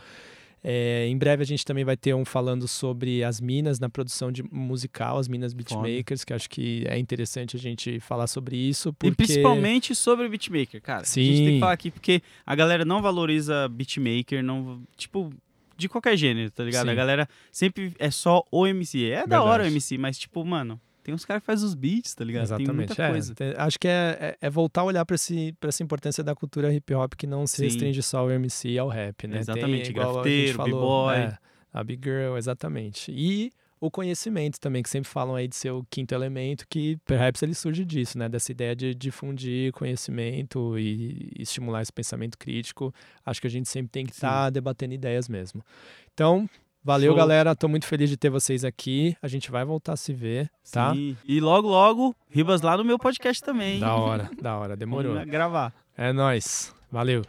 É, 0.62 1.06
em 1.06 1.16
breve 1.16 1.42
a 1.42 1.46
gente 1.46 1.64
também 1.64 1.84
vai 1.84 1.96
ter 1.96 2.14
um 2.14 2.24
falando 2.24 2.66
sobre 2.66 3.22
as 3.22 3.40
minas 3.40 3.78
na 3.78 3.88
produção 3.88 4.32
de 4.32 4.42
musical, 4.42 5.18
as 5.18 5.28
minas 5.28 5.52
beatmakers, 5.52 6.24
que 6.24 6.32
acho 6.32 6.50
que 6.50 6.84
é 6.88 6.98
interessante 6.98 7.56
a 7.56 7.60
gente 7.60 8.00
falar 8.00 8.26
sobre 8.26 8.56
isso. 8.56 8.92
Porque... 8.92 9.12
E 9.12 9.14
principalmente 9.14 9.94
sobre 9.94 10.26
o 10.26 10.30
beatmaker, 10.30 10.82
cara. 10.82 11.02
A 11.02 11.04
gente 11.04 11.14
tem 11.14 11.46
Sim. 11.46 11.54
que 11.54 11.60
falar 11.60 11.72
aqui 11.72 11.90
porque 11.90 12.22
a 12.44 12.54
galera 12.54 12.84
não 12.84 13.00
valoriza 13.00 13.68
beatmaker, 13.68 14.42
não, 14.42 14.82
tipo, 14.96 15.32
de 15.76 15.88
qualquer 15.88 16.16
gênero, 16.16 16.50
tá 16.50 16.64
ligado? 16.64 16.86
Sim. 16.86 16.92
A 16.92 16.94
galera 16.94 17.28
sempre 17.52 17.94
é 17.98 18.10
só 18.10 18.44
o 18.50 18.66
MC. 18.66 19.10
É 19.10 19.26
da 19.26 19.40
hora 19.42 19.62
o 19.62 19.64
Verdade. 19.64 19.74
MC, 19.74 19.96
mas 19.96 20.18
tipo, 20.18 20.44
mano, 20.44 20.80
tem 21.08 21.14
uns 21.14 21.24
caras 21.24 21.40
que 21.42 21.46
fazem 21.46 21.66
os 21.66 21.74
beats, 21.74 22.14
tá 22.14 22.22
ligado? 22.22 22.48
Tem 22.48 22.56
Exatamente. 22.56 22.86
muita 22.88 23.02
é, 23.02 23.10
coisa. 23.10 23.34
te- 23.34 23.54
acho 23.56 23.78
que 23.78 23.88
é, 23.88 24.36
é- 24.42 24.46
é 24.46 24.50
voltar 24.50 24.82
a 24.82 24.84
olhar 24.84 25.06
para 25.06 25.14
essa 25.14 25.82
importância 25.82 26.22
da 26.22 26.34
cultura 26.34 26.70
hip 26.70 26.92
hop 26.92 27.14
que 27.14 27.26
não 27.26 27.46
se 27.46 27.56
Sim. 27.56 27.62
restringe 27.62 28.02
só 28.02 28.18
ao 28.18 28.30
MC 28.30 28.68
e 28.68 28.78
ao 28.78 28.88
rap, 28.88 29.26
né? 29.26 29.38
Exatamente, 29.38 29.84
Tem, 29.84 29.90
igual 29.92 30.12
grafiteiro, 30.12 30.64
b-boy. 30.64 31.14
é, 31.16 31.38
a 31.72 31.82
Big 31.82 32.04
Girl, 32.04 32.36
exatamente. 32.36 33.10
E 33.10 33.50
o 33.80 33.90
conhecimento 33.90 34.60
também, 34.60 34.82
que 34.82 34.90
sempre 34.90 35.08
falam 35.08 35.34
aí 35.34 35.48
de 35.48 35.56
ser 35.56 35.70
o 35.70 35.82
quinto 35.88 36.14
elemento, 36.14 36.66
que 36.68 36.98
perhaps 37.06 37.42
ele 37.42 37.54
surge 37.54 37.86
disso, 37.86 38.18
né? 38.18 38.28
Dessa 38.28 38.52
ideia 38.52 38.76
de 38.76 38.94
difundir 38.94 39.72
conhecimento 39.72 40.78
e, 40.78 41.30
estimular 41.38 41.80
esse 41.80 41.92
pensamento 41.92 42.36
crítico. 42.36 42.92
Acho 43.24 43.40
que 43.40 43.46
a 43.46 43.50
gente 43.50 43.66
sempre 43.70 43.90
tem 43.90 44.04
que 44.04 44.12
estar 44.12 44.50
debatendo 44.50 44.92
ideias 44.92 45.26
mesmo. 45.26 45.64
Então, 46.12 46.46
valeu, 46.88 47.10
Show. 47.10 47.16
galera. 47.16 47.54
Tô 47.54 47.68
muito 47.68 47.86
feliz 47.86 48.08
de 48.08 48.16
ter 48.16 48.30
vocês 48.30 48.64
aqui. 48.64 49.14
A 49.22 49.28
gente 49.28 49.50
vai 49.50 49.64
voltar 49.64 49.92
a 49.92 49.96
se 49.96 50.12
ver, 50.12 50.50
tá? 50.72 50.94
Sim. 50.94 51.16
E 51.26 51.38
logo, 51.38 51.68
logo, 51.68 52.16
Ribas 52.30 52.62
lá 52.62 52.76
no 52.76 52.84
meu 52.84 52.98
podcast 52.98 53.42
também. 53.42 53.78
Da 53.78 53.94
hora, 53.94 54.30
da 54.40 54.56
hora. 54.56 54.74
Demorou. 54.74 55.14
Vamos 55.14 55.28
gravar. 55.30 55.72
É 55.96 56.12
nóis. 56.12 56.74
Valeu. 56.90 57.22